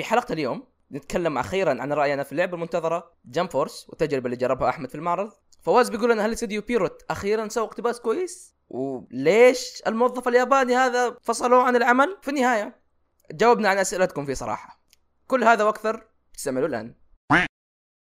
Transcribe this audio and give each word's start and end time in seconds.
في 0.00 0.04
حلقة 0.04 0.32
اليوم 0.32 0.66
نتكلم 0.92 1.38
أخيرا 1.38 1.82
عن 1.82 1.92
رأينا 1.92 2.22
في 2.22 2.32
اللعبة 2.32 2.54
المنتظرة 2.54 3.12
Jump 3.24 3.50
Force 3.50 3.86
والتجربة 3.88 4.26
اللي 4.26 4.36
جربها 4.36 4.68
أحمد 4.68 4.88
في 4.88 4.94
المعرض. 4.94 5.32
فواز 5.62 5.90
بيقول 5.90 6.10
لنا 6.10 6.26
هل 6.26 6.32
استوديو 6.32 6.62
Pierrot 6.62 7.02
أخيرا 7.10 7.48
سوى 7.48 7.64
اقتباس 7.64 8.00
كويس؟ 8.00 8.56
وليش 8.68 9.82
الموظف 9.86 10.28
الياباني 10.28 10.74
هذا 10.74 11.16
فصلوه 11.22 11.62
عن 11.62 11.76
العمل؟ 11.76 12.18
في 12.22 12.28
النهاية 12.28 12.80
جاوبنا 13.32 13.68
عن 13.68 13.78
أسئلتكم 13.78 14.26
في 14.26 14.34
صراحة. 14.34 14.82
كل 15.26 15.44
هذا 15.44 15.64
وأكثر 15.64 16.06
تستمعوا 16.34 16.66
الآن. 16.66 16.94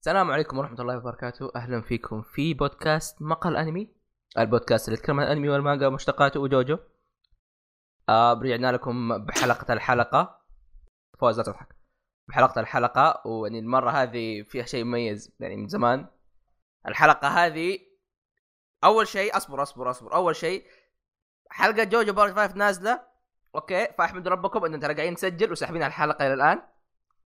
السلام 0.00 0.30
عليكم 0.30 0.58
ورحمة 0.58 0.80
الله 0.80 0.96
وبركاته. 0.96 1.50
أهلا 1.56 1.80
فيكم 1.80 2.22
في 2.22 2.54
بودكاست 2.54 3.22
مقهى 3.23 3.57
انمي 3.56 3.88
البودكاست 4.38 4.88
اللي 4.88 4.98
يتكلم 4.98 5.20
عن 5.20 5.26
الأنمي 5.26 5.48
والمانجا 5.48 5.86
ومشتقاته 5.86 6.40
وجوجو. 6.40 6.78
آه 8.08 8.32
رجعنا 8.32 8.72
لكم 8.72 9.18
بحلقة 9.18 9.72
الحلقة. 9.72 10.46
فوز 11.20 11.38
لا 11.38 11.44
تضحك. 11.44 11.75
بحلقة 12.29 12.61
الحلقة 12.61 13.27
ويعني 13.27 13.59
المرة 13.59 13.91
هذه 13.91 14.42
فيها 14.42 14.64
شيء 14.64 14.84
مميز 14.84 15.32
يعني 15.41 15.56
من 15.56 15.69
زمان. 15.69 16.06
الحلقة 16.88 17.28
هذه 17.28 17.78
أول 18.84 19.09
شيء 19.09 19.37
أصبر 19.37 19.62
أصبر 19.62 19.91
أصبر. 19.91 20.14
أول 20.14 20.37
شيء 20.37 20.66
حلقة 21.51 21.84
جوجو 21.84 22.12
part 22.12 22.33
5 22.32 22.56
نازلة. 22.56 23.02
okay 23.55 23.87
فاحمدوا 23.98 24.32
ربكم 24.32 24.65
ان 24.65 24.80
ترى 24.80 24.95
قاعدين 24.95 25.12
نسجل 25.12 25.52
وساحبين 25.52 25.82
على 25.82 25.91
الحلقة 25.91 26.27
إلى 26.27 26.34
الآن. 26.34 26.62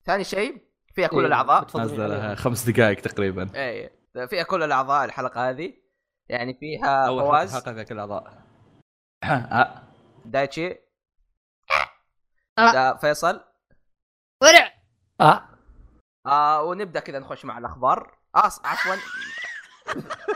ثاني 0.05 0.23
شيء 0.23 0.69
فيها 0.95 1.07
كل 1.07 1.19
إيه، 1.19 1.25
الأعضاء. 1.25 1.77
نازلة 1.77 2.07
لها 2.07 2.35
خمس 2.35 2.69
دقائق 2.69 3.01
تقريبا. 3.01 3.49
اي 3.55 3.89
فيها 4.27 4.43
كل 4.43 4.63
الأعضاء 4.63 5.05
الحلقة 5.05 5.49
هذه. 5.49 5.73
يعني 6.29 6.53
فيها 6.53 7.07
أول 7.07 7.23
فواز. 7.23 7.53
حلقة 7.53 7.73
فيها 7.73 7.83
كل 7.83 7.95
الأعضاء. 7.95 8.43
دايتشي. 10.25 10.69
آه. 12.59 12.71
دا 12.73 12.95
فيصل. 12.95 13.43
ورع. 14.41 14.68
آه. 15.21 15.43
آه 16.25 16.63
ونبدأ 16.63 16.99
كذا 16.99 17.19
نخش 17.19 17.45
مع 17.45 17.57
الأخبار 17.57 18.17
آه 18.35 18.51
عفوا 18.63 18.95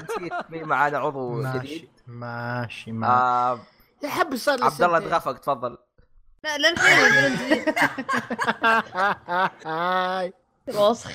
نسيت 0.03 0.33
مين 0.49 0.63
معانا 0.67 0.97
عضو 0.97 1.30
ماشي 1.41 1.58
جديد 1.59 1.89
ماشي 2.08 2.91
ماشي 2.91 3.13
آه 3.13 3.59
يا 4.03 4.09
حب 4.09 4.35
صار 4.35 4.63
عبد 4.63 4.81
الله. 4.81 4.99
تغفق 4.99 5.38
تفضل 5.38 5.77
لا 6.43 6.73
جديد 7.30 7.75
هاي. 9.67 10.33
وسخ 10.75 11.11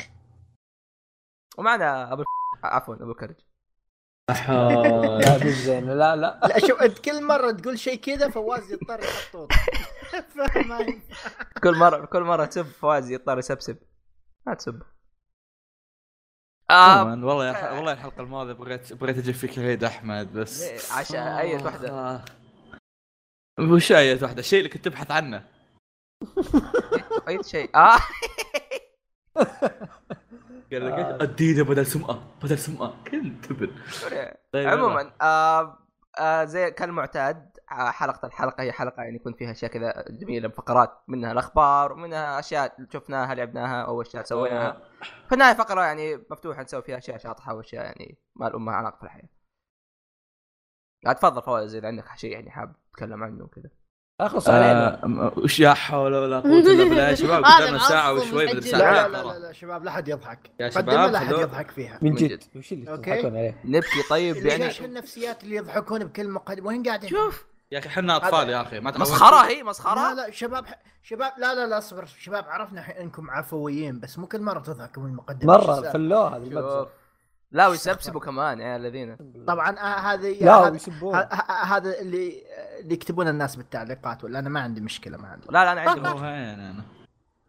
ومعنا 1.59 2.13
أبو 2.13 2.25
عفوا 2.65 2.95
أبو 2.95 3.15
كرج 3.15 3.35
لا 4.49 5.37
مش 5.45 5.53
زين 5.53 5.85
لا 5.91 6.17
لا 6.17 6.41
لا 6.43 6.59
شوف 6.69 6.83
أنت 6.83 6.99
كل 6.99 7.25
مرة 7.25 7.51
تقول 7.51 7.79
شيء 7.79 8.01
كذا 8.01 8.31
فواز 8.31 8.73
يضطر 8.73 9.01
يحط؟ 9.03 9.37
كل 11.63 11.75
مره 11.77 12.05
كل 12.07 12.23
مرة 12.23 12.45
تسب 12.45 12.67
فواز 12.67 13.11
يضطر 13.11 13.39
يسبسب 13.39 13.79
ما 14.47 14.55
تسب. 14.55 14.83
آه 16.71 17.05
والله 17.05 17.47
يا 17.47 17.71
والله 17.73 17.93
الحلقة 17.93 18.21
الماضية 18.23 18.53
بغيت 18.53 18.93
بغيت 18.93 19.19
أجيب 19.19 19.35
فيك 19.35 19.59
العيد 19.59 19.85
أحمد 19.85 20.33
بس 20.33 20.63
ليه؟ 20.63 20.99
عشان 20.99 21.19
أي 21.21 21.57
وحدة. 21.57 21.91
آه. 21.91 22.25
وش 23.61 23.93
اية 23.93 24.23
واحدة 24.23 24.41
الشيء 24.41 24.59
اللي 24.59 24.71
كنت 24.71 24.85
تبحث 24.85 25.11
عنه. 25.11 25.49
أي 27.29 27.43
شيء. 27.43 27.77
آه. 27.77 27.99
قال 30.73 30.87
لك؟ 30.87 31.23
ادينا 31.23 31.63
بدل 31.63 31.87
سمعة 31.87 32.23
بدل 32.43 32.59
سمعة. 32.59 33.05
كل 33.11 33.41
تبن. 33.41 33.71
طيب. 34.53 34.69
عموما 34.69 35.13
آه 35.23 35.79
آه 36.19 36.45
زي 36.45 36.71
كالمعتاد 36.71 37.58
حلقة 37.69 38.27
الحلقة 38.27 38.63
هي 38.63 38.73
حلقة 38.73 39.03
يعني 39.03 39.17
يكون 39.17 39.33
فيها 39.33 39.51
أشياء 39.51 39.71
كذا 39.71 40.05
جميلة 40.11 40.49
فقرات 40.49 41.03
منها 41.09 41.33
الأخبار 41.33 41.93
ومنها 41.93 42.39
أشياء 42.39 42.77
شفناها 42.93 43.35
لعبناها 43.35 43.83
أو 43.83 44.03
اشياء 44.03 44.23
سويناها. 44.25 44.83
في 45.29 45.33
النهاية 45.33 45.55
فقرة 45.55 45.83
يعني 45.85 46.17
مفتوحة 46.31 46.63
نسوي 46.63 46.83
فيها 46.83 46.99
أشياء 46.99 47.19
شاطحة 47.19 47.55
وأشياء 47.55 47.85
يعني 47.85 48.19
ما 48.37 48.47
لهم 48.49 48.69
علاقة 48.69 48.97
في 48.97 49.03
الحياة. 49.05 49.29
لا 51.05 51.13
تفضل 51.13 51.43
فواز 51.43 51.75
اذا 51.75 51.87
عندك 51.87 52.05
شيء 52.17 52.33
يعني 52.33 52.51
حاب 52.51 52.75
تتكلم 52.93 53.23
عنه 53.25 53.45
وكذا. 53.45 53.71
أخلص 54.21 54.49
علينا 54.49 55.05
آه، 55.05 55.33
وش 55.39 55.61
يا 55.61 55.75
حول 55.75 56.15
ولا 56.15 56.41
قوة 56.41 56.59
إلا 56.59 56.85
بالله 56.89 57.09
يا 57.09 57.15
شباب 57.15 57.45
قدامنا 57.45 57.79
ساعة 57.79 58.13
وشوي. 58.13 58.61
ساعه 58.61 59.07
لا. 59.07 59.09
لا 59.09 59.23
لا 59.23 59.39
لا 59.39 59.53
شباب 59.53 59.85
لا 59.85 59.91
حد 59.91 60.09
يضحك 60.09 60.51
يا 60.61 60.71
شباب 60.71 60.89
لا 61.13 61.19
حد 61.21 61.27
خذوا- 61.27 61.41
يضحك 61.41 61.71
فيها 61.71 61.99
من 62.03 62.15
جد. 62.15 62.43
وش 62.57 62.73
اللي. 62.73 62.85
تضحكون 62.87 63.37
عليه؟ 63.37 63.61
نبكي 63.65 64.03
طيب 64.11 64.37
يعني 64.37 64.65
ليش 64.65 64.83
النفسيات 64.83 65.45
اللي 65.45 65.57
يضحكون 65.57 66.05
بكل 66.05 66.29
مقدمة 66.29 66.67
وين 66.69 66.83
قاعدين؟ 66.83 67.11
شوف 67.11 67.47
يا 67.73 67.79
أخي 67.79 67.89
إحنا 67.89 68.17
أطفال 68.17 68.49
يا 68.49 68.63
أخي 68.63 68.81
ما. 68.81 68.99
مسخرة 68.99 69.47
هي 69.47 69.57
لا 69.57 69.65
مسخرة 69.65 70.13
لا 70.15 70.31
شباب 70.31 70.65
شباب 71.03 71.33
لا 71.39 71.55
لا 71.55 71.67
لا 71.67 71.79
اصبر 71.79 72.07
شباب 72.07 72.45
عرفنا 72.49 72.81
الحين 72.81 72.97
إنكم 72.97 73.31
عفويين 73.31 74.01
بس 74.01 74.19
مو 74.19 74.27
كل 74.27 74.41
مرة 74.43 74.61
تضحكوا 74.61 75.03
من 75.03 75.09
المقدمه 75.11 75.53
مرة؟ 75.57 75.91
فلوها. 75.91 76.45
شوف 76.51 76.89
لا 77.51 77.67
ويسبسبوا 77.69 78.21
كمان 78.21 78.61
يا 78.61 78.77
الذين 78.77 79.17
طبعا 79.47 79.79
آه، 79.79 79.99
هذه 80.13 80.45
لا 80.45 80.69
هذا- 81.65 82.01
اللي 82.01 82.43
اللي 82.81 82.95
يكتبون 82.95 83.29
الناس 83.29 83.57
بالتعليقات 83.57 84.25
ولا 84.25 84.39
أنا 84.39 84.49
ما 84.49 84.61
عندي 84.61 84.81
مشكلة 84.81 85.17
مع 85.19 85.35
لا 85.35 85.65
لا 85.65 85.73
أنا 85.73 85.81
عندي 85.81 86.09
هو 86.09 86.15
وين 86.17 86.25
أنا 86.25 86.85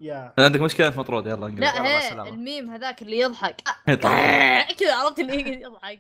يا 0.02 0.34
عندك 0.40 0.60
مشكلة 0.62 0.88
أنت 0.88 0.98
مطرود 0.98 1.26
يلا 1.28 1.46
انقلب 1.48 1.60
لا 1.60 1.86
هي. 1.86 2.30
الميم 2.30 2.70
هذاك 2.70 3.02
اللي 3.02 3.20
يضحك. 3.20 3.62
كذا 4.80 4.96
عرفت 4.96 5.20
اللي 5.20 5.62
يضحك 5.62 6.00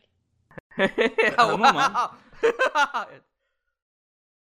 عموماً. 1.39 2.09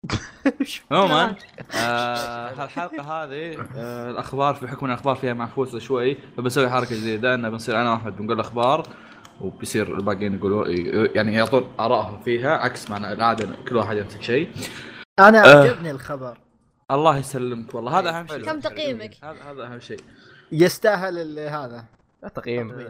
عموما 0.92 1.36
آه 1.76 2.50
هالحلقة 2.64 3.02
هذه 3.02 3.68
آه 3.78 4.12
الأخبار 4.12 4.56
في 4.56 4.68
حكم 4.68 4.86
إن 4.86 4.92
الأخبار 4.92 5.16
فيها 5.16 5.34
معفوسه 5.34 5.80
شوي 5.80 6.18
فبسوي 6.38 6.70
حركة 6.70 6.96
جديدة 6.96 7.34
ان 7.34 7.50
بنصير 7.50 7.82
أنا 7.82 7.92
وأحمد 7.92 8.18
بنقول 8.18 8.36
الأخبار 8.36 8.88
وبيصير 9.42 9.98
الباقيين 9.98 10.36
يقولوا 10.36 10.68
يعني 11.16 11.34
يعطون 11.34 11.72
ارائهم 11.80 12.22
فيها 12.22 12.58
عكس 12.58 12.90
ما 12.90 13.14
العادة 13.14 13.50
كل 13.70 13.76
واحد 13.76 13.98
يمسك 13.98 14.22
شيء. 14.22 14.52
أنا 15.20 15.46
آه. 15.46 15.64
عجبني 15.64 15.92
الخبر. 15.92 16.38
الله 16.92 17.18
يسلمك 17.18 17.76
والله 17.76 18.00
هذا 18.00 18.10
أهم 18.10 18.28
شيء. 18.28 18.46
كم 18.46 18.60
تقييمك؟ 18.60 19.12
هذا 19.24 19.42
هذا 19.52 19.64
أهم 19.66 19.80
شيء. 19.80 20.00
يستاهل 20.52 21.40
هذا. 21.40 21.86
تقييم. 22.36 22.90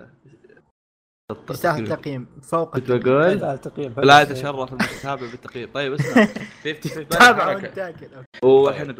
يستاهل 1.32 1.88
تقييم 1.88 2.42
فوق 2.42 2.74
كنت. 2.74 2.92
بقول؟ 2.92 3.38
لا 3.38 3.54
التقييم. 3.54 3.94
لا 3.98 4.22
يتشرف 4.22 4.74
المتابع 4.74 5.32
بالتقييم. 5.32 5.72
طيب 5.72 5.94
اسمع. 5.94 6.28
تابع. 7.10 7.48
وأنت 7.48 7.66
تاكل 7.66 8.08
والحين 8.44 8.96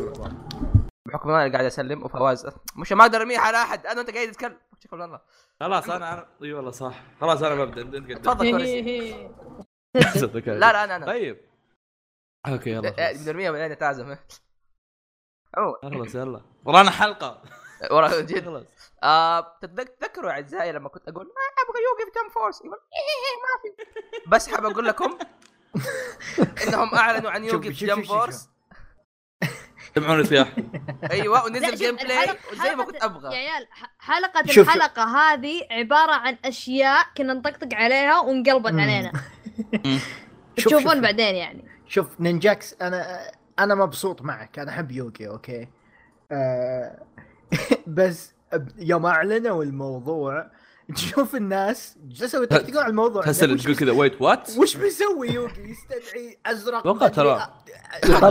بحكم 1.08 1.30
أنا 1.30 1.52
قاعد 1.54 1.66
أسلم 1.66 2.04
وفواز. 2.04 2.48
مش 2.76 2.92
ما 2.94 3.04
أقدر 3.04 3.18
ارميها 3.18 3.40
على 3.40 3.58
أحد. 3.58 3.86
أنا 3.86 4.00
وأنت 4.00 4.12
قاعد 4.12 4.32
تتكلم. 4.32 4.58
شكرا 4.80 5.06
الله 5.06 5.22
خلاص 5.60 5.90
أنا 5.90 6.14
أنا 6.14 6.26
إي 6.44 6.54
والله 6.54 6.72
صح. 6.72 7.04
خلاص 7.22 7.44
أنا 7.44 7.66
ببدأ. 7.66 7.82
انت 7.98 8.26
تفضل 8.26 8.52
لا 10.46 10.60
لا 10.60 10.84
أنا 10.84 10.96
أنا. 10.96 11.06
طيب. 11.06 11.38
أوكي 12.48 12.70
يلا 12.70 13.00
إيه، 13.00 13.14
خلاص. 13.14 13.24
بنرميها 13.24 13.52
بعدين 13.52 13.78
تعزم؟ 13.78 14.16
خلاص 15.82 16.16
يلا. 16.16 16.42
ورانا 16.66 16.92
حلقة. 16.92 17.42
ورا 17.92 18.22
جد. 18.22 18.46
خلاص. 18.46 18.66
آه 19.08 19.58
تتذك- 19.62 19.96
تذكروا 20.00 20.32
أعزائي 20.32 20.72
لما 20.72 20.90
كنت 20.90 21.08
أقول 21.10 21.26
ما 21.26 21.64
أبغى 21.64 21.82
يوقف 21.84 22.16
جم 22.16 22.30
فورس 22.30 22.62
يقول 22.62 22.78
إيه 22.94 23.42
ما 23.44 23.62
في. 23.62 24.30
بس 24.30 24.48
حاب 24.50 24.66
أقول 24.66 24.86
لكم 24.86 25.18
إنهم 26.68 26.96
أعلنوا 26.96 27.32
عن 27.32 27.50
شوف- 27.50 27.54
يوقف 27.66 27.78
شوف- 27.78 27.90
جم 27.90 27.96
شوف- 27.96 28.06
شوف. 28.08 28.18
فورس 28.18 28.50
سمعوني 29.96 30.24
سياح. 30.24 30.56
أيوه 31.12 31.46
ونزل 31.46 31.66
شوف، 31.70 31.76
جيم 31.76 31.96
بلاي 31.96 32.38
وزي 32.52 32.76
ما 32.76 32.84
كنت 32.84 32.96
يا 32.96 33.06
أبغى. 33.06 33.36
عيال 33.36 33.68
ح- 33.72 33.94
حلقة 34.00 34.42
شوف- 34.46 34.52
شوف. 34.56 34.68
الحلقة 34.68 35.04
هذه 35.04 35.68
عبارة 35.72 36.12
عن 36.12 36.38
أشياء 36.46 37.06
كنا 37.18 37.34
نطقطق 37.34 37.68
عليها 37.74 38.20
وانقلبت. 38.20 38.68
علينا. 38.82 39.12
شوف- 40.58 40.68
تشوفون 40.74 40.94
شوف. 40.94 41.02
بعدين 41.04 41.36
يعني. 41.36 41.68
شوف 41.88 42.08
نينجاكس 42.22 42.74
أنا 42.82 43.32
أنا 43.60 43.76
مبسوط 43.76 44.22
معك 44.22 44.60
أنا 44.60 44.72
أحب 44.72 44.92
يوغي 44.92 45.28
أوكي؟ 45.28 45.68
آه 46.32 47.04
بس 47.88 48.34
يوم 48.78 49.06
أعلنوا 49.06 49.64
الموضوع 49.64 50.52
تشوف 50.96 51.36
الناس 51.36 51.98
جلسوا 52.08 52.44
يطقطقون 52.44 52.78
على 52.78 52.90
الموضوع. 52.90 53.22
تحس 53.24 53.44
وش 53.44 53.64
تقول 53.64 53.76
كذا 53.76 53.92
ويت 53.92 54.22
وات 54.22 54.50
وش 54.60 54.78
بيسوي؟ 54.78 55.30
يوغي 55.30 55.70
يستدعي 55.70 56.38
أزرق 56.46 56.84
توقع 56.84 57.08
ترى. 57.08 57.50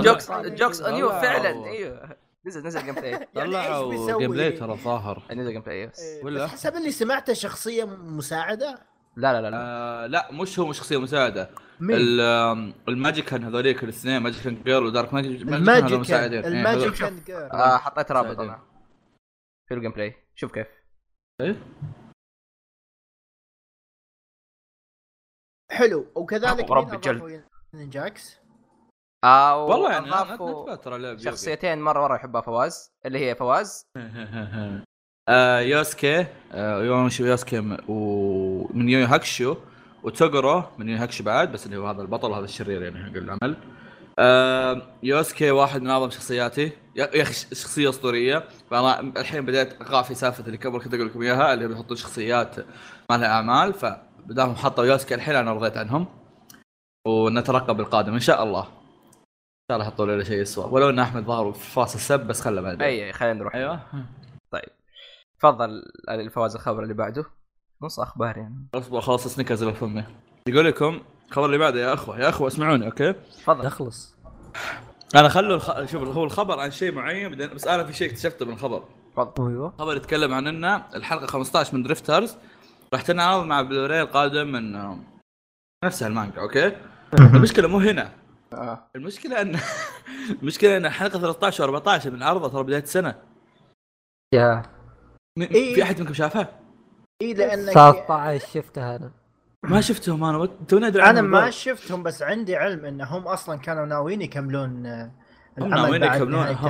جوكس 0.02 0.28
يعني- 0.30 0.50
جوكس 0.50 0.80
اون 0.80 0.94
يو. 0.94 1.08
فعلا. 1.10 1.48
أيوه. 1.66 2.16
نزل 2.46 2.66
نزل 2.66 2.84
جيم 2.84 2.94
بلاي 2.94 3.10
يعني 3.34 3.56
إيش 3.58 3.66
طلعوا؟ 3.66 4.18
جيم 4.18 4.30
بلاي 4.30 4.50
ترى 4.52 4.76
ظاهر. 4.84 5.22
نزل 5.32 5.52
جيم 5.52 5.60
بلاي 5.62 5.86
بس 5.86 6.00
إيه، 6.00 6.24
ولا؟ 6.24 6.46
حسب 6.46 6.76
اللي 6.76 6.90
سمعته 6.90 7.32
شخصية 7.32 7.84
مساعدة؟ 7.84 8.78
لا 9.16 9.32
لا 9.32 9.40
لا 9.42 9.50
لا. 9.50 9.56
آه 9.60 10.06
لا 10.06 10.28
مش 10.32 10.58
هو 10.58 10.72
شخصية 10.72 11.00
مساعدة. 11.00 11.50
مين؟ 11.80 11.96
ال- 11.96 12.20
آم، 12.20 12.74
الماجيكان 12.88 13.44
هذوليك 13.44 13.84
الاثنين 13.84 14.18
ماجيكان 14.22 14.62
جيرل 14.64 14.86
ودارك 14.86 15.14
ماجيك 15.14 15.42
الماجيك 15.42 15.98
مساعدين. 15.98 16.42
إيه، 16.42 16.48
الماجيك 16.48 17.02
اند 17.02 17.24
جيرل. 17.26 17.50
آه 17.50 17.76
حطيت 17.76 18.12
رابط. 18.12 18.40
أنا. 18.40 18.58
في 19.68 19.74
الجيم 19.74 19.90
بلاي. 19.90 20.14
شوف 20.34 20.52
كيف. 20.52 20.66
إيه؟ 21.40 21.56
حلو. 25.70 26.06
وكذلك 26.14 26.70
مين 26.70 26.94
الجلد. 26.94 27.44
نينجاكس 27.74 28.38
آه 29.24 29.64
والله 29.64 29.92
يعني 29.92 30.06
أضافوا 30.06 30.66
أنا 30.66 30.74
ترى 30.76 30.98
لعب 30.98 31.18
شخصيتين 31.18 31.82
مرة 31.82 32.00
مرة 32.00 32.16
يحبها 32.16 32.40
فواز. 32.40 32.90
اللي 33.06 33.18
هي 33.18 33.34
فواز. 33.34 33.86
آه 35.28 35.60
يوسكي. 35.60 36.26
آه 36.52 36.82
يوسكي 37.20 37.58
ومن 37.88 38.88
يو 38.88 39.06
هاكشو 39.06 39.56
وتوغورو 40.02 40.62
من 40.78 40.88
يو 40.88 40.96
هاكشو 40.96 41.24
بعد 41.24 41.52
بس 41.52 41.66
اللي 41.66 41.76
هو 41.76 41.86
هذا 41.86 42.02
البطل 42.02 42.32
هذا 42.32 42.44
الشرير 42.44 42.82
يعني 42.82 43.04
حق 43.04 43.16
العمل. 43.16 43.56
آه 44.18 44.82
يوسكي 45.02 45.50
واحد 45.50 45.82
من 45.82 45.90
أعظم 45.90 46.10
شخصياتي. 46.10 46.85
يا 46.96 47.10
يا 47.14 47.22
أخي 47.22 47.32
شخصية 47.32 47.88
أسطورية. 47.88 48.48
فأنا 48.70 49.00
الحين 49.00 49.46
بديت 49.46 49.80
اقع 49.80 50.02
في 50.02 50.14
سالفة 50.14 50.46
اللي 50.46 50.56
قبل 50.56 50.80
كنت 50.80 50.94
أقول 50.94 51.06
لكم 51.06 51.22
إياها 51.22 51.54
اللي 51.54 51.68
بيحطون 51.68 51.96
شخصيات 51.96 52.56
ما 53.10 53.16
لها 53.16 53.28
أعمال. 53.28 53.74
فبدالهم 53.74 54.54
حطوا 54.54 54.84
يوسكي 54.84 55.14
الحين 55.14 55.34
أنا 55.34 55.52
رضيت 55.52 55.76
عنهم. 55.76 56.06
ونترقب 57.06 57.80
القادم 57.80 58.12
إن 58.12 58.20
شاء 58.20 58.42
الله. 58.42 58.62
إن 58.62 59.68
شاء 59.70 59.76
الله 59.78 59.86
يحطوا 59.86 60.06
لنا 60.06 60.24
شيء 60.24 60.40
يسوى 60.40 60.64
ولو 60.64 60.90
إن 60.90 60.98
أحمد 60.98 61.24
ظهره 61.24 61.52
في 61.52 61.70
فاصل 61.70 61.98
سب 61.98 62.20
بس 62.20 62.40
خله 62.40 62.60
بعدين. 62.60 62.82
أي 62.82 63.12
خلينا 63.12 63.34
نروح. 63.34 63.54
أيوه. 63.54 63.80
تفضل 65.38 65.82
الفواز 66.08 66.54
الخبر 66.54 66.82
اللي 66.82 66.94
بعده. 66.94 67.24
نص 67.82 68.00
أخبار 68.00 68.36
يعني. 68.36 68.66
أصبر 68.74 69.00
خلاص 69.00 69.28
سنيكرز 69.28 69.62
اللي 69.62 69.74
فمي 69.74 70.04
يقول 70.48 70.66
لكم 70.66 71.00
الخبر 71.28 71.46
اللي 71.46 71.58
بعده 71.58 71.80
يا 71.80 71.94
أخوة. 71.94 72.20
يا 72.20 72.28
أخوة 72.28 72.48
اسمعوني 72.48 72.86
أوكي؟ 72.86 73.12
تفضل. 73.12 73.64
تخلص 73.64 74.16
أنا 75.14 75.28
خلوا 75.28 75.54
الخ... 75.56 75.84
شوف 75.84 76.02
هو 76.16 76.24
الخبر 76.24 76.60
عن 76.60 76.70
شيء 76.70 76.92
معين 76.92 77.28
بعدين 77.28 77.54
بس 77.54 77.66
أنا 77.66 77.84
في 77.84 77.92
شيء 77.92 78.10
اكتشفته 78.10 78.46
من 78.46 78.52
الخبر 78.52 78.84
تفضل. 79.12 79.48
أيوه. 79.50 79.74
خبر 79.78 79.96
يتكلم 79.96 80.34
عن 80.34 80.46
ان 80.46 80.64
الحلقة 80.94 81.26
15 81.26 81.74
من 81.76 81.82
Drifters 81.82 82.36
راح 82.92 83.02
تنعرض 83.02 83.44
مع 83.44 83.62
بلوراي 83.62 84.02
القادم 84.02 84.52
من 84.52 84.74
آه، 84.74 84.98
نفسها 85.84 86.08
المانجا 86.08 86.40
okay؟ 86.40 86.76
المشكلة 87.20 87.68
مو 87.68 87.78
هنا. 87.78 88.12
آه. 88.52 88.90
المشكلة 88.96 89.40
إن 89.42 89.58
المشكلة 90.42 90.76
إن 90.76 90.86
الحلقة 90.86 91.18
13 91.18 91.80
و14 91.80 92.06
من 92.06 92.22
عرضها 92.22 92.48
ترى 92.48 92.62
بداية 92.62 92.82
السنة. 92.82 93.14
yeah. 94.34 94.62
م- 95.38 95.42
إيه. 95.42 95.74
في 95.74 95.82
أحد 95.82 96.00
منكم 96.00 96.14
شافها؟ 96.14 96.60
اي 97.22 97.34
لأنك 97.34 97.72
13 97.72 98.46
شفتها 98.54 98.96
أنا. 98.96 99.10
ما 99.66 99.80
شفتهم 99.80 100.24
أنا. 100.24 100.48
تونا 100.68 100.86
أدري 100.86 101.02
أنا 101.02 101.22
ما. 101.22 101.50
شفتهم 101.50 102.02
بس 102.02 102.22
عندي 102.22 102.56
علم 102.56 102.84
انهم 102.84 103.22
أصلا 103.28 103.58
كانوا 103.58 103.86
ناويين 103.86 104.22
يكملون 104.22 104.86
آه، 104.86 105.10
هم 105.60 105.68
ناويين 105.68 106.02
يكملون. 106.04 106.46
هم. 106.46 106.68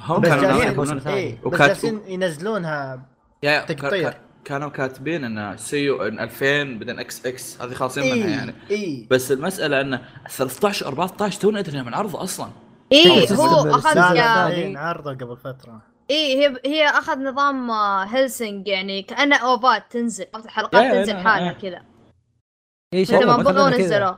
هم- 0.00 0.22
كانوا 0.22 0.42
ناويين 0.44 0.68
يكملون 0.68 0.98
إيه 1.06 1.34
بس 1.38 1.44
وكاتب- 1.46 1.58
جالسين 1.68 2.00
ينزلونها 2.06 3.02
كا- 3.42 4.14
كانوا 4.44 4.68
كاتبين 4.68 5.24
إن 5.38 5.56
see 5.56 6.02
you 6.02 6.13
in 6.13 6.20
2000 6.20 6.78
بعدين 6.78 6.98
إكس 6.98 7.26
إكس 7.26 7.62
هذه 7.62 7.74
خالصين 7.74 8.04
منها 8.04 8.26
اي 8.26 8.30
يعني. 8.30 8.54
اي 8.70 9.06
بس 9.10 9.32
المسألة 9.32 9.80
إن 9.80 10.00
13 10.30 10.86
14 10.86 11.40
تونا 11.40 11.58
أدري 11.58 11.82
من 11.82 11.94
عرضه 11.94 12.22
أصلا. 12.22 12.48
إيه 12.92 13.26
السلسلة- 13.26 13.32
هو 13.40 13.74
أخذ. 13.74 13.98
إيه، 14.52 14.78
عرضوا 14.78 15.12
قبل 15.12 15.36
فترة. 15.36 15.82
إيه 16.10 16.36
هي 16.48 16.56
هي 16.66 16.88
أخذ 16.88 17.18
نظام 17.18 17.70
آه، 17.70 18.04
Hellsing 18.04 18.68
يعني 18.68 19.02
كأنه 19.02 19.36
OVA 19.36 19.70
ات 19.70 19.82
تنزل 19.90 20.24
يا- 20.34 20.50
حلقات 20.50 20.82
يا- 20.84 20.92
تنزل 20.94 21.14
يا- 21.14 21.22
حالها 21.22 21.46
يا. 21.46 21.52
كذا. 21.52 21.82
اي 22.94 23.02
مثل 23.02 23.26
ما 23.26 23.36
بغوا 23.36 23.70
نزلوا 23.70 24.14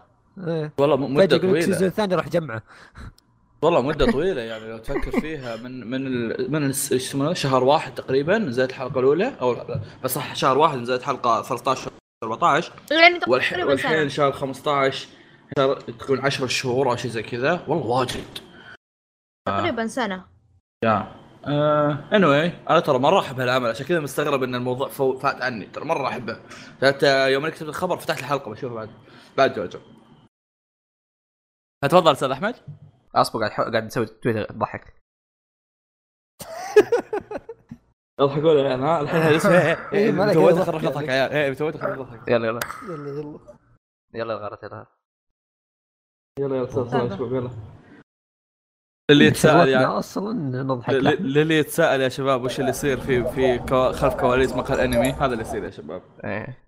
إيه. 0.46 0.72
والله 0.78 0.96
مدة 0.96 1.36
لك 1.36 1.44
ال 1.44 1.49
season 1.49 1.74
طويله 1.74 1.86
الثاني 1.86 2.14
راح 2.14 2.28
جمعه 2.28 2.62
والله 3.62 3.82
مدة 3.82 4.12
طويلة 4.12 4.40
يعني 4.40 4.68
لو 4.68 4.78
تفكر 4.78 5.20
فيها 5.20 5.56
من 5.56 5.90
من 5.90 6.06
ال... 6.06 6.52
من 6.52 6.70
يسمونه؟ 6.70 7.32
شهر 7.32 7.64
واحد 7.64 7.94
تقريبا 7.94 8.38
نزلت 8.38 8.70
الحلقة 8.70 9.00
الأولى 9.00 9.32
أو 9.40 9.56
بس 10.04 10.14
صح 10.14 10.34
شهر 10.34 10.58
واحد 10.58 10.78
نزلت 10.78 11.02
حلقة 11.02 11.42
13 11.42 11.90
14 12.24 12.72
يعني 12.90 13.20
والحين 13.28 13.58
تقريبا 13.58 13.70
والحين 13.70 14.08
شهر 14.08 14.32
15 14.32 15.08
شهر 15.58 15.80
تكون 15.80 16.20
10 16.20 16.46
شهور 16.46 16.90
أو 16.90 16.96
شيء 16.96 17.10
زي 17.10 17.22
كذا. 17.22 17.64
والله 17.68 17.86
واجد. 17.86 18.38
تقريبا 19.48 19.86
سنة. 19.86 20.24
yeah. 20.84 21.21
Anyway 22.10 22.70
أنا 22.70 22.80
ترى 22.80 22.98
مرة 22.98 23.20
أحب 23.20 23.40
هالعمل 23.40 23.68
عشان 23.70 23.86
كذا 23.86 24.00
مستغرب 24.00 24.42
إن 24.42 24.54
الموضوع 24.54 24.88
فو- 24.88 25.18
فات 25.18 25.42
عني 25.42 25.66
ترى 25.66 25.84
مرة 25.84 26.08
أحبه. 26.08 26.40
حتى 26.82 27.32
يوم 27.32 27.44
أنا 27.44 27.52
كتبت 27.54 27.68
الخبر 27.68 27.96
فتحت 27.96 28.20
الحلقة 28.20 28.50
بشوفها 28.50 28.74
بعد 28.74 28.90
بعد 29.36 29.54
جوجو. 29.54 29.78
فتفضل 31.84 32.12
أستاذ 32.12 32.30
أحمد. 32.30 32.54
أصبر 33.14 33.38
قاعد 33.40 33.50
حو- 33.50 33.62
قاعد 33.70 33.84
نسوي 33.84 34.06
تويتر 34.06 34.44
تضحك 34.44 34.94
اضحكوا 38.20 38.54
لي 38.54 38.74
أنا 38.74 39.00
الحين 39.00 39.22
إيه، 39.92 40.12
ما 40.12 40.22
لك 40.24 40.34
تويت 40.34 40.56
أي 40.56 40.62
اخرج 40.62 40.80
ضحك. 40.80 40.84
اضحك 40.96 41.08
يا 41.08 41.12
عيال. 41.12 41.32
إيه 41.32 41.54
تويت 41.54 41.76
اخرج 41.76 41.98
اضحك 41.98 42.28
يلا 42.28 42.46
يلا. 42.46 42.60
يلا 42.88 43.08
يلا. 43.08 43.38
يلا 44.14 44.34
الغلط 44.34 44.62
يلا. 44.64 44.86
يلا 46.38 46.56
يلا 46.56 46.64
أستاذ 46.64 47.16
شوف 47.18 47.32
يلا. 47.32 47.50
اللي 49.12 49.24
يتساءل 49.26 49.68
يعني. 49.68 49.84
أصلا 49.84 50.32
نضحك. 50.62 50.94
للي 50.94 51.58
يتساءل 51.58 52.00
يا 52.00 52.08
شباب 52.08 52.42
وش 52.44 52.58
اللي 52.60 52.70
يصير 52.70 53.00
في 53.00 53.24
في 53.24 53.58
كو- 53.58 53.92
خلف 53.92 54.14
كواليس 54.14 54.52
مقهى 54.56 54.74
الأنمي؟ 54.74 55.12
هذا 55.12 55.32
اللي 55.32 55.40
يصير 55.42 55.64
يا 55.64 55.70
شباب. 55.70 56.02
إيه. 56.24 56.58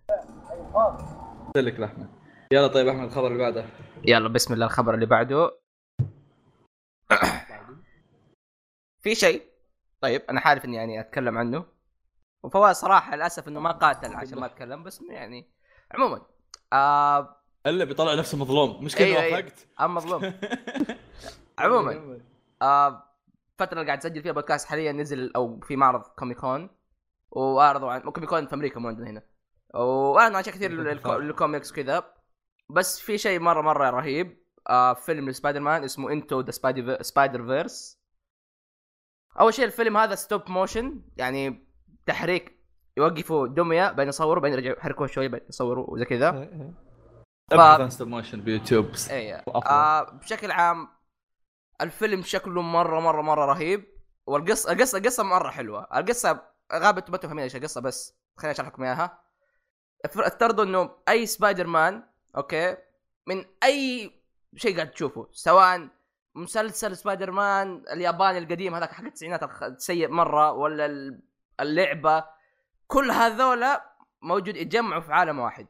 سلك 1.56 1.81
لاحمد 1.81 2.08
يلا 2.52 2.67
طيب 2.67 2.88
أحمد 2.88 3.05
الخبر 3.05 3.26
اللي 3.26 3.38
بعده. 3.38 3.64
يلا 4.06 4.29
بسم 4.29 4.55
الله 4.55 4.67
الخبر 4.67 4.94
اللي 4.94 5.06
بعده. 5.06 5.50
في 9.02 9.14
شيء؟ 9.14 9.43
طيب 10.00 10.23
أنا 10.31 10.41
عارف 10.41 10.64
إني 10.64 10.76
يعني 10.76 11.00
أتكلم 11.00 11.38
عنه. 11.38 11.64
وفواز 12.44 12.76
صراحة 12.76 13.17
للأسف 13.17 13.49
إنه 13.49 13.61
ما 13.61 13.73
قاتل 13.73 14.14
عشان 14.14 14.38
ما 14.38 14.46
أتكلم 14.46 14.82
بس 14.82 15.00
يعني 15.11 15.46
عموما 15.94 16.23
آه 16.73 17.37
إلا 17.67 17.85
بيطلع 17.85 18.14
نفسه 18.14 18.38
مظلوم. 18.38 18.85
مش 18.85 18.94
كذا 18.96 19.06
أيوة، 19.06 19.23
أيوة. 19.23 19.37
وافقت؟ 19.37 19.67
اما 19.81 19.94
مظلوم. 19.94 20.32
عموما. 21.58 22.20
آه 22.65 23.05
الفترة 23.53 23.75
اللي 23.75 23.87
قاعد 23.87 23.99
اسجل 23.99 24.23
فيها 24.23 24.33
بودكاست 24.33 24.69
حاليا 24.69 24.93
نزل 24.93 25.33
أو 25.37 25.61
في 25.61 25.77
معرض 25.77 26.03
كوميكون 26.03 26.71
وأعرضوا 27.31 27.93
عن 27.93 28.01
Comic-Con 28.01 28.47
في 28.47 28.55
أمريكا 28.55 28.81
مو 28.81 28.89
عندنا 28.89 29.11
هنا. 29.11 29.23
واعلنوا 29.75 30.37
عن 30.37 30.41
اشياء 30.43 30.55
كثير 30.55 30.71
للكو- 30.71 31.11
للكوميكس 31.11 31.73
وكذا. 31.73 32.05
بس 32.71 33.01
في 33.01 33.19
شيء 33.19 33.41
مره 33.41 33.61
مرة 33.61 33.91
رهيب. 33.91 34.45
آه 34.71 34.95
فيلم 34.95 35.29
لسبايدر 35.31 35.61
مان 35.61 35.85
اسمه 35.85 36.13
Into 36.12 36.41
the 36.41 36.51
Spider-Verse 37.03 38.01
أول 39.41 39.55
شيء 39.55 39.65
الفيلم 39.65 39.97
هذا 39.97 40.15
stop 40.15 40.51
motion 40.51 41.03
يعني 41.17 41.69
تحريك 42.07 42.61
يوقفوا 42.97 43.47
دمية 43.47 43.87
بعدين 43.89 44.09
يصوروا 44.09 44.43
بعدين 44.43 44.59
يرجعوا 44.59 44.77
يحركوه 44.79 45.07
شوي 45.07 45.29
بعدين 45.29 45.49
يصوروا 45.49 45.91
وزي 45.91 46.05
كذا. 46.05 46.31
إيه، 46.31 46.75
إيه. 47.53 47.61
عن 47.61 47.91
ستوب 47.91 48.09
موشن 48.09 48.41
بيوتيوب 48.41 48.87
اي 49.11 49.35
أفضل. 49.37 49.67
آه 49.67 50.11
بشكل 50.11 50.51
عام 50.51 50.89
الفيلم 51.81 52.23
شكله 52.23 52.62
مرة 52.62 53.00
مرة 53.00 53.23
مرة 53.23 53.44
رهيب. 53.44 53.85
والقصة 54.26 54.73
القصة 54.73 54.99
القصة 54.99 55.23
مرة 55.23 55.50
حلوة. 55.50 55.88
القصة 55.99 56.43
غابت 56.73 57.11
ما 57.11 57.17
تفهمين 57.17 57.43
إيش 57.43 57.56
القصة 57.56 57.81
بس. 57.81 58.15
خليني 58.37 58.53
أشرح 58.53 58.67
لكم 58.67 58.82
إياها. 58.82 59.25
افترضوا 60.05 60.65
إنه 60.65 60.91
أي 61.08 61.27
سبايدر 61.27 61.67
مان 61.67 62.03
okay 62.37 62.77
من 63.27 63.44
أي 63.65 64.10
شيء 64.56 64.77
قاعد 64.77 64.91
تشوفه 64.91 65.29
سواء 65.32 65.89
مسلسل 66.34 66.96
سبايدر 66.96 67.31
مان 67.31 67.84
الياباني 67.93 68.39
القديم 68.39 68.75
هذاك 68.75 68.93
حق 68.93 69.05
التسعينات 69.05 69.43
الخ- 69.43 69.77
سيء 69.79 70.08
مرة 70.08 70.53
ولا 70.53 70.87
ال- 70.87 71.22
اللعبة 71.60 72.25
كل 72.87 73.10
هذولا 73.10 73.94
موجود 74.22 74.56
يتجمعوا 74.56 75.01
في 75.03 75.13
عالم 75.13 75.39
واحد. 75.39 75.67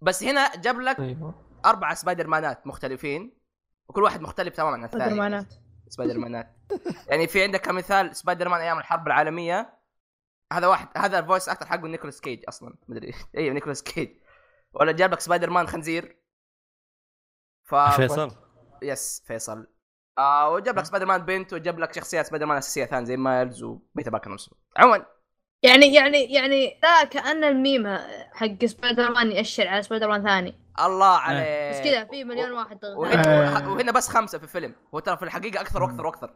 بس 0.00 0.22
هنا 0.22 0.56
جاب 0.56 0.80
لك 0.80 1.00
أيوه. 1.00 1.60
أربع 1.66 1.94
سبايدر 1.94 2.26
مانات 2.26 2.66
مختلفين. 2.66 3.37
وكل 3.88 4.02
واحد 4.02 4.20
مختلف 4.20 4.56
تماما 4.56 4.76
عن 4.76 4.84
الثاني. 4.84 5.04
سبايدر 5.04 5.20
مانات. 5.20 5.54
سبايدر 5.88 6.18
مانات 6.18 6.56
يعني 7.10 7.26
في 7.26 7.42
عندك 7.42 7.60
كمثال 7.60 8.16
سبايدر 8.16 8.48
مان 8.48 8.60
أيام 8.60 8.78
الحرب 8.78 9.06
العالمية. 9.06 9.78
هذا 10.52 10.66
واحد 10.66 10.88
هذا 10.96 11.18
ال 11.18 11.23
voice 11.23 11.48
actor 11.48 11.66
حقه 11.66 11.88
نيكولاس 11.88 12.20
كيج 12.20 12.44
أصلا. 12.48 12.74
مدري 12.88 13.14
أيوه 13.36 13.54
نيكولاس 13.54 13.82
كيج. 13.82 14.10
ولا 14.72 14.92
جاب 14.92 15.12
لك 15.12 15.20
سبايدر 15.20 15.50
مان 15.50 15.66
خنزير. 15.66 16.18
ف 17.64 17.74
فيصل. 17.74 18.30
yes 18.82 19.22
فيصل. 19.26 19.66
آه 20.18 20.50
وجاب 20.50 20.78
لك 20.78 20.84
سبايدر 20.84 21.06
مان 21.06 21.24
بنت 21.24 21.52
وجاب 21.52 21.78
لك 21.78 21.92
شخصيات 21.92 22.26
سبايدر 22.26 22.46
مان 22.46 22.56
أساسية 22.56 22.84
ثانية 22.84 23.04
زي 23.04 23.16
مايلز 23.16 23.62
وبيتر 23.62 24.10
باركر 24.10 24.32
نفسه. 24.32 24.56
عموما 24.76 25.06
يعني 25.62 25.94
يعني 25.94 26.32
يعني 26.34 26.78
لا 26.82 27.04
كأن 27.04 27.44
الميم 27.44 27.98
حق 28.32 28.64
سبايدر 28.64 29.10
مان 29.10 29.32
يأشر 29.32 29.68
على 29.68 29.82
سبايدر 29.82 30.08
مان 30.08 30.22
ثاني. 30.22 30.54
الله 30.84 31.16
عليك. 31.16 31.70
بس 31.70 31.80
كذا 31.80 32.04
في 32.04 32.24
مليون 32.24 32.52
واحد 32.52 32.84
وهنا, 32.84 33.58
آه. 33.58 33.70
وهنا 33.70 33.92
بس 33.92 34.08
خمسة 34.08 34.38
في 34.38 34.44
الفيلم. 34.44 34.74
هو 34.94 34.98
ترى 34.98 35.16
في 35.16 35.22
الحقيقة 35.22 35.60
أكثر 35.60 35.82
وأكثر 35.82 36.06
وأكثر. 36.06 36.30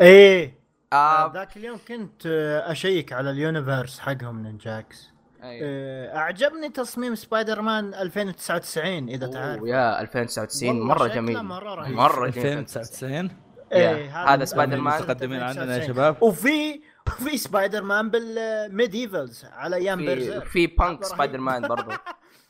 إيه. 0.00 0.64
آه. 0.92 1.32
ذاك 1.34 1.56
اليوم 1.56 1.78
كنت 1.88 2.26
آه، 2.26 2.72
أشيك 2.72 3.12
على 3.12 3.30
اليونيفرس 3.30 3.98
حقهم 3.98 4.42
نينجاكس. 4.42 5.10
آه، 5.42 6.16
أعجبني 6.16 6.68
تصميم 6.68 7.14
سبايدر 7.14 7.62
مان 7.62 7.94
2099 7.94 9.08
إذا 9.08 9.26
تعرف. 9.26 9.62
يا 9.64 10.00
2099 10.00 10.68
والله 10.78 10.94
مرة 10.94 11.06
جميل. 11.06 11.42
مرة 11.42 11.74
رهيب. 11.74 11.94
مرة 11.96 12.28
جميل. 12.28 12.46
2099 12.46 13.30
إيه، 13.72 14.34
هذا 14.34 14.44
سبايدر 14.44 14.76
مان. 14.76 15.02
متقدمين 15.02 15.40
عننا 15.40 15.60
يا 15.60 15.76
2099. 15.76 15.88
شباب. 15.88 16.22
وفي 16.22 16.80
وفي 17.20 17.38
سبايدر 17.38 17.82
مان 17.82 18.10
بالميديفلز 18.10 19.44
على 19.44 19.76
أيام 19.76 19.98
في 19.98 20.06
بيرزيرك 20.06 20.44
في 20.44 20.66
بانك. 20.66 21.04
سبايدر 21.04 21.38
مان 21.38 21.68
برضو. 21.68 21.90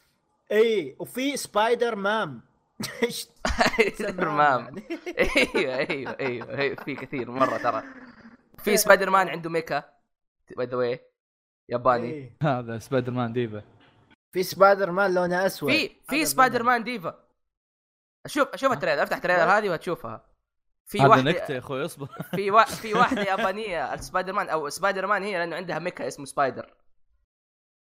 اي 0.52 0.96
وفي 0.98 1.36
سبايدر 1.36 1.96
مام 1.96 2.40
إيش 3.02 3.28
سبايدر 3.94 4.28
مان 4.28 4.82
أيوه 5.18 5.76
أيوه 5.76 6.16
أيوه 6.20 6.58
أيوه 6.58 6.76
في 6.76 6.94
كثير 6.94 7.30
مرة 7.30 7.56
ترى. 7.56 7.82
في 8.58 8.76
سبايدر 8.76 9.10
مان 9.10 9.28
عنده 9.28 9.50
mecha 9.50 9.84
by 10.56 10.66
the 10.66 10.76
way 10.76 11.00
ياباني. 11.68 12.10
إيه. 12.10 12.36
هذا 12.42 12.78
سبايدر 12.78 13.12
مان 13.12 13.32
ديفا. 13.32 13.62
في 14.32 14.42
سبايدر 14.42 14.90
مان 14.90 15.14
لونه 15.14 15.46
أسود. 15.46 15.70
في 15.72 15.90
في 16.08 16.24
سبايدر. 16.26 16.62
مان 16.62 16.84
ديفا. 16.84 17.24
شوف 18.26 18.56
شوف 18.56 18.72
ال 18.72 18.76
trailer 18.76 19.02
أفتح 19.02 19.16
التريلر 19.16 19.42
هذه 19.42 19.68
وهتشوفها. 19.70 20.33
في 20.86 21.00
هذا 21.00 21.08
واحدة 21.08 21.22
نكتة 21.30 21.54
يا 21.54 21.58
أخوي 21.58 21.84
اصبر. 21.84 22.06
في 22.36 22.50
وا... 22.50 22.64
في 22.64 22.94
واحدة 22.94 23.22
يابانية 23.22 23.94
السبايدر 23.94 24.32
مان 24.32 24.48
أو 24.48 24.68
سبايدر 24.68 25.06
مان 25.06 25.22
هي 25.22 25.38
لأنه 25.38 25.56
عندها 25.56 25.78
mecha 25.78 26.08
اسمه 26.08 26.24
سبايدر. 26.24 26.74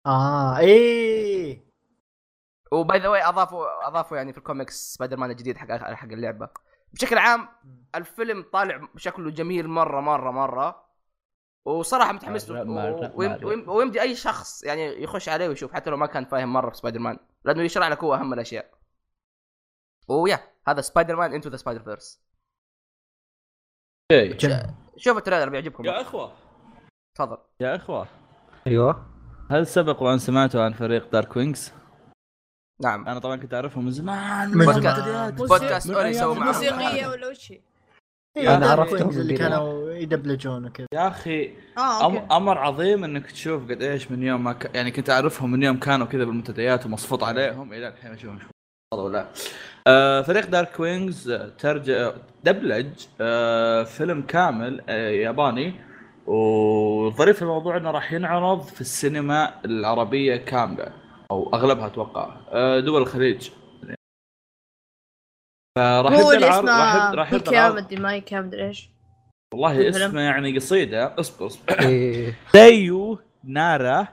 آه 0.07 0.59
إيه. 0.59 1.71
و 2.73 2.82
by 2.82 2.99
the 2.99 3.09
way 3.09 3.25
أضافوا 3.25 3.89
أضافوا 3.89 4.17
يعني 4.17 4.33
في 4.33 4.39
الكوميكس 4.39 4.95
سبايدر 4.95 5.17
مان 5.17 5.31
الجديد 5.31 5.57
حق 5.57 5.71
حق 5.95 6.09
اللعبة. 6.09 6.49
بشكل 6.93 7.19
عام 7.19 7.49
الفيلم 7.95 8.45
طالع 8.53 8.89
شكله 8.97 9.31
جميل 9.31 9.69
متحمس 12.13 12.51
له 12.51 12.65
مرة، 12.65 12.71
و- 12.71 12.75
مرة، 12.75 13.13
ويم- 13.17 13.31
مرة. 13.33 13.47
ويم- 13.47 13.69
ويمدي 13.69 14.01
أي 14.03 14.15
شخص 14.17 14.65
يعني 14.65 15.03
يخش 15.03 15.29
عليه 15.29 15.49
ويشوف 15.49 15.73
حتى 15.73 15.91
لو 15.91 15.97
ما 15.97 16.07
كان 16.07 16.25
فاهم 16.25 16.53
مرة 16.53 16.71
في 16.71 16.77
سبايدر 16.77 16.99
مان 16.99 17.19
لأنه 17.45 17.63
يشرح 17.63 17.89
لك 17.89 18.05
هو 18.05 18.15
أهم 18.15 18.33
الأشياء. 18.33 18.71
و 20.09 20.15
yeah 20.15 20.41
هذا 20.69 20.81
سبايدر 20.81 21.17
مان 21.17 21.33
Into 21.35 21.49
the 21.49 21.57
Spider-Verse 21.57 22.21
إيه. 24.11 24.39
شوف 24.97 25.17
ال 25.17 25.21
trailer 25.21 25.49
بيعجبكم 25.49 25.85
يا 25.85 26.01
أخوة. 26.01 26.33
تفضل. 27.19 27.39
يا 27.61 27.77
أخوة. 27.77 28.09
أيوه. 28.67 29.07
هل 29.51 29.67
سبق 29.67 30.03
وأن 30.03 30.19
سمعتوا 30.19 30.63
عن 30.63 30.73
فريق 30.73 31.13
Dark 31.13 31.37
Wings؟ 31.37 31.73
نعم. 32.83 33.09
أنا 33.09 33.19
طبعا 33.19 33.37
كنت 33.37 33.55
أعرفهم 33.55 33.85
من 33.85 33.91
زمان. 33.91 34.51
من 34.51 34.67
بودكاست. 34.67 35.35
بودكاست 35.35 35.91
أيام 35.91 36.07
يسوي 36.07 36.35
معهم. 36.35 36.47
موسيقية 36.47 37.07
ولا 37.07 37.29
وش 37.29 37.53
Dark 38.37 38.63
عرفتهم 38.63 39.09
اللي 39.11 39.37
كانوا 39.37 39.93
يدبلجون 39.93 40.67
وكذا. 40.67 40.87
يا 40.95 41.09
أخي 41.09 41.55
okay. 41.79 42.19
أمر 42.31 42.59
عظيم 42.59 43.05
إنك 43.05 43.31
تشوف 43.31 43.63
قد 43.71 43.83
إيش 43.83 44.11
من 44.11 44.23
يوم 44.23 44.45
ما 44.45 44.53
ك... 44.53 44.75
يعني 44.75 44.91
كنت 44.91 45.11
أعرفهم 45.11 45.51
من 45.51 45.63
يوم 45.63 45.77
كانوا 45.77 46.07
كذا 46.07 46.25
بالمنتديات 46.25 46.87
ومصفوط 46.87 47.25
عليهم 47.25 47.73
إلى 47.73 47.89
الحين 47.89 48.13
أشوفهم. 48.13 48.39
ولا 48.95 49.27
آه 49.87 50.23
فريق 50.23 50.47
Dark 50.47 50.81
Wings 50.81 51.33
ترجع 51.59 52.13
دبلج 52.45 53.07
آه 53.21 53.83
فيلم 53.83 54.23
كامل 54.23 54.81
آه 54.89 55.11
ياباني. 55.11 55.75
والظريف 56.27 57.37
في 57.37 57.43
الموضوع 57.43 57.77
إنه 57.77 57.91
راح 57.91 58.13
ينعرض 58.13 58.63
في 58.63 58.81
السينما 58.81 59.65
العربية 59.65 60.37
كاملة 60.37 60.93
أو 61.31 61.55
أغلبها 61.55 61.87
أتوقع. 61.87 62.37
آه 62.49 62.81
دول 62.81 63.03
الخليج. 63.03 63.51
فراح 65.79 66.13
هو 66.13 66.33
يبدأ 66.33 66.35
اللي 66.35 66.47
العرض 66.47 66.69
راح 66.69 66.95
اسمه 66.95 67.05
يبدأ 67.05 67.17
راح 67.17 67.33
مدري 68.41 68.67
إيش؟ 68.67 68.91
والله. 69.55 69.89
اسمه 69.89 70.21
يعني 70.21 70.57
قصيدة. 70.57 71.21
اصبر 71.21 71.47
اصبر. 71.47 71.81
إيه. 71.81 72.39
نارا 73.45 74.09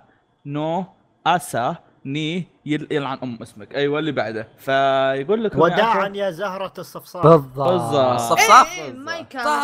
نو 0.46 0.86
آسا 1.28 1.87
ني 2.08 2.48
يل- 2.66 2.88
يلعن 2.92 3.18
أم 3.24 3.38
اسمك 3.42 3.76
أيوه 3.76 4.00
اللي 4.00 4.12
بعده 4.12 4.48
فيقول 4.58 5.44
لك 5.44 5.56
وداعا 5.56 6.08
يا 6.16 6.32
زهرة 6.32 6.74
الصفصاف 6.80 7.24
بالضبط 7.28 7.68
بالضبط. 7.70 7.96
الصفصاف 8.14 8.68
إيه، 8.80 8.92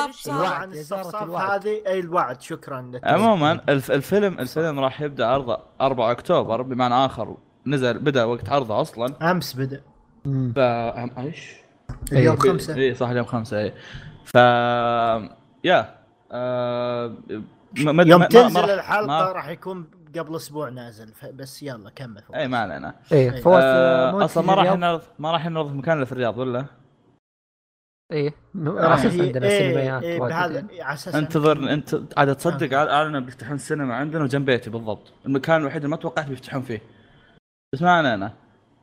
إيش. 0.08 0.16
صح. 0.16 0.34
الوعد 0.36 0.76
يا 0.76 0.82
زهرة 0.82 1.02
الصفصاف. 1.02 1.30
هذه 1.36 1.82
اي 1.88 2.00
الوعد 2.00 2.42
شكرا 2.42 2.82
لك 2.94 3.08
عموما 3.08 3.62
الف 3.70 3.92
الفيلم 3.92 4.40
الفيلم 4.40 4.80
راح 4.80 5.02
يبدأ 5.02 5.26
عرضه 5.28 5.58
4 5.82 6.12
أكتوبر 6.12 6.62
بمعنى 6.62 6.94
آخر 7.06 7.38
نزل 7.68 8.00
بدأ 8.00 8.24
وقت 8.24 8.50
عرضه 8.50 8.82
أصلا 8.82 9.32
أمس 9.32 9.54
بدأ. 9.56 9.82
ف 10.56 10.60
إيش؟ 11.20 11.54
اليوم 12.12 12.36
إيه. 12.36 12.52
خمسة 12.52 12.76
اي 12.76 12.96
صح 12.96 13.10
اليوم 13.10 13.26
خمسة 13.26 13.60
اي 13.60 13.74
ف 14.26 14.36
يا 15.64 15.96
آه... 16.32 17.14
ما- 17.78 17.92
ما- 17.92 18.04
يوم 18.04 18.20
ما- 18.20 18.28
تنزل 18.28 18.54
ما 18.62 18.74
الحلقة 18.74 19.08
ما- 19.08 19.32
راح 19.32 19.48
يكون 19.50 19.86
قبل 20.20 20.36
أسبوع 20.36 20.70
نازل 20.70 21.14
بس 21.34 21.64
يلا 21.64 21.90
كمل. 21.90 22.24
إي 22.36 22.48
ما 22.48 22.58
علينا 22.58 22.96
إيه 23.12 23.42
فواز 23.42 23.64
آه، 23.64 24.22
آه... 24.22 24.26
أصلا 24.26 24.44
ما 24.46 24.54
راح؟ 24.54 24.74
ينعرض 24.74 25.02
ما 25.20 25.32
راح 25.32 25.46
ينعرض 25.46 25.68
في 25.70 25.76
مكان 25.76 25.98
إلا 25.98 26.06
في 26.06 26.12
الرياض 26.12 26.38
ولا؟ 26.38 26.66
إيه 28.12 28.34
على 28.66 28.94
أساس 28.94 29.20
عندنا 29.20 29.50
سينمايات 29.50 30.04
إيه، 30.04 30.20
بهذا. 30.20 30.68
على 30.80 30.94
أساس 30.94 31.16
انتظر 31.16 31.74
انت 31.74 32.00
عاد 32.18 32.36
تصدق 32.36 32.78
اعلنوا 32.78 33.20
بيفتحون 33.20 33.56
السينما 33.56 33.96
عندنا 33.96 34.24
وجنب 34.24 34.46
بيتي 34.46 34.70
بالضبط 34.70 35.12
المكان 35.26 35.62
الوحيد 35.62 35.78
اللي 35.78 35.90
ما 35.90 35.96
توقعت 35.96 36.28
بيفتحون 36.28 36.62
فيه 36.62 36.82
بس 37.74 37.82
ما 37.82 37.92
علينا 37.92 38.34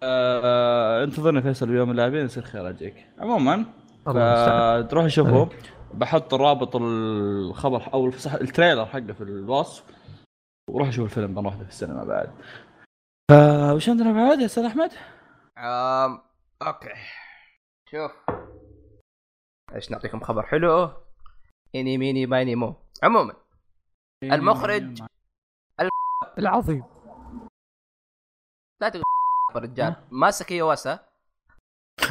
آه 0.03 1.05
انتظرني 1.05 1.43
فيصل 1.43 1.69
اليوم 1.69 1.91
اللاعبين 1.91 2.25
يصير 2.25 2.43
خير 2.43 2.69
أجيك 2.69 3.07
عموما. 3.19 3.65
فتروح 4.07 5.07
شوفوا 5.07 5.47
بحط 5.95 6.35
رابط 6.35 6.77
الخبر 6.77 7.83
أو 7.95 8.07
الفصح 8.07 8.33
ال 8.33 8.39
trailer 8.39 8.87
حقه 8.87 9.13
في 9.13 9.21
الوصف 9.21 9.85
وروح 10.75 10.91
شوف 10.91 11.05
الفيلم 11.05 11.35
بنروح 11.35 11.55
له 11.55 11.62
في 11.65 11.69
السينما 11.69 12.05
بعد. 12.05 12.33
فا 13.31 13.73
وش 13.73 13.89
عندنا 13.89 14.12
بعد 14.12 14.41
يا 14.41 14.47
أستاذ 14.47 14.65
أحمد؟ 14.65 14.93
أم... 15.59 16.23
okay. 16.62 16.95
شوف. 17.91 18.12
إيش 19.75 19.91
نعطيكم 19.91 20.21
خبر 20.21 20.47
حلو؟ 20.47 20.91
Eeny 21.75 21.99
meeny 21.99 22.26
miny 22.26 22.55
moe. 22.55 22.75
عموما 23.03 23.35
المخرج 24.23 25.03
العظيم. 26.39 26.85
لا 28.81 28.89
تقول 28.89 29.03
رجال. 29.57 29.97
ماساكي 30.11 30.57
يواسا. 30.57 30.99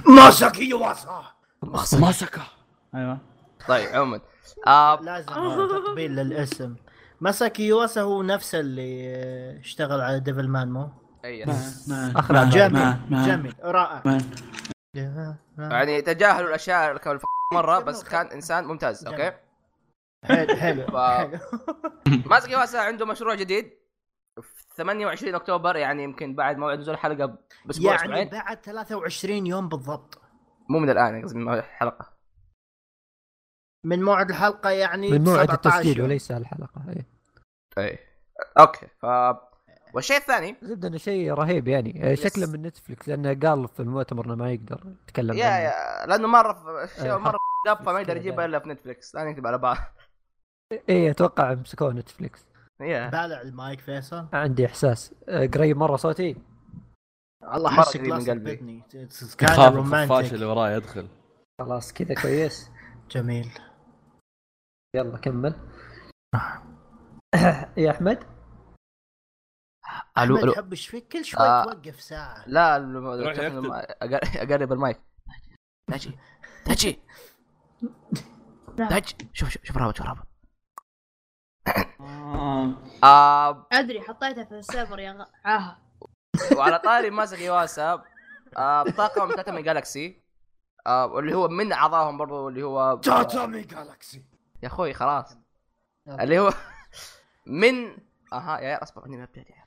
ماساكي 0.07 0.69
يواسا. 0.69 1.35
ماسكا 2.01 2.41
أيوه. 2.95 3.19
طيب 3.67 3.89
عموما. 3.89 4.21
آه 4.67 5.01
لازم 5.01 5.33
تقبيل 5.33 6.15
للاسم. 6.15 6.75
ماساكي 7.21 7.67
يواسا 7.67 8.01
هو 8.01 8.23
نفسه 8.23 8.59
اللي 8.59 9.59
اشتغل 9.59 10.01
على 10.01 10.19
Devilman 10.19 10.71
مو؟ 10.71 10.89
أي. 11.25 11.45
اخر 12.15 12.45
جميل 12.45 12.95
جميل 13.09 13.53
رائع. 13.63 14.17
يعني 15.57 16.01
تجاهلوا 16.01 16.49
الأشياء 16.49 16.89
اللي 16.89 16.99
كانوا 16.99 17.19
مرة 17.53 17.79
بس 17.79 18.03
كان 18.03 18.25
إنسان 18.27 18.65
ممتاز 18.65 19.07
okay؟ 19.07 19.31
حلو 20.25 20.55
حلو. 20.55 20.85
ماسكي 22.31 22.51
يواسا 22.51 22.77
عنده 22.77 23.05
مشروع 23.05 23.35
جديد 23.35 23.73
في 24.41 24.65
28 24.75 25.35
أكتوبر 25.35 25.75
يعني 25.75 26.03
يمكن 26.03 26.35
بعد 26.35 26.57
موعد 26.57 26.79
نزول 26.79 26.93
الحلقة 26.93 27.37
بأسبوع 27.65 27.91
يعني 27.91 28.03
أسبوعين. 28.03 28.29
بعد 28.29 28.57
23 28.63 29.47
يوم 29.47 29.69
بالضبط. 29.69 30.21
مو 30.69 30.79
من 30.79 30.89
الآن 30.89 31.23
قصدي 31.23 31.39
الحلقة. 31.39 32.18
من 33.85 34.03
موعد 34.03 34.29
الحلقة 34.29 34.69
يعني 34.69 35.11
من 35.11 35.23
موعد 35.23 35.47
17 35.47 35.53
التسجيل. 35.53 36.01
وليس 36.01 36.31
الحلقة 36.31 36.83
إيه. 36.89 37.07
اي 37.77 37.99
okay 38.59 38.87
ف 39.01 39.05
والشيء 39.93 40.17
الثاني؟ 40.17 40.55
زبدة 40.61 40.87
إنه 40.87 40.97
شيء 40.97 41.33
رهيب 41.33 41.67
يعني. 41.67 42.11
آه، 42.11 42.15
شكله 42.15 42.51
من 42.51 42.61
Netflix 42.61 43.09
لأنه 43.09 43.39
قال 43.49 43.67
في 43.67 43.79
المؤتمر 43.79 44.25
إنه 44.25 44.35
ما 44.35 44.51
يقدر 44.51 44.95
يتكلم 45.03 45.37
يا 45.37 45.45
عنه. 45.45 45.57
yeah 45.57 46.05
لأنه 46.07 46.27
مرة 46.27 46.53
في 46.85 46.95
شيء 46.95 47.11
إيه، 47.11 47.17
مره 47.17 47.37
فما 47.85 47.99
يقدر 47.99 48.17
يجيبها. 48.17 48.45
إلا 48.45 48.59
في 48.59 48.69
Netflix 48.69 49.15
لا 49.15 49.23
نكتب 49.23 49.47
على 49.47 49.57
بعض. 49.57 49.77
إيه 50.89 51.11
أتوقع 51.11 51.53
مسكوه 51.53 51.93
Netflix 51.93 52.45
yeah. 52.81 53.09
بالع 53.09 53.41
المايك 53.41 53.79
فيصل. 53.79 54.27
عندي 54.33 54.65
إحساس. 54.65 55.13
آه، 55.29 55.45
قريب 55.45 55.77
مرة 55.77 55.95
صوتي. 55.95 56.35
الله 57.53 57.81
قريب 57.81 58.13
من 58.13 58.29
قلبي. 58.29 58.83
خاف 59.41 59.75
الخفاش 59.75 60.33
اللي 60.33 60.45
وراي 60.45 60.73
يدخل. 60.73 61.07
خلاص 61.61 61.93
كذا 61.93 62.13
كويس. 62.21 62.69
جميل. 63.11 63.49
يلا 64.95 65.17
كمل. 65.17 65.53
يا 67.77 67.91
أحمد؟ 67.91 68.23
ألو 70.17 70.37
ألو. 70.37 70.53
حب 70.53 70.71
إيش 70.71 70.87
فيك 70.87 71.07
كل 71.07 71.25
شوي 71.25 71.41
آه. 71.41 71.63
توقف 71.63 72.01
ساعة. 72.01 72.43
لا 72.47 72.75
أقرب 74.43 74.71
المايك. 74.73 75.01
تاجي 75.91 76.17
تاجي. 76.65 76.99
تاج 78.77 79.13
شوف 79.33 79.49
شوف 79.49 79.63
شوف 79.65 79.77
رابط 79.77 79.97
شوف 79.97 80.05
رابط. 80.07 80.27
آه. 83.03 83.67
أدري 83.71 84.01
حطيتها 84.01 84.43
في 84.43 84.51
السيرفر 84.51 84.99
يا 84.99 85.11
غ- 85.11 85.27
عاهه 85.45 85.77
وعلى 86.57 86.79
طاري 86.79 87.09
ماسك 87.09 87.39
يواسا 87.39 88.03
آه 88.57 88.83
طاقم 88.83 89.35
تاتامي 89.35 89.61
جالكسي 89.61 90.23
آه 90.87 91.05
واللي 91.05 91.35
هو 91.35 91.47
من 91.47 91.71
أعضائهم 91.71 92.17
برضو 92.17 92.49
اللي 92.49 92.63
هو 92.63 92.95
تاتامي 93.03 93.61
جالكسي 93.61 94.25
يا 94.63 94.67
أخوي 94.67 94.93
خلاص 94.93 95.37
اللي 96.07 96.39
هو 96.39 96.53
من 97.61 97.97
أها 98.33 98.59
يا 98.59 98.83
أصبر 98.83 99.05
إني 99.05 99.17
ما 99.17 99.25
بديت 99.25 99.49
يا 99.49 99.55
عيال. 99.55 99.65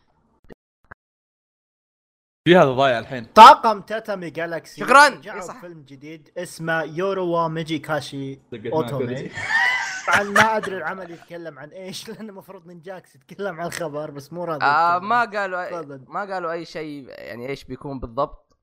في 2.48 2.56
هذا 2.56 2.72
ضايع 2.72 2.98
الحين 2.98 3.24
طاقم 3.24 3.80
تاتامي 3.80 4.30
جالكسي 4.30 4.80
شكراً. 4.80 5.08
رجعوا. 5.08 5.60
فيلم 5.60 5.82
جديد 5.82 6.30
اسمه 6.38 6.82
يوروا 6.82 7.48
ميجي 7.48 7.78
كاشي 7.78 8.40
اوتومي. 8.72 9.30
طبعا 10.06 10.22
ما 10.22 10.56
أدري 10.56 10.76
العمل 10.76 11.10
يتكلم 11.10 11.58
عن 11.58 11.68
إيش 11.68 12.08
لأن 12.08 12.28
المفروض 12.28 12.66
نينجاكس 12.66 13.14
يتكلم 13.14 13.60
عن 13.60 13.66
الخبر 13.66 14.10
بس 14.10 14.32
مو 14.32 14.44
راضي 14.44 14.64
آه. 14.64 14.98
ما 14.98 15.24
قالوا 15.24 15.70
تفضل. 15.70 16.04
ما 16.08 16.20
قالوا 16.20 16.52
أي 16.52 16.64
شيء 16.64 17.06
يعني 17.08 17.48
إيش 17.48 17.64
بيكون 17.64 18.00
بالضبط 18.00 18.56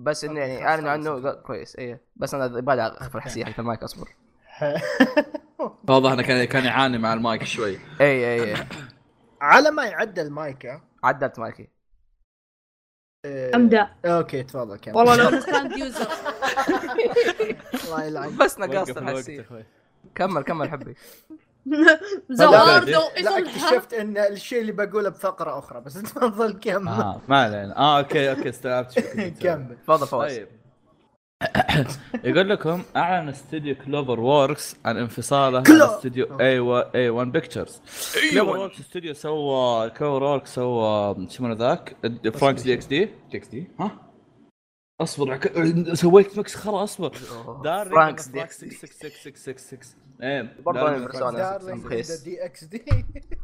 بس 0.00 0.24
إنه 0.24 0.40
يعني 0.40 0.66
أعلنوا 0.66 0.90
عنه 0.90 1.32
كويس 1.32 1.76
إيه 1.76 2.00
بس 2.16 2.34
أنا 2.34 2.58
يبغى 2.58 2.80
اخف 2.80 3.16
الحساسيه 3.16 3.44
حق 3.44 3.60
المايك 3.60 3.82
أصبر 3.82 4.08
واضح 5.88 6.10
إنه 6.12 6.22
كان 6.22 6.44
كان 6.44 6.64
يعاني 6.64 6.98
مع 6.98 7.14
المايك 7.14 7.44
شوي. 7.44 7.78
اي 8.00 8.06
اي 8.34 8.54
اي 8.54 8.66
على 9.40 9.70
ما 9.70 9.84
يعدل 9.84 10.30
مايك 10.30 10.66
ها؟ 10.66 10.82
عدلت 11.04 11.38
مايكي. 11.38 11.68
إيه، 13.24 13.56
أمدأ. 13.56 13.88
okay 14.04 14.42
تفضل 14.42 14.76
كمل. 14.76 14.96
والله 14.96 15.16
لو 15.16 15.40
كانت 15.52 15.76
يوزر 15.76 16.08
الله 17.84 18.04
يلعن. 18.04 18.36
بس 18.36 18.58
نقصت. 18.58 19.44
كمل 20.14 20.42
كمل 20.42 20.70
حبي. 20.70 20.96
زواردو 22.30 23.00
لا 23.20 23.38
اكتشفت 23.38 23.94
إن 23.94 24.18
الشيء 24.18 24.60
اللي 24.60 24.72
بقوله 24.72 25.08
بفقرة 25.08 25.58
أخرى 25.58 25.80
بس 25.80 25.94
تفضل 25.94 26.60
كمل. 26.60 26.88
آه 26.88 27.20
ما 27.28 27.42
علينا. 27.42 27.76
آه 27.76 27.98
أوكي 27.98 28.30
أوكي 28.30 28.48
استوعبت. 28.48 28.98
كمل. 29.42 29.76
تفضل 29.82 30.06
فواز. 30.06 30.32
طيب. 30.32 30.48
يقول 32.24 32.48
لكم 32.48 32.82
أعلن 32.96 33.28
استوديو 33.28 33.74
كلوفر 33.74 34.20
ووركس 34.20 34.76
عن 34.84 34.96
انفصاله 34.96 35.58
عن 35.58 35.82
استوديو 35.82 36.40
اي 36.40 36.58
اي 36.94 37.08
1 37.10 37.32
بيكتشرز 37.32 37.80
كلوفر 38.32 38.56
ووركس 38.58 38.80
استوديو 38.80 39.14
سوى 39.14 39.90
كلوفر 39.90 40.22
ووركس 40.22 40.54
سوى 40.54 41.14
شو 41.16 41.26
اسمه 41.26 41.52
ذاك؟ 41.52 41.96
فرانكس 42.34 42.62
دي 42.62 42.74
إكس 42.74 42.86
دي 42.86 43.04
دي 43.04 43.36
إكس 43.36 43.48
دي 43.48 43.66
ها؟ 43.80 43.90
أصبر 45.00 45.32
عك- 45.32 45.94
سويت 45.94 46.38
مكس 46.38 46.54
خرا 46.54 46.84
أصبر. 46.84 47.12
دارلينج 47.64 47.94
فرانكس 47.94 48.28
دي 48.28 48.32
فرانكس 48.40 48.58
6666 48.60 50.05
إيه 50.22 50.56
برضه. 50.66 50.90
بيرسونا. 50.98 51.38
دارلينج 51.38 51.86
رخيص. 51.86 52.22
دي 52.22 52.44
إكس 52.44 52.64
دي. 52.64 52.84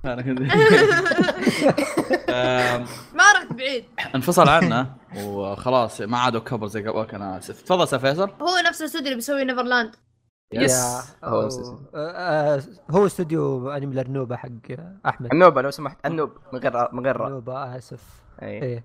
أنا 0.05 0.23
كنت- 0.23 0.41
ما 3.17 3.33
رحت 3.37 3.52
بعيد. 3.52 3.85
انفصل 4.14 4.49
عنه 4.49 4.95
وخلاص 5.25 6.00
ما 6.00 6.19
عادوا 6.19 6.41
كبر 6.41 6.67
زي 6.67 6.88
قبل 6.88 7.05
كان 7.05 7.23
آسف. 7.23 7.62
تفضل 7.62 7.88
سير 7.88 7.99
فيصل. 7.99 8.31
هو 8.43 8.49
نفس 8.69 8.81
الاستوديو 8.81 9.07
اللي 9.07 9.14
بيسوي 9.14 9.45
نيفرلاند 9.45 9.97
يس 10.52 10.85
هو. 11.25 11.49
آه، 11.95 11.95
آه، 11.95 12.62
هو 12.91 13.07
استوديو 13.07 13.71
انمي 13.71 13.95
الارنوبه 13.95 14.37
حق 14.37 14.49
أحمد. 15.07 15.33
النوبه 15.33 15.62
لو 15.62 15.71
سمحت 15.71 16.07
النوب 16.07 16.31
من 16.52 16.59
غير 16.59 16.88
من 16.93 17.05
غير 17.05 17.17
راء 17.17 17.26
الارنوبه 17.29 17.76
آسف. 17.76 18.02
اي 18.43 18.62
إيه. 18.62 18.85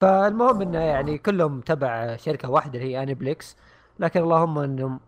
فالمهم 0.00 0.62
إنه 0.62 0.78
يعني 0.78 1.18
كلهم 1.18 1.60
تبع 1.60 2.16
شركة 2.16 2.50
واحدة 2.50 2.78
اللي 2.78 2.90
هي 2.96 3.02
Aniplex 3.02 3.56
لكن 3.98 4.20
اللهم 4.22 4.58
إنهم 4.58 5.00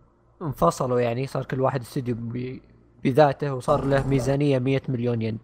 انفصلوا 0.42 1.00
يعني 1.00 1.26
صار 1.26 1.44
كل 1.44 1.60
واحد 1.60 1.80
استوديو 1.80 2.16
بذاته 3.04 3.54
وصار 3.54 3.84
له 3.84 4.06
ميزانية 4.08 4.58
100 4.58 4.80
مليون 4.88 5.22
ين 5.22 5.38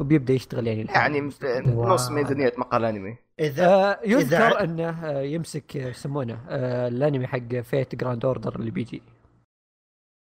وبيبدأ 0.00 0.32
يشتغل 0.34 0.66
يعني 0.66 0.82
الحين. 0.82 1.14
يعني 1.14 1.30
نص 1.66 2.10
ميزانية 2.10 2.52
مقال 2.58 2.84
أنمي 2.84 3.16
اذا 3.40 3.66
آه 3.66 3.94
إذا- 3.94 4.08
يذكر 4.08 4.60
أنه 4.64 4.88
آه، 5.06 5.20
يمسك 5.22 5.76
آه، 5.76 5.88
يسمونه 5.88 6.38
آه 6.48 6.88
الأنمي 6.88 7.26
حق 7.26 7.54
Fate 7.60 7.94
Grand 7.94 8.24
Order 8.24 8.56
اللي 8.56 8.70
بيجي 8.70 9.02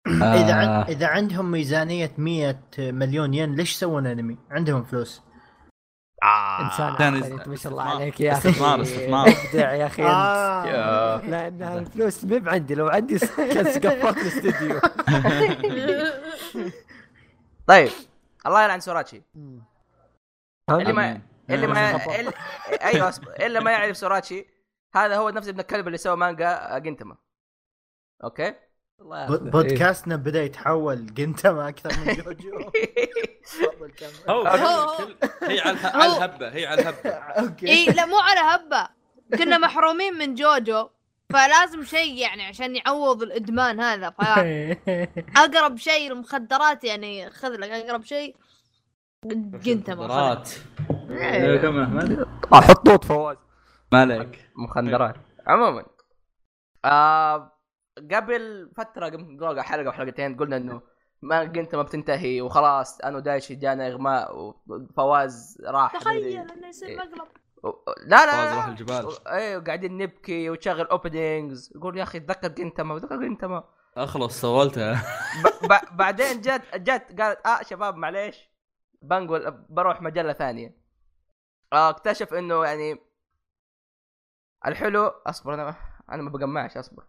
إذا 0.08 0.54
عن... 0.54 0.68
آه. 0.68 0.84
إذا 0.88 1.08
عندهم 1.08 1.52
ميزانية 1.52 2.12
100 2.18 2.56
مليون 2.80 3.34
ين 3.34 3.56
ليش 3.56 3.74
يسوون 3.76 4.08
أنمي؟ 4.08 4.38
عندهم 4.52 4.84
فلوس 4.84 5.22
إنسان 6.24 6.96
كان 6.96 7.14
عاقل 7.14 7.24
يز- 7.28 7.32
انت 7.32 7.48
ما 7.48 7.56
شاء 7.56 7.72
الله. 7.72 7.84
عليك 7.84 8.22
يا 8.22 8.32
أخي 8.34 8.50
استثمار- 8.50 8.82
استثمار. 8.82 9.28
ابدع 9.28 9.74
يا 9.74 9.86
أخي 9.86 10.04
آه. 10.04 11.22
لأن 11.22 11.64
الفلوس 11.64 12.24
ما 12.26 12.52
عندي 12.52 12.76
لو 12.76 12.88
عندي 12.88 13.20
كان 13.20 13.72
سقفت 13.74 14.18
الاستوديو 14.18 14.80
طيب 17.68 17.92
الله 18.46 18.64
يلعن 18.64 18.80
سوراتشي 18.80 19.22
اللي 20.70 20.94
ما 20.94 21.22
اللي 21.50 21.68
ما. 21.68 21.92
أيوه. 22.82 23.14
اللي 23.40 23.60
ما 23.60 23.72
يعرف 23.72 23.98
سوراتشي 23.98 24.46
هذا 24.96 25.16
هو 25.16 25.30
نفس 25.30 25.48
ابن 25.48 25.60
الكلب 25.60 25.88
اللي 25.88 25.98
سوى 25.98 26.16
مانجا 26.18 26.78
جنتما 26.78 27.18
okay 28.24 28.52
ب- 28.52 28.56
بودكاستنا 29.00 30.16
بدأ 30.16 30.44
يتحول 30.44 31.14
جنتما 31.14 31.70
أكثر 31.70 31.90
من 32.06 32.14
جوجو. 32.24 32.72
هو 34.30 34.46
هي 35.44 35.60
على 35.60 35.78
الهبة 36.06 36.50
هي 36.50 36.66
على 36.66 36.82
الهبة. 36.82 37.10
okay. 37.44 37.68
اي 37.68 37.86
لا 37.86 38.06
مو 38.06 38.18
على 38.18 38.40
هبة. 38.40 38.88
كنا 39.38 39.58
محرومين 39.68 40.14
من 40.14 40.36
جوجو 40.36 40.90
فلازم 41.34 41.84
شيء 41.84 42.14
يعني 42.16 42.44
عشان 42.46 42.76
يعوض 42.76 43.24
الإدمان 43.24 43.80
هذا 43.80 44.10
فاقرب 44.10 45.78
شيء 45.78 46.12
المخدرات 46.12 46.84
يعني 46.84 47.30
خذ 47.30 47.50
لك 47.50 47.70
أقرب 47.70 48.04
شيء 48.04 48.36
قنت 49.66 49.90
ما 49.90 49.96
مخدرات 50.06 50.50
إيه، 51.10 51.58
كم 51.58 51.80
أحمد؟ 51.80 52.28
حطوط 52.54 53.06
فواز. 53.06 53.38
ما 53.92 54.00
عليك 54.02 54.50
مخدرات. 54.56 55.16
عموما 55.48 55.86
آه 56.86 57.57
قبل 58.12 58.72
فترة 58.78 59.06
قبل 59.10 59.62
حلقة 59.62 59.90
وحلقتين 59.90 60.38
قلنا 60.38 60.58
إنه 60.58 60.82
ما 61.22 61.40
قلت 61.40 61.76
ما 61.76 61.82
بتنتهي 61.84 62.42
وخلاص 62.42 63.02
أنا 63.02 63.18
ودايشي 63.18 63.56
جانا 63.56 63.88
إغماء 63.88 64.36
وفواز 64.68 65.62
راح 65.66 65.98
تخيل 65.98 66.38
إنه 66.52 66.68
يصير 66.68 66.98
مقلب. 66.98 67.28
و- 67.64 67.70
لا 68.06 68.26
لا 68.26 68.32
فواز 68.32 68.54
راح. 68.58 68.68
الجبال. 68.68 69.28
أيوه 69.28 69.64
قاعدين 69.64 69.98
نبكي 69.98 70.50
وتشغل 70.50 70.86
اوبننجز 70.86 71.72
يقول 71.76 71.98
يا 71.98 72.04
أخي 72.04 72.20
تذكر 72.20 72.48
جنتما 72.48 73.00
تذكر 73.00 73.16
جنتما 73.22 73.64
أخلص 73.98 74.42
سولتها 74.42 75.04
ب- 75.44 75.66
ب- 75.66 75.98
بعدين 75.98 76.42
جت 76.42 76.62
جت 76.76 77.22
قالت 77.22 77.48
آه 77.48 77.64
شباب 77.64 77.96
معليش 77.96 78.50
بنقول 79.02 79.52
بروح 79.70 80.02
مجلة 80.02 80.34
ثانية. 80.34 80.78
آه 81.74 81.90
اكتشف 81.90 82.34
إنه 82.34 82.66
يعني 82.66 82.98
الحلو 84.66 85.04
أصبر 85.08 85.54
أنا 85.54 85.76
أنا 86.12 86.22
ما 86.24 86.30
بجمعش 86.30 86.78
أصبر. 86.78 87.04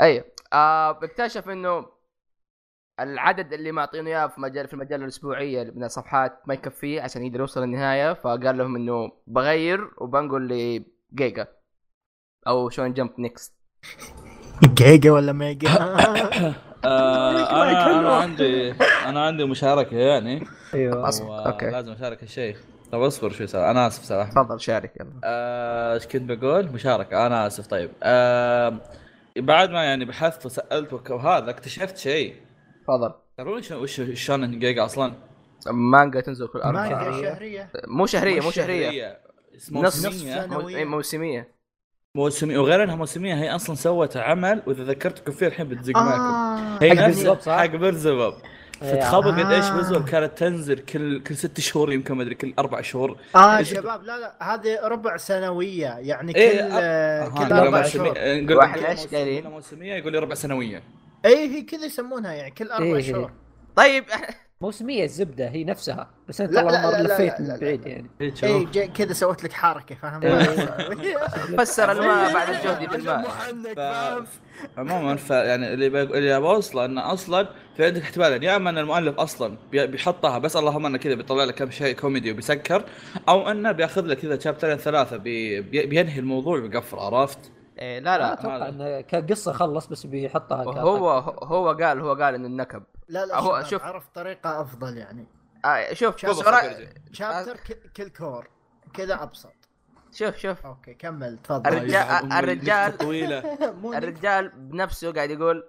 أيوه 0.00 0.24
آه 0.52 0.90
اكتشف 0.90 1.48
إنه 1.48 1.86
العدد 3.00 3.52
اللي 3.52 3.72
معطينه 3.72 4.10
إياه 4.10 4.26
في 4.26 4.40
مجال 4.40 4.66
في 4.66 4.74
المجله 4.74 5.04
الأسبوعية 5.04 5.72
من 5.74 5.84
الصفحات 5.84 6.42
ما 6.46 6.54
يكفيه 6.54 7.02
عشان 7.02 7.24
يقدر 7.24 7.40
يوصل 7.40 7.60
للنهاية 7.62 8.12
فقال 8.12 8.58
لهم 8.58 8.76
إنه 8.76 9.12
بغير 9.26 9.90
وبنقول 9.98 10.48
لجيجا 10.48 11.46
أو 12.46 12.68
شون 12.70 12.92
جمب 12.92 13.10
نيكست. 13.18 13.54
جيجا 14.64 15.12
ولا 15.12 15.32
ميجا 15.32 15.68
آه، 16.84 17.62
أنا 17.62 18.00
أنا 18.00 18.16
عندي 18.16 18.74
أنا 19.06 19.26
عندي 19.26 19.44
مشاركة 19.44 19.96
يعني. 19.96 20.46
أيوه. 20.74 21.10
okay. 21.46 21.70
لازم 21.70 21.92
أشارك 21.92 22.22
الشيء 22.22 22.56
طب 22.92 23.02
أصبر 23.02 23.30
شوي 23.30 23.46
أنا 23.70 23.86
آسف 23.86 24.04
سوا 24.04 24.24
تفضل 24.24 24.60
شارك 24.60 24.92
يلا. 25.00 25.20
آه، 25.24 25.94
إيش 25.94 26.06
كنت 26.06 26.30
بقول؟ 26.30 26.66
مشاركة. 26.66 27.26
أنا 27.26 27.46
آسف 27.46 27.66
طيب. 27.66 27.90
آه 28.02 28.80
بعد 29.36 29.70
ما 29.70 29.84
يعني 29.84 30.04
بحثت 30.04 30.46
وسألت 30.46 31.10
وهذا 31.10 31.50
اكتشفت 31.50 31.96
شيء. 31.96 32.34
تفضل. 32.84 33.12
ترون 33.38 33.62
وش 33.72 34.00
شلون 34.14 34.58
جيجا 34.58 34.84
أصلا؟ 34.84 35.12
مانجا 35.66 36.20
تنزل 36.20 36.46
كل 36.48 36.58
أربع. 36.58 37.20
شهرية. 37.22 37.70
مو 37.88 38.06
شهرية 38.06 38.40
مو 38.40 38.50
شهرية. 38.50 39.20
نص 39.54 39.72
نص 39.72 40.04
موسمية. 40.04 40.34
سنة. 40.42 40.58
مو- 40.58 40.68
إيه، 40.68 40.84
موسمية. 40.84 41.54
موسمية. 42.14 42.58
وغير 42.58 42.82
انها 42.84 42.94
موسمية 42.96 43.34
هي 43.34 43.54
أصلا 43.54 43.76
سوت 43.76 44.16
عمل 44.16 44.62
وإذا 44.66 44.84
ذكرتكم 44.84 45.32
فيه 45.32 45.46
الحين 45.46 45.68
بتزق 45.68 45.96
معكم. 45.96 46.20
آه. 46.20 46.78
هي 46.82 46.90
حق 46.90 46.94
نفسها 46.94 47.06
بالضبط، 47.06 47.40
صح؟ 47.42 47.58
حق 47.58 47.66
بيرزبب 47.66 48.34
إيه، 48.82 48.94
فتخبط 49.00 49.24
قد 49.38 49.52
إيش 49.52 49.64
آه. 49.64 49.74
بيرزبب 49.74 50.08
كانت 50.08 50.38
تنزل 50.38 50.78
كل 50.78 51.22
كل 51.22 51.36
ست 51.36 51.60
شهور 51.60 51.92
يمكن 51.92 52.14
ما 52.14 52.22
أدري 52.22 52.34
كل 52.34 52.54
أربع 52.58 52.80
شهور 52.80 53.16
آه 53.36 53.62
شباب 53.62 54.02
لا 54.04 54.18
لا 54.18 54.54
هذه 54.54 54.78
ربع 54.82 55.16
سنوية 55.16 55.86
يعني 55.98 56.32
كل 56.32 56.38
إيه، 56.38 56.60
آه، 56.62 57.28
كل 57.28 57.48
لا، 57.48 57.62
أربع. 57.62 57.82
شهور 57.82 58.14
نقول 58.18 58.56
واحد 58.56 58.80
موسم- 58.80 59.08
قايلين؟ 59.16 59.42
كل 59.42 59.48
موسمية 59.48 59.94
يقول 59.94 60.12
لي 60.12 60.18
ربع 60.18 60.34
سنوية 60.34 60.82
اي 61.24 61.48
هي 61.56 61.62
كذا 61.62 61.84
يسمونها 61.84 62.32
يعني 62.32 62.50
كل 62.50 62.70
أربع 62.70 62.84
إيه. 62.96 63.02
شهور 63.12 63.30
طيب 63.76 64.04
موسمية 64.60 65.04
الزبدة 65.04 65.48
هي 65.48 65.64
نفسها 65.64 66.10
بس 66.28 66.40
أنت 66.40 66.56
والله 66.56 67.02
لفيت 67.02 67.40
من. 67.40 67.56
بعيد 67.60 67.86
يعني 67.86 68.10
إيه، 68.20 68.32
اي 68.42 68.88
كذا 68.88 69.12
سويت 69.12 69.44
لك 69.44 69.52
حركة 69.52 69.94
فاهم 69.94 70.22
إيه. 70.22 71.16
فسر 71.58 71.92
الماء 71.92 72.32
بعد 72.34 72.48
الجهد 72.48 72.90
بالماء 72.90 73.24
عموما 74.78 75.16
فيعني 75.16 75.74
اللي. 75.74 75.86
اللي 75.86 76.36
أبغى 76.36 76.50
أوصله 76.54 76.84
انه 76.84 77.12
أصلا 77.12 77.48
في 77.80 77.86
عندك 77.86 78.02
احتمالين 78.02 78.42
يا 78.42 78.56
إما 78.56 78.70
أن 78.70 78.78
المؤلف 78.78 79.18
أصلا 79.18 79.56
بي... 79.70 79.86
بيحطها 79.86 80.38
بس 80.38 80.56
اللهم 80.56 80.86
أنه 80.86 80.98
كذا 80.98 81.14
بيطلع 81.14 81.44
لك 81.44 81.54
كم 81.54 81.70
شيء 81.70 81.94
كوميدي 81.96 82.32
وبيسكر 82.32 82.84
أو 83.28 83.50
أنه 83.50 83.72
بيأخذ 83.72 84.04
لك 84.06 84.18
كذا 84.18 84.38
chapter 84.38 84.68
ين 84.68 84.76
ثلاثة 84.76 85.16
بي... 85.16 85.60
بي... 85.60 85.86
بينهي 85.86 86.18
الموضوع 86.18 86.58
وبيقفل 86.58 86.98
عرفت؟ 86.98 87.38
إيه 87.78 87.98
لا 87.98 88.18
لا 88.18 88.32
أتوقع. 88.32 88.68
انه 88.68 89.00
كقصة 89.00 89.52
خلص 89.52 89.86
بس 89.86 90.06
بيحطها. 90.06 90.64
هو 90.80 91.10
هو 91.42 91.68
قال 91.72 92.00
هو 92.00 92.14
قال 92.14 92.34
انه 92.34 92.46
النكب 92.46 92.82
لا 93.08 93.26
لا 93.26 93.38
هو- 93.40 93.62
شوف. 93.62 93.82
عرف 93.82 94.08
طريقة 94.14 94.60
أفضل 94.60 94.96
يعني 94.96 95.26
آه 95.64 95.92
شوف. 95.94 96.16
chapter 97.12 97.56
كل 97.96 98.08
كور 98.08 98.48
كذا 98.94 99.22
أبسط 99.22 99.52
شوف 100.12 100.36
شوف 100.36 100.66
okay 100.66 100.94
كمل 100.94 101.38
تفضل 101.44 101.70
الرجال- 101.72 102.32
الرجال- 102.32 103.94
الرجال 103.96 104.48
بنفسه 104.48 105.12
قاعد 105.12 105.30
يقول 105.30 105.64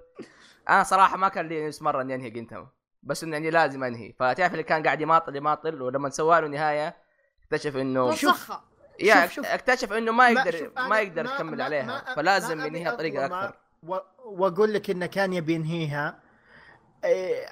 أنا 0.69 0.83
صراحة 0.83 1.17
ما 1.17 1.29
كان 1.29 1.47
لي 1.47 1.67
نفس 1.67 1.81
مرة 1.81 2.01
إني 2.01 2.15
أنهي 2.15 2.29
Gintama 2.29 2.67
بس 3.03 3.23
إنه 3.23 3.33
يعني 3.33 3.49
لازم 3.49 3.83
أنهي. 3.83 4.13
فتعرف 4.19 4.51
اللي 4.51 4.63
كان 4.63 4.83
قاعد 4.83 5.01
يماطل 5.01 5.35
يماطل 5.35 5.81
ولما 5.81 6.09
سوى 6.09 6.41
له 6.41 6.47
نهاية 6.47 6.95
اكتشف 7.43 7.75
إنه 7.77 8.03
وسخة 8.05 8.61
يا 8.99 9.21
شوف- 9.25 9.33
شوف. 9.33 9.45
اكتشف 9.45 9.93
إنه 9.93 10.11
ما 10.11 10.29
يقدر 10.29 10.51
شوف، 10.51 10.77
ما, 10.77 10.99
يقدر 10.99 11.25
يكمل 11.25 11.61
عليها. 11.61 11.83
ما- 11.85 12.15
فلازم 12.15 12.57
ما 12.57 12.65
ينهيها 12.65 12.91
بطريقة 12.93 13.25
أكثر. 13.25 13.57
وأقول 14.23 14.73
لك 14.73 14.89
إنه 14.89 15.05
كان 15.05 15.33
يبي 15.33 15.53
ينهيها. 15.53 16.19
إيه، 17.03 17.45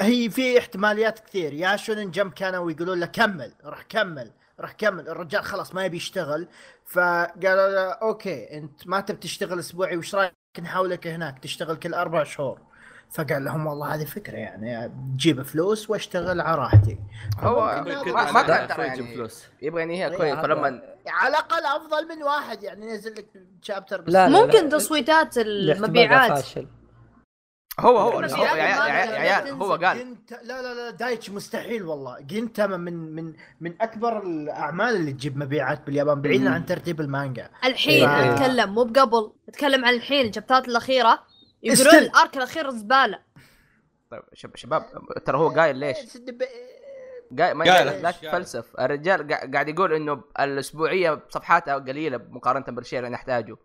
هي 0.00 0.30
في 0.30 0.58
احتماليات 0.58 1.18
كثير. 1.18 1.52
يا 1.52 1.76
شونن 1.76 2.10
جمب 2.10 2.32
كانوا 2.32 2.70
يقولون 2.70 3.00
له 3.00 3.06
كمل 3.06 3.54
راح 3.64 3.82
كمل 3.82 4.32
راح 4.60 4.72
كمل. 4.72 5.08
الرجال 5.08 5.44
خلاص 5.44 5.74
ما 5.74 5.84
يبي 5.84 5.96
يشتغل. 5.96 6.48
فقالوا 6.86 7.68
له 7.68 7.90
أوكي 7.90 8.58
أنت 8.58 8.86
ما 8.86 9.00
تبي 9.00 9.18
تشتغل 9.18 9.58
أسبوعي 9.58 9.96
وش 9.96 10.14
رأيك؟ 10.14 10.39
نحولك 10.58 11.06
هناك 11.06 11.38
تشتغل 11.38 11.76
كل 11.76 11.94
أربع 11.94 12.24
شهور. 12.24 12.58
فقال 13.10 13.44
لهم 13.44 13.66
والله 13.66 13.94
هذه 13.94 14.04
فكرة 14.04 14.36
يعني 14.36 14.92
تجيب 15.14 15.42
فلوس 15.42 15.90
واشتغل 15.90 16.40
على 16.40 16.58
راحتي. 16.58 16.98
هو 17.38 17.84
ما, 18.06 18.32
ما 18.32 18.42
كان 18.42 18.68
ترى 18.68 18.86
يعني. 18.86 19.14
فلوس. 19.14 19.44
يبغى 19.62 19.82
ينهيها 19.82 20.08
إيه، 20.08 20.16
كويس 20.16 20.34
فلما 20.34 20.82
على 21.06 21.28
الأقل 21.28 21.64
أفضل 21.64 22.08
من 22.08 22.22
واحد 22.22 22.62
يعني 22.62 22.86
نزل 22.86 23.14
لك 23.14 23.26
شابتر 23.62 24.00
بس. 24.00 24.12
لا، 24.12 24.28
لا. 24.28 24.42
ممكن 24.42 24.68
تصويتات 24.68 25.38
المبيعات. 25.38 26.38
فاشل. 26.38 26.66
هو 27.80 27.98
هو 27.98 28.10
هو- 28.10 28.20
يعني 28.20 28.60
عيال- 29.16 29.48
هو 29.62 29.72
قال. 29.74 29.98
جنت 29.98 30.32
لا 30.32 30.62
لا 30.62 30.74
لا 30.74 30.90
دايتش 30.90 31.30
مستحيل 31.30 31.82
والله. 31.82 32.20
جنتاما 32.20 32.76
من 32.76 33.14
من 33.14 33.32
من 33.60 33.74
أكبر 33.82 34.22
الأعمال 34.22 34.96
اللي 34.96 35.12
تجيب 35.12 35.36
مبيعات 35.38 35.86
باليابان 35.86 36.22
بعيدا 36.22 36.50
عن 36.50 36.66
ترتيب 36.66 37.00
المانجا. 37.00 37.50
الحين 37.64 38.08
إيه. 38.08 38.34
اتكلم 38.34 38.74
مو 38.74 38.84
بقبل 38.84 39.32
اتكلم 39.48 39.84
عن 39.84 39.94
الحين 39.94 40.28
الشابترات 40.28 40.68
الأخيرة. 40.68 41.18
يقولون. 41.62 41.94
الأرك 41.94 42.36
الأخير 42.36 42.70
زبالة. 42.70 43.18
طيب 44.10 44.22
شب- 44.34 44.56
شباب 44.56 44.84
ترى 45.24 45.38
هو 45.38 45.48
قايل 45.48 45.76
ليش؟ 45.76 45.96
سد- 45.98 46.42
قايل 47.38 47.54
ما 47.54 47.64
قايل. 47.64 48.02
لا 48.02 48.10
تتفلسف 48.10 48.80
الرجال 48.80 49.20
قا- 49.28 49.52
قاعد 49.52 49.68
يقول 49.68 49.92
إنه 49.92 50.22
الأسبوعية 50.40 51.22
صفحاتها 51.28 51.74
قليلة 51.74 52.20
مقارنة 52.30 52.64
بالشيء 52.76 52.98
اللي 52.98 53.10
نحتاجه. 53.10 53.56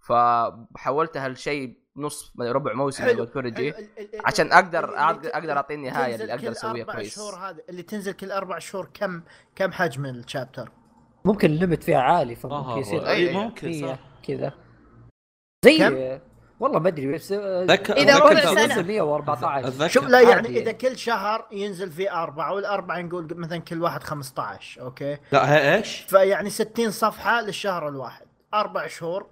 فحولتها 0.00 1.28
لشيء 1.28 1.78
نص 1.98 2.32
ربع 2.40 2.72
موسم 2.72 3.24
كوريجي 3.24 3.68
ال- 3.68 3.88
عشان 4.24 4.46
ال- 4.46 4.52
أقدر- 4.52 4.74
اللي 4.84 4.96
أقدر- 5.14 5.22
ت- 5.22 5.26
أقدر 5.26 5.52
أعطي 5.56 5.74
النهاية 5.74 6.12
تنزل 6.16 6.22
اللي 6.22 6.32
أقدر 6.34 6.44
كل 6.46 6.50
أسويها 6.52 6.82
أربع 6.84 6.94
كويس. 6.94 7.14
شهور 7.16 7.34
هذا 7.34 7.58
اللي 7.68 7.82
تنزل 7.82 8.12
كل 8.12 8.30
أربع 8.32 8.58
شهور 8.58 8.88
كم 8.94 9.20
كم 9.56 9.72
حجم 9.72 10.06
الشابتر؟ 10.06 10.70
ممكن 11.24 11.50
الليمت 11.50 11.82
فيها 11.82 11.98
عالي 11.98 12.34
فممكن 12.34 12.68
آه، 12.70 12.78
يصير 12.78 13.04
أي-. 13.04 13.34
ممكن 13.36 13.72
صح 13.72 13.98
كذا 14.22 14.52
زي 15.64 15.78
كم؟ 15.78 16.20
والله 16.60 16.78
ما 16.78 16.88
أدري 16.88 17.12
بس 17.14 17.32
ذكر 17.32 17.94
ربع. 18.16 18.52
نزل 18.64 18.86
114 18.86 19.68
أتذكر 19.68 19.88
شوف 19.88 20.04
لا 20.08 20.20
يعني. 20.20 20.48
إذا 20.48 20.72
كل 20.72 20.96
شهر 20.98 21.46
ينزل 21.52 21.90
فيه 21.90 22.22
أربعة 22.22 22.54
والأربعة 22.54 23.00
نقول 23.00 23.28
مثلا 23.36 23.58
كل 23.58 23.82
واحد 23.82 24.02
15 24.02 24.80
okay 24.80 25.18
لا 25.32 25.74
إيش؟ 25.76 25.96
فيعني 25.96 26.50
60 26.50 26.90
صفحة 26.90 27.40
للشهر 27.40 27.88
الواحد 27.88 28.26
أربع 28.54 28.86
شهور 28.86 29.26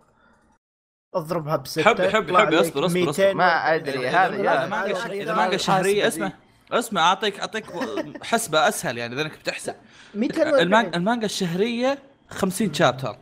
اضربها 1.16 1.57
بستة 1.57 1.83
حبي- 1.83 2.09
حبي- 2.11 2.38
حبي، 2.38 2.59
أصبر- 2.62 2.74
أصبر- 2.74 2.92
200 2.94 3.33
ما 3.35 3.74
أدري، 3.74 4.11
إذا- 4.11 4.14
هذا- 4.14 4.66
مانجا 4.66 4.96
هذا- 4.96 5.12
إذا 5.12 5.35
مانجا 5.35 5.57
شهريه 5.57 6.09
اسمع 6.09 6.33
اسمع 6.72 7.09
أعطيك 7.09 7.40
أعطيك 7.40 7.64
حسبة 8.22 8.68
أسهل 8.68 8.98
يعني 8.98 9.14
إذا 9.14 9.22
إنك 9.22 9.38
بتحسب. 9.38 9.74
240 10.14 10.61
المانجا 10.62 10.96
المانجا 10.96 11.24
الشهرية 11.26 11.98
50 12.31 12.74
chapter 12.74 13.16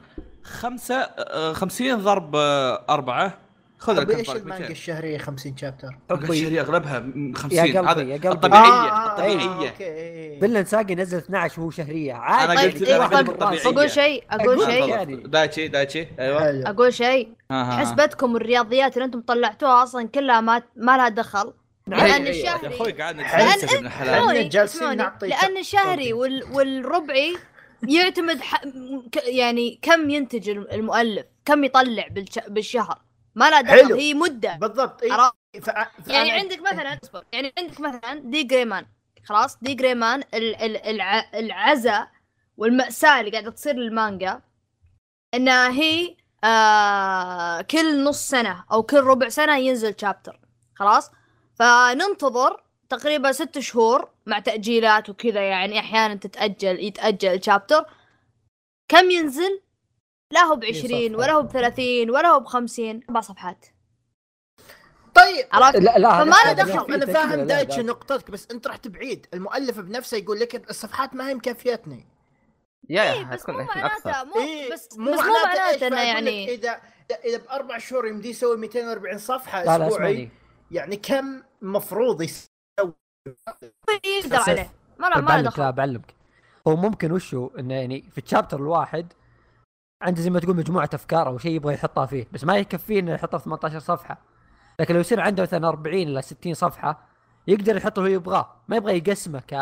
خمسة 0.44 0.94
آه، 0.94 1.52
50 1.52 1.96
ضرب 2.02 2.36
آه، 2.36 2.84
أربعة. 2.90 3.38
خذ 3.84 4.00
لك 4.00 4.10
إيش 4.18 4.30
المانجا 4.30 4.58
200 4.58 4.70
الشهرية 4.72 5.18
50 5.18 5.56
chapter؟ 5.56 5.88
الشهريه 6.10 6.60
أغلبها 6.60 6.98
م- 6.98 7.34
50 7.34 7.58
يا 7.58 7.62
قلبي، 7.80 7.88
هذا 7.90 8.02
يا 8.02 8.14
قلبي. 8.16 8.28
الطبيعية 8.28 8.64
آه، 8.68 9.06
الطبيعية. 9.10 9.70
okay 9.70 9.84
إيه. 9.84 10.40
Vinland 10.40 10.64
Saga 10.64 10.94
نزل 10.94 11.18
12 11.18 11.60
وهو 11.60 11.70
شهرية. 11.70 12.12
عادي. 12.14 12.52
أنا 12.52 12.60
طيب 12.60 12.72
قلت- 12.72 12.82
إيه، 12.82 13.06
طيب،. 13.06 13.74
بقول 13.74 13.90
شيء 13.90 14.24
أقول 14.30 14.62
أقول 14.62 14.66
شيء. 14.72 14.88
يعني. 14.88 15.16
دايتشي 15.16 15.68
دايتشي. 15.68 16.06
أيوه. 16.18 16.70
أقول 16.70 16.94
شيء. 16.94 17.28
حسبتكم 17.50 18.36
الرياضيات 18.36 18.94
اللي 18.96 19.04
أنتم 19.04 19.20
طلعتوها 19.20 19.82
أصلا 19.82 20.08
كلها 20.08 20.40
ما 20.40 20.62
ما 20.76 20.96
لها 20.96 21.08
دخل. 21.08 21.52
لأن 21.86 22.00
أي- 22.00 22.02
أي- 22.12 22.20
يا 22.26 22.30
الشهري 22.30 22.74
أخوي 22.74 22.92
نتفلسف 22.92 23.80
من 23.80 23.86
الحلال 23.86 24.48
جالسين 24.48 24.96
نعطي 24.96 25.26
لأن 25.26 25.56
الشهري 25.58 26.12
والربعي 26.12 27.36
يعتمد 27.88 28.40
ح... 28.40 28.62
ك- 29.12 29.24
يعني 29.26 29.78
كم 29.82 30.10
ينتج 30.10 30.48
الم- 30.48 30.66
المؤلف 30.72 31.26
كم 31.44 31.64
يطلع 31.64 32.06
بالش... 32.10 32.38
بالشهر. 32.48 32.98
ما 33.34 33.50
لا 33.50 33.60
دخل. 33.60 33.92
هي 33.92 34.14
مدة. 34.14 34.56
بالضبط 34.56 35.02
إيه. 35.02 35.12
ف... 35.60 35.70
ف... 35.70 36.08
يعني 36.08 36.30
عندك 36.32 36.60
مثلا 36.60 37.00
أصبر. 37.02 37.24
يعني 37.32 37.52
عندك 37.58 37.80
مثلا 37.80 38.14
دي 38.14 38.42
جريمان. 38.42 38.86
خلاص 39.24 39.58
دي 39.62 39.74
جريمان. 39.74 40.22
ال... 40.34 40.56
ال... 40.56 40.76
الع... 40.76 41.30
العزا 41.34 42.08
والمأساة 42.56 43.20
اللي 43.20 43.30
قاعدة 43.30 43.50
تصير 43.50 43.74
للمانجا 43.74 44.40
انها 45.34 45.70
هي 45.70 46.16
آه 46.44 47.60
كل 47.60 48.04
نص 48.04 48.28
سنة 48.28 48.64
أو 48.72 48.82
كل 48.82 49.00
ربع 49.00 49.28
سنة 49.28 49.56
ينزل 49.56 49.94
شابتر 50.00 50.40
خلاص؟ 50.74 51.10
فننتظر 51.54 52.62
تقريبا 52.88 53.32
ست 53.32 53.58
شهور 53.58 54.08
مع 54.26 54.38
تأجيلات 54.38 55.10
وكذا 55.10 55.40
يعني 55.40 55.78
أحيانا 55.78 56.14
تتأجل 56.14 56.84
يتأجل 56.84 57.28
الشابتر 57.28 57.84
كم 58.88 59.10
ينزل؟ 59.10 59.60
لا 60.32 60.40
هو 60.40 60.56
بعشرين 60.56 61.12
صفحة. 61.12 61.22
ولا 61.24 61.32
هو 61.32 61.42
بثلاثين 61.42 62.10
ولا 62.10 62.28
هو 62.28 62.40
بخمسين 62.40 63.00
أربع 63.08 63.20
صفحات. 63.20 63.66
طيب 65.14 65.46
عرفت؟ 65.52 65.76
لا 65.76 65.98
لا 65.98 66.24
فما 66.24 66.36
له 66.46 66.52
دخل. 66.52 66.94
أنا 66.94 67.06
فاهم 67.06 67.32
لا 67.38 67.44
دايتش. 67.44 67.78
نقطتك 67.78 68.30
بس 68.30 68.48
أنت 68.50 68.66
رحت 68.66 68.88
بعيد 68.88 69.26
المؤلف 69.34 69.80
بنفسه 69.80 70.16
يقول 70.16 70.40
لك 70.40 70.70
الصفحات 70.70 71.14
ما 71.14 71.28
هي 71.28 71.34
مكافيتني 71.34 72.06
يا 72.88 73.02
إيه 73.02 73.18
يا 73.20 73.24
بس 73.24 73.40
حتكون 73.40 73.54
مو 73.54 73.64
معناته 73.64 74.10
أكثر 74.10 74.24
مو 74.24 74.40
إيه 74.40 74.72
بس 74.72 74.86
بس 74.86 74.98
مو 74.98 75.10
مو 75.10 75.16
معناته؟ 75.16 75.86
انه 75.86 76.02
يعني. 76.02 76.54
اذا 76.54 76.80
إذا 77.24 77.38
بأربع 77.38 77.78
شهور 77.78 78.06
يمدي 78.06 78.30
يسوي 78.30 78.56
240 78.56 79.18
صفحة 79.18 79.64
لا 79.64 79.78
لا 79.78 79.88
أسبوعي 79.88 80.28
يعني 80.70 80.96
كم 80.96 81.42
مفروض 81.62 82.22
يسوي؟ 82.22 82.48
يقدر 84.04 84.38
بس- 84.38 84.48
عليه. 84.48 84.70
ما 84.98 85.06
له 85.06 85.20
ما 85.20 85.40
دخل. 85.42 85.72
بعلمك 85.72 86.14
هو 86.68 86.76
ممكن 86.76 87.12
وشو 87.12 87.50
إنه 87.58 87.74
يعني 87.74 88.02
في 88.12 88.18
الشابتر 88.18 88.56
الواحد 88.60 89.12
عنده 90.04 90.20
زي 90.22 90.30
ما 90.30 90.40
تقول 90.40 90.56
مجموعة 90.56 90.90
أفكار 90.94 91.26
أو 91.26 91.38
شيء 91.38 91.50
يبغى 91.52 91.74
يحطها 91.74 92.06
فيه 92.06 92.26
بس 92.32 92.44
ما 92.44 92.56
يكفيه 92.56 93.00
إنه 93.00 93.12
يحطها 93.12 93.38
في 93.38 93.44
18 93.44 93.78
صفحة. 93.78 94.18
لكن 94.80 94.94
لو 94.94 95.00
يصير 95.00 95.20
عنده 95.20 95.42
مثلا 95.42 95.68
40 95.68 95.94
إلى 96.02 96.22
60 96.22 96.54
صفحة 96.54 96.98
يقدر 97.46 97.76
يحط 97.76 97.98
اللي 97.98 98.10
هو 98.10 98.14
يبغاه. 98.14 98.50
ما 98.68 98.76
يبغى 98.76 98.96
يقسمه 98.96 99.40
ك 99.40 99.54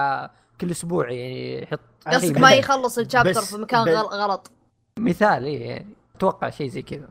كل 0.61 0.71
أسبوع 0.71 1.11
يعني 1.11 1.63
يحط 1.63 1.81
قصدك 2.07 2.39
ما. 2.39 2.53
يخلص 2.53 2.99
الشابتر 2.99 3.41
في 3.41 3.57
مكان 3.57 3.81
غل- 3.89 4.07
غلط. 4.21 4.51
مثال 4.99 5.45
إيه 5.45 5.69
يعني 5.71 5.95
أتوقع 6.17 6.51
شيء 6.51 6.69
زي 6.69 6.83
كذا. 6.83 7.09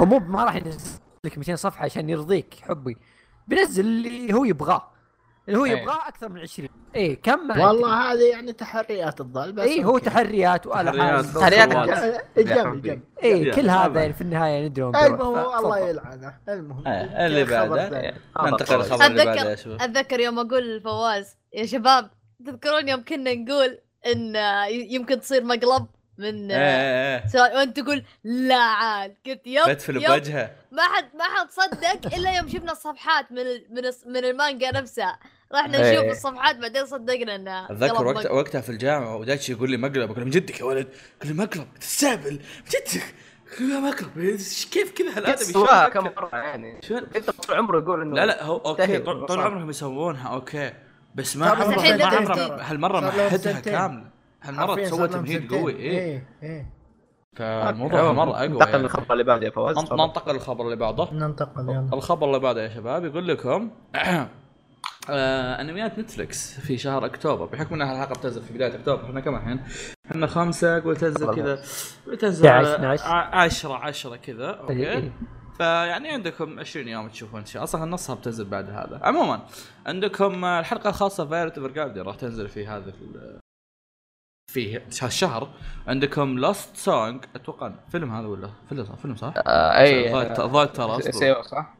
هو 0.00 0.06
مو 0.06 0.18
ما 0.18 0.44
راح 0.44 0.54
ينزل 0.54 0.98
لك 1.24 1.38
200 1.38 1.56
صفحة 1.56 1.84
عشان 1.84 2.10
يرضيك 2.10 2.54
حبي. 2.62 2.96
بينزل 3.48 3.86
اللي 3.86 4.32
هو 4.34 4.44
يبغاه. 4.44 4.88
اللي 5.48 5.58
هو 5.58 5.64
إيه. 5.64 5.82
يبغاه 5.82 6.08
أكثر 6.08 6.28
من 6.28 6.40
20 6.40 6.68
إيه 6.94 7.22
كم 7.22 7.50
والله 7.60 8.12
هذه 8.12 8.22
يعني 8.30 8.52
تحريات 8.52 9.20
الظل 9.20 9.52
بس 9.52 9.66
اي 9.66 9.84
هو. 9.84 9.98
تحريات 9.98 10.66
وآلة 10.66 11.22
تحريات. 11.22 11.72
الجنب 12.38 12.86
يا 13.22 13.54
كل 13.54 13.70
هذا. 13.70 14.00
يعني 14.00 14.12
في 14.12 14.20
النهاية 14.20 14.66
ندري. 14.68 14.84
المهم 14.84 15.38
الله 15.38 15.56
فتفضل. 15.58 15.88
يلعنه. 15.88 16.34
المهم. 16.48 16.86
آه، 16.86 17.26
اللي 17.26 17.44
بعده. 17.44 17.88
ثاني. 17.90 18.14
ننتقل 18.42 18.76
للخبر 18.76 19.06
اللي 19.06 19.24
بعده 19.24 19.40
يا 19.40 19.52
اتذكر 19.52 19.56
شباب. 19.64 19.82
أتذكر 19.82 20.20
يوم 20.20 20.38
أقول 20.38 20.76
لفواز 20.76 21.36
يا 21.54 21.66
شباب 21.66 22.10
تذكرون 22.46 22.88
يوم 22.88 23.04
كنا 23.04 23.34
نقول 23.34 23.78
إن 24.06 24.36
آه، 24.36 24.66
يمكن 24.66 25.20
تصير 25.20 25.44
مقلب؟ 25.44 25.86
من 26.18 26.50
إيه 26.50 26.58
آه، 26.58 27.16
إيه 27.16 27.22
إيه 27.22 27.28
سؤال- 27.28 27.56
وأنت 27.56 27.80
تقول 27.80 28.02
لا 28.24 28.54
عاد 28.56 29.14
قلت 29.26 29.46
يب 29.46 29.64
بدفل 29.66 29.94
بوجهه 30.08 30.50
ما 30.72 30.82
حد 30.82 31.04
ما 31.14 31.24
حد 31.24 31.50
صدق 31.50 32.14
إلا 32.16 32.36
يوم 32.36 32.48
شفنا 32.48 32.72
الصفحات 32.72 33.32
من 33.32 33.38
ال- 33.38 33.64
من 33.70 33.82
من 34.12 34.24
المانجا 34.24 34.70
نفسها 34.70 35.18
رحنا 35.54 35.78
إيه. 35.78 35.92
نشوف 36.00 36.10
الصفحات 36.10 36.56
بعدين 36.56 36.86
صدقنا 36.86 37.34
انها 37.34 37.66
أتذكر 37.70 38.06
وقت. 38.06 38.26
وقتها 38.26 38.60
في 38.60 38.68
الجامعة 38.70 39.16
ودايتشي 39.16 39.52
يقول 39.52 39.70
لي 39.70 39.76
مقلب 39.76 39.98
أقول 40.10 40.18
له 40.18 40.24
من 40.24 40.30
جدك 40.30 40.60
يا 40.60 40.64
ولد 40.64 40.88
قال 41.22 41.28
لي 41.36 41.42
مقلب 41.42 41.66
تستهبل 41.80 42.32
من 42.32 42.38
جدك 42.70 43.14
لي 43.60 43.80
مقلب 43.80 44.38
إيش- 44.38 44.68
كيف 44.70 44.92
كذا 44.92 45.16
هالادمي 45.16 45.36
سواها 45.52 45.88
كم؟ 45.88 46.04
مرة 46.04 46.30
يعني 46.32 46.80
أنت 47.16 47.30
طول 47.30 47.56
عمره 47.56 47.78
يقول 47.78 48.02
إنه 48.02 48.16
لا 48.16 48.26
لا 48.26 48.42
هو 48.44 48.56
okay 48.56 48.98
طول. 48.98 49.40
عمرهم 49.40 49.70
يسوونها 49.70 50.28
okay 50.28 50.72
بس 51.14 51.36
ما 51.36 51.50
عمره 51.50 51.74
الحين 51.74 51.98
ما 51.98 52.04
عمره. 52.06 52.62
هالمرة 52.62 53.00
محدها 53.00 53.36
سنتين. 53.36 53.72
كاملة 53.72 54.17
هالمرة 54.42 54.66
حرفياً 54.66 54.86
سوى 54.86 54.98
صار 54.98 55.10
لهم 55.10 55.24
تمهيد. 55.24 55.52
قوي 55.52 55.76
إيه 55.76 55.98
إيه 55.98 56.26
إيه 56.42 56.78
فالموضوع 57.36 58.12
مرة 58.12 58.36
أقوى 58.36 58.48
ننتقل 58.48 58.70
يعني. 58.70 58.82
للخبر 58.82 59.12
اللي 59.12 59.24
بعده 59.24 59.46
يا 59.46 59.50
فواز. 59.50 59.78
ننتقل 59.78 60.32
للخبر 60.34 60.64
اللي 60.64 60.76
بعده 60.76 61.08
ننتقل 61.12 61.68
يلا 61.68 61.88
الخبر 61.92 62.26
اللي 62.26 62.38
بعده 62.38 62.62
يا 62.62 62.68
شباب 62.68 63.04
يقول 63.04 63.28
لكم 63.28 63.70
آه 65.10 65.60
أنميات 65.60 65.98
نتفلكس 65.98 66.60
في 66.60 66.78
شهر 66.78 67.06
أكتوبر 67.06 67.46
بحكم 67.46 67.74
ان 67.74 67.82
الحلقة 67.82 68.18
بتنزل 68.18 68.42
في 68.42 68.52
بداية 68.52 68.74
أكتوبر 68.74 69.04
إحنا 69.04 69.20
كم 69.20 69.34
الحين؟ 69.34 69.60
إحنا 70.10 70.26
خمسة 70.26 70.80
قول 70.80 70.96
تنزل 70.96 71.34
كذا 71.34 71.62
تنزل 72.20 72.46
11 72.46 72.86
على 72.86 72.94
12. 72.94 73.04
10 73.36 73.74
10 73.74 74.16
كذا 74.16 74.50
إيه، 74.50 74.60
okay 74.60 74.92
إيه. 74.92 75.12
فيعني 75.58 76.08
عندكم 76.08 76.58
20 76.58 76.88
يوم 76.88 77.08
تشوفون 77.08 77.44
شيء 77.44 77.62
أصلا 77.62 77.84
نصها 77.84 78.14
بتنزل 78.14 78.44
بعد 78.44 78.70
هذا 78.70 79.00
عموما 79.02 79.40
عندكم 79.86 80.44
الحلقة 80.44 80.88
الخاصة 80.88 81.26
فايرت 81.26 81.58
اوفر 81.58 82.06
راح 82.06 82.16
تنزل 82.16 82.48
في 82.48 82.66
هذا 82.66 82.92
ال- 84.56 84.80
في 84.90 85.04
هالشهر 85.04 85.48
عندكم 85.86 86.38
Last 86.38 86.76
Song 86.76 87.24
أتوقع 87.34 87.72
فيلم 87.88 88.14
هذا 88.14 88.26
ولا 88.26 88.50
فيلم 88.68 88.84
صح؟ 88.84 88.94
فيلم 88.94 89.16
صح؟ 89.16 89.34
آه 89.36 89.80
أي 89.80 90.12
ضايع 90.12 90.64
ترى 90.64 91.42
صح؟ 91.42 91.74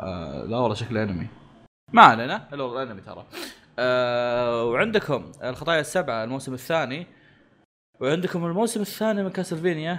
آه، 0.00 0.44
لا 0.44 0.56
والله 0.56 0.74
شكله 0.74 1.02
انمي 1.02 1.26
ما 1.92 2.02
علينا 2.02 2.48
الا 2.52 2.62
والله 2.62 2.82
انمي 2.82 3.00
ترى. 3.00 3.24
آه، 3.78 4.64
وعندكم 4.64 5.32
الخطايا 5.44 5.80
السبعة 5.80 6.24
الموسم 6.24 6.54
الثاني. 6.54 7.06
وعندكم 8.00 8.46
الموسم 8.46 8.80
الثاني 8.80 9.22
من 9.22 9.30
Castlevania 9.30 9.98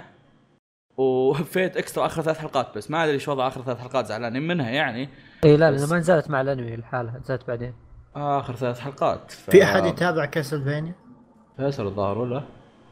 و 0.96 1.12
Fate 1.12 1.76
Extra 1.76 2.06
آخر 2.06 2.22
ثلاث 2.22 2.38
حلقات 2.38 2.76
بس. 2.76 2.90
ما 2.90 3.04
أدري 3.04 3.14
إيش 3.14 3.28
وضع 3.28 3.48
آخر 3.48 3.62
ثلاث 3.62 3.78
حلقات 3.80 4.06
زعلانين 4.06 4.42
منها 4.46 4.70
يعني. 4.70 5.08
اي 5.44 5.56
لا 5.56 5.70
ما 5.70 5.98
نزلت 5.98 6.30
مع 6.30 6.40
الانمي 6.40 6.76
لحالها 6.76 7.18
نزلت 7.18 7.46
بعدين. 7.48 7.74
آخر 8.16 8.56
ثلاث 8.56 8.78
حلقات 8.80 9.30
ف... 9.30 9.50
في 9.50 9.64
أحد 9.64 9.84
يتابع 9.84 10.24
Castlevania؟ 10.24 10.94
فيصل 11.56 11.86
الظاهر 11.86 12.18
ولا؟ 12.18 12.42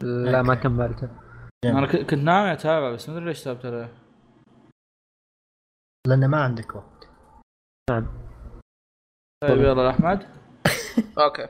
لا 0.03 0.43
ما 0.43 0.55
كملته. 0.55 1.09
أنا 1.65 1.87
ك- 1.87 1.97
كنت 2.11 2.15
ناوي 2.15 2.53
أتابع 2.53 2.91
بس 2.93 3.09
ما 3.09 3.15
أدري 3.15 3.27
ليش 3.27 3.49
له. 3.49 3.89
لأنه 6.07 6.27
ما 6.27 6.45
عندك 6.45 6.75
وقت. 6.77 7.09
طيب 9.43 9.61
يلا 9.61 9.91
أحمد. 9.91 10.27
okay. 11.25 11.49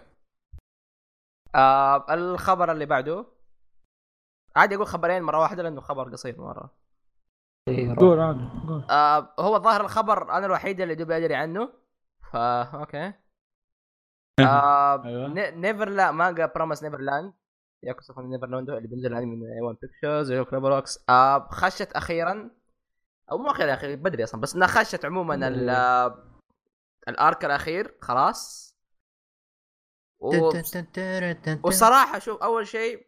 آه 1.55 2.15
الخبر 2.15 2.73
اللي 2.73 2.87
بعده. 2.87 3.27
عادي 4.57 4.75
أقول 4.75 4.87
خبرين 4.87 5.23
مرة 5.23 5.39
واحدة 5.39 5.63
لأنه 5.63 5.81
خبر 5.81 6.09
قصير 6.13 6.41
مرة. 6.41 6.71
إي، 7.69 7.89
روح. 7.89 7.99
قول 7.99 8.21
عادي 8.21 8.49
قول. 8.69 8.85
آه 8.91 9.35
هو 9.41 9.59
ظاهر 9.59 9.81
الخبر 9.81 10.37
أنا 10.37 10.47
الوحيد 10.47 10.81
اللي 10.81 10.95
دوبي 10.95 11.17
أدري 11.17 11.35
عنه. 11.35 11.73
فا 12.33 12.63
okay. 12.63 13.13
Never 15.57 15.89
لا 15.89 16.11
مانجا 16.11 16.47
Promised 16.47 16.83
Neverland 16.83 17.33
Yakusoku 17.83 18.15
no 18.15 18.31
Neverland 18.31 18.71
اللي 18.71 18.89
بينزل 18.89 19.15
انمي 19.15 19.37
من 19.37 19.47
A-1 19.53 19.61
Pictures 19.61 20.31
آه 21.09 21.49
خشت 21.51 21.93
أخيرا. 21.93 22.51
أو 23.33 23.39
مو 23.39 23.51
أخيرا 23.51 23.75
أخي 23.75 23.97
بدري 23.97 24.25
أصلا 24.25 24.41
بس 24.41 24.55
إنها 24.55 24.67
خشت 24.67 25.05
عموما 25.05 25.49
ال- 25.49 25.71
آه، 25.71 26.25
ال 27.09 27.18
arc 27.18 27.45
الأخير 27.45 27.95
خلاص. 28.01 28.75
و... 30.21 30.31
وصراحة 31.65 32.19
شوف 32.19 32.43
أول 32.43 32.67
شيء 32.67 33.07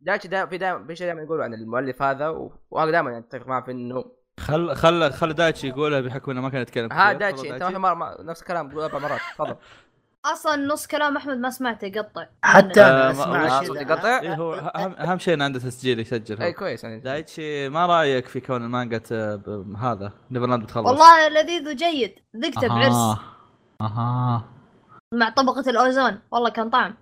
دايتشي 0.00 0.28
دا 0.28 0.46
في 0.46 0.58
دائما 0.58 0.86
في 0.86 0.96
شيء 0.96 1.06
دائما 1.06 1.22
يقولوا 1.22 1.44
عن 1.44 1.54
المؤلف 1.54 2.02
هذا 2.02 2.28
وأنا 2.70 2.90
دائما 2.90 3.18
أتفق 3.18 3.46
معه 3.46 3.64
في 3.64 3.70
إنه 3.70 4.04
خل 4.40 4.74
خل 4.76 5.12
خل 5.12 5.32
دايتشي 5.32 5.68
يقولها 5.68 6.00
بحكم 6.00 6.30
إنه 6.30 6.40
ما 6.40 6.50
كان 6.50 6.62
يتكلم 6.62 6.92
ها. 6.92 7.12
دايتشي 7.12 7.50
أنت 7.54 7.62
ما 7.76 8.16
نفس 8.20 8.40
الكلام 8.42 8.68
تقول 8.70 8.82
أربع 8.82 8.98
مرات 8.98 9.20
تفضل. 9.34 9.56
أصلا 10.32 10.56
نص 10.56 10.86
كلام 10.86 11.16
أحمد 11.16 11.36
ما 11.38 11.50
سمعته 11.50 11.84
يقطع. 11.86 12.26
حتى 12.42 12.80
آه، 12.82 12.86
أنا 13.10 13.12
ما- 13.26 13.46
اسمع 13.56 13.80
آه، 13.80 13.94
قطع 13.94 14.20
إيه 14.20 14.34
هو 14.34 14.54
اهم 15.04 15.18
شيء 15.18 15.34
انه 15.34 15.44
عنده 15.44 15.58
تسجيل 15.58 16.00
يسجل 16.00 16.42
اي. 16.42 16.52
كويس 16.52 16.84
يعني. 16.84 17.00
دايتشي 17.00 17.68
ما 17.68 17.86
رأيك 17.86 18.26
في 18.28 18.40
كون 18.40 18.64
المانجا 18.64 19.02
هذا 19.78 20.12
Neverland 20.30 20.62
بتخلص 20.62 20.86
والله 20.86 21.28
لذيذ 21.28 21.68
وجيد. 21.68 22.14
ذقته 22.36 22.68
بعرس. 22.68 22.94
أها. 22.94 23.18
أها 23.80 24.44
مع 25.14 25.28
طبقة 25.30 25.70
الأوزون. 25.70 26.20
والله 26.30 26.50
كان 26.50 26.70
طعم. 26.70 26.94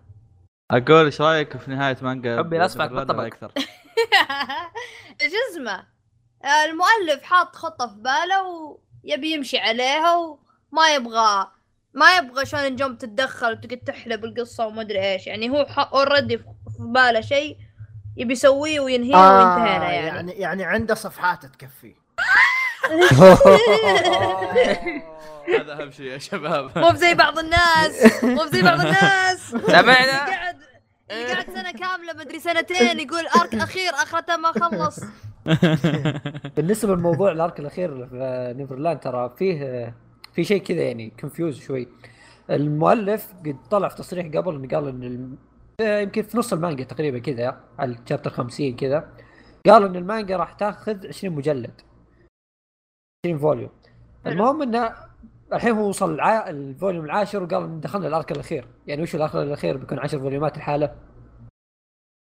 أقول 0.71 1.05
إيش 1.05 1.21
رأيك 1.21 1.57
في 1.57 1.71
نهاية 1.71 1.97
مانجا؟ 2.03 2.39
حبي 2.39 2.59
Neverland 2.59 2.93
بالطبق. 2.93 3.25
أكثر؟ 3.25 3.53
إيش 5.23 5.33
اسمه؟ 5.51 5.85
آه، 6.45 6.65
المؤلف 6.65 7.23
حاط 7.23 7.57
خطة 7.57 7.87
في 7.87 7.95
باله 8.01 8.43
ويبي 9.05 9.33
يمشي 9.33 9.59
عليها 9.59 10.17
وما 10.17 10.95
يبغى 10.95 11.51
ما 11.95 12.17
يبغى 12.17 12.47
شلون 12.47 12.77
جمب 12.77 12.99
تتدخل 12.99 13.53
وتقعد 13.53 13.79
تحلب 13.79 14.25
القصة 14.25 14.67
وما 14.67 14.83
ادري 14.83 15.13
إيش. 15.13 15.27
يعني 15.27 15.51
هو 15.51 15.67
اوريدي 15.79 16.39
في 16.39 16.45
باله 16.79 17.21
شيء 17.21 17.57
يبي 18.17 18.33
يسويه 18.33 18.81
وينهيه 18.81 19.15
آه 19.15 19.39
وينتهينا 19.39 19.93
يعني, 19.93 20.07
يعني 20.07 20.33
يعني 20.33 20.65
عنده 20.65 20.95
صفحات 20.95 21.47
تكفي. 21.47 21.95
هذا 25.59 25.83
أهم 25.83 25.91
شيء 25.91 26.07
يا 26.07 26.19
شباب. 26.19 26.79
مو 26.79 26.91
بزي 26.91 27.15
بعض 27.15 27.39
الناس 27.39 28.25
مو 28.25 28.45
بزي 28.45 28.63
بعض 28.63 28.81
الناس. 28.81 29.51
سمعنا؟ 29.67 30.27
قاعد 30.27 30.57
قاعد 31.11 31.47
سنة 31.55 31.73
كاملة 31.73 32.13
مدري 32.19 32.41
سنتين 32.41 33.01
يقول 33.01 33.27
ارك 33.27 33.55
اخير 33.55 33.93
اخرته 33.93 34.37
ما 34.37 34.53
خلص. 34.53 35.01
بالنسبة 36.57 36.95
للموضوع 36.95 37.33
ال 37.33 37.40
arc 37.40 37.61
الأخير 37.61 38.07
في 38.07 38.55
Neverland 38.57 39.01
ترى 39.01 39.35
فيه 39.39 39.95
في 40.35 40.45
شيء 40.45 40.63
كذا 40.63 40.83
يعني 40.83 41.13
confuse 41.21 41.61
شوي. 41.61 41.89
المؤلف 42.51 43.33
قد 43.47 43.57
طلع 43.71 43.89
في 43.89 43.97
تصريح 43.97 44.27
قبل 44.27 44.55
إنه 44.55 44.69
قال 44.69 44.89
إن 44.89 45.03
الم... 45.03 45.39
آه، 45.81 46.01
يمكن 46.01 46.23
في 46.23 46.39
نص 46.39 46.53
المانجا 46.53 46.85
تقريبا 46.85 47.19
كذا 47.19 47.61
على 47.79 47.93
ال 47.93 47.98
chapter 47.98 48.31
50 48.31 48.77
كذا. 48.77 49.09
قال 49.67 49.85
إن 49.85 49.97
المانجا 49.97 50.37
راح 50.37 50.53
تاخذ 50.53 51.07
20 51.07 51.35
مجلد 51.35 51.81
20 53.27 53.39
volume 53.39 53.71
المهم 54.27 54.63
إنه 54.63 54.95
الحين 55.53 55.73
هو 55.73 55.89
وصل 55.89 56.15
الع... 56.15 56.51
ال 56.51 56.59
volume 56.59 57.05
العاشر 57.05 57.43
وقال 57.43 57.63
إن 57.63 57.81
دخلنا 57.81 58.07
ال 58.09 58.15
arc 58.15 58.33
الأخير. 58.33 58.69
يعني 58.87 59.03
وش 59.03 59.15
ال 59.15 59.20
arc 59.20 59.35
الأخير؟ 59.37 59.77
بيكون 59.77 59.99
10 59.99 60.19
فوليومات 60.19 60.57
الحاله 60.57 60.95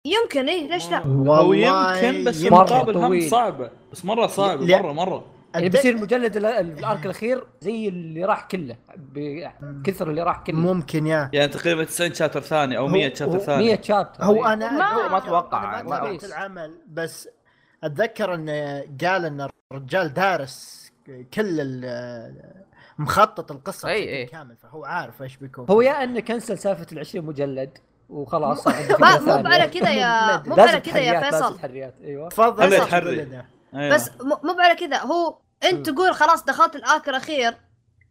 يمكن 0.07 0.49
إيه 0.49 0.67
ليش 0.67 0.91
لا؟ 0.91 1.07
هو 1.07 1.53
يمكن 1.53 2.23
بس 2.23 2.43
مرة 2.43 2.63
مقابل 2.63 2.97
هم. 2.97 3.19
صعبة. 3.21 3.71
بس 3.91 4.05
مرة 4.05 4.27
صعبة. 4.27 4.77
مرة 4.77 4.93
مرة. 4.93 5.25
يعني 5.53 5.69
بيصير 5.69 5.95
المجلد 5.95 6.37
ال- 6.37 6.45
الأرك 6.45 7.05
الأخير 7.05 7.47
زي 7.61 7.87
اللي 7.87 8.25
راح 8.25 8.43
كله 8.47 8.75
بكثر 9.61 10.09
اللي 10.09 10.23
راح 10.23 10.39
كله. 10.43 10.55
ممكن 10.59 11.07
يا. 11.07 11.29
يعني 11.33 11.47
تقريبا 11.47 11.83
90 11.83 12.13
شابتر 12.13 12.41
ثاني 12.41 12.77
أو 12.77 12.83
هو- 12.85 12.87
100 12.91 13.13
شابتر 13.13 13.39
ثاني. 13.39 13.63
100 13.65 13.81
شابتر 13.81 14.23
هو 14.23 14.45
أنا 14.45 14.71
ما- 14.71 15.07
ما 15.07 15.17
أتوقع. 15.17 15.79
أنا 15.79 15.89
ما 15.89 15.97
تابعت 15.99 16.23
العمل 16.23 16.79
بس 16.87 17.29
أتذكر 17.83 18.33
انه 18.35 18.79
قال 19.01 19.25
إن 19.25 19.47
الرجال 19.71 20.13
دارس 20.13 20.91
كل 21.33 21.61
ال- 21.61 22.63
مخطط 22.97 23.51
القصة 23.51 23.87
أي- 23.87 23.91
بشكل 23.91 24.07
أي. 24.07 24.25
كامل 24.25 24.55
فهو 24.57 24.85
عارف 24.85 25.21
إيش 25.21 25.37
بيكون. 25.37 25.65
هو 25.69 25.81
يا 25.81 26.03
إنه 26.03 26.19
كنسل 26.19 26.57
سالفة 26.57 26.87
ال 26.91 26.99
20 26.99 27.25
مجلد 27.25 27.77
وخلاص. 28.09 28.67
ما 29.01 29.19
مو 29.19 29.47
على 29.47 29.67
كذا 29.67 29.89
يا 29.91 30.37
مو 30.47 30.55
على 30.55 30.79
كذا 30.79 30.99
يا 30.99 31.31
فيصل. 31.31 31.57
تحريات 31.57 31.93
أيوه. 32.03 32.29
تفضل. 32.29 32.69
فيصل. 32.69 32.95
أيوة. 33.75 33.95
بس 33.95 34.11
مو 34.21 34.37
مو 34.43 34.59
على 34.59 34.75
كذا 34.75 34.97
هو 34.97 35.37
انت 35.65 35.89
تقول 35.89 36.13
خلاص 36.13 36.43
دخلت 36.45 36.75
ال 36.75 36.84
arc 36.84 37.09
الاخير 37.09 37.53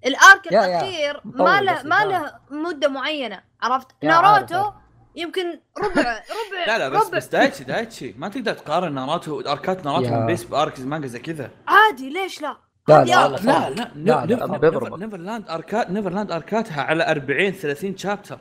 ال 0.06 0.18
arc 0.18 0.52
يا-. 0.52 0.66
الاخير 0.66 1.20
ما 1.24 1.60
له 1.60 1.82
ما. 1.82 2.04
له 2.04 2.32
مدة 2.50 2.88
معينة 2.88 3.40
عرفت 3.62 3.86
ناروتو 4.02 4.56
عارف،. 4.56 4.74
يمكن 5.16 5.60
ربع 5.78 6.02
ربع 6.40 6.66
لا 6.66 6.78
لا 6.78 6.88
بس 6.88 7.06
ربع 7.06 7.16
بس 7.18 7.26
دايتشي 7.26 7.64
دايتشي 7.64 8.14
ما 8.18 8.28
تقدر 8.28 8.54
تقارن 8.54 8.94
ناروتو 8.94 9.40
أركات 9.40 9.84
ناروتو. 9.84 10.10
One 10.10 10.26
Piece 10.26 10.44
ب 10.44 10.52
arcs 10.52 10.80
مانجا 10.80 11.06
زي 11.06 11.18
كذا 11.18 11.50
عادي 11.68 12.10
ليش 12.10 12.42
لا 12.42 12.56
لا 12.88 13.04
لا. 13.04 13.04
لا 13.04 13.28
لا 13.28 13.36
لا 13.36 13.70
لا، 13.74 13.90
لا، 13.94 14.24
نيفر- 14.26 14.26
لا، 14.26 14.46
نيفر- 14.46 14.58
بيضربك. 14.58 14.98
نيفرلاند 14.98 15.48
اركات 15.50 15.90
نيفرلاند 15.90 16.32
أركاتها 16.32 16.82
على 16.82 17.10
40 17.10 17.52
30 17.52 17.96
شابتر 17.96 18.38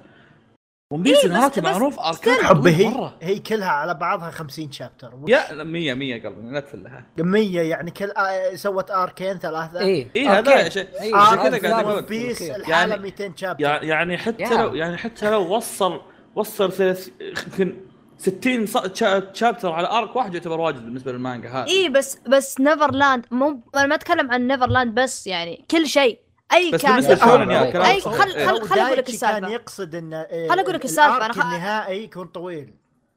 ون 0.91 1.04
بيس 1.04 1.25
إيه، 1.25 1.32
ناروتو 1.32 1.62
بس 1.62 1.67
معروف 1.67 1.99
اركات 1.99 2.39
حب 2.41 2.58
عظيم 2.58 2.73
هي 2.75 2.88
مرة. 2.88 3.13
هي 3.21 3.39
كلها 3.39 3.69
على 3.69 3.93
بعضها 3.93 4.32
50 4.32 4.71
شابتر 4.71 5.13
يا 5.27 5.54
لا، 5.54 5.63
100 5.63 5.93
100 5.93 6.23
قبل 6.27 6.54
لا 6.54 6.60
تفلها 6.60 7.06
100 7.17 7.62
يعني 7.62 7.91
كل 7.91 8.12
آه 8.12 8.56
سوت 8.56 8.91
اركين 8.91 9.38
ثلاثة. 9.39 9.80
إيه. 9.80 10.08
اي 10.15 10.27
هذا 10.27 10.51
أوكي. 10.54 10.69
شيء. 10.71 10.84
كذا 10.84 11.69
قاعد. 11.71 11.86
أقول. 11.86 12.01
بيس 12.04 12.41
يعني- 12.41 12.56
الحالة 12.63 12.95
200 12.97 13.34
شابتر 13.36 13.63
يع- 13.63 13.84
يعني 13.84 14.17
حتى 14.17 14.43
يا. 14.43 14.49
لو 14.63 14.75
يعني 14.75 14.97
حتى 14.97 15.32
لو 15.32 15.56
وصل 15.56 16.01
وصل 16.36 16.71
ثلاث 16.71 17.10
يمكن 17.21 17.77
60 18.17 18.65
ص- 18.65 18.93
شا- 18.93 19.34
شابتر 19.34 19.71
على 19.71 19.88
ارك 19.88 20.15
واحد 20.15 20.34
يعتبر 20.34 20.60
واجد 20.60 20.86
بالنسبة 20.86 21.12
للمانجا 21.12 21.49
هذا. 21.49 21.67
اي 21.67 21.89
بس 21.89 22.17
بس 22.27 22.60
Neverland 22.60 23.25
مو 23.32 23.60
أنا 23.75 23.86
ما 23.86 23.95
أتكلم 23.95 24.32
عن 24.32 24.47
Neverland 24.47 24.99
بس 24.99 25.27
يعني 25.27 25.65
كل 25.71 25.88
شيء. 25.88 26.19
أي 26.53 26.71
بس 26.71 26.81
كاتب 26.81 26.93
بالنسبة 26.95 27.13
لشونن 27.13 27.51
يا 27.51 27.69
أي- 27.69 27.73
كلام 27.73 27.85
أي 27.85 27.99
صحيح. 28.01 28.17
خل- 28.17 28.35
إيه. 28.35 28.47
خل- 28.47 28.61
خل 28.67 28.79
أقول 28.79 28.97
لك 28.97 29.09
السالفة. 29.09 29.39
كان 29.39 29.49
يقصد 29.51 29.95
إن 29.95 30.25
خل 30.49 30.59
أقول 30.59 30.73
لك 30.73 30.85
السالفة، 30.85 31.17
أنا 31.17 31.25
ال 31.25 31.28
arc 31.28 31.36
خ- 31.35 31.45
النهائي 31.45 32.03
يكون 32.03 32.27
طويل 32.27 32.73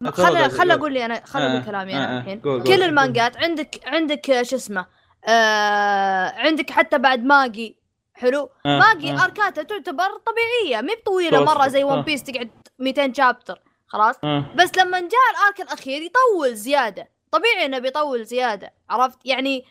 خل. 0.06 0.50
خل 0.50 0.70
أقول 0.70 0.92
لي 0.92 1.04
أنا 1.04 1.22
خل 1.26 1.40
آه، 1.40 1.50
أقول 1.52 1.64
كلامي 1.64 1.94
آه، 1.94 1.96
أنا 2.04 2.16
آه. 2.16 2.20
الحين. 2.20 2.40
كل 2.40 2.82
المانجات 2.82 3.36
عندك 3.36 3.80
عندك 3.86 4.30
آه، 4.30 4.42
شو 4.42 4.56
اسمه 4.56 4.86
آه 5.24 6.28
عندك 6.36 6.70
حتى 6.70 6.98
بعد 6.98 7.24
Magi 7.24 7.76
حلو 8.14 8.50
آه، 8.66 8.78
Magi 8.78 9.10
آه. 9.12 9.24
اركاتها 9.24 9.62
تعتبر 9.62 10.04
طبيعية 10.26 10.80
مي 10.80 10.94
بطويلة 10.94 11.44
مرة 11.44 11.68
زي. 11.68 11.84
One 11.84 12.02
Piece 12.02 12.22
تقعد 12.22 12.50
200 12.78 13.12
chapter 13.14 13.62
خلاص 13.86 14.14
آه. 14.24 14.44
بس 14.54 14.70
لما 14.78 15.00
جاء 15.00 15.10
ال 15.34 15.41
arc 15.41 15.60
الأخير 15.60 16.02
يطول 16.02 16.54
زيادة 16.54 17.08
طبيعي 17.30 17.64
إنه 17.66 17.78
بيطول 17.78 18.24
زيادة 18.24 18.72
عرفت 18.90 19.18
يعني 19.24 19.64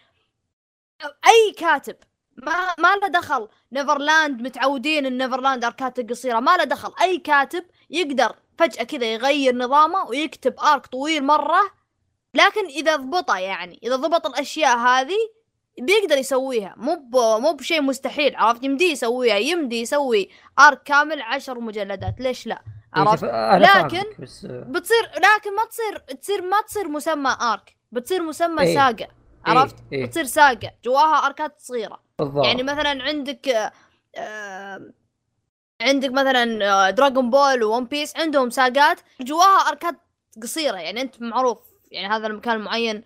أي 1.05 1.53
كاتب 1.57 1.95
ما 2.37 2.73
ما 2.79 2.95
له 2.95 3.07
دخل. 3.07 3.47
Neverland 3.71 4.41
متعودين 4.41 5.05
إن 5.05 5.17
Neverland 5.17 5.65
اركاته 5.65 6.03
قصيرة. 6.09 6.39
ما 6.39 6.57
له 6.57 6.63
دخل. 6.63 6.93
أي 7.01 7.17
كاتب 7.17 7.65
يقدر 7.89 8.35
فجأة 8.57 8.83
كذا 8.83 9.05
يغير 9.13 9.55
نظامه 9.55 10.03
ويكتب 10.07 10.59
arc 10.59 10.87
طويل 10.87 11.23
مرة. 11.23 11.61
لكن 12.33 12.65
إذا 12.65 12.95
ضبطه 12.95 13.37
يعني 13.37 13.79
إذا 13.83 13.95
ضبط 13.95 14.25
الأشياء 14.27 14.77
هذه 14.77 15.17
بيقدر 15.79 16.17
يسويها. 16.17 16.73
مو 16.77 16.95
مو 17.39 17.53
بشيء 17.53 17.81
مستحيل 17.81 18.35
عرفت؟ 18.35 18.63
يمدي 18.63 18.91
يسويها 18.91 19.35
يمدي 19.37 19.81
يسوي 19.81 20.29
arc 20.59 20.83
كامل 20.83 21.21
عشر 21.21 21.59
مجلدات. 21.59 22.15
ليش 22.19 22.47
لا؟ 22.47 22.61
إيه، 22.97 23.01
عرفت؟ 23.03 23.23
لكن- 23.23 24.03
بتصير 24.71 25.11
لكن 25.15 25.55
ما 25.55 25.65
تصير 25.69 25.97
تصير 25.97 26.41
ما 26.41 26.61
تصير 26.61 26.87
مسمى 26.87 27.37
ارك 27.41 27.75
بتصير 27.91 28.23
مسمى 28.23 28.61
إيه. 28.61 28.75
ساقة. 28.75 29.07
عرفت؟ 29.45 29.75
إيه. 29.91 29.99
إيه 29.99 30.05
بتصير 30.05 30.23
ساقة. 30.23 30.71
جواها 30.83 31.25
اركات 31.25 31.59
صغيرة. 31.59 32.02
بالضبط. 32.19 32.45
يعني 32.45 32.63
مثلا 32.63 33.03
عندك 33.03 33.47
آه، 34.15 34.91
عندك 35.81 36.09
مثلا 36.09 36.89
Dragon 36.91 37.29
Ball 37.29 37.63
و 37.63 37.69
One 37.69 37.85
Piece 37.85 38.17
عندهم 38.17 38.49
ساقات 38.49 38.99
جواها 39.21 39.69
أركات 39.69 39.95
قصيرة 40.41 40.77
يعني 40.77 41.01
أنت 41.01 41.21
معروف 41.21 41.59
يعني 41.91 42.07
هذا 42.13 42.27
المكان 42.27 42.59
معين 42.59 43.03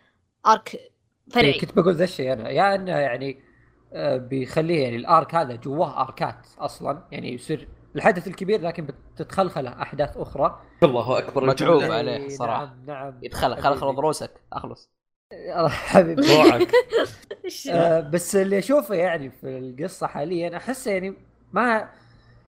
arc 0.47 0.91
فرعي. 1.31 1.45
إيه 1.53 1.59
كنت 1.59 1.75
بقول 1.75 1.93
ذا 1.95 2.03
الشيء 2.03 2.33
أنا. 2.33 2.49
يا 2.49 2.75
إنه 2.75 2.91
يعني 2.91 3.41
آه، 3.93 4.17
بيخليه 4.17 4.83
يعني 4.83 4.95
ال 4.95 5.05
arc 5.05 5.35
هذا 5.35 5.55
جواه 5.55 6.01
أركات 6.01 6.47
أصلا 6.59 7.07
يعني 7.11 7.33
يصير 7.33 7.67
الحدث 7.95 8.27
الكبير 8.27 8.61
لكن 8.61 8.87
بتتخلخله 9.15 9.81
أحداث 9.81 10.17
أخرى. 10.17 10.61
الله 10.83 11.17
أكبر. 11.17 11.45
متعوب 11.45 11.75
الجودة. 11.77 11.93
عليه 11.95 12.17
إيه، 12.17 12.29
صراحة. 12.29 12.65
نعم 12.65 12.85
نعم. 12.85 13.19
يدخل 13.23 13.55
خل 13.55 13.61
خل 13.61 13.75
حبيبي. 13.81 13.95
ضروسك. 13.95 14.31
أخلص. 14.53 14.89
حبيبي. 15.67 16.21
روعك 16.35 16.71
إيش- 17.47 17.69
آه، 17.69 17.99
بس 17.99 18.35
اللي 18.35 18.59
أشوفه 18.59 18.95
يعني 18.95 19.29
في 19.41 19.47
القصة 19.57 20.07
حاليا 20.07 20.57
أحس 20.57 20.87
يعني 20.87 21.13
ما 21.53 21.89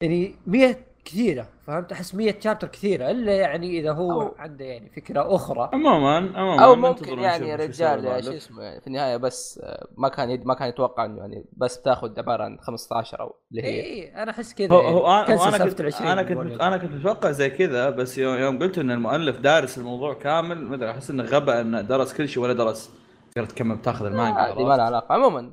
يعني 0.01 0.35
100 0.47 0.77
كثيرة 1.05 1.47
فهمت 1.67 1.91
أحس 1.91 2.15
100 2.15 2.39
شابتر 2.39 2.67
كثيرة 2.67 3.11
إلا 3.11 3.31
يعني 3.35 3.79
إذا 3.79 3.91
هو 3.91 4.29
أو- 4.29 4.39
عنده 4.39 4.65
يعني 4.65 4.89
فكرة 4.89 5.35
أخرى 5.35 5.69
عموما 5.73 6.31
عموما 6.35 6.65
أو 6.65 6.75
ممكن 6.75 7.19
يعني 7.19 7.55
رجال 7.55 8.01
بعد. 8.01 8.23
شو 8.23 8.31
اسمه 8.31 8.63
يعني 8.63 8.81
في 8.81 8.87
النهاية 8.87 9.17
بس 9.17 9.59
آه، 9.63 9.87
ما 9.97 10.09
كان 10.09 10.29
يد- 10.29 10.45
ما 10.45 10.53
كان 10.53 10.69
يتوقع 10.69 11.05
إنه 11.05 11.17
يعني 11.17 11.45
بس 11.57 11.77
بتاخذ 11.77 12.19
عبارة 12.19 12.43
عن 12.43 12.57
15 12.61 13.19
أو 13.19 13.35
اللي 13.51 13.63
هي 13.63 13.83
إي 13.83 14.23
أنا 14.23 14.31
أحس 14.31 14.53
كذا 14.53 14.73
هو 14.75 14.81
يعني. 14.81 14.95
هو 14.95 15.07
أنا 15.07 15.37
سالفة 15.37 15.65
كنت 15.69 16.01
أنا 16.01 16.23
كنت. 16.23 16.61
أنا 16.61 16.77
كنت 16.77 16.91
متوقع 16.91 17.31
زي 17.31 17.49
كذا 17.49 17.89
بس 17.89 18.17
يوم, 18.17 18.35
يوم 18.35 18.59
قلت 18.59 18.77
إن 18.77 18.91
المؤلف 18.91 19.39
دارس 19.39 19.77
الموضوع 19.77 20.13
كامل 20.13 20.61
ما 20.61 20.75
أدري 20.75 20.91
أحس 20.91 21.09
إنه 21.09 21.23
غبى 21.23 21.51
إنه 21.61 21.81
درس 21.81 22.13
كل 22.13 22.29
شيء 22.29 22.43
ولا 22.43 22.53
درس 22.53 22.91
قدرت 23.35 23.51
كم 23.51 23.75
بتاخذ 23.75 24.05
المانجا 24.05 24.53
ما 24.53 24.75
لها 24.75 24.83
علاقة 24.85 25.13
عموما 25.13 25.51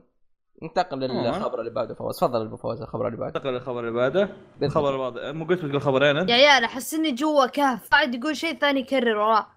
ننتقل. 0.63 0.99
للخبر 0.99 1.61
اللي 1.61 1.71
بعده 1.71 1.95
فواز. 1.95 2.17
تفضل 2.17 2.47
أبو 2.47 2.57
فواز 2.57 2.83
الخبر 2.83 3.07
اللي 3.07 3.19
بعده. 3.19 3.37
انتقل 3.37 3.53
للخبر 3.53 3.81
اللي 3.81 3.91
بعده. 3.91 4.29
الخبر 4.63 4.89
اللي 4.89 4.99
بعده 4.99 5.33
مو 5.33 5.45
قلت 5.45 5.65
بتقول 5.65 5.81
خبرين 5.81 6.17
انت؟ 6.17 6.31
يا 6.31 6.35
عيال 6.35 6.65
أحس 6.65 6.95
إني 6.95 7.13
جوا 7.13 7.47
كهف. 7.47 7.89
قاعد 7.91 8.15
يقول 8.15 8.37
شيء 8.37 8.59
ثاني 8.59 8.81
يكرر 8.81 9.17
وراه. 9.17 9.47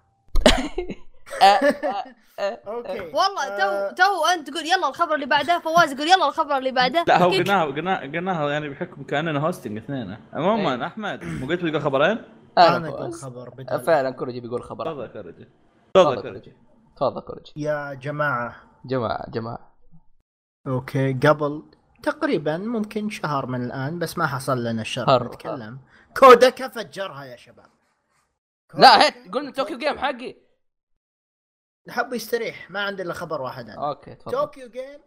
آه، 1.42 1.44
آه، 1.44 2.04
آه، 2.38 2.60
أوكي. 2.66 3.00
والله 3.00 3.48
تو 3.58 3.94
تو 3.96 4.26
أنت 4.34 4.50
تقول 4.50 4.62
يلا 4.66 4.88
الخبر 4.88 5.14
اللي 5.14 5.26
بعده 5.26 5.58
فواز 5.58 5.92
يقول 5.92 6.08
يلا 6.08 6.28
الخبر 6.28 6.56
اللي 6.56 6.72
بعده. 6.72 7.04
لا 7.08 7.22
هو. 7.22 7.30
قلناها 7.30 7.64
قلناها 7.64 8.00
قلناها 8.00 8.50
يعني 8.50 8.68
بحكم 8.68 9.02
كأننا 9.02 9.46
hosting 9.46 9.76
اثنين 9.76 10.16
عموما 10.32 10.74
إيه. 10.74 10.86
أحمد 10.86 11.24
مو 11.24 11.46
قلت 11.46 11.64
بتقول 11.64 11.82
خبرين؟ 11.82 12.24
أهلا 12.58 12.76
أنا 12.76 12.88
أقول 12.88 13.12
خبر 13.12 13.50
فعلا 13.86 14.10
كوريجي 14.10 14.40
بيقول 14.40 14.62
خبر 14.62 14.84
تفضل 14.84 15.06
كوريجي. 15.06 15.48
تفضل 15.94 16.22
كوريجي. 16.22 16.52
تفضل 16.96 17.20
كوريجي. 17.20 17.52
يا 17.56 17.94
جماعة. 17.94 18.56
جماعة 18.84 19.30
جماعة. 19.30 19.69
أوكي 20.66 21.12
قبل 21.12 21.62
تقريبا 22.02 22.56
ممكن 22.56 23.10
شهر 23.10 23.46
من 23.46 23.64
الآن 23.64 23.98
بس 23.98 24.18
ما 24.18 24.26
حصل 24.26 24.64
لنا 24.64 24.82
الشرف 24.82 25.08
هر- 25.08 25.24
نتكلم. 25.26 25.78
كوداكا 26.16 26.68
فجرها 26.68 27.24
يا 27.24 27.36
شباب. 27.36 27.70
لا 28.74 29.02
هيت 29.02 29.14
قلنا 29.34 29.52
Too 29.52 29.65
Kyo 29.65 29.78
Game 29.78 29.98
حقي. 29.98 30.36
حب 31.88 32.12
يستريح 32.12 32.70
ما 32.70 32.80
عندي 32.80 33.02
إلا 33.02 33.12
خبر 33.14 33.42
واحد 33.42 33.70
أنا. 33.70 33.88
أوكي 33.88 34.14
تفضل. 34.14 34.32
Too 34.32 34.50
Kyo 34.50 34.68
Game 34.70 35.00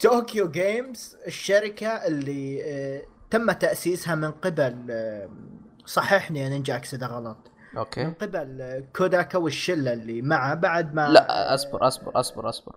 Too 0.00 0.25
Kyo 0.25 0.50
Games 0.50 1.16
الشركة 1.26 1.88
اللي 1.88 2.62
آه، 2.64 3.02
تم 3.30 3.52
تأسيسها 3.52 4.14
من 4.14 4.30
قبل 4.32 4.86
آه، 4.90 5.30
صححني 5.86 6.40
يا 6.40 6.48
نينجا 6.48 6.76
X 6.76 6.94
إذا 6.94 7.06
غلط. 7.06 7.50
من 7.76 7.78
أوكي 7.78 8.04
قبل 8.04 8.62
آه، 8.62 8.82
كوداكا 8.96 9.38
والشلة 9.38 9.92
اللي 9.92 10.22
معه 10.22 10.54
بعد 10.54 10.94
ما 10.94 11.08
لا 11.08 11.54
اصبر 11.54 11.86
اصبر 11.86 12.20
اصبر 12.20 12.48
اصبر 12.48 12.76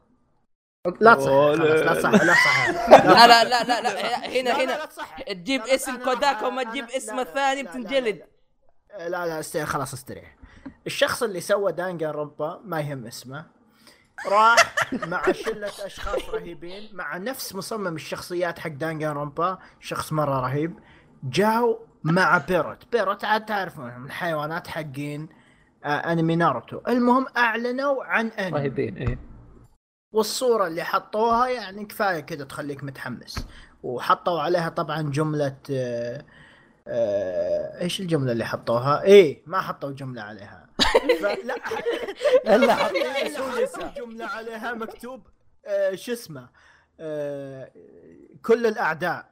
لا 1.01 1.13
تصح 1.13 1.31
لا 1.31 1.93
تصح 1.93 2.11
لا 2.11 2.33
تصح 2.33 2.69
لا 2.89 3.27
لا 3.27 3.43
لا 3.43 3.63
لا 3.63 3.81
لا 3.81 4.27
هنا 4.27 4.49
لا، 4.49 4.63
لا، 4.63 4.63
هنا. 4.63 5.33
تجيب 5.33 5.61
لا، 5.61 5.67
لا، 5.67 5.75
اسم 5.75 6.03
كوداكا 6.03 6.47
وما 6.47 6.63
تجيب 6.63 6.85
لا، 6.85 7.21
الثاني 7.21 7.61
لا، 7.61 7.67
لا، 7.67 7.71
بتنجلد 7.71 8.23
لا 8.99 9.07
لا 9.07 9.39
استريح 9.39 9.65
خلاص 9.67 9.93
استريح 9.93 10.35
الشخص 10.87 11.23
اللي 11.23 11.41
سوى 11.41 11.71
Danganronpa 11.71 12.61
ما 12.63 12.81
يهم 12.81 13.05
اسمه 13.05 13.45
راح 14.27 14.75
مع 14.93 15.31
شلة 15.31 15.67
اشخاص 15.85 16.29
رهيبين 16.29 16.89
مع 16.93 17.17
نفس 17.17 17.55
مصمم 17.55 17.95
الشخصيات 17.95 18.59
حق 18.59 18.69
Danganronpa 18.69 19.57
شخص 19.79 20.13
مرة 20.13 20.39
رهيب 20.39 20.79
جاوا 21.23 21.75
مع 22.03 22.37
بيروت. 22.37 22.91
بيروت 22.91 23.25
عاد 23.25 23.45
تعرفونهم 23.45 24.05
الحيوانات 24.05 24.67
حقين 24.67 25.29
آه 25.85 25.87
أنمي 25.87 26.35
ناروتو. 26.35 26.81
المهم 26.87 27.25
أعلنوا 27.37 28.03
عن 28.03 28.27
أنمي. 28.27 28.59
رهيبين 28.59 28.97
إيه. 28.97 29.19
والصورة 30.13 30.67
اللي 30.67 30.83
حطوها 30.83 31.47
يعني 31.47 31.85
كفاية 31.85 32.19
كذا 32.19 32.43
تخليك 32.45 32.83
متحمس. 32.83 33.47
وحطوا 33.83 34.41
عليها 34.41 34.69
طبعا 34.69 35.01
جملة 35.01 35.57
آه 35.71 36.25
آه 36.87 37.81
إيش 37.81 37.99
الجملة 38.01 38.31
اللي 38.31 38.45
حطوها؟ 38.45 39.01
إيه 39.01 39.43
ما 39.45 39.61
حطوا 39.61 39.91
جملة 39.91 40.21
عليها. 40.21 40.69
فلا 41.21 41.55
الا 42.55 42.75
حط 42.75 42.91
لا، 42.93 43.13
حطوا 43.13 44.05
جملة 44.05 44.25
عليها 44.25 44.73
مكتوب 44.73 45.27
آه 45.65 45.95
شو 45.95 46.11
اسمه 46.13 46.49
آه 46.99 47.71
كل 48.45 48.65
الأعداء. 48.65 49.29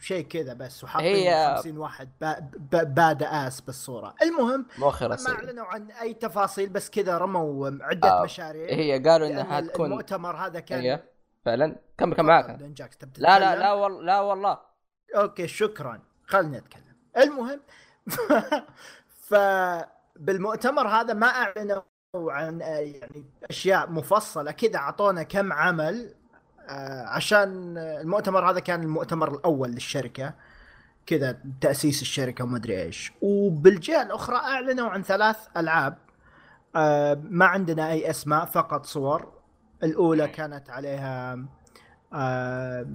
شيء 0.00 0.26
كذا 0.26 0.54
بس 0.54 0.84
وحاطين 0.84 1.14
هي- 1.16 1.54
50 1.56 1.78
واحد 1.78 2.10
با- 2.20 2.50
با- 2.72 2.82
bad 2.82 3.22
ass 3.22 3.60
بالصورة. 3.60 4.14
المهم 4.22 4.66
مؤخرا 4.78 5.08
ما 5.08 5.30
أعلنوا 5.34 5.64
عن 5.64 5.90
أي 5.90 6.14
تفاصيل 6.14 6.68
بس 6.68 6.90
كذا 6.90 7.18
رموا 7.18 7.70
عدة 7.80 8.08
آه، 8.20 8.24
مشاريع. 8.24 8.68
هي 8.68 8.98
قالوا 9.08 9.28
إنها 9.28 9.44
حتكون 9.56 9.86
المؤتمر 9.86 10.36
هذا 10.36 10.60
كان 10.60 10.80
هي؟ 10.80 11.02
فعلا؟ 11.44 11.76
كم 11.98 12.14
كم 12.14 12.26
تبي 12.76 13.12
لا 13.16 13.38
لا؟ 13.38 13.56
لا 13.56 13.72
والله 13.72 14.02
لا 14.02 14.20
والله. 14.20 14.58
أوكي 15.16 15.46
شكرا. 15.48 16.00
خليني 16.26 16.58
اتكلم 16.58 16.96
المهم 17.16 17.60
فبالمؤتمر 20.16 20.88
هذا 20.88 21.14
ما 21.14 21.26
أعلنوا 21.26 21.82
عن 22.16 22.62
آه، 22.62 22.66
يعني 22.66 23.24
أشياء 23.50 23.90
مفصلة. 23.90 24.50
كذا 24.50 24.76
أعطونا 24.76 25.22
كم 25.22 25.52
عمل 25.52 26.14
عشان 27.06 27.78
المؤتمر 27.78 28.50
هذا 28.50 28.60
كان 28.60 28.82
المؤتمر 28.82 29.34
الأول 29.34 29.70
للشركة. 29.70 30.34
كذا 31.06 31.38
تأسيس 31.60 32.02
الشركة 32.02 32.44
وما 32.44 32.56
أدري 32.56 32.82
إيش. 32.82 33.12
وبالجهة 33.20 34.02
الأخرى 34.02 34.36
أعلنوا 34.36 34.88
عن 34.88 35.02
ثلاث 35.02 35.36
ألعاب. 35.56 35.98
آه، 36.76 37.20
ما 37.30 37.46
عندنا 37.46 37.90
أي 37.90 38.10
أسماء 38.10 38.44
فقط 38.44 38.86
صور. 38.86 39.32
الأولى 39.82 40.28
كانت 40.28 40.70
عليها 40.70 41.38
آه 42.14 42.86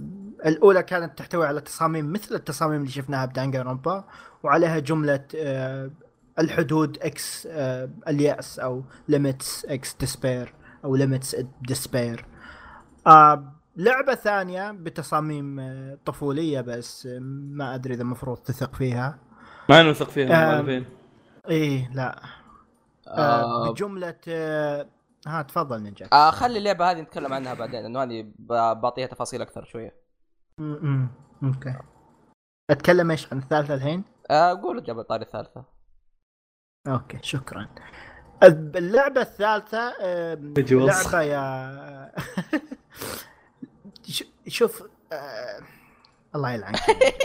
الأولى 0.46 0.82
كانت 0.82 1.18
تحتوي 1.18 1.46
على 1.46 1.60
تصاميم 1.60 2.12
مثل 2.12 2.34
التصاميم 2.34 2.80
اللي 2.80 2.90
شفناها 2.92 3.26
بدانجا 3.26 3.62
رومبا. 3.62 4.04
وعليها 4.42 4.78
جملة 4.78 5.24
آه 5.36 5.90
الحدود 6.38 6.98
x 7.02 7.48
آه 7.50 7.88
اليأس 8.08 8.58
أو 8.58 8.82
Limits 9.08 9.64
x 9.64 9.96
Despair 10.00 10.54
أو 10.84 10.96
Limits 10.96 11.36
Despair 11.62 12.26
آه 13.06 13.52
لعبة 13.78 14.14
ثانية 14.14 14.70
بتصاميم 14.70 15.60
آه 15.60 15.98
طفولية 16.06 16.60
بس 16.60 17.06
آه 17.06 17.18
ما 17.58 17.74
أدري 17.74 17.94
إذا 17.94 18.02
المفروض 18.02 18.36
تثق 18.38 18.74
فيها. 18.74 19.18
ما 19.68 19.82
نوثق 19.82 20.10
فيهم 20.10 20.32
آه، 20.32 20.82
إيه 21.48 21.90
لا. 21.94 22.22
آه 23.08 23.18
آه 23.68 23.72
بجملة 23.72 24.14
آه 24.28 24.86
ها 25.26 25.42
تفضل 25.42 25.82
نينجا 25.82 26.08
آه 26.12 26.30
خلي 26.30 26.58
اللعبة 26.58 26.90
هذه 26.90 27.00
نتكلم 27.00 27.32
عنها 27.32 27.54
بعدين 27.54 27.82
لأنه 27.82 28.02
هذه 28.02 28.32
بعطيها 28.74 29.06
تفاصيل 29.06 29.42
أكثر 29.42 29.64
شوية. 29.64 29.94
م- 30.58 30.64
م. 30.88 31.08
أوكي. 31.44 31.74
أتكلم 32.70 33.10
إيش 33.10 33.32
عن 33.32 33.38
الثالثة 33.38 33.74
الحين؟ 33.74 34.04
آه 34.30 34.54
قول 34.54 34.82
جاب 34.82 34.98
الطاري 34.98 35.22
الثالثة. 35.24 35.64
أوكي 36.88 37.18
شكرا. 37.22 37.68
اللعبة 38.42 39.20
الثالثة 39.20 39.78
آم، 40.00 40.52
بيجي 40.52 40.74
وصف. 40.74 41.14
لعبة 41.14 41.22
يا 41.24 42.12
شوف 44.48 44.82
آه، 45.12 45.60
الله 46.34 46.52
يلعنك. 46.52 46.78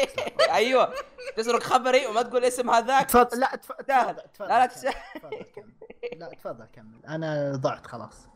أيوه. 0.53 0.93
تسرق 1.37 1.63
خبري 1.63 2.05
وما 2.07 2.21
تقول 2.21 2.43
اسم 2.45 2.69
هذاك. 2.69 3.05
تفضل. 3.09 3.39
لا. 3.39 3.55
تفضل 3.55 4.15
تفضل 4.33 4.49
لا. 4.49 4.65
تفضل 4.65 4.91
كمل. 5.55 5.73
لا 6.19 6.29
تفضل 6.29 6.65
كمل. 6.73 7.05
أنا 7.07 7.51
ضعت 7.55 7.87
خلاص. 7.87 8.27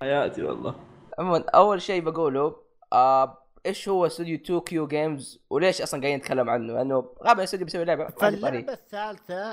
حياتي 0.00 0.42
والله. 0.42 0.74
عموما 1.18 1.44
أول 1.54 1.82
شيء 1.82 2.00
بقوله 2.02 2.56
آه 2.92 3.38
إيش 3.66 3.88
هو 3.88 4.06
استوديو 4.06 4.36
Too 4.36 4.60
Kyo 4.60 4.86
Games 4.86 5.40
وليش 5.50 5.82
أصلا 5.82 6.00
قاعدين 6.00 6.18
نتكلم 6.18 6.50
عنه؟ 6.50 6.72
لأنه 6.72 6.96
غالبا 7.22 7.38
الاستوديو 7.38 7.64
بيسوي 7.64 7.84
لعبة. 7.84 8.08
فاللعبة 8.08 8.72
الثالثة 8.72 9.52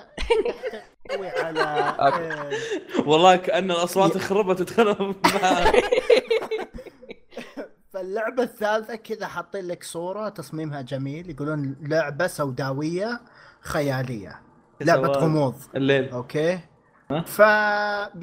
تحتوي 1.08 1.30
على. 1.30 1.62
آه، 2.00 2.50
والله 3.08 3.36
كأن 3.36 3.72
الأصوات 3.72 4.18
خربت 4.18 4.62
وتخرب 4.62 5.16
فاللعبة 7.94 8.44
الثالثة 8.44 8.96
كذا 8.96 9.28
حاطين 9.28 9.68
لك 9.68 9.84
صورة 9.84 10.30
تصميمها 10.30 10.82
جميل. 10.82 11.30
يقولون 11.30 11.76
لعبة 11.82 12.28
سوداوية 12.28 13.22
خيالية. 13.62 14.42
لعبة 14.82 15.08
سواد. 15.08 15.18
غموض. 15.18 15.56
الليل. 15.76 16.10
أوكي. 16.10 16.60
ها؟ 17.12 17.22
ف 17.22 17.40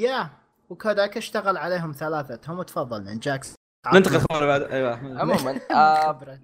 يا 0.01 0.31
وكذاك 0.71 1.17
اشتغل 1.17 1.57
عليهم 1.57 1.93
ثلاثتهم. 1.93 2.59
وتفضل 2.59 3.05
نجاكس 3.05 3.55
ننتقل 3.95 4.17
الخبر 4.17 4.35
اللي 4.35 4.47
بعد. 4.47 4.63
أيوه. 4.63 5.21
عموما 5.21 5.61
آه. 5.71 6.41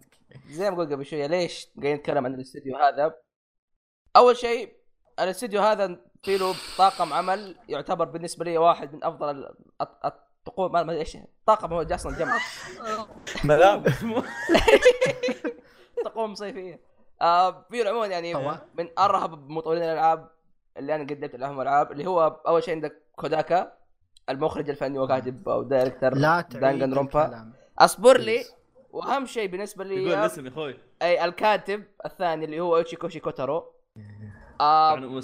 زي 0.51 0.71
ما 0.71 0.77
قلت 0.77 0.93
قبل 0.93 1.07
شوية 1.07 1.27
ليش 1.27 1.67
قاعدين 1.77 1.97
نتكلم 1.97 2.27
عن 2.27 2.35
الاستديو 2.35 2.77
هذا؟ 2.77 3.15
أول 4.17 4.37
شيء 4.37 4.73
الاستديو 5.21 5.61
هذا 5.61 6.01
في 6.23 6.39
له 6.39 6.55
طاقم 6.79 7.13
عمل 7.13 7.57
يعتبر 7.69 8.05
بالنسبة 8.05 8.45
لي 8.45 8.59
واحد 8.59 8.93
من 8.95 9.05
أفضل 9.05 9.55
الطقوم 10.47 10.73
ما 10.73 10.83
ما 10.83 10.93
أدري 10.93 11.01
إيش؟ 11.01 11.17
طاقم 11.47 11.73
هو 11.73 11.83
أصلا 11.83 12.19
جمع 12.19 12.39
ملابس. 13.45 14.05
طقوم 16.05 16.35
صيفيه 16.35 16.81
آه 17.23 17.67
في 17.71 17.89
عموما 17.89 18.07
يعني. 18.07 18.35
من 18.79 18.89
أرهب 18.99 19.51
مطورين 19.51 19.83
الألعاب 19.83 20.31
اللي 20.77 20.95
أنا 20.95 21.05
قدمت 21.05 21.37
لهم 21.37 21.61
ألعاب 21.61 21.93
اللي 21.93 22.07
هو 22.07 22.41
أول 22.47 22.63
شيء 22.63 22.75
عندك 22.75 23.03
كوداكا 23.17 23.73
المخرج 24.31 24.71
الفني 24.71 24.99
وكاتب 24.99 25.49
أو 25.49 25.63
director 25.63 26.15
ل 26.15 26.41
Danganronpa. 26.41 27.53
أصبر 27.79 28.19
لي 28.19 28.45
وأهم 28.91 29.27
شيء 29.27 29.49
بالنسبة 29.49 29.85
لي 29.85 29.95
يقول 29.97 30.13
الاسم 30.19 30.47
يا 30.47 30.51
أخوي. 30.51 30.79
أي 31.03 31.25
الكاتب 31.25 31.85
الثاني 32.05 32.45
اللي 32.45 32.61
هو 32.61 32.77
اوتشيكوشي 32.77 33.21
كوتارو. 33.21 33.73
آه 34.61 35.21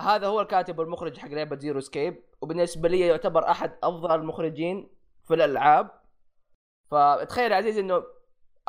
هذا 0.00 0.26
هو 0.26 0.40
الكاتب 0.40 0.78
والمخرج 0.78 1.18
حق 1.18 1.28
لعبة 1.28 1.56
Zero 1.56 1.80
Escape 1.80 2.22
وبالنسبة 2.44 2.88
لي 2.88 3.00
يعتبر 3.00 3.50
أحد 3.50 3.72
أفضل 3.82 4.14
المخرجين 4.14 4.88
في 5.24 5.34
الألعاب. 5.34 5.90
فتخيل 6.90 7.52
يا 7.52 7.56
عزيزي 7.56 7.80
إنه 7.80 8.04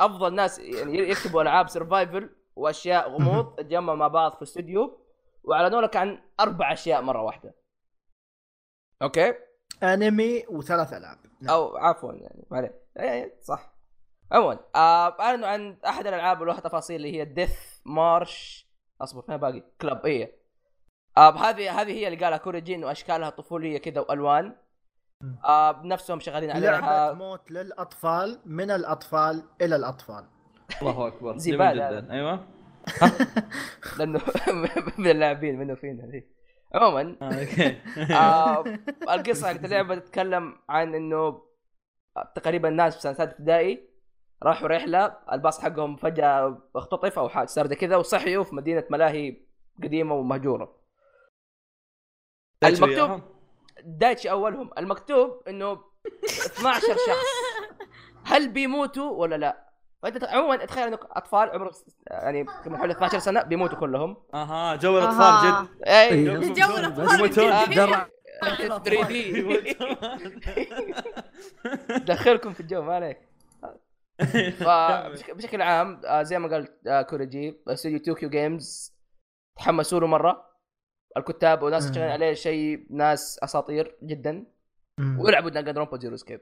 أفضل 0.00 0.34
ناس 0.34 0.58
يعني 0.58 0.98
يكتبوا 0.98 1.42
ألعاب 1.42 1.68
survival 1.68 2.30
وأشياء 2.56 3.08
غموض 3.12 3.54
تجمعوا 3.54 3.98
مع 3.98 4.08
بعض 4.08 4.36
في 4.36 4.42
استوديو 4.42 5.00
وأعلنوا 5.44 5.80
لك 5.80 5.96
عن 5.96 6.22
أربع 6.40 6.72
أشياء 6.72 7.02
مرة 7.02 7.22
واحدة. 7.22 7.54
أوكي؟ 9.02 9.34
أنمي 9.82 10.44
وثلاث 10.48 10.92
ألعاب. 10.92 11.18
نعم. 11.40 11.54
أو 11.54 11.76
عفوا 11.76 12.12
يعني 12.12 12.46
ما 12.50 12.56
عليه 12.56 12.82
إيه، 12.98 13.38
صح. 13.42 13.72
عموما 14.32 14.58
آه، 14.74 15.20
أعلنوا 15.20 15.48
عن 15.48 15.78
أحد 15.86 16.06
الألعاب 16.06 16.42
اللي 16.42 16.52
لها 16.52 16.60
تفاصيل 16.60 16.96
اللي 16.96 17.18
هي 17.18 17.24
Death 17.24 17.58
March 17.86 18.66
أصبر 19.00 19.22
فين 19.22 19.36
باقي؟ 19.36 19.62
كلب 19.80 20.06
إيه. 20.06 20.45
هذه 21.18 21.80
هذه 21.80 21.92
هي 21.92 22.08
اللي 22.08 22.24
قالها 22.24 22.38
كوريجي 22.38 22.84
وأشكالها 22.84 23.30
طفولية 23.30 23.78
كذا 23.78 24.00
وألوان. 24.00 24.56
آه 25.44 25.72
بنفسهم 25.72 26.20
شغالين 26.20 26.50
لعبة 26.50 26.76
عليها 26.76 27.12
موت 27.12 27.50
للأطفال 27.50 28.38
من 28.46 28.70
الأطفال 28.70 29.42
إلى 29.62 29.76
الأطفال. 29.76 30.24
الله 30.82 31.06
أكبر. 31.06 31.36
زبالة. 31.46 31.90
جدا. 31.90 32.12
أيوه. 32.12 32.46
لأنه 33.98 34.20
من 34.98 35.06
اللاعبين 35.10 35.58
منه 35.58 35.74
فينا 35.74 36.06
ذي. 36.06 36.26
عموما 36.74 37.16
آه، 37.22 37.24
أوكي. 37.40 37.78
آه 38.14 38.64
القصة 39.14 39.48
حقت 39.48 39.64
اللعبة 39.64 39.94
تتكلم 39.94 40.56
عن 40.68 40.94
إنه 40.94 41.42
تقريبا 42.34 42.70
ناس 42.70 42.94
في 42.94 43.00
سنة 43.00 43.16
ابتدائي 43.22 43.88
راحوا 44.42 44.68
رحلة 44.68 45.16
الباص 45.32 45.60
حقهم 45.60 45.96
فجأة 45.96 46.58
اختطف 46.76 47.18
أو 47.18 47.28
حاجة 47.28 47.46
صار 47.46 47.74
كذا 47.74 47.96
وصحيوا 47.96 48.44
في 48.44 48.54
مدينة 48.54 48.84
ملاهي 48.90 49.36
قديمة 49.82 50.14
ومهجورة. 50.14 50.75
المكتوب 52.64 53.20
دايتشي 53.84 54.30
أولهم. 54.30 54.70
المكتوب 54.78 55.42
إنه 55.48 55.78
12 56.24 56.86
شخص. 57.06 57.26
هل 58.24 58.48
بيموتوا 58.48 59.10
ولا 59.10 59.34
لا؟ 59.36 59.66
فأنت 60.02 60.24
عموما 60.24 60.56
تخيل 60.56 60.86
انك 60.88 61.00
أطفال 61.10 61.50
عمرهم 61.50 61.70
يعني 62.06 62.44
كم 62.64 62.76
حول 62.76 62.90
12 62.90 63.18
سنة 63.18 63.42
بيموتوا 63.42 63.78
كلهم. 63.78 64.16
أها 64.34 64.76
جو 64.76 64.98
الاطفال 64.98 65.22
أها. 65.22 65.62
جد. 65.62 65.82
اي. 65.86 66.24
جو. 66.24 67.92
آه، 68.42 68.46
الجديد. 68.46 68.82
3 68.84 69.06
دي 69.08 69.76
دخلكم 72.04 72.52
في 72.52 72.60
الجو 72.60 72.82
ما 72.82 72.94
عليك. 72.94 73.18
فبشكل 74.64 75.62
عام 75.62 76.00
آه، 76.04 76.22
زي 76.22 76.38
ما 76.38 76.48
قال 76.48 76.68
آه، 76.86 77.02
كوريجي 77.02 77.60
استوديو 77.68 77.98
Too 77.98 78.14
Kyo 78.14 78.30
Games 78.30 78.94
تحمسوا 79.56 80.00
له 80.00 80.06
مرة. 80.06 80.46
الكتاب 81.16 81.62
وناس. 81.62 81.92
شغالين 81.92 82.10
عليه 82.10 82.34
شيء 82.34 82.86
ناس 82.90 83.38
أساطير 83.42 83.96
جدا. 84.02 84.44
مم. 85.00 85.20
ويلعبوا 85.20 85.50
Danganronpa 85.50 85.98
Zero 85.98 86.16
Escape 86.16 86.40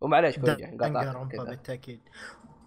ومعليش 0.00 0.38
كوريجي 0.38 0.64
قاطعتك 0.64 1.28
كذا. 1.32 1.44
بالتأكيد. 1.44 2.00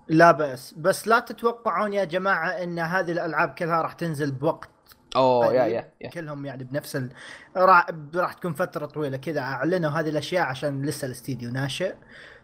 لا 0.07 0.31
بأس. 0.31 0.73
بس 0.73 1.07
لا 1.07 1.19
تتوقعون 1.19 1.93
يا 1.93 2.03
جماعة 2.03 2.49
إن 2.49 2.79
هذه 2.79 3.11
الألعاب 3.11 3.49
كلها 3.49 3.81
راح 3.81 3.93
تنزل 3.93 4.31
بوقت. 4.31 4.69
أوه 5.15 5.53
يا 5.53 5.63
قليل. 5.63 5.73
يا 5.73 5.91
يا. 6.01 6.09
كلهم 6.09 6.45
يعني 6.45 6.63
بنفس 6.63 6.95
ال... 6.95 7.09
راح 7.57 7.87
راح 8.15 8.33
تكون 8.33 8.53
فترة 8.53 8.85
طويلة 8.85 9.17
كذا. 9.17 9.41
أعلنوا 9.41 9.91
هذه 9.91 10.09
الأشياء 10.09 10.45
عشان 10.45 10.85
لسه 10.85 11.05
الاستديو 11.05 11.51
ناشئ. 11.51 11.95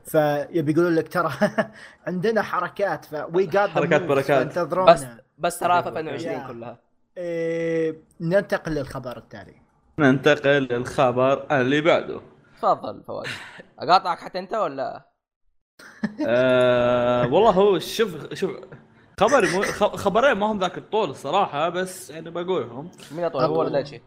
فيبي 0.06 0.72
يقولون 0.72 0.96
لك 0.96 1.08
ترى 1.08 1.32
عندنا 2.08 2.42
حركات. 2.42 3.06
ف 3.06 3.14
وي 3.14 3.50
حركات 3.52 4.02
بركات. 4.02 4.42
انتظرونا 4.42 4.94
بس 4.94 5.06
بس 5.38 5.60
ترى 5.60 5.84
في 5.84 5.90
يا. 5.90 6.00
2020 6.00 6.48
كلها. 6.48 6.93
إيه... 7.18 7.96
ننتقل 8.22 8.72
للخبر 8.72 9.18
التالي. 9.18 9.56
ننتقل 10.00 10.50
للخبر 10.72 11.48
اللي 11.62 11.82
بعده. 11.82 12.22
تفضل 12.58 13.04
فواز. 13.04 13.28
أقاطعك 13.80 14.20
حتى 14.20 14.40
أنت 14.40 14.54
ولا؟ 14.54 15.10
آه 16.28 17.22
والله 17.28 17.50
هو 17.52 17.80
شوف 17.80 18.34
شوف 18.34 18.52
خبر 19.20 19.50
مو 19.52 19.62
خ- 19.62 19.96
خبرين 19.96 20.32
ما 20.34 20.46
هم 20.52 20.60
ذاك 20.60 20.78
الطول 20.78 21.10
الصراحة 21.10 21.70
بس 21.70 22.10
يعني 22.10 22.30
بقولهم. 22.32 22.92
مين 23.12 23.24
أطول 23.24 23.44
هو 23.44 23.60
ولا 23.60 23.70
دايتشي؟ 23.70 24.02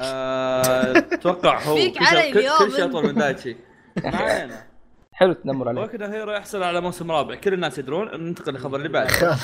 آه، 0.00 0.98
أتوقع 0.98 1.62
هو. 1.62 1.74
فيك 1.76 1.98
كل 1.98 2.04
شيء- 2.06 2.18
علي 2.18 2.30
اليوم 2.30 2.58
كل 2.58 2.72
شيء. 2.72 2.84
أطول 2.84 3.06
من 3.06 3.14
دايتشي. 3.14 3.56
ما 4.04 4.16
علينا. 4.16 4.66
حلو 5.14 5.32
التنمر 5.32 5.68
عليك. 5.68 5.84
وكذا 5.84 6.12
هيرو 6.12 6.32
يحصل 6.32 6.62
على 6.62 6.80
موسم 6.80 7.12
رابع. 7.12 7.34
كل 7.34 7.54
الناس 7.54 7.78
يدرون 7.78 8.20
ننتقل 8.20 8.52
للخبر 8.52 8.76
اللي 8.76 8.88
بعده. 8.88 9.36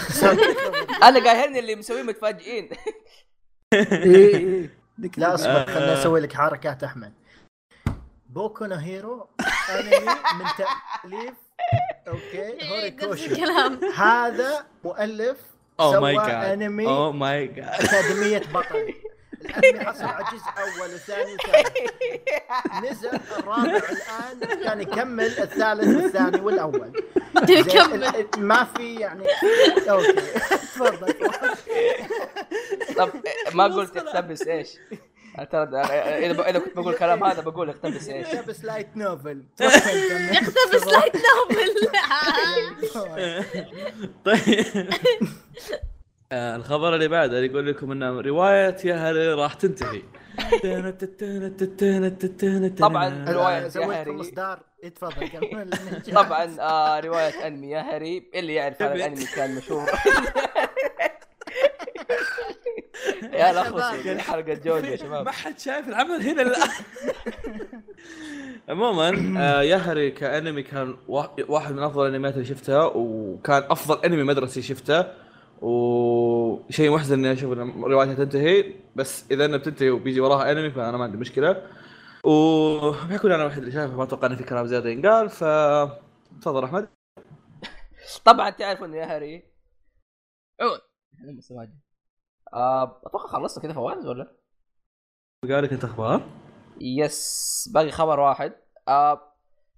أنا 1.09 1.25
قاهرني 1.25 1.59
اللي 1.59 1.77
مسويه 1.77 2.03
متفاجئين. 2.03 2.71
إيه. 3.73 4.71
لا 5.17 5.35
أصبر 5.35 5.51
آه. 5.51 5.65
خليني 5.65 5.93
أسوي 5.93 6.21
لك 6.21 6.33
حركات 6.33 6.85
أحمد. 6.85 7.13
Boku 8.29 8.65
no 8.65 8.77
Hero 8.77 9.29
أنمي 9.71 10.07
من 10.39 10.47
تأليف. 10.59 11.35
أوكي 12.09 12.43
إيه، 12.43 12.71
هوريكوشي 12.71 13.45
هذا 13.97 14.67
مؤلف 14.85 15.39
oh 15.81 16.01
my 16.01 16.15
سوى 16.15 16.27
god 16.27 16.61
أنمي 16.61 16.87
oh 16.87 17.13
my 17.13 17.47
god 17.47 17.69
اكاديميه 17.69 18.39
بطل. 18.39 18.95
الانمي 19.41 19.85
حصل 19.85 20.05
على 20.05 20.25
جزء 20.33 20.45
أول 20.59 20.95
وثاني 20.95 21.35
وثالث. 21.35 21.91
نزل 22.91 23.21
الرابع 23.39 23.81
الآن 23.91 24.65
كان 24.65 24.81
يكمل 24.81 25.25
الثالث 25.27 25.97
والثاني 26.03 26.41
والأول. 26.41 26.93
كمل. 27.73 28.27
ما 28.39 28.65
في 28.65 28.95
يعني 28.95 29.25
أوكي. 29.91 30.13
تفضل. 30.13 31.15
طب 32.97 33.11
ما 33.55 33.65
قلت 33.77 33.97
اقتبس 33.97 34.43
إيش؟ 34.47 34.69
ترى 35.53 35.63
إذا 35.63 36.49
إذا 36.51 36.59
كنت 36.59 36.77
بقول 36.77 36.95
كلام 36.95 37.25
هذا 37.25 37.41
بقول 37.43 37.69
اقتبس 37.69 38.09
إيش؟ 38.09 38.35
لابس 38.35 38.65
light 38.65 38.97
novel 38.97 39.45
كمل. 39.59 39.67
اقتبس 40.37 40.87
light 40.87 41.17
novel 41.17 41.75
طيب. 44.25 44.89
آه، 46.33 46.57
الخبر 46.57 46.95
اللي 46.95 47.09
بعده 47.09 47.37
اللي 47.39 47.47
يقول 47.51 47.67
لكم 47.67 47.93
ان 47.93 48.03
رواية 48.19 48.77
ياهاري 48.85 49.39
راح 49.39 49.55
تنتهي. 49.55 50.03
طبعاً 52.79 53.69
سويت 53.69 53.77
يا 53.91 54.01
هاري. 54.01 54.21
اصدار 54.21 54.61
تفضل 54.95 55.29
كمل 55.29 55.71
طبعا 56.25 56.57
آه 56.61 57.01
رواية 57.01 57.47
أنمي 57.47 57.71
يا 57.71 57.81
هري. 57.81 58.31
اللي 58.35 58.55
يعرف 58.55 58.83
هذا 58.83 58.95
الأنمي 58.95 59.25
كان 59.37 59.55
مشهور. 59.55 59.89
يا 63.33 63.53
شباب. 63.53 64.19
حلقة 64.19 64.55
جوجو 64.55 64.87
يا 64.87 64.97
شباب. 64.97 65.25
ما 65.25 65.31
حد 65.31 65.59
شايف 65.59 65.89
العمل 65.89 66.23
هنا 66.23 66.43
الآن. 66.43 66.69
عموما 68.69 69.35
آه، 69.41 69.63
يهري 69.63 70.11
كأنمي 70.11 70.63
كان 70.63 70.97
وا- 71.09 71.51
واحد 71.51 71.73
من 71.75 71.83
أفضل 71.83 72.07
الأنميات 72.07 72.35
اللي 72.35 72.45
شفتها 72.45 72.85
وكان 72.95 73.63
أفضل 73.71 74.05
أنمي 74.05 74.23
مدرسي 74.23 74.63
شفته. 74.63 75.05
وشيء 75.61 76.91
محزن 76.91 77.19
اني 77.19 77.33
أشوف 77.33 77.53
إن 77.53 77.83
روايتها 77.83 78.15
تنتهي 78.15 78.75
بس 78.97 79.31
إذا 79.31 79.45
إنها 79.45 79.59
بتنتهي 79.59 79.91
وبيجي 79.91 80.21
وراها 80.21 80.53
انمي 80.53 80.71
فأنا 80.71 80.97
ما 80.97 81.05
عندي 81.05 81.17
مشكلة. 81.17 81.67
وبحكم 82.25 83.29
أنا 83.29 83.43
الوحيد 83.43 83.59
اللي 83.59 83.73
شايفه 83.73 83.97
ما 83.97 84.03
أتوقع 84.03 84.27
إن 84.27 84.37
في 84.37 84.45
كلام 84.45 84.67
زيادة 84.67 84.91
ينقال 84.91 85.29
ف 85.29 85.45
تفضل 86.41 86.65
أحمد. 86.65 86.89
طبعا 88.25 88.51
تعرفوا 88.51 88.87
انه 88.87 88.97
ياهاري 88.97 89.43
عود. 90.61 90.81
آه 92.55 93.01
أتوقع 93.07 93.27
خلصت 93.27 93.63
كذا 93.63 93.73
فواز 93.73 94.07
ولا؟ 94.07 94.37
قال 95.49 95.65
لك 95.65 95.73
أنت 95.73 95.85
أخبار؟ 95.85 96.29
yes 96.81 97.71
باقي 97.75 97.91
خبر 97.91 98.21
واحد. 98.21 98.53
آه 98.89 99.35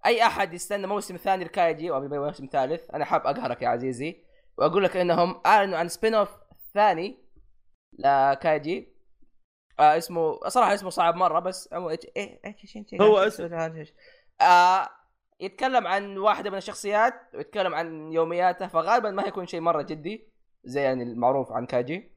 أي 0.06 0.22
أحد 0.26 0.54
يستنى 0.54 0.86
موسم 0.86 1.16
ثاني 1.16 1.44
لكايجي؟ 1.44 1.90
أو 1.90 2.04
يبغى 2.04 2.18
موسم 2.18 2.48
ثالث. 2.52 2.90
أنا 2.90 3.04
حاب 3.04 3.26
أقهرك 3.26 3.62
يا 3.62 3.68
عزيزي. 3.68 4.31
وأقول 4.58 4.84
لك 4.84 4.96
إنهم 4.96 5.40
أعلنوا 5.46 5.78
عن 5.78 5.88
spin 5.88 6.14
off 6.14 6.28
ثاني 6.74 7.18
لكايجي 7.98 8.92
آه 9.80 9.98
اسمه 9.98 10.48
صراحة 10.48 10.74
اسمه 10.74 10.90
صعب 10.90 11.14
مرة 11.14 11.40
بس 11.40 11.68
إيه 12.16 12.40
هو 13.02 13.24
إيش- 13.24 13.26
اسم. 13.26 13.42
آه 14.40 14.88
يتكلم 15.40 15.86
عن 15.86 16.18
واحدة 16.18 16.50
من 16.50 16.56
الشخصيات 16.56 17.14
ويتكلم 17.34 17.74
عن 17.74 18.12
يومياته 18.12 18.66
فغالبا 18.66 19.10
ما 19.10 19.26
هيكون 19.26 19.46
شيء 19.46 19.60
مرة 19.60 19.82
جدي 19.82 20.28
زي 20.64 20.80
يعني 20.82 21.02
المعروف 21.02 21.52
عن 21.52 21.66
كاجي 21.66 22.12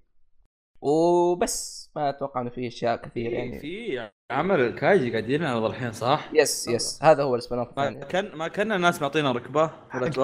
وبس 0.82 1.90
ما 1.96 2.10
أتوقع 2.10 2.42
إنه 2.42 2.50
في 2.50 2.68
أشياء 2.68 2.96
كثير 2.96 3.32
يعني. 3.34 3.60
في 3.60 4.10
عمل 4.32 4.60
الكايجي 4.60 5.12
قاعدين 5.12 5.42
يعرض 5.42 5.64
الحين 5.64 5.92
صح؟ 5.92 6.30
yes 6.34 6.68
yes 6.68 7.04
هذا 7.04 7.24
هو 7.24 7.36
ال 7.36 7.41
spin 7.41 7.60
off 7.60 7.68
ما 7.78 7.88
الثاني. 7.88 8.06
كان 8.06 8.38
ما 8.38 8.48
كان 8.48 8.72
الناس 8.72 9.02
معطينا 9.02 9.32
ركبة؟ 9.32 9.72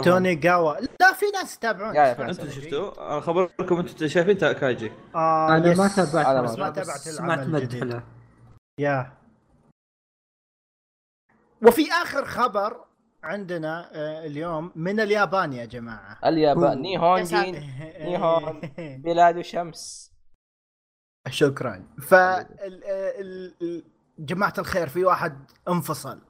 تونيقاوا 0.02 0.74
لا! 0.74 1.11
في 1.22 1.32
ناس 1.34 1.56
يتابعون 1.56 1.96
يا 1.96 2.30
أنتم 2.30 2.50
شفتوا؟ 2.50 3.12
أنا 3.14 3.22
خبركم 3.22 3.78
أنتم 3.78 4.08
شايفين 4.08 4.38
تا- 4.38 4.54
كايجي. 4.54 4.92
آه 5.16 5.48
أنا 5.58 5.76
ما. 5.76 5.88
تابعت 5.88 6.44
بس 6.44 6.58
ما 6.60 6.70
تابعت 6.70 7.00
سمعت 7.00 7.48
مدح 7.48 8.02
يا. 8.80 9.14
وفي 11.68 11.92
آخر 11.92 12.26
خبر 12.26 12.86
عندنا 13.24 13.90
آه، 13.96 14.26
اليوم 14.26 14.72
من 14.76 15.00
اليابان 15.00 15.54
يا 15.54 15.66
جماعة. 15.66 16.20
اليابان. 16.26 16.64
أوه. 16.64 16.76
نيهون. 16.76 17.24
جين. 17.24 19.02
بلاد 19.02 19.42
شمس. 19.42 20.12
شكرا. 21.30 21.88
ف 22.02 22.14
ال- 22.14 23.84
جماعة 24.20 24.54
الخير 24.58 24.88
في 24.88 25.04
واحد 25.06 25.52
انفصل. 25.70 26.22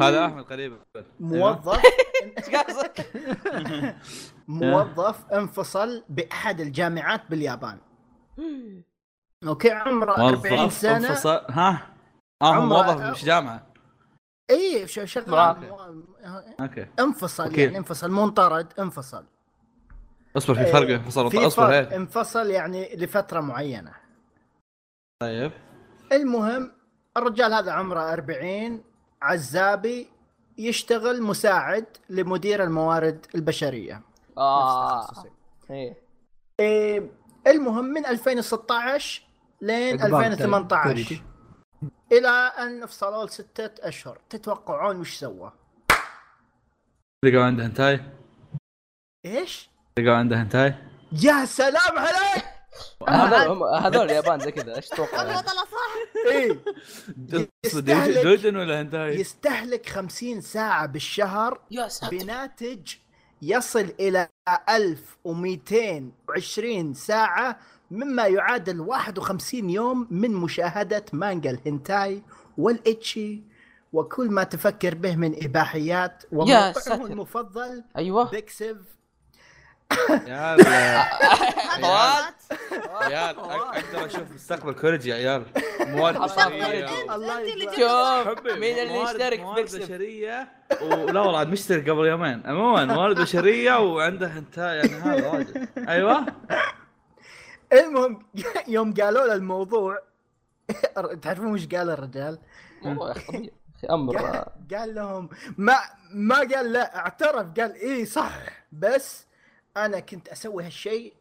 هذا 0.00 0.26
أحمد 0.26 0.44
قريب. 0.44 0.78
موظف. 1.20 1.82
إيش 2.38 2.48
قصدك؟ 2.54 3.06
موظف 4.48 5.32
انفصل 5.32 6.04
بأحد 6.08 6.60
الجامعات 6.60 7.22
باليابان. 7.30 7.78
أوكي 9.46 9.70
عمره 9.70 10.28
40 10.28 10.56
موظف 10.60 10.72
سنه 10.72 10.96
انفصل. 10.96 11.40
ها؟ 11.50 11.86
آه 12.42 12.60
موظف 12.60 13.00
مش 13.02 13.24
جامعة. 13.24 13.66
إي 14.50 14.86
ش- 14.88 15.00
شغال. 15.12 15.70
أوكي. 16.60 16.86
انفصل 17.00 17.44
أوكي. 17.44 17.62
يعني 17.64 17.78
انفصل 17.78 18.10
مو 18.10 18.24
انطرد 18.24 18.72
انفصل. 18.78 19.24
اصبر 20.36 20.54
في 20.54 20.64
إيه، 20.64 20.72
فرق 20.72 20.90
انفصل 20.94 21.30
في 21.30 21.46
اصبر 21.46 21.66
فرق 21.66 21.92
انفصل 21.94 22.50
يعني 22.50 22.96
لفترة 22.96 23.40
معينة. 23.40 23.92
طيب. 25.22 25.52
المهم 26.12 26.72
الرجال 27.16 27.52
هذا 27.52 27.72
عمره 27.72 28.12
40 28.12 28.84
عزابي 29.22 30.08
يشتغل 30.58 31.22
مساعد 31.22 31.86
لمدير 32.10 32.62
الموارد 32.64 33.26
البشرية 33.34 34.02
آه. 34.38 35.06
إيه 35.70 35.96
إيه 36.60 37.10
المهم 37.46 37.84
من 37.84 38.06
2016 38.06 39.22
لين 39.60 40.00
إقبال 40.00 40.14
2018 40.14 40.82
كوريجي. 40.82 41.22
إلى 42.12 42.28
أن 42.28 42.82
انفصلوا 42.82 43.24
لستة 43.26 43.88
أشهر 43.88 44.18
تتوقعون 44.30 45.00
وش 45.00 45.14
سوى؟ 45.16 45.52
لقوا 47.24 47.44
عنده 47.44 47.66
هنتاي 47.66 48.00
إيش؟ 49.24 49.70
لقوا 49.98 50.16
عنده 50.16 50.42
هنتاي 50.42 50.74
يا 51.22 51.44
سلام 51.44 51.98
عليك! 51.98 52.44
هذول 53.08 53.48
هم 53.48 53.62
هذول 53.64 54.04
اليابان 54.04 54.40
زي 54.40 54.52
كذا 54.52 54.76
إيش 54.76 54.88
تتوقع 54.88 55.22
يعني؟ 55.24 55.42
طلع 55.42 55.62
صح 55.64 55.94
يستهلك- 57.66 58.22
دودن 58.24 58.56
ولا 58.56 58.80
هنتاي؟ 58.80 59.20
يستهلك 59.20 59.88
50 59.88 60.40
ساعة 60.40 60.86
بالشهر 60.86 61.60
يا 61.70 61.88
ساتر 61.88 62.16
بناتج 62.18 62.94
يصل 63.42 63.86
إلى 64.00 64.28
1220 64.68 66.94
ساعة 66.94 67.58
مما 67.90 68.26
يعادل 68.26 68.80
51 68.80 69.70
يوم 69.70 70.06
من 70.10 70.30
مشاهدة 70.34 71.04
مانجا 71.12 71.50
الهنتاي 71.50 72.22
والإتشي 72.58 73.42
وكل 73.92 74.30
ما 74.30 74.44
تفكر 74.44 74.94
به 74.94 75.16
من 75.16 75.44
إباحيات 75.44 76.22
يا 76.22 76.28
وموقعه. 76.32 76.72
المفضل 77.06 77.84
أيوه 77.96 78.30
بيكسف 78.30 78.60
يا 78.62 78.76
عيال. 80.10 80.64
طوال 81.82 82.24
عيال 83.00 83.38
أقدر 83.38 84.06
أشوف 84.06 84.32
مستقبل 84.34 84.72
كوريجي 84.72 85.10
يا 85.10 85.14
عيال. 85.14 85.44
موارد 85.80 86.18
بشرية. 86.18 86.86
شوف 86.86 88.46
مين 88.46 88.78
اللي 88.78 88.92
موارد- 88.92 89.10
يشترك 89.10 89.36
في 89.38 89.42
موارد 89.42 89.64
بشرية. 89.64 90.48
ولا 90.82 91.20
والله 91.20 91.38
عاد 91.38 91.48
مشترك 91.48 91.90
قبل 91.90 92.06
يومين. 92.06 92.42
عموما 92.46 92.84
موارد 92.84 93.20
بشرية 93.20 93.78
وعنده 93.78 94.26
هنتاي 94.26 94.76
يعني 94.76 94.90
هذا 94.90 95.28
واجد. 95.28 95.68
أيوه؟ 95.88 96.26
المهم 97.72 98.26
يوم 98.68 98.94
قالوا 98.94 99.26
له 99.26 99.34
الموضوع 99.34 99.98
تعرفون 101.22 101.46
وش 101.52 101.66
قال 101.66 101.90
الرجال؟ 101.90 102.38
أخي 102.84 103.26
طبيعي 103.26 103.44
يا 103.44 103.50
أخي 103.78 103.88
أمر. 103.90 104.16
قال, 104.16 104.44
قال 104.74 104.94
لهم 104.94 105.28
ما 105.58 105.76
ما 106.14 106.36
قال 106.38 106.72
لا 106.72 106.96
اعترف 106.96 107.46
قال 107.60 107.74
إيه 107.74 108.04
صح 108.04 108.32
بس 108.72 109.26
أنا 109.76 110.00
كنت 110.00 110.28
أسوي 110.28 110.64
هالشيء 110.64 111.14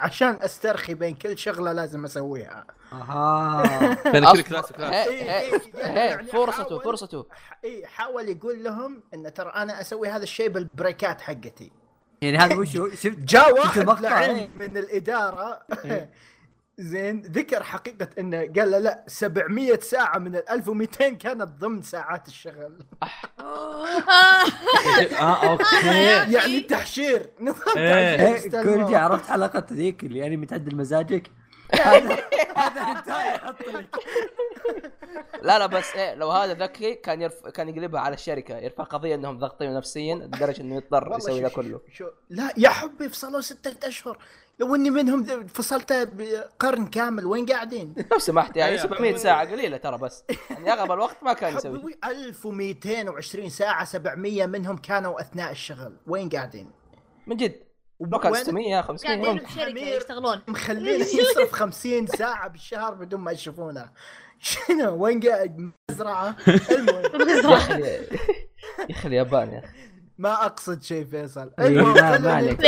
عشان 0.00 0.38
أسترخي 0.42 0.94
بين 0.94 1.14
كل 1.14 1.38
شغلة 1.38 1.72
لازم 1.72 2.04
أسويها 2.04 2.66
أها 2.92 3.62
أصبر. 4.24 4.42
كل 4.42 4.42
كلاس 4.42 4.72
إيه، 4.72 5.32
إيه، 5.40 5.60
هي، 5.74 6.06
يعني 6.06 6.24
فرصته 6.24 6.64
حاول- 6.68 6.82
فرصته 6.84 7.26
اي 7.64 7.86
حاول 7.86 8.28
يقول 8.28 8.64
لهم 8.64 9.02
إن 9.14 9.34
ترى 9.34 9.50
أنا 9.50 9.80
أسوي 9.80 10.08
هذا 10.08 10.22
الشيء 10.22 10.48
بال 10.48 10.66
break 10.66 11.11
ات 11.11 11.20
حقتي 11.20 11.72
يعني 12.22 12.38
هذا 12.38 12.56
وش؟ 12.56 12.72
شفت 12.72 13.18
جاء 13.18 13.52
واحد 13.52 13.88
إيه. 13.88 14.48
من 14.56 14.76
الإدارة 14.76 15.60
زين 16.80 17.22
ذكر 17.22 17.62
حقيقة 17.62 18.08
إنه 18.18 18.38
قال 18.38 18.70
له 18.70 18.78
لا 18.78 19.04
700 19.06 19.80
ساعة 19.80 20.18
من 20.18 20.36
ال 20.36 20.50
1200 20.50 21.08
كانت 21.08 21.42
ضمن 21.42 21.82
ساعات 21.82 22.28
الشغل. 22.28 22.78
آه 25.20 25.50
أوكي. 25.50 25.86
يعني 26.34 26.60
تحشير. 26.60 27.30
نظام 27.40 27.78
إيه. 27.78 28.34
تحشير 28.48 28.88
إيه، 28.88 28.96
عرفت 28.96 29.30
حلقة 29.30 29.66
ذيك 29.72 30.04
اللي 30.04 30.18
يعني 30.18 30.36
متعدل 30.36 30.76
مزاجك؟ 30.76 31.30
هذا 31.80 32.24
هذا 32.56 32.82
هنتاي 32.82 33.34
يحط 33.34 33.62
لك 33.62 33.96
لا 35.42 35.58
لا 35.58 35.66
بس 35.66 35.96
إيه 35.96 36.14
لو 36.14 36.30
هذا 36.30 36.54
ذكي 36.54 36.94
كان 36.94 37.22
يرف... 37.22 37.46
كان 37.46 37.68
يقلبها 37.68 38.00
على 38.00 38.14
الشركة 38.14 38.58
يرفع 38.58 38.84
قضية 38.84 39.14
إنهم 39.14 39.38
ضاغطينه 39.38 39.76
نفسيا 39.76 40.14
لدرجة 40.14 40.60
إنه 40.60 40.76
يضطر 40.76 41.16
يسوي 41.16 41.40
ذا 41.40 41.48
كله. 41.48 41.80
شو 41.92 42.06
لا 42.30 42.52
يا 42.56 42.68
حبي 42.68 43.08
فصلوا 43.08 43.40
ستة 43.40 43.88
أشهر. 43.88 44.18
لو 44.60 44.74
اني 44.74 44.90
منهم 44.90 45.46
فصلت 45.46 45.92
بقرن 45.92 46.86
كامل 46.86 47.26
وين 47.26 47.46
قاعدين؟ 47.46 47.94
لو 48.12 48.18
سمحت 48.18 48.56
يعني 48.56 48.70
أيوة. 48.72 48.82
700 48.82 49.16
ساعة 49.16 49.50
قليلة 49.50 49.76
ترى 49.76 49.98
بس. 49.98 50.24
يعني 50.50 50.72
اغلب 50.72 50.92
الوقت 50.92 51.16
ما 51.22 51.32
كان 51.32 51.56
يسوي. 51.56 51.78
حبي 51.78 51.98
1220 52.04 53.48
ساعة 53.48 53.84
700 53.84 54.46
منهم 54.46 54.76
كانوا 54.76 55.20
أثناء 55.20 55.50
الشغل. 55.50 55.96
وين 56.06 56.28
قاعدين؟ 56.28 56.70
من 57.26 57.36
جد. 57.36 57.54
وب- 57.98 58.12
لو 58.12 58.18
كان 58.18 58.32
وين- 58.32 58.42
600 58.44 58.80
500 58.82 59.14
قاعدين 59.16 59.32
ممكن. 59.34 59.44
بشركه 59.46 59.70
حمير. 59.70 59.96
يشتغلون. 59.96 60.40
مخلينه 60.48 61.04
يصرف 61.04 61.52
50 61.52 62.06
ساعة 62.06 62.48
بالشهر 62.48 62.94
بدون 62.94 63.20
ما 63.20 63.32
يشوفونه. 63.32 63.90
شنو؟ 64.38 64.96
وين 65.04 65.20
قاعد؟ 65.20 65.70
مزرعة؟ 65.90 66.36
المهم. 66.70 67.28
يا 67.28 67.56
أخي 67.56 67.80
يا 67.82 68.06
أخي 68.90 69.08
اليابان 69.08 69.50
يا 69.52 69.58
أخي. 69.58 69.89
ما 70.20 70.46
أقصد 70.46 70.82
شيء 70.82 71.04
فيصل. 71.04 71.50
إيه، 71.58 71.66
المهم 71.66 72.22
ما 72.22 72.32
عليك. 72.32 72.60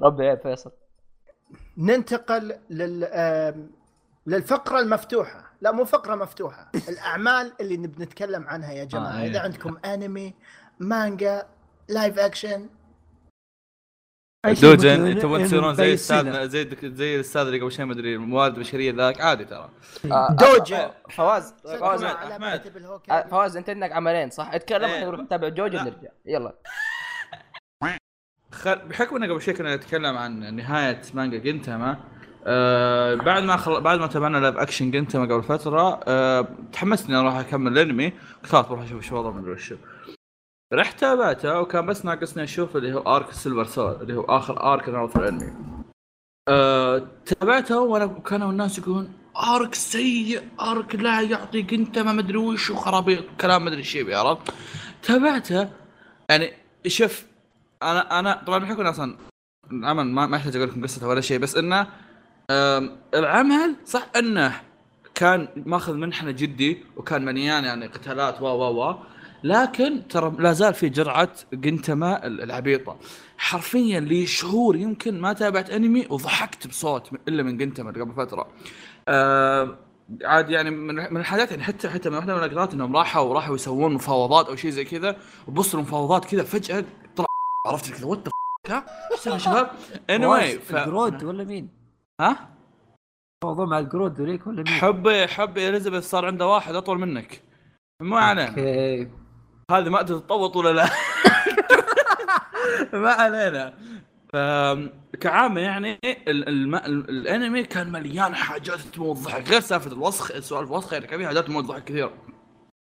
ربي 0.00 0.28
عيب 0.28 0.40
فيصل. 0.40 0.70
ننتقل 1.78 2.58
لل 2.70 3.04
للفقرة 4.26 4.80
المفتوحة. 4.80 5.52
لا 5.60 5.72
مو 5.72 5.84
فقرة 5.84 6.14
مفتوحة. 6.14 6.70
الأعمال 6.88 7.52
اللي 7.60 7.76
نبي 7.76 8.04
نتكلم 8.04 8.46
عنها 8.48 8.72
يا 8.72 8.84
جماعة. 8.84 9.12
آه، 9.12 9.20
إيه. 9.20 9.30
إذا 9.30 9.40
عندكم 9.40 9.78
أنمي 9.84 10.34
مانجا 10.80 11.46
live 11.88 12.18
action 12.18 12.68
دوجن 14.46 15.18
تبون 15.18 15.44
تصيرون 15.44 15.74
زي. 15.74 15.94
أستاذنا 15.94 16.46
زي 16.46 16.68
زي 16.82 17.14
الأستاذ 17.14 17.42
اللي 17.42 17.60
قبل 17.60 17.72
شوي 17.72 17.84
ما 17.84 17.92
أدري 17.92 18.18
موارد 18.18 18.58
بشرية 18.58 18.92
ذاك 18.92 19.20
عادي 19.20 19.44
ترى 19.44 19.68
آه، 20.10 20.32
دوجن. 20.32 20.76
آه، 20.76 20.94
فواز 21.10 21.54
فواز. 21.64 22.04
آه، 22.04 23.26
فواز 23.30 23.56
أنت 23.56 23.70
عندك 23.70 23.92
عملين 23.92 24.30
صح؟ 24.30 24.50
اتكلم 24.54 24.84
إيه. 24.84 24.94
إحنا 24.94 25.06
نروح 25.06 25.20
نتابع 25.20 25.48
جوجو 25.48 25.76
لا. 25.76 25.82
ونرجع 25.82 26.08
يلا 26.26 26.54
خل... 28.52 28.78
بحكم 28.78 29.16
إنه 29.16 29.32
قبل 29.32 29.42
شوي 29.42 29.54
كنا 29.54 29.76
نتكلم 29.76 30.16
عن 30.16 30.56
نهاية 30.56 31.00
مانجا 31.14 31.38
جنتاما 31.38 31.96
آه 32.46 33.14
بعد 33.14 33.42
ما 33.42 33.56
خل... 33.56 33.80
بعد 33.80 33.98
ما 33.98 34.06
تابعنا 34.06 34.38
live 34.38 34.56
action 34.56 34.90
جنتاما 34.90 35.34
قبل 35.34 35.42
فترة 35.42 36.00
آه 36.08 36.48
تحمست 36.72 37.08
اني 37.08 37.16
أروح 37.16 37.34
أكمل 37.34 37.72
الأنمي 37.72 38.12
خلاص 38.44 38.66
بروح 38.66 38.82
أشوف 38.82 39.02
إيش 39.02 39.12
وضعه 39.12 39.30
من 39.30 39.48
وشو 39.52 39.76
رحت 40.72 41.00
تابعته 41.00 41.60
وكان 41.60 41.86
بس 41.86 42.04
ناقصني 42.04 42.44
أشوف 42.44 42.76
اللي 42.76 42.94
هو 42.94 43.16
arc 43.16 43.28
ال 43.28 43.33
Silver 43.33 43.64
Soul 43.64 44.02
اللي 44.02 44.14
هو 44.16 44.22
آخر 44.22 44.72
arc 44.72 44.88
نعرض 44.88 45.10
في 45.10 45.16
الانمي 45.16 45.52
تابعته 47.26 47.80
وأنا 47.80 48.06
كانوا 48.06 48.50
الناس 48.50 48.78
يقولون 48.78 49.12
ارك 49.36 49.74
سيء 49.74 50.42
ارك 50.60 50.94
لا 50.94 51.20
يعطي 51.20 51.66
أنت 51.72 51.98
ما 51.98 52.12
مدري 52.12 52.36
وش 52.36 52.70
وخرابيط 52.70 53.24
كلام 53.40 53.64
مدري 53.64 53.84
يبي 53.94 54.14
عرفت 54.14 54.54
تابعته 55.02 55.70
يعني 56.30 56.52
شوف 56.86 57.26
أنا 57.82 58.18
أنا 58.18 58.42
طبعا 58.46 58.58
بحكم 58.58 58.86
أصلا 58.86 59.16
العمل 59.72 60.04
ما, 60.04 60.26
ما 60.26 60.36
أحتاج 60.36 60.56
أقول 60.56 60.68
لكم 60.68 60.82
قصته 60.82 61.08
ولا 61.08 61.20
شيء 61.20 61.38
بس 61.38 61.56
إنه 61.56 61.86
العمل 63.14 63.76
صح 63.84 64.06
إنه 64.16 64.60
كان 65.14 65.48
ماخذ 65.56 65.94
منحنى 65.94 66.32
جدي 66.32 66.84
وكان 66.96 67.24
مليان 67.24 67.64
يعني 67.64 67.86
قتالات 67.86 68.42
و 68.42 68.46
و 68.46 68.90
و 68.90 68.96
لكن 69.44 70.08
ترى 70.08 70.32
لا 70.38 70.52
زال 70.52 70.74
في 70.74 70.88
جرعة 70.88 71.32
جنتما 71.52 72.26
العبيطة. 72.26 72.98
حرفيا 73.38 74.00
لي 74.00 74.26
شهور 74.26 74.76
يمكن 74.76 75.20
ما 75.20 75.32
تابعت 75.32 75.70
أنمي 75.70 76.06
وضحكت 76.10 76.66
بصوت 76.66 77.10
إلا 77.28 77.42
من 77.42 77.56
جنتما 77.56 77.90
قبل 77.90 78.14
فترة. 78.14 78.48
آه 79.08 79.78
عاد 80.24 80.50
يعني 80.50 80.70
من 80.70 81.16
الحاجات 81.16 81.50
يعني 81.50 81.62
حتى 81.62 81.88
حتى 81.88 82.10
من 82.10 82.16
واحدة 82.16 82.36
من 82.36 82.44
الاقرات 82.44 82.74
إنهم 82.74 82.96
راحوا 82.96 83.22
وراحوا 83.22 83.54
يسوون 83.54 83.94
مفاوضات 83.94 84.48
أو 84.48 84.56
شيء 84.56 84.70
زي 84.70 84.84
كذا. 84.84 85.16
وبنص 85.48 85.80
المفاوضات 85.80 86.24
كذا 86.24 86.42
فجأة 86.42 86.84
طلع 87.16 87.26
عرفت 87.66 87.92
كذا؟ 87.92 88.06
what 88.06 88.28
ها؟ 88.68 88.86
يا 89.26 89.38
شباب؟ 89.38 89.70
anyway 90.10 90.58
ف... 90.58 90.76
القرود 90.76 91.24
ولا 91.24 91.44
مين؟ 91.44 91.68
ها؟ 92.20 92.48
موضوع 93.44 93.66
مع 93.66 93.78
القرود 93.78 94.20
ذوليك 94.20 94.46
ولا 94.46 94.56
مين؟ 94.56 94.66
حبي 94.66 95.26
حبي 95.26 95.68
إليزابيث 95.68 96.10
صار 96.10 96.26
عنده 96.26 96.46
واحد 96.46 96.74
أطول 96.74 96.98
منك. 96.98 97.42
ما 98.00 98.18
علينا. 98.18 98.48
أوكي. 98.48 99.19
هذه 99.72 99.88
ما 99.88 100.00
أدري 100.00 100.18
تطوط 100.18 100.56
ولا 100.56 100.72
لا. 100.72 100.90
ما 102.92 103.10
علينا. 103.10 103.74
كعامة 105.20 105.60
يعني 105.60 105.98
الأنمي 107.08 107.62
كان 107.64 107.92
مليان 107.92 108.34
حاجات 108.34 108.80
تموت 108.80 109.16
ضحك. 109.16 109.48
غير 109.48 109.60
سالفة 109.60 109.92
الوسخ 109.92 110.38
سوالف 110.40 110.70
الوسخ 110.70 110.92
يعني 110.92 111.06
كان 111.06 111.18
في 111.18 111.26
حاجات 111.26 111.46
تموت 111.46 111.64
ضحك 111.64 111.84
كثير 111.84 112.10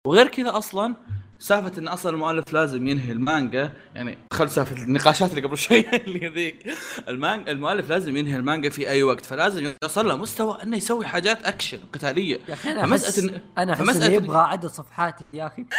وغير 0.07 0.29
كذا 0.29 0.59
أصلا 0.59 0.95
سالفة 1.39 1.72
إن 1.78 1.89
أصلا 1.89 2.12
المؤلف 2.12 2.53
لازم 2.53 2.87
ينهي 2.89 3.12
المانجا 3.12 3.72
يعني 3.95 4.18
خل 4.32 4.51
سالفة 4.51 4.76
النقاشات 4.82 5.30
اللي 5.30 5.41
قبل 5.43 5.59
شوي 5.59 5.84
اللي 6.07 6.28
ذيك 6.28 6.66
المانجا 7.09 7.53
المؤلف 7.53 7.91
لازم 7.91 8.16
ينهي 8.16 8.37
المانجا 8.37 8.70
في 8.70 8.89
أي 8.89 9.03
وقت 9.03 9.24
فلازم 9.26 9.72
يوصل 9.82 10.09
له 10.09 10.16
مستوى 10.16 10.59
إنه 10.62 10.76
يسوي 10.76 11.07
حاجات 11.07 11.45
أكشن 11.47 11.78
قتالية. 11.93 12.39
يا 12.49 12.55
أخي 12.55 12.70
أنا 12.72 12.84
احس 12.84 13.20
إن- 13.20 13.32
أنا 13.59 13.72
أحس 13.72 13.99
إن- 13.99 14.11
يبغى 14.11 14.39
عدد 14.39 14.66
صفحات 14.66 15.14
يا 15.34 15.47
أخي. 15.47 15.64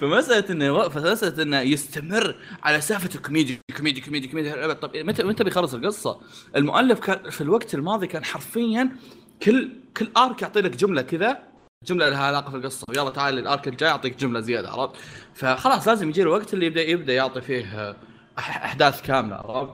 فمسألة 0.00 0.44
إنه 0.50 0.88
فمسألة 0.88 1.42
إنه 1.42 1.60
يستمر 1.60 2.36
على 2.62 2.80
سالفة 2.80 3.20
كوميدي 3.20 3.58
كوميدي 3.76 4.00
كوميدي 4.00 4.28
كوميدي 4.28 4.74
طب 4.74 4.90
متى 4.96 5.22
متى 5.24 5.44
بيخلص 5.44 5.74
القصة؟ 5.74 6.20
المؤلف 6.56 7.00
كان 7.00 7.30
في 7.30 7.40
الوقت 7.40 7.74
الماضي 7.74 8.06
كان 8.06 8.24
حرفيا 8.24 8.96
كل 9.42 9.70
كل 9.96 10.08
arc 10.16 10.42
يعطي 10.42 10.60
لك 10.60 10.76
جملة 10.76 11.02
كذا 11.02 11.38
جملة 11.84 12.08
لها 12.08 12.24
علاقة 12.24 12.50
في 12.50 12.56
القصة 12.56 12.84
ويلا 12.88 13.10
تعال 13.10 13.38
ال 13.38 13.46
arc 13.46 13.68
الجاي 13.68 13.90
يعطيك 13.90 14.16
جملة 14.16 14.40
زيادة 14.40 14.70
عرفت؟ 14.70 14.96
فخلاص 15.34 15.88
لازم 15.88 16.08
يجي 16.08 16.22
الوقت 16.22 16.54
اللي 16.54 16.66
يبدأ 16.66 16.82
يبدأ 16.82 17.12
يعطي 17.12 17.40
فيه 17.40 17.64
آه، 17.64 17.96
أحداث 18.38 19.02
كاملة 19.02 19.36
عرفت؟ 19.36 19.72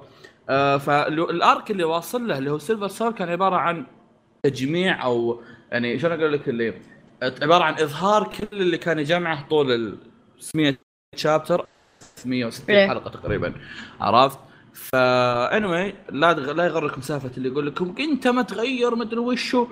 آه 0.49 0.77
فال 0.77 1.14
arc 1.14 1.71
اللي 1.71 1.85
واصل 1.85 2.29
له 2.29 2.39
اللي 2.39 2.51
هو 2.51 2.59
Silver 2.59 2.89
Soul 2.89 3.13
كان 3.13 3.29
عبارة 3.29 3.57
عن 3.57 3.87
تجميع 4.43 5.05
أو 5.05 5.43
يعني 5.73 5.99
شلون 5.99 6.21
أقول 6.21 6.33
لك 6.33 6.49
اللي 6.49 6.75
عبارة 7.23 7.65
عن 7.65 7.75
إظهار 7.75 8.25
كل 8.25 8.61
اللي 8.61 8.79
كان 8.79 8.99
يجمعه 8.99 9.49
طول 9.49 9.73
ال 9.73 9.99
600 10.39 10.77
chapter 11.17 11.67
160 12.25 12.77
إيه. 12.77 12.89
حلقة 12.89 13.11
تقريبا 13.11 13.55
عرفت؟ 14.01 14.39
فا 14.75 15.51
anyway 15.59 15.95
لا 16.13 16.33
لا 16.33 16.65
يغركم 16.65 17.01
سالفه 17.01 17.31
اللي 17.37 17.49
يقول 17.49 17.67
لكم 17.67 17.95
أنت 17.99 18.29
ما 18.29 18.43
تغير 18.43 18.95
ما 18.95 19.03
ادري 19.03 19.19
وشو 19.19 19.67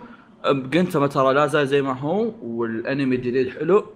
انت 0.46 0.96
ما 0.96 1.06
ترى 1.06 1.34
لا 1.34 1.46
زال 1.46 1.68
زي 1.68 1.82
ما 1.82 1.92
هو 1.92 2.32
والأنمي 2.42 3.16
الجديد 3.16 3.50
حلو 3.50 3.86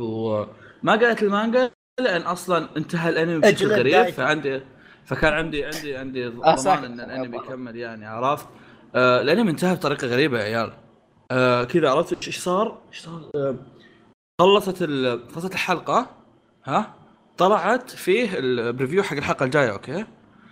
وما 0.00 0.92
قريت 0.92 1.22
المانجا 1.22 1.70
لأن 2.00 2.22
أصلا 2.22 2.68
انتهى 2.76 3.08
الأنمي 3.08 3.38
بشكل 3.38 3.66
غريب. 3.66 4.06
فعندي 4.08 4.60
فكان 5.04 5.32
عندي 5.32 5.64
عندي 5.64 5.96
عندي 5.96 6.26
آه، 6.26 6.54
ضمان. 6.54 6.84
إن 6.84 7.00
الأنمي 7.00 7.36
يكمل 7.36 7.76
يعني 7.76 8.06
عرفت؟ 8.06 8.46
آه 8.94 9.22
الأنمي 9.22 9.50
انتهى 9.50 9.74
بطريقة 9.74 10.06
غريبة 10.06 10.38
يا 10.38 10.44
عيال 10.44 10.72
آه 11.30 11.64
كذا 11.64 11.90
عرفت 11.90 12.26
إيش 12.26 12.38
صار؟ 12.38 12.78
إيش 12.92 13.00
صار؟ 13.00 13.30
آه 13.34 13.56
خلصت 14.40 14.84
خلصت 15.34 15.52
الحلقة 15.52 16.10
ها 16.64 16.94
طلعت 17.38 17.90
فيه 17.90 18.38
ال 18.38 18.46
preview 18.46 19.02
حق 19.02 19.16
الحلقة 19.16 19.44
الجاية 19.44 19.72
أوكي؟ 19.72 20.04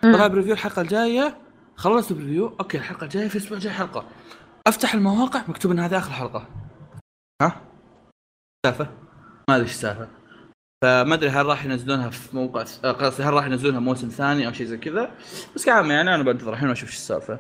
طلع 0.03 0.27
preview 0.26 0.53
الحلقة 0.53 0.83
الجاية 0.83 1.37
خلصت 1.77 2.11
ال 2.11 2.16
preview 2.16 2.57
okay 2.61 2.78
الحلقة 2.79 3.05
الجاية 3.05 3.29
في 3.29 3.37
الأسبوع 3.37 3.59
الجاي 3.59 3.73
حلقة 3.73 4.05
أفتح 4.67 4.95
المواقع 4.95 5.45
مكتوب 5.49 5.73
ان 5.73 5.79
هذه 5.79 5.99
آخر 5.99 6.12
حلقة. 6.12 6.47
ها؟ 7.43 7.61
سالفة؟ 8.67 8.85
ما 9.49 9.57
أدري 9.57 9.62
إيش 9.65 9.71
السالفه 9.71 10.09
فما 10.85 11.15
أدري 11.15 11.31
هل 11.31 11.47
راح 11.47 11.65
ينزلونها 11.65 12.11
في 12.11 12.37
موقع 12.37 12.65
آه، 12.85 12.93
قصدي 12.93 13.23
هل 13.23 13.33
راح 13.33 13.47
ينزلونها 13.47 13.81
موسم 13.81 14.09
ثاني 14.09 14.47
أو 14.47 14.53
شيء 14.53 14.67
زي 14.67 14.77
كذا. 14.77 15.11
بس 15.55 15.67
كعامة 15.67 15.95
يعني 15.95 16.15
أنا 16.15 16.23
بنتظر 16.23 16.53
الحين 16.53 16.69
وأشوف 16.69 16.89
إيش 16.89 16.97
السالفة. 16.97 17.39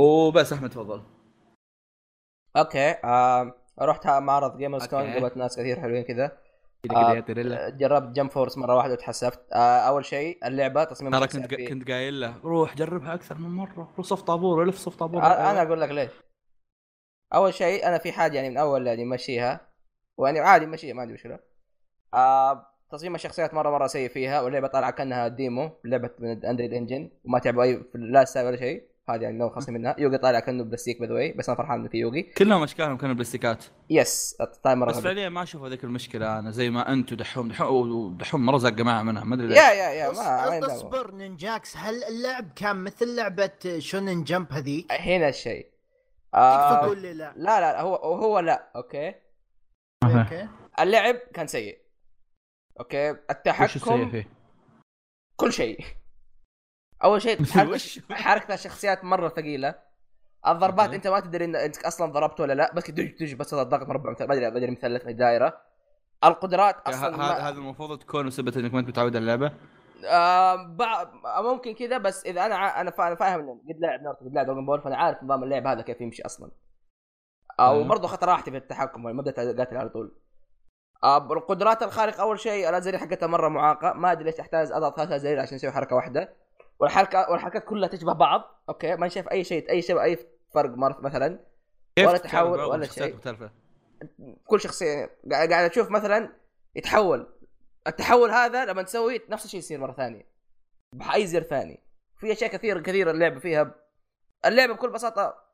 وبس 0.00 0.52
أحمد 0.52 0.70
تفضل. 0.70 1.02
okay 2.56 2.90
آه 3.04 3.54
رحت 3.80 4.06
معرض 4.06 4.56
جيمرز 4.56 4.86
كون. 4.86 5.12
قابلت 5.12 5.36
ناس 5.36 5.56
كثير 5.56 5.80
حلوين 5.80 6.02
كذا. 6.02 6.38
آه، 6.90 7.24
جربت 7.68 8.16
جمب 8.16 8.30
فورس 8.30 8.58
مرة 8.58 8.74
واحدة 8.74 8.92
وتحسفت. 8.92 9.40
آه 9.52 9.78
أول 9.78 10.04
شيء 10.04 10.46
اللعبة 10.46 10.84
تصميم 10.84 11.12
ترى 11.12 11.26
كنت 11.26 11.54
كنت 11.54 11.90
قايل 11.90 12.20
له 12.20 12.38
روح 12.44 12.76
جربها 12.76 13.14
أكثر 13.14 13.38
من 13.38 13.50
مرة. 13.50 13.92
روح 13.96 14.06
صف 14.06 14.22
طابور 14.22 14.62
الف 14.62 14.78
صف 14.78 14.96
طابور. 14.96 15.22
آه، 15.22 15.50
أنا 15.50 15.62
أقول 15.62 15.80
لك 15.80 15.90
ليش. 15.90 16.10
أول 17.34 17.54
شيء 17.54 17.86
أنا 17.86 17.98
في 17.98 18.12
حاجة 18.12 18.36
يعني 18.36 18.50
من 18.50 18.56
أول 18.56 18.86
يعني 18.86 19.04
مشيها 19.04 19.60
ويعني 20.16 20.40
عادي 20.40 20.66
مشيها 20.66 20.94
ما 20.94 21.00
عندي 21.02 21.14
مشكلة. 21.14 21.38
آه 22.14 22.66
تصميم 22.92 23.14
الشخصيات 23.14 23.54
مرة 23.54 23.70
مرة 23.70 23.86
سيء 23.86 24.08
فيها 24.08 24.40
واللعبة 24.40 24.68
طالعة 24.68 24.90
كأنها 24.90 25.28
demo 25.28 25.70
لعبة 25.84 26.10
من 26.18 26.44
Unreal 26.44 26.72
Engine 26.72 27.10
وما 27.24 27.38
تعبوا 27.38 27.62
أي 27.62 27.76
في 27.76 27.98
لا 27.98 28.24
style 28.24 28.46
ولا 28.46 28.56
شيء. 28.56 28.82
هذه 29.08 29.22
يعني 29.22 29.38
لو 29.38 29.50
خاصين 29.50 29.74
منها. 29.74 29.96
يوغي 29.98 30.18
طالع 30.18 30.40
كأنه 30.40 30.64
بلاستيك 30.64 30.98
by 30.98 31.08
the 31.08 31.14
way 31.14 31.32
بس 31.32 31.48
أنا 31.48 31.58
فرحان 31.58 31.80
إنه 31.80 31.88
في 31.88 31.98
يوغي. 31.98 32.22
كلهم 32.22 32.62
أشكالهم 32.62 32.96
كانوا 32.96 33.14
بلاستيكات. 33.14 33.64
yes 33.90 34.36
مرة 34.66 34.90
بس. 34.90 34.98
فعليا 34.98 35.28
ما 35.28 35.42
أشوف 35.42 35.62
هذيك 35.62 35.84
المشكلة 35.84 36.38
أنا 36.38 36.50
زي 36.50 36.70
ما 36.70 36.92
انت 36.92 37.12
ودحوم 37.12 37.48
دحوم 37.48 38.16
دحوم 38.16 38.46
مرة 38.46 38.58
زق 38.58 38.68
جماعة 38.68 39.02
منها 39.02 39.24
ما 39.24 39.34
أدري 39.34 39.46
ليش. 39.46 39.56
يا 39.56 39.72
يا 39.72 39.90
يا 39.90 40.12
ما, 40.12 40.66
أصبر 40.66 41.14
نينجاكس 41.14 41.76
هل 41.76 42.04
اللعب 42.04 42.44
كان 42.56 42.76
مثل 42.76 43.16
لعبة 43.16 43.50
شونن 43.78 44.24
جمب 44.24 44.52
هذيك؟ 44.52 44.92
هنا 44.92 45.28
الشيء. 45.28 45.73
آه 46.34 46.84
تقول 46.86 46.98
لي 47.02 47.14
لا؟ 47.14 47.32
لا 47.36 47.60
لا 47.60 47.80
هو 47.80 47.94
هو 47.96 48.38
لا 48.38 48.70
okay 48.76 49.14
okay 50.04 50.48
اللعب 50.80 51.14
كان 51.14 51.46
سيء 51.46 51.78
okay 52.80 53.10
التحكم 53.10 54.10
فيه؟ 54.10 54.28
كل 55.36 55.52
شيء 55.52 55.84
أول 57.04 57.22
شيء؟ 57.22 57.44
حركة, 58.12 58.54
الشخصيات 58.54 59.04
مرة 59.04 59.28
ثقيلة 59.28 59.74
الضربات. 60.46 60.94
أنت 60.94 61.06
ما 61.06 61.20
تدري 61.20 61.44
إن 61.44 61.56
أنت 61.56 61.84
أصلا 61.84 62.12
ضربت 62.12 62.40
ولا 62.40 62.52
لا 62.52 62.74
بس 62.74 62.90
دج 62.90 63.24
دج 63.24 63.34
بس 63.34 63.54
الضغط 63.54 63.88
مربع 63.88 64.10
ما 64.10 64.34
ادري 64.34 64.50
ما 64.50 64.56
أدري 64.56 64.70
مثلث 64.70 65.06
من 65.06 65.16
دائره 65.16 65.60
القدرات 66.24 66.76
أصلا. 66.86 67.48
هذا 67.48 67.58
المفروض 67.58 67.98
تكون 67.98 68.26
بسبب 68.26 68.58
إنك 68.58 68.74
ما 68.74 68.80
أنت 68.80 68.88
متعود 68.88 69.16
على 69.16 69.22
اللعبة 69.22 69.52
آه 70.06 70.56
بع... 70.66 71.04
ممكن 71.40 71.74
كذا 71.74 71.98
بس 71.98 72.26
إذا 72.26 72.46
أنا. 72.46 72.80
أنا 72.80 72.90
فاهم 72.90 73.40
إن 73.40 73.60
قد 73.68 73.80
لاعب 73.80 74.00
ناروتو 74.00 74.24
قد 74.24 74.34
لاعب 74.34 74.46
دراجون 74.46 74.66
بول 74.66 74.82
فأنا 74.82 74.96
عارف 74.96 75.22
نظام 75.22 75.44
اللعب 75.44 75.66
هذا 75.66 75.82
كيف 75.82 76.00
يمشي 76.00 76.22
أصلا. 76.26 76.50
أو 77.60 77.74
أيوه. 77.74 77.88
برضه 77.88 78.06
اخذت 78.06 78.24
راحتي 78.24 78.50
في 78.50 78.56
التحكم 78.56 79.02
ما 79.02 79.22
بدات 79.22 79.38
اقاتل 79.38 79.76
على 79.76 79.88
طول. 79.88 80.16
آه 81.04 81.32
القدرات 81.32 81.82
الخارقه 81.82 82.20
أول 82.22 82.40
شيء 82.40 82.68
الأزرة 82.68 82.98
حقتها 82.98 83.26
مرة 83.26 83.48
معاقة. 83.48 83.92
ما 83.92 84.12
أدري 84.12 84.24
ليش 84.24 84.34
تحتاج 84.34 84.72
أضغط 84.72 84.96
ثلاث 84.96 85.12
ازرار 85.12 85.40
عشان 85.40 85.54
أسوي 85.54 85.70
حركة 85.70 85.96
واحدة. 85.96 86.34
والحركه 86.78 87.30
والحركات 87.30 87.64
كلها 87.64 87.88
تشبه 87.88 88.12
بعض 88.12 88.64
okay؟ 88.68 88.96
ما 88.96 89.08
شايف 89.08 89.28
أي 89.28 89.44
شيء 89.44 89.70
أي 89.70 89.82
شيء 89.82 90.02
أي 90.02 90.18
فرق 90.54 90.70
مثلا. 90.78 91.38
كيف 91.96 92.08
ولا 92.08 92.18
تحول 92.18 92.60
ولا 92.60 92.86
شيء. 92.86 93.14
مختلفة؟ 93.14 93.50
كل 94.46 94.60
شخصيه 94.60 95.18
قاعد 95.32 95.70
أشوف 95.70 95.90
مثلا 95.90 96.32
يتحول. 96.74 97.33
التحول 97.86 98.30
هذا 98.30 98.64
لما 98.64 98.82
تسوي 98.82 99.20
نفس 99.28 99.44
الشيء 99.44 99.60
يصير 99.60 99.80
مرة 99.80 99.92
ثانية. 99.92 100.26
باي 100.92 101.26
زر 101.26 101.42
ثاني. 101.42 101.80
في 102.16 102.32
أشياء 102.32 102.50
كثير 102.50 102.80
كثير 102.80 103.10
اللعبة 103.10 103.40
فيها 103.40 103.74
اللعبة 104.44 104.74
بكل 104.74 104.90
بساطة 104.90 105.44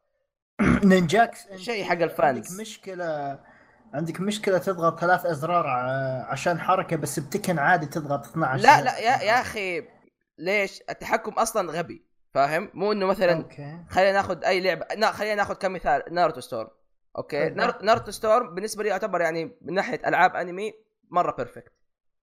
نينجاكس 0.85 1.47
أنت 1.47 1.61
شيء 1.61 1.85
حق 1.85 1.99
ال 1.99 2.07
fans. 2.07 2.51
عندك 2.51 2.61
مشكله 2.61 3.39
عندك 3.95 4.20
مشكلة 4.20 4.59
تضغط 4.59 5.01
ثلاث 5.01 5.26
أزرار 5.26 5.66
عشان 6.28 6.61
حركة 6.61 6.97
بس 6.97 7.18
بتكن 7.18 7.59
عادي 7.59 7.87
تضغط 7.87 8.26
12 8.26 8.62
لا 8.64 8.81
لا 8.83 8.99
يا 8.99 9.22
يا 9.22 9.41
أخي 9.41 9.89
ليش؟ 10.39 10.83
التحكم 10.91 11.33
أصلا 11.33 11.72
غبي 11.72 12.07
فاهم؟ 12.35 12.70
مو 12.74 12.93
إنه 12.93 13.07
مثلا 13.07 13.33
okay. 13.37 13.78
خلينا 13.89 14.12
ناخذ 14.12 14.45
أي 14.45 14.61
لعبه 14.61 14.87
نا 14.97 15.11
خلينا 15.12 15.35
ناخذ 15.35 15.55
كمثال 15.55 16.03
ناروتو 16.11 16.41
ستورم. 16.41 16.68
okay. 17.18 17.49
نار... 17.49 17.83
ناروتو 17.83 18.11
ستورم 18.11 18.55
بالنسبة 18.55 18.83
لي 18.83 18.89
يعتبر 18.89 19.20
يعني 19.20 19.59
من 19.62 19.74
ناحية 19.74 20.09
ألعاب 20.09 20.37
أنمي 20.37 20.72
مرة 21.11 21.33
perfect 21.33 21.72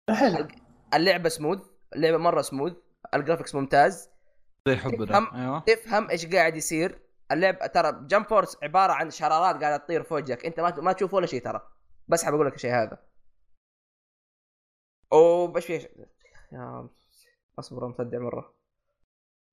حلو 0.09 0.47
اللعبة 0.93 1.29
smooth 1.29 1.59
اللعبة 1.95 2.17
مرة 2.17 2.41
smooth 2.41 2.73
ال 3.13 3.18
graphics 3.18 3.55
ممتاز. 3.55 4.09
زي 4.67 4.75
حبنا 4.75 5.05
تفهم- 5.05 5.35
أيوه. 5.35 5.59
تفهم 5.59 6.09
إيش 6.09 6.25
قاعد 6.25 6.55
يصير. 6.55 6.99
اللعب 7.31 7.71
ترى 7.71 8.05
جمب 8.07 8.27
فورس 8.27 8.57
عبارة 8.63 8.93
عن 8.93 9.09
شرارات 9.11 9.61
قاعدة 9.61 9.77
تطير 9.77 10.03
في 10.03 10.13
وجهك 10.13 10.45
أنت 10.45 10.59
ما 10.59 10.75
ما 10.81 10.91
تشوف 10.93 11.13
ولا 11.13 11.25
شيء 11.25 11.43
ترى. 11.43 11.61
بس 12.07 12.23
حاب 12.23 12.33
أقول 12.33 12.47
لك 12.47 12.55
الشيء 12.55 12.71
هذا. 12.73 12.97
وبش 15.13 15.65
في 15.65 15.73
يا 16.51 16.89
أصبر 17.59 17.87
مصدع 17.87 18.19
مرة. 18.19 18.53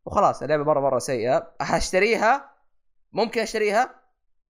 وخلاص 0.06 0.42
اللعبة 0.42 0.64
مره 0.64 0.80
مرة 0.80 0.98
سيئة. 0.98 1.54
هشتريها 1.60 2.54
ممكن 3.12 3.40
أشتريها. 3.40 4.00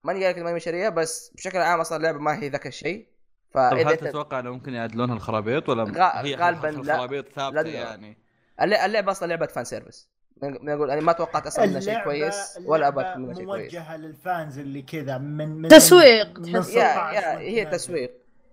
ماني 0.04 0.24
قايل 0.24 0.36
لك 0.36 0.42
ماني 0.42 0.54
بشتريها 0.56 0.88
بس 0.88 1.30
بشكل 1.34 1.58
عام 1.58 1.80
أصلا 1.80 1.98
اللعبة 1.98 2.18
ما 2.18 2.38
هي 2.42 2.48
ذاك 2.48 2.66
الشيء. 2.66 3.13
طب 3.54 3.70
فإذا 3.70 3.88
هل 3.90 3.96
تتوقع 3.96 4.38
إنه 4.40 4.50
ممكن 4.50 4.74
يعدلونها 4.74 5.14
الخرابيط 5.14 5.68
ولا 5.68 5.84
غ- 5.84 6.16
هي 6.26 6.34
غالباً 6.34 6.66
لا. 6.66 6.80
الخرابيط 6.94 7.28
ثابتة 7.28 7.62
لا. 7.62 7.70
يعني؟ 7.70 8.18
الل- 8.62 8.74
اللعبة 8.74 9.10
أصلا 9.12 9.28
لعبة 9.28 9.46
fan 9.46 9.64
service 9.64 10.08
نقول 10.42 10.90
أنا 10.90 11.00
ما 11.00 11.12
توقعت 11.12 11.46
أصلا 11.46 11.64
إنها 11.64 11.80
شيء 11.80 12.04
كويس 12.04 12.58
ولا 12.66 12.88
أبغى 12.88 13.14
منها 13.16 13.34
شيء 13.34 13.44
كويس. 13.44 13.74
موجهة 13.74 13.96
لل 13.96 14.17
fans 14.17 14.58
اللي 14.58 14.82
كذا 14.82 15.18
من 15.18 15.48
من 15.48 15.68
تسويق. 15.68 16.38
من. 16.38 16.48
يا 16.48 16.60
16 16.60 16.76
يا 17.14 17.38
هي 17.38 17.64
تسويق. 17.64 18.12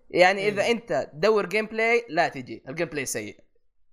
يعني 0.10 0.48
إذا 0.48 0.62
إيه. 0.64 0.72
أنت 0.72 1.10
تدور 1.14 1.46
gameplay 1.46 2.06
لا 2.10 2.28
تجي. 2.28 2.64
ال 2.70 2.88
gameplay 2.88 3.06
سيء. 3.06 3.40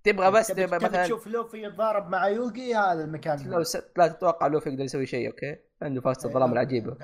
تبغى 0.03 0.31
بس 0.31 0.47
تبغى 0.47 0.75
مثلا 0.77 1.03
تشوف 1.05 1.27
لوفي 1.27 1.63
يتضارب 1.63 2.09
مع 2.09 2.27
يوغي 2.27 2.75
هذا 2.75 3.03
المكان. 3.03 3.49
لو 3.49 3.63
س... 3.63 3.77
لا 3.97 4.07
تتوقع 4.07 4.47
لوفي 4.47 4.69
يقدر 4.69 4.83
يسوي 4.83 5.05
شيء 5.05 5.27
okay؟ 5.27 5.55
عنده 5.81 6.01
فاست 6.01 6.25
الظلام 6.25 6.53
العجيبه 6.53 6.95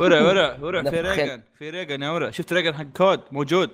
ورع 0.00 0.22
ورع 0.22 0.56
ورع 0.60 0.82
في. 0.82 1.00
ريجن 1.00 1.42
في 1.58 1.70
ريجن 1.70 2.02
يا 2.02 2.10
ورع 2.10 2.30
شفت 2.30 2.52
ريجن 2.52 2.74
حق 2.74 2.84
كود؟ 2.96 3.20
موجود. 3.32 3.70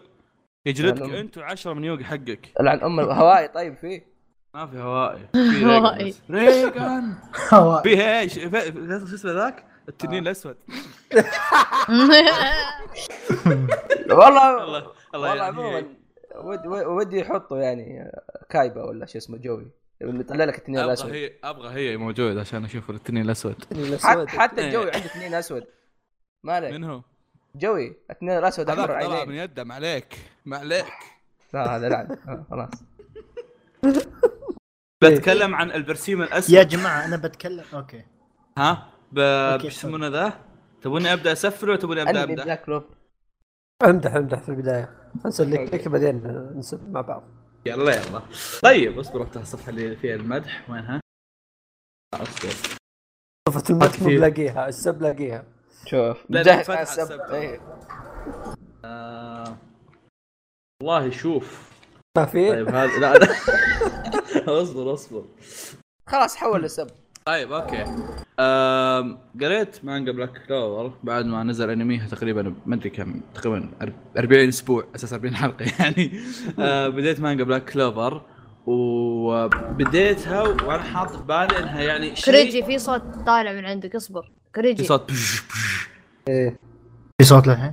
يجلدك. 0.67 1.03
انت 1.03 1.39
وعشرة 1.39 1.73
من 1.73 1.85
يوغي 1.85 2.05
حقك. 2.05 2.49
لعن 2.61 2.81
ام 2.81 3.01
هواي 3.01 3.49
طيب 3.49 3.77
فيه 3.77 4.07
ما 4.55 4.67
في 4.67 4.79
هوائي. 4.79 5.29
في 5.33 5.65
هوائي. 5.67 6.15
ريجن 6.31 6.71
بس. 6.71 6.75
ريجن 6.75 7.15
هو- 7.53 7.83
في 7.83 8.19
إيش 8.19 8.35
شو 8.35 8.41
اسمه 9.15 9.33
ذاك؟ 9.33 9.65
التنين 9.89 10.23
الأسود. 10.23 10.57
والله 14.11 14.65
الله 14.65 14.79
الله 15.15 15.31
والله 15.31 15.45
عموما 15.45 15.85
ود- 16.37 16.67
ود- 16.67 16.87
ودي 16.87 17.19
يحطوا 17.21 17.59
يعني 17.59 18.13
كايبا 18.51 18.83
ولا 18.85 19.07
شو 19.07 19.19
اسمه 19.19 19.39
جوي. 19.39 19.67
اللي 20.03 20.21
يطلع 20.21 20.45
لك 20.45 20.59
التنين 20.59 20.79
أبغى 20.79 20.89
الأسود. 20.93 21.11
هي 21.13 21.33
أبغى 21.45 21.75
هي 21.75 21.97
موجود 21.97 22.39
عشان 22.39 22.65
أشوف 22.65 22.91
التنين 22.91 23.23
الأسود. 23.23 23.55
حتى, 24.03 24.27
حتى 24.29 24.61
إيه. 24.61 24.67
الجوي 24.67 24.85
عنده 24.85 25.07
تنين 25.07 25.35
أسود. 25.35 25.65
ما 26.45 26.53
عليك 26.53 26.73
من 26.73 26.85
هو؟ 26.85 27.03
جوي 27.55 27.97
التنين 28.11 28.39
الاسود 28.39 28.71
احمر 28.71 28.87
طلع 29.03 29.25
من 29.25 29.35
يده 29.35 29.65
ما 29.65 29.75
عليك 29.75 30.19
ما 30.45 30.57
عليك. 30.59 30.87
لا 31.55 31.77
هذا 31.77 31.89
لعن 31.89 32.19
آه، 32.29 32.45
خلاص. 32.51 32.71
بتكلم 35.03 35.55
عن 35.55 35.71
البرسيم 35.71 36.23
الأسود؟ 36.23 36.51
يا 36.55 36.63
جماعة 36.63 37.05
أنا 37.05 37.17
بتكلم 37.17 37.65
أوكي. 37.75 38.05
ها؟ 38.59 38.93
ب- 39.13 39.65
يسمونه 39.65 40.09
ذا؟ 40.09 40.41
تبوني 40.83 41.13
أبدأ 41.13 41.33
أسفل 41.33 41.69
ولا 41.71 41.79
تبوني 41.79 42.03
أبدأ 42.03 42.25
امدح؟ 42.25 42.45
بلاك 42.45 42.83
أمدح 43.85 44.15
أمدح 44.15 44.39
في 44.43 44.49
البداية. 44.49 45.11
نسلك 45.27 45.75
لك 45.75 45.89
بعدين 45.89 46.17
نسب 46.57 46.91
مع 46.91 47.01
بعض. 47.01 47.25
يلا 47.67 47.93
يلا. 47.97 48.23
طيب 48.63 48.99
اصبر 48.99 49.23
افتح 49.23 49.41
الصفحة 49.41 49.71
اللي 49.71 49.97
فيها 49.97 50.15
المدح. 50.15 50.71
وينها؟ 50.71 51.01
اصبر 52.15 52.51
صفة 53.49 53.71
المدح 53.71 54.03
مو. 54.03 54.09
بلاقيها 54.09 54.69
السب 54.69 55.03
لاقيها 55.03 55.45
شوف 55.87 56.19
فتح 56.33 56.71
على 56.71 56.83
السب 56.83 57.03
السب. 57.03 57.21
إيه. 57.21 57.61
آه... 58.85 59.57
والله 60.83 61.11
شوف. 61.11 61.73
ما 62.19 62.27
في؟ 62.27 62.49
طيب 62.51 62.69
هذا 62.69 62.99
لا 62.99 63.15
لا. 63.15 63.29
اصبر 64.63 64.95
اصبر. 64.95 65.25
خلاص 66.09 66.37
حول 66.37 66.63
للسب 66.63 66.87
طيب 67.27 67.53
okay. 67.53 67.85
قريت 69.41 69.85
مانجا 69.85 70.13
Black 70.13 70.47
Clover 70.47 70.93
بعد 71.03 71.25
ما 71.27 71.43
نزل 71.43 71.71
أنميها 71.71 72.09
تقريبا 72.09 72.55
ما 72.67 72.75
أدري 72.75 72.91
كم 72.91 73.21
تقريبا 73.35 73.71
أرب- 73.83 74.19
40 74.19 74.49
أسبوع 74.49 74.85
أساس 74.95 75.13
40 75.13 75.35
حلقة 75.37 75.65
يعني. 75.81 76.21
آه، 76.59 76.89
بديت 76.89 77.21
مانجا 77.21 77.45
Black 77.45 77.71
Clover 77.71 78.23
وبديتها 78.67 80.43
وأنا 80.43 80.83
حاط 80.83 81.17
في 81.17 81.23
بالي 81.23 81.59
إنها 81.59 81.81
يعني 81.83 82.17
شيء 82.17 82.35
كريجي 82.35 82.63
في 82.63 82.79
صوت 82.79 83.03
طالع 83.27 83.53
من 83.53 83.65
عندك 83.65 83.95
اصبر. 83.97 84.23
في 84.23 84.31
كريجي 84.55 84.85
صوت 84.85 85.13
بش 85.13 85.41
بش. 85.41 85.89
إيه. 86.29 86.59
في 87.19 87.27
صوت 87.27 87.47
للحين؟ 87.47 87.73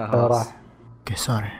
آه، 0.00 0.26
راح. 0.26 0.56
okay 0.98 1.16
sorry. 1.16 1.50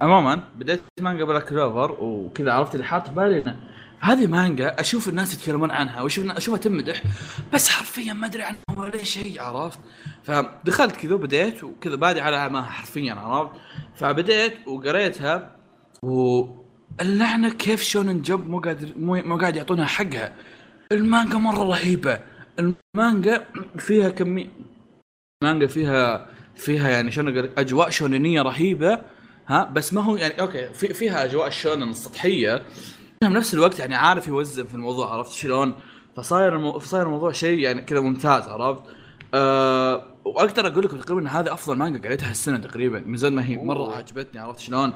عموما 0.00 0.44
بديت 0.56 0.82
مانجا 1.00 1.24
Black 1.24 1.44
Clover 1.44 1.92
وكذا 2.00 2.52
عرفت 2.52 2.74
اللي 2.74 2.86
حاط 2.86 3.08
في 3.08 3.14
بالي 3.14 3.42
إنه 3.42 3.56
هذه 4.00 4.26
مانجا 4.26 4.80
أشوف 4.80 5.08
الناس 5.08 5.34
يتكلمون 5.34 5.70
عنها 5.70 6.02
وأشوف 6.02 6.26
أشوفها 6.30 6.58
تمدح 6.58 7.02
بس 7.52 7.68
حرفيا 7.68 8.12
ما 8.12 8.26
أدري 8.26 8.42
عنها 8.42 8.58
ولا 8.76 9.04
شيء 9.04 9.42
عرفت؟ 9.42 9.78
فدخلت 10.22 10.96
كذا 10.96 11.14
وبديت 11.14 11.64
وكذا 11.64 11.96
بادي 11.96 12.20
على 12.20 12.36
اعماها 12.36 12.62
حرفيا 12.62 13.14
عرفت؟ 13.14 13.52
فبديت 13.94 14.68
وقريتها 14.68 15.56
واللعنه 17.00 17.50
كيف 17.50 17.82
Shonen 17.82 18.22
Jump 18.22 18.50
مو 18.50 18.60
قادر 18.60 18.88
مو, 18.96 19.36
قاعد 19.38 19.56
يعطونها 19.56 19.86
حقها 19.86 20.34
المانجا 20.92 21.38
مرة 21.38 21.62
رهيبة 21.62 22.20
المانجا 22.58 23.44
فيها 23.78 24.08
كميه 24.08 24.46
مانجا 25.44 25.66
فيها 25.66 26.26
فيها 26.56 26.88
يعني 26.88 27.10
شلون 27.10 27.38
أقول 27.38 27.50
أجواء 27.58 27.90
شونينية 27.90 28.42
رهيبة 28.42 29.00
ها 29.46 29.64
بس 29.64 29.94
ما 29.94 30.02
هو 30.02 30.16
يعني 30.16 30.40
okay 30.40 30.68
في 30.74 30.94
فيها 30.94 31.24
أجواء 31.24 31.46
الشونن 31.46 31.90
السطحيه 31.90 32.62
في 33.20 33.28
نفس 33.28 33.54
الوقت 33.54 33.78
يعني 33.78 33.94
عارف 33.94 34.28
يوزن 34.28 34.66
في 34.66 34.74
الموضوع 34.74 35.14
عرفت 35.14 35.32
شلون؟ 35.32 35.74
فصاير 36.16 36.56
المو... 36.56 36.78
فصاير 36.78 37.06
الموضوع 37.06 37.32
شيء 37.32 37.58
يعني 37.58 37.82
كذا 37.82 38.00
ممتاز 38.00 38.48
عرفت؟ 38.48 38.82
أه... 39.34 40.04
وأقدر 40.24 40.66
أقول 40.66 40.84
لكم 40.84 40.98
تقريبا 40.98 41.28
هذه 41.28 41.52
أفضل 41.52 41.76
مانجا 41.76 42.08
قريتها 42.08 42.30
السنة 42.30 42.58
تقريبا 42.58 43.00
من 43.06 43.16
زمان 43.16 43.34
ما 43.34 43.46
هي 43.46 43.56
مرة. 43.56 43.96
عجبتني 43.96 44.40
عرفت 44.40 44.58
شلون؟ 44.58 44.92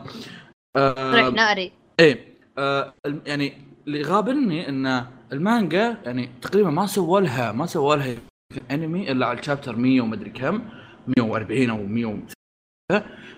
أه... 0.76 1.30
ناري 1.30 1.72
إيه 2.00 2.34
آه 2.58 2.94
يعني 3.26 3.52
اللي 3.86 4.02
غابني 4.02 4.68
إن 4.68 5.06
المانجا 5.32 5.96
يعني 6.04 6.28
تقريبا 6.42 6.70
ما 6.70 6.86
سووا 6.86 7.20
لها 7.20 7.52
ما 7.52 7.66
سووا 7.66 7.96
لها 7.96 8.16
انمي 8.70 9.12
إلا 9.12 9.26
على 9.26 9.38
ال 9.38 9.43
chapter 9.43 9.76
100 9.76 10.00
ومدري 10.00 10.30
كم 10.30 10.62
140 11.16 11.70
أو 11.70 11.86
100 11.86 12.18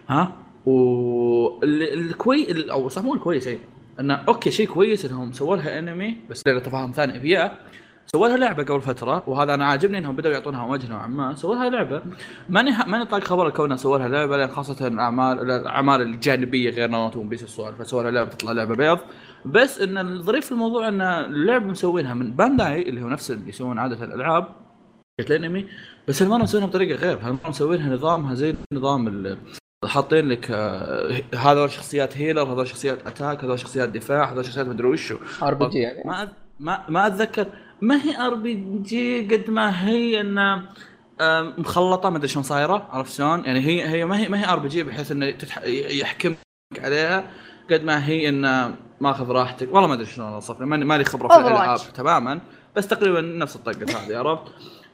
ها؟ 0.09 0.37
والكويس 0.67 2.51
أو 2.71 2.89
صح 2.89 3.03
مو 3.03 3.15
الكويس 3.15 3.47
اي 3.47 3.59
انه 4.01 4.15
okay 4.15 4.51
شيء 4.51 4.67
كويس 4.69 5.05
إنهم 5.05 5.33
سووا 5.33 5.57
لها 5.57 5.79
انمي 5.79 6.17
بس 6.31 6.43
له 6.47 6.59
تفاهم 6.59 6.93
ثاني 6.93 7.21
فيها 7.21 7.59
سووا 8.15 8.29
لها 8.29 8.37
لعبة 8.37 8.63
قبل 8.63 8.81
فترة 8.81 9.23
وهذا 9.27 9.55
أنا 9.55 9.67
عاجبني 9.67 9.99
إنهم 9.99 10.17
بدأوا 10.17 10.35
يعطونها 10.35 10.67
وجه 10.67 10.89
نوعا 10.89 11.07
ما. 11.07 11.35
سووا 11.35 11.55
لها 11.55 11.71
لعبة. 11.71 12.03
ماني 12.49 12.71
ماني 12.87 13.05
طاق 13.05 13.25
خبر 13.25 13.51
كونها 13.51 13.77
سووا 13.77 13.99
لها 13.99 14.09
لعبة 14.09 14.37
لأن 14.37 14.49
خاصة 14.49 14.87
الاعمال 14.87 15.51
الأعمال 15.51 16.03
الجانبية 16.03 16.71
غير 16.71 16.89
ناروتو 16.89 17.21
One 17.21 17.29
Piece 17.29 17.43
السوالف 17.43 17.87
سووا 17.87 18.03
لها 18.03 18.11
لعبة 18.11 18.31
تطلع 18.31 18.53
لعبة 18.53 18.75
بيض. 18.75 18.99
بس 19.45 19.81
إن 19.81 19.99
الظريف 19.99 20.47
في 20.47 20.53
الموضوع 20.53 20.89
إن 20.89 21.01
اللعبه 21.01 21.67
مسوينها 21.67 22.15
من 22.15 22.33
بانداي 22.33 22.83
اللي 22.89 23.03
هو 23.03 23.09
نفس 23.09 23.31
اللي 23.31 23.49
يسوون 23.49 23.79
عادة 23.79 24.05
الألعاب 24.05 24.47
حقت 25.21 25.31
الانمي 25.31 25.67
بس 26.09 26.23
هالمره 26.23 26.43
مسوينها 26.43 26.69
بطريقة 26.69 26.99
غير؟ 26.99 27.19
هالمره 27.23 27.49
مسوينها 27.49 27.95
نظامها 27.95 28.35
زي 28.35 28.55
نظام 28.73 29.37
حاطين 29.85 30.29
لك 30.29 30.51
آه، 30.51 31.23
هذول 31.35 31.71
شخصيات 31.71 32.19
healer 32.19 32.43
هذول 32.43 32.67
شخصيات 32.67 33.07
attack 33.07 33.45
هذول 33.45 33.59
شخصيات 33.59 33.89
دفاع 33.89 34.33
هذول 34.33 34.45
شخصيات 34.45 34.67
مدري 34.67 34.89
وشو. 34.89 35.17
RPG 35.43 35.79
يعني. 35.79 36.03
ما 36.05 36.29
ما 36.61 36.85
ما 36.89 37.07
أتذكر 37.07 37.47
ما 37.81 38.03
هي 38.05 38.27
RPG 38.27 39.21
قد 39.37 39.51
ما 39.51 39.87
هي 39.89 40.21
انها 40.21 40.63
آم، 41.21 41.55
مخلطة 41.59 42.11
ما 42.11 42.17
أدري 42.17 42.29
شلون 42.29 42.43
صايرة 42.43 42.89
عرفت 42.91 43.13
شلون؟ 43.13 43.45
يعني 43.45 43.61
هي 43.61 43.89
هي 43.89 44.05
ما 44.05 44.19
هي 44.19 44.29
ما 44.29 44.41
هي 44.41 44.53
RPG 44.53 44.83
بحيث 44.83 45.13
انه 45.13 45.31
تتح... 45.31 45.59
يحكمك 45.67 46.39
عليها 46.79 47.31
قد 47.71 47.85
ما 47.85 48.07
هي 48.07 48.29
انه 48.29 48.75
ماخذ 49.01 49.31
راحتك 49.31 49.69
والله 49.75 49.89
ما 49.89 49.95
أدري 49.95 50.07
شلون 50.07 50.33
أوصف 50.33 50.61
ماني 50.61 50.85
مالي 50.85 51.05
خبرة 51.05 51.29
في. 51.29 51.35
الالعاب 51.37 51.79
تماما 51.95 52.41
بس 52.77 52.89
تقريبا 52.89 53.21
نفس 53.21 53.57
الطقة 53.57 54.07
هذه 54.07 54.19
عرفت؟ 54.19 54.43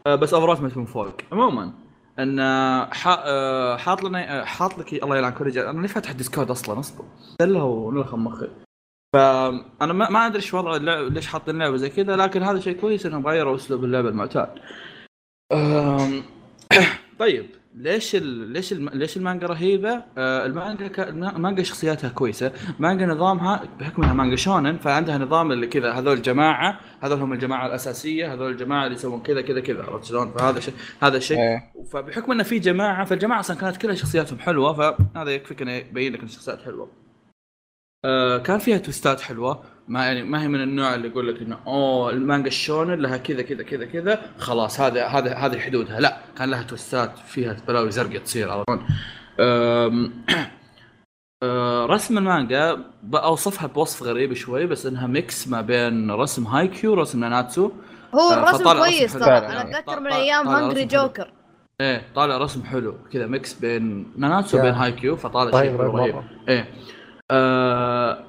آه، 0.07 0.15
بس 0.15 0.35
اوفرات 0.35 0.61
من 0.61 0.85
فوق 0.85 1.09
عموما 1.33 1.73
إن 2.19 2.39
آه، 2.41 2.89
آه، 3.07 3.77
حاط 3.77 4.03
لنا 4.05 4.45
حاط 4.45 4.79
لك 4.79 4.93
الله 5.05 5.17
يلعن 5.17 5.33
كل 5.33 5.59
أنا 5.59 5.81
ليه 5.81 5.89
فاتح 5.89 6.13
Discord 6.13 6.51
أصلا 6.51 6.81
أصبر 6.81 7.05
دله 7.41 7.65
ونلخم 7.65 8.25
مخي 8.25 8.49
فأنا 9.13 9.93
ما, 9.93 10.11
ما 10.11 10.27
أدري 10.27 10.37
إيش 10.37 10.55
وضع 10.55 10.77
اللعبه 10.77 11.09
ليش 11.09 11.27
حاطين 11.27 11.59
لعبة 11.59 11.77
زي 11.77 11.91
كذا 11.91 12.17
لكن 12.17 12.43
هذا 12.43 12.61
شيء 12.61 12.81
كويس 12.81 13.07
إنهم 13.07 13.27
غيروا 13.27 13.57
أسلوب 13.57 13.85
اللعبة 13.85 14.09
المعتاد. 14.09 14.49
أم، 15.53 16.23
طيب 17.19 17.47
ليش 17.75 18.17
ال... 18.17 18.23
ليش 18.23 18.73
الم... 18.73 18.89
ليش 18.89 19.17
المانجا 19.17 19.47
رهيبة؟ 19.47 20.05
آه 20.19 20.47
المانجا 20.47 20.89
ك... 20.89 21.01
المانجا 21.01 21.63
شخصياتها 21.63 22.11
كويسة، 22.11 22.53
مانجا 22.79 23.07
نظامها 23.07 23.65
بحكم 23.81 24.03
إنها 24.03 24.15
مانجا 24.15 24.37
شونن 24.37 24.79
فعندها 24.79 25.19
نظام 25.19 25.53
اللي 25.53 25.67
كذا 25.67 25.93
هذول 25.93 26.17
الجماعه 26.17 26.81
هذول 27.01 27.21
هم 27.21 27.33
الجماعة 27.33 27.67
الأساسية 27.67 28.33
هذول 28.33 28.51
الجماعة 28.53 28.85
اللي 28.85 28.95
يسوون 28.95 29.23
كذا 29.23 29.41
كذا 29.41 29.61
كذا 29.61 29.83
عرفت 29.83 30.05
شلون؟ 30.05 30.33
فهذا 30.33 30.61
شيء 30.61 30.75
هذا 31.03 31.17
الشيء 31.17 31.39
إيه. 31.39 31.73
فبحكم 31.93 32.33
انه 32.33 32.43
في 32.43 32.59
جماعة 32.59 33.05
فالجماعة 33.05 33.41
أصلا 33.41 33.57
كانت 33.57 33.77
كلها 33.77 33.95
شخصياتهم 33.95 34.39
حلوة 34.39 34.73
فهذا 34.73 35.31
يكفيك 35.31 35.63
إنه 35.63 35.73
يبين 35.73 36.13
لك 36.13 36.21
إن 36.21 36.27
الشخصيات 36.27 36.63
حلوة. 36.63 37.10
آه 38.05 38.39
كان 38.39 38.59
فيها 38.59 38.79
تويستات 38.79 39.21
حلوة 39.21 39.63
ما 39.89 40.05
يعني 40.05 40.23
ما 40.23 40.43
هي 40.43 40.49
من 40.49 40.63
النوع 40.63 40.95
اللي 40.95 41.09
يقول 41.09 41.29
لك 41.29 41.43
إنه 41.43 41.59
أوه 41.67 42.11
المانجا 42.11 42.49
الشونن 42.49 43.01
لها 43.01 43.17
كذا 43.17 43.43
كذا 43.43 43.63
كذا 43.63 43.85
كذا 43.85 44.21
خلاص 44.39 44.81
هذا 44.81 45.07
هذا 45.07 45.35
هذه 45.35 45.59
حدودها 45.59 46.01
لا 46.01 46.21
كان 46.39 46.51
لها 46.51 46.63
تويستات 46.63 47.19
فيها 47.19 47.57
بلاوي 47.69 47.91
زرقاء 47.91 48.19
تصير 48.19 48.51
على 48.51 48.65
طول 48.65 48.81
آه، 51.43 51.87
رسم 51.87 52.19
المانجا 52.19 52.79
بوصفها 53.03 53.67
بوصف 53.67 54.03
غريب 54.03 54.35
شوي 54.35 54.67
بس 54.67 54.87
إنها 54.87 55.07
mix 55.07 55.49
ما 55.49 55.61
بين 55.61 56.11
رسم 56.11 56.47
هايكيو 56.47 56.91
ورسم 56.93 57.21
ناناتسو 57.21 57.71
هو 58.15 58.21
آه، 58.21 58.35
الرسم 58.35 58.59
فطالع 58.59 58.81
كويس 58.81 59.03
رسم 59.03 59.19
ترى 59.19 59.41
حلو. 59.41 59.47
أنا. 59.47 59.79
أتذكر 59.79 60.01
من 60.01 60.13
أيام 60.13 60.49
Hungry. 60.49 60.85
Joker 60.85 61.33
إيه 61.81 62.03
طالع 62.15 62.39
رسم 62.39 62.63
حلو 62.63 62.95
كذا 63.13 63.27
mix 63.27 63.55
بين 63.55 64.13
ناناتسو. 64.17 64.59
وبين 64.59 64.75
هايكيو 64.75 65.17
فطالع 65.17 65.51
شيء 65.51 65.71
طيب 65.71 65.81
رهيب. 65.81 66.23
إيه 66.49 66.69
آه 67.31 68.25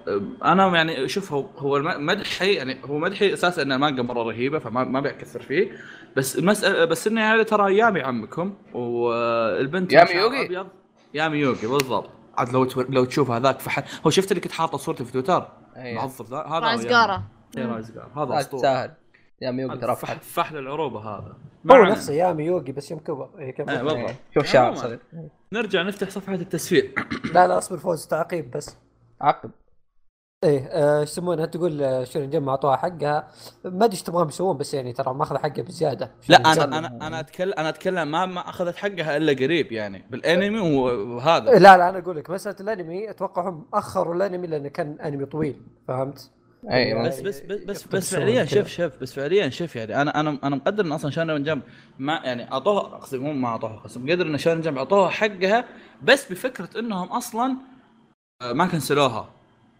أنا 0.45 0.67
يعني 0.75 1.07
شوف 1.07 1.33
هو 1.33 1.45
هو 1.57 1.79
مدحي 1.79 2.53
يعني 2.53 2.77
هو 2.85 2.97
مدحي 2.97 3.33
أساسا 3.33 3.61
إن 3.61 3.71
المانجا 3.71 4.03
مرة 4.03 4.23
رهيبة 4.23 4.59
فما 4.59 4.83
ما 4.83 4.99
بكثر 4.99 5.41
فيه. 5.41 5.71
بس 6.17 6.37
المسألة 6.37 6.85
بس 6.85 7.07
إنه 7.07 7.21
يعني 7.21 7.43
ترى 7.43 7.77
يامي 7.77 8.01
عمكم 8.01 8.53
والبنت 8.73 9.93
يامي 9.93 10.11
يوغي؟ 10.11 10.65
يامي 11.13 11.37
يوغي 11.37 11.67
بالضبط. 11.67 12.09
عاد 12.37 12.49
لو 12.49 12.67
لو 12.89 13.05
تشوف 13.05 13.31
هذاك 13.31 13.59
فحل 13.59 13.83
هو 14.05 14.09
شفت 14.09 14.31
اللي 14.31 14.41
كنت 14.41 14.51
حاطه 14.51 14.77
صورته 14.77 15.05
في 15.05 15.11
تويتر؟ 15.11 15.47
اي 15.77 15.95
معظف 15.95 16.29
ذا؟ 16.29 16.37
هذا 16.37 16.59
رأس 16.59 16.79
يامي. 16.83 16.93
قارة. 16.95 17.23
إيه، 17.57 17.65
رأس 17.65 17.91
قارة. 17.91 18.23
هذا 18.25 18.39
أسطورة. 18.39 18.61
تساهل. 18.61 18.91
يامي 19.41 19.51
يوغي 19.51 19.73
هذا 19.73 19.81
ترى 19.81 19.95
فح- 19.95 20.05
فحل. 20.05 20.19
فحل 20.19 20.57
العروبة 20.57 20.99
هذا. 20.99 21.35
هو 21.71 21.83
نفسه 21.83 22.13
يامي 22.13 22.43
يوغي 22.45 22.71
بس 22.71 22.91
يوم 22.91 22.99
كبر 22.99 23.29
إيه، 23.39 23.51
كبر. 23.51 23.71
إيه، 23.71 23.81
بالضبط. 23.81 24.15
شوف 24.33 24.45
شعر 24.45 24.75
صغير. 24.75 24.99
نرجع 25.53 25.81
نفتح 25.81 26.09
صفحة 26.09 26.33
التسويق. 26.33 26.99
لا 27.33 27.47
لا 27.47 27.57
أصبر 27.57 27.77
فوز 27.77 28.07
تعقيب 28.07 28.51
بس. 28.51 28.77
عقب 29.21 29.51
إيه 30.43 30.67
آه، 30.67 30.99
إيش 30.99 31.09
يسمونها 31.09 31.45
تقول 31.45 31.83
آه، 31.83 32.03
شنو 32.03 32.29
جم 32.29 32.49
اعطوها 32.49 32.75
حقها 32.75 33.27
ما 33.65 33.85
أدري 33.85 33.93
إيش 33.93 34.03
تبغاهم 34.03 34.27
يسوون 34.27 34.57
بس 34.57 34.73
يعني 34.73 34.93
ترى 34.93 35.13
ماخذ 35.13 35.37
حقها 35.37 35.63
بزيادة 35.63 36.11
لا 36.29 36.37
أنا؟ 36.37 36.63
أنا 36.63 37.07
أنا 37.07 37.19
اتكلم 37.19 37.53
أنا 37.57 37.69
أتكلم 37.69 38.11
ما 38.11 38.25
ما 38.25 38.49
أخذت 38.49 38.75
حقها 38.75 39.17
إلا 39.17 39.33
قريب 39.33 39.71
يعني 39.71 40.05
بالأنمي 40.09 40.59
وهذا 40.59 41.51
لا 41.51 41.77
لا 41.77 41.89
أنا 41.89 41.97
أقول 41.97 42.17
لك 42.17 42.29
مسألة 42.29 42.55
الأنمي 42.59 43.09
أتوقع 43.09 43.49
هم 43.49 43.65
أخروا 43.73 44.15
الأنمي 44.15 44.47
لأنه 44.47 44.69
كان 44.69 44.97
أنمي 45.01 45.25
طويل 45.25 45.61
فهمت؟ 45.87 46.31
أيوه 46.69 47.07
بس 47.07 47.21
بس 47.21 47.39
بس 47.39 47.63
بس, 47.63 47.87
بس 47.87 48.15
فعليا. 48.15 48.45
شوف 48.45 48.67
شوف 48.67 48.91
بس 49.01 49.13
فعليا 49.13 49.49
شوف 49.49 49.75
يعني 49.75 50.01
أنا 50.01 50.19
أنا 50.19 50.37
أنا 50.43 50.55
مقدر 50.55 50.85
إن 50.85 50.91
أصلا 50.91 51.11
شانون 51.11 51.43
جمب 51.43 51.61
ما 51.99 52.21
يعني 52.23 52.51
اعطوها 52.51 52.95
اقصد 52.95 53.17
مو 53.17 53.33
ما 53.33 53.47
اعطوها 53.47 53.79
قسم 53.79 54.05
مقدر 54.05 54.25
إن 54.25 54.37
Shonen 54.37 54.61
Jump 54.61 54.77
اعطوها 54.77 55.09
حقها 55.09 55.65
بس 56.03 56.31
بفكرة 56.31 56.79
إنهم 56.79 57.07
أصلا 57.07 57.51
آه، 57.51 57.70
ما 58.41 58.65
كنسلوها. 58.65 59.29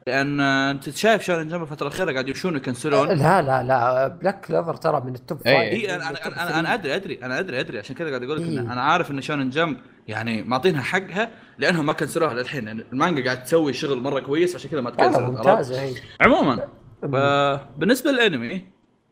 لأن 0.08 0.40
آه، 0.40 0.72
أنت 0.72 0.90
شايف 0.90 1.22
Shonen 1.22 1.48
Jump 1.48 1.62
الفترة 1.62 1.88
الأخيرة 1.88 2.12
قاعد 2.12 2.28
يمشون 2.28 2.56
يكنسلون؟ 2.56 3.08
لا 3.08 3.42
لا 3.42 3.64
لا 3.64 4.08
Black 4.08 4.46
Clover 4.46 4.76
ترى 4.76 5.02
من 5.02 5.16
ال 5.16 5.22
top 5.22 5.42
إيه. 5.48 5.58
five 5.58 5.74
اي 5.74 5.96
أنا 5.96 6.10
أنا 6.10 6.26
أنا, 6.26 6.60
أنا 6.60 6.74
أدري 6.74 6.96
أدري 6.96 7.20
أنا 7.24 7.40
أدري 7.40 7.60
أدري. 7.60 7.80
عشان 7.80 7.96
كذا 7.96 8.10
قاعد 8.10 8.24
أقول 8.24 8.38
لك 8.38 8.48
إن 8.48 8.60
إيه. 8.60 8.74
أنا 8.74 8.82
عارف 8.82 9.12
إن 9.12 9.22
Shonen 9.22 9.50
Jump 9.50 9.78
يعني 10.08 10.44
معطينها 10.44 10.82
حقها 10.82 11.30
لأنهم 11.58 11.86
ما 11.86 11.94
كنسلوها 11.94 12.34
للحين. 12.34 12.68
يعني 12.68 12.84
المانجا 12.94 13.24
قاعد 13.24 13.44
تسوي 13.44 13.74
شغل 13.74 14.02
مرة 14.02 14.20
كويس 14.20 14.56
عشان 14.56 14.70
كذا 14.70 14.82
ما 14.82 14.90
تكنسلت 14.90 15.16
عرفت؟ 15.16 15.38
ممتازة 15.38 15.82
هي 15.82 15.94
عموما 16.22 16.68
آه 17.16 17.70
بالنسبة 17.78 18.12
للأنمي 18.12 18.66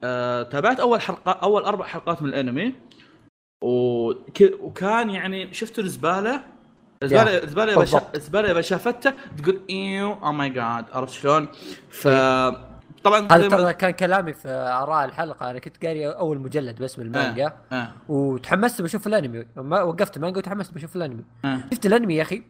آه 0.04 0.44
تابعت 0.44 0.80
أول 0.80 1.02
حلقة 1.02 1.32
أول 1.32 1.64
أربع 1.64 1.86
حلقات 1.86 2.22
من 2.22 2.30
الأنمي 2.30 2.74
وك... 3.62 4.42
وكان 4.60 5.10
يعني 5.10 5.54
شفتوا 5.54 5.84
الزبالة 5.84 6.42
الزباله 7.04 7.44
الزباله 7.44 7.74
اذا 7.74 7.86
شا... 7.86 7.98
بالضبط. 7.98 8.16
الزباله 8.16 8.52
اذا 8.52 8.62
شافتها 8.62 9.14
تقول 9.38 9.62
eww 9.70 10.14
oh 10.14 10.32
my 10.32 10.50
God 10.50 10.86
عرفت 10.94 11.14
شلون؟ 11.14 11.48
ف 11.90 12.08
طبعا 13.04 13.28
هذا 13.32 13.50
ترى 13.50 13.74
كان 13.74 13.92
كلامي 13.92 14.34
في 14.34 14.50
آراء 14.50 15.06
الحلقة 15.06 15.52
أنا 15.52 15.60
كنت 15.60 15.86
قاري 15.86 16.08
أول 16.08 16.40
مجلد 16.40 16.84
بس 16.84 17.00
من 17.00 17.06
المانجا 17.06 17.54
آه. 17.72 17.92
وتحمست 18.10 18.82
بشوف 18.82 19.08
الأنمي 19.08 19.46
ما 19.56 19.82
وقفت 19.82 20.18
المانجا 20.18 20.38
وتحمست 20.38 20.74
بشوف 20.74 20.96
الأنمي 20.96 21.24
آه. 21.46 21.60
شفت 21.74 21.86
الأنمي 21.86 22.16
يا 22.16 22.22
أخي 22.22 22.44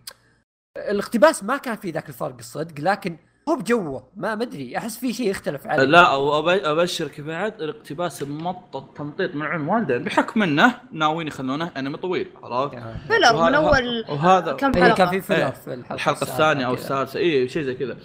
الاقتباس 0.77 1.43
ما 1.43 1.57
كان 1.57 1.75
في 1.75 1.91
ذاك 1.91 2.09
الفرق 2.09 2.35
الصدق 2.39 2.79
لكن 2.79 3.17
هو 3.49 3.55
بجوه 3.55 4.03
ما 4.15 4.35
مدري 4.35 4.77
أحس 4.77 4.97
في 4.97 5.13
شيء 5.13 5.29
يختلف 5.29 5.67
عنه 5.67 5.83
لا 5.83 6.05
وأب- 6.05 6.65
أبشرك 6.65 7.21
بعد 7.21 7.61
الاقتباس 7.61 8.21
المطط 8.23 8.97
تمطيط 8.97 9.35
من 9.35 9.41
عند 9.41 9.69
والدين 9.69 10.03
بحكم 10.03 10.43
إنه 10.43 10.75
ناويين 10.91 11.27
يخلونه 11.27 11.71
أنمي 11.77 11.97
طويل 11.97 12.27
عرفت؟ 12.43 12.75
filler 13.07 13.43
من 13.49 13.55
أول 13.55 14.05
وهذا 14.09 14.51
كم 14.53 14.71
إيه، 14.75 14.83
حلقة 14.83 14.95
كان 14.95 15.07
في 15.09 15.21
filler 15.21 15.39
إيه. 15.45 15.49
في 15.51 15.73
الحلقة, 15.73 15.95
السابقة 15.95 16.21
الثانية 16.21 16.65
أو. 16.65 16.73
الثالثه 16.73 17.19
اي 17.19 17.47
شيء 17.49 17.63
زي 17.63 17.73
كذا 17.75 17.97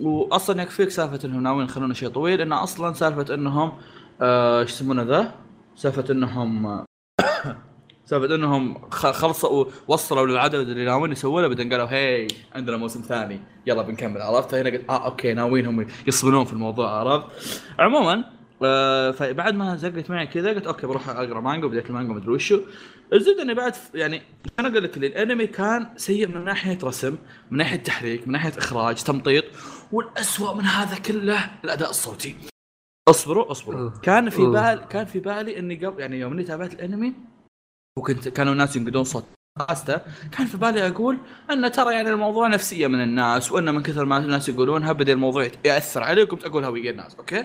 واصلا 0.00 0.62
يكفيك 0.62 0.88
سالفة 0.90 1.28
إنهم 1.28 1.42
ناويين 1.42 1.64
يخلونه 1.64 1.94
شيء 1.94 2.08
طويل 2.08 2.40
إنه 2.40 2.62
أصلا 2.62 2.92
سالفة 2.92 3.34
إنهم 3.34 3.72
آه، 4.22 4.60
إيش 4.60 4.70
يسمونه 4.70 5.02
ذا؟ 5.02 5.34
سالفة 5.76 6.04
إنهم 6.10 6.84
سالفه 8.06 8.34
إنهم 8.34 8.90
خلصوا 8.90 9.64
وصلوا 9.88 10.26
للعدد 10.26 10.54
اللي 10.54 10.84
ناويين 10.84 11.12
يسوونه 11.12 11.48
بعدين 11.48 11.72
قالوا 11.72 11.86
هي 11.86 12.28
عندنا 12.54 12.76
موسم 12.76 13.00
ثاني 13.00 13.40
يلا 13.66 13.82
بنكمل 13.82 14.22
عرفت؟ 14.22 14.54
هنا 14.54 14.70
قلت 14.70 14.90
آه 14.90 15.04
okay 15.06 15.34
ناويين 15.34 15.66
هم 15.66 15.86
يصبرون 16.06 16.44
في 16.44 16.52
الموضوع 16.52 16.90
عرفت؟ 16.90 17.26
عموما 17.78 18.24
آه 18.62 19.10
فبعد 19.10 19.54
ما 19.54 19.76
زقت 19.76 20.10
معي 20.10 20.26
كذا 20.26 20.50
قلت 20.50 20.66
okay 20.66 20.86
بروح 20.86 21.08
أقرأ 21.08 21.40
مانجا 21.40 21.66
وبديت 21.66 21.86
المانجا 21.90 22.12
مدري 22.12 22.30
وشو. 22.32 22.60
الزبدة 23.12 23.42
إني 23.42 23.54
بعد 23.54 23.72
يعني 23.94 24.22
أنا 24.58 24.68
أقول 24.68 24.84
لك 24.84 24.96
الأنمي 24.96 25.46
كان 25.46 25.86
سيء 25.96 26.28
من 26.28 26.44
ناحية 26.44 26.78
رسم 26.84 27.16
من 27.50 27.58
ناحية 27.58 27.76
تحريك 27.76 28.26
من 28.26 28.32
ناحية 28.32 28.58
إخراج 28.58 29.02
تمطيط 29.02 29.44
والأسوأ 29.92 30.54
من 30.54 30.64
هذا 30.64 30.98
كله 30.98 31.50
الأداء 31.64 31.90
الصوتي. 31.90 32.36
اصبروا 33.08 33.50
اصبروا. 33.50 33.90
كان 34.02 34.30
في. 34.30 34.42
بال 34.46 34.84
كان 34.90 35.04
في 35.04 35.20
بالي 35.20 35.58
إني 35.58 35.86
قبل 35.86 36.00
يعني 36.00 36.20
يوم 36.20 36.32
إني 36.32 36.44
تابعت 36.44 36.72
الأنمي 36.72 37.12
وكنت 37.98 38.28
كانوا 38.28 38.52
الناس 38.52 38.76
ينقدون 38.76 39.04
صوت 39.04 39.24
أستا 39.68 40.00
كان 40.32 40.46
في 40.46 40.56
بالي 40.56 40.88
أقول 40.88 41.18
أن 41.50 41.72
ترى 41.72 41.94
يعني 41.94 42.10
الموضوع 42.10 42.48
نفسية 42.48 42.86
من 42.86 43.02
الناس 43.02 43.52
وأن 43.52 43.74
من 43.74 43.82
كثر 43.82 44.04
ما 44.04 44.18
الناس 44.18 44.48
يقولونها 44.48 44.92
بدأ 44.92 45.12
الموضوع 45.12 45.48
يأثر 45.64 46.02
عليكم 46.02 46.36
تقولها 46.36 46.68
ويا 46.68 46.90
الناس 46.90 47.14
okay؟ 47.14 47.44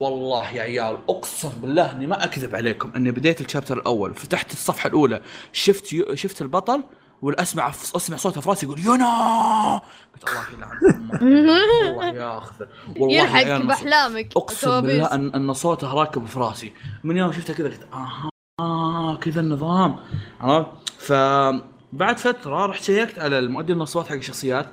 والله 0.00 0.50
يا 0.50 0.62
عيال 0.62 0.98
أقسم 1.08 1.48
بالله 1.62 1.92
إني 1.92 2.06
ما 2.06 2.24
أكذب 2.24 2.54
عليكم 2.56 2.92
إني 2.96 3.10
بديت 3.10 3.40
ال 3.40 3.45
chapter 3.45 3.78
الأول 3.78 4.14
فتحت 4.14 4.52
الصفحة 4.52 4.88
الأولى 4.88 5.20
شفت 5.52 5.92
يو 5.92 6.14
شفت 6.14 6.42
البطل 6.42 6.84
والأسمع 7.22 7.68
أسمع 7.68 8.16
صوته 8.16 8.40
في 8.40 8.48
راسي 8.48 8.66
يقول 8.66 8.78
يونو 8.78 9.80
قلت 10.14 10.28
الله 10.28 10.42
يلعن 10.52 11.48
والله 11.86 12.06
ياخذ 12.06 12.64
والله 12.96 13.16
يا 13.16 13.22
يلحق 13.22 13.62
بأحلامك 13.66 14.36
أقسم. 14.36 14.80
بالله 14.80 15.14
ان, 15.14 15.34
أن 15.34 15.52
صوته 15.52 15.94
راكب 15.94 16.26
في 16.26 16.38
راسي. 16.38 16.72
من 17.04 17.16
يوم 17.16 17.32
شفته 17.32 17.54
كذا 17.54 17.68
قلت 17.68 17.88
أها 17.92 18.30
آه 18.60 19.16
كذا 19.16 19.40
النظام. 19.40 19.96
عرفت؟ 20.40 20.68
فبعد 20.98 22.18
فترة 22.18 22.66
رحت 22.66 22.82
شيكت 22.82 23.18
على 23.18 23.38
المؤدين 23.38 23.76
الاصوات 23.76 24.06
حق 24.08 24.14
الشخصيات. 24.14 24.66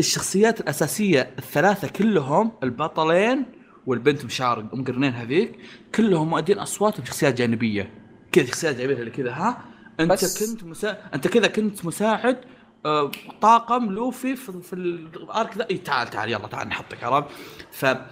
الشخصيات 0.00 0.60
الأساسية 0.60 1.30
الثلاثة 1.38 1.88
كلهم 1.88 2.52
البطلين 2.62 3.44
والبنت 3.86 4.24
مشعر 4.24 4.60
أم 4.74 4.84
قرنين 4.84 5.12
هذيك 5.14 5.58
كلهم 5.94 6.28
مؤدين 6.30 6.58
اصواتهم 6.58 7.04
شخصيات 7.04 7.34
جانبية. 7.34 7.90
كذا 8.32 8.46
شخصيات 8.46 8.76
جايبينها 8.76 9.00
اللي 9.00 9.10
كذا 9.10 9.32
ها؟ 9.32 9.64
أنت 10.00 10.12
بس- 10.12 10.50
كنت 10.50 10.64
مسا... 10.64 10.96
أنت 11.14 11.28
كذا 11.28 11.46
كنت 11.46 11.84
مساعد 11.84 12.36
آه، 12.86 13.10
طاقم 13.40 13.90
لوفي 13.90 14.36
في, 14.36 14.62
في 14.62 14.72
ال 14.72 14.93
arc 14.93 15.56
ذا 15.58 15.66
إيه 15.70 15.84
تعال 15.84 16.08
تعال 16.08 16.30
يلا 16.32 16.46
تعال 16.46 16.68
نحطك 16.68 17.04
عرفت؟ 17.04 17.28
ف 17.72 17.84
آه، 17.84 18.06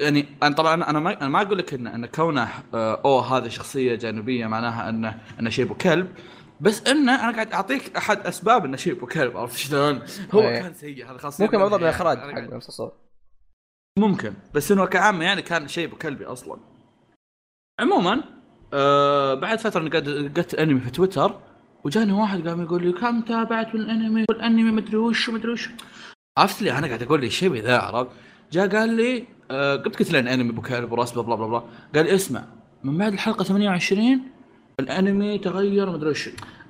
يعني 0.00 0.26
أنا 0.42 0.54
طبعا 0.54 0.74
أنا 0.90 1.00
ما 1.00 1.20
أنا 1.20 1.28
ما 1.28 1.42
أقول 1.42 1.58
لك 1.58 1.74
ان 1.74 1.86
إن 1.86 2.06
كونه 2.06 2.48
آه، 2.74 3.00
أوه 3.04 3.36
هذه 3.36 3.48
شخصية 3.48 3.94
جانبية 3.94 4.46
معناها 4.46 4.88
انه 4.88 5.20
انه 5.40 5.50
شيبه 5.50 5.74
كلب 5.74 6.14
بس 6.60 6.86
إنه 6.86 7.24
أنا 7.24 7.32
قاعد 7.32 7.52
أعطيك 7.52 7.96
أحد 7.96 8.26
أسباب 8.26 8.64
انه 8.64 8.76
شيبه 8.76 9.06
كلب 9.06 9.36
عرفت 9.36 9.56
شلون؟ 9.56 10.02
هو 10.34 10.40
أيه. 10.40 10.60
كان 10.60 10.74
سيء 10.74 11.10
هذا 11.10 11.18
خاصه 11.18 11.44
ممكن 11.44 11.58
من 11.58 11.74
الاخراج 11.74 12.18
أنا 12.18 12.48
حق 12.48 12.54
الصوت 12.54 12.94
ممكن 13.98 14.34
بس 14.54 14.72
إنه 14.72 14.86
كعامة 14.86 15.24
يعني 15.24 15.42
كان 15.42 15.68
شيء 15.68 15.88
كلبي 15.88 16.24
أصلا. 16.24 16.58
عموما 17.80 18.24
آه 18.72 19.34
بعد 19.34 19.58
فترة 19.58 19.80
أنا 19.80 19.90
قد 19.90 20.08
لقيت 20.08 20.54
انمي 20.54 20.80
في 20.80 20.90
تويتر 20.90 21.40
وجاني 21.84 22.12
واحد 22.12 22.48
قام 22.48 22.62
يقول 22.62 22.82
لي 22.82 22.92
كم 22.92 23.20
تابعت 23.20 23.74
من 23.74 23.80
الأنمي؟ 23.80 24.24
والأنمي 24.28 24.70
مدري 24.70 24.96
وش 24.96 25.28
ومدري 25.28 25.52
وش 25.52 25.68
عرفت 26.38 26.62
لي 26.62 26.78
أنا 26.78 26.86
قاعد 26.86 27.02
أقول 27.02 27.20
لي 27.20 27.30
شيء 27.30 27.54
ذا 27.54 27.78
عرفت 27.78 28.10
جاء 28.52 28.68
قال 28.68 28.88
لي 28.88 29.35
قلت 29.50 29.98
قلت 29.98 30.10
له 30.12 30.18
أنمي 30.34 30.50
ابو 30.50 30.62
كلب 30.62 30.92
وراس 30.92 31.12
بلا 31.12 31.22
بلا 31.22 31.46
بلا 31.46 31.62
قال 31.94 32.08
اسمع 32.08 32.44
من 32.84 32.98
بعد 32.98 33.12
الحلقة 33.12 33.44
28 33.44 34.20
الأنمي 34.80 35.38
تغير 35.38 35.90
مدري 35.90 36.10
وش 36.10 36.28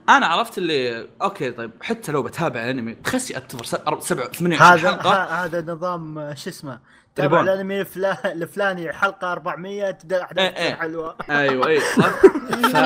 أنا 0.09 0.27
عرفت 0.27 0.59
اللي 0.59 1.09
okay 1.23 1.51
طيب 1.51 1.71
حتى 1.83 2.13
لو 2.13 2.23
بتابع 2.23 2.71
انمي 2.71 2.95
تخسي 2.95 3.37
انتظر 3.37 3.65
7 3.65 4.01
28 4.33 4.53
هذا 4.55 4.79
حلقة 5.03 5.25
هذا 5.45 5.73
نظام 5.73 6.19
آه، 6.19 6.35
شو 6.35 6.51
اسمه 6.51 6.79
تابع. 7.15 7.41
الأنمي 7.41 7.81
الفلا- 7.81 8.33
الفلاني 8.33 8.93
حلقة 8.93 9.33
400 9.33 9.91
تبدأ 9.91 10.17
الاحداث 10.17 10.55
إيه. 10.55 10.65
تصير 10.65 10.77
حلوة 10.77 11.17
أيوه 11.31 11.67
أيوه 11.67 11.83
ف... 12.73 12.77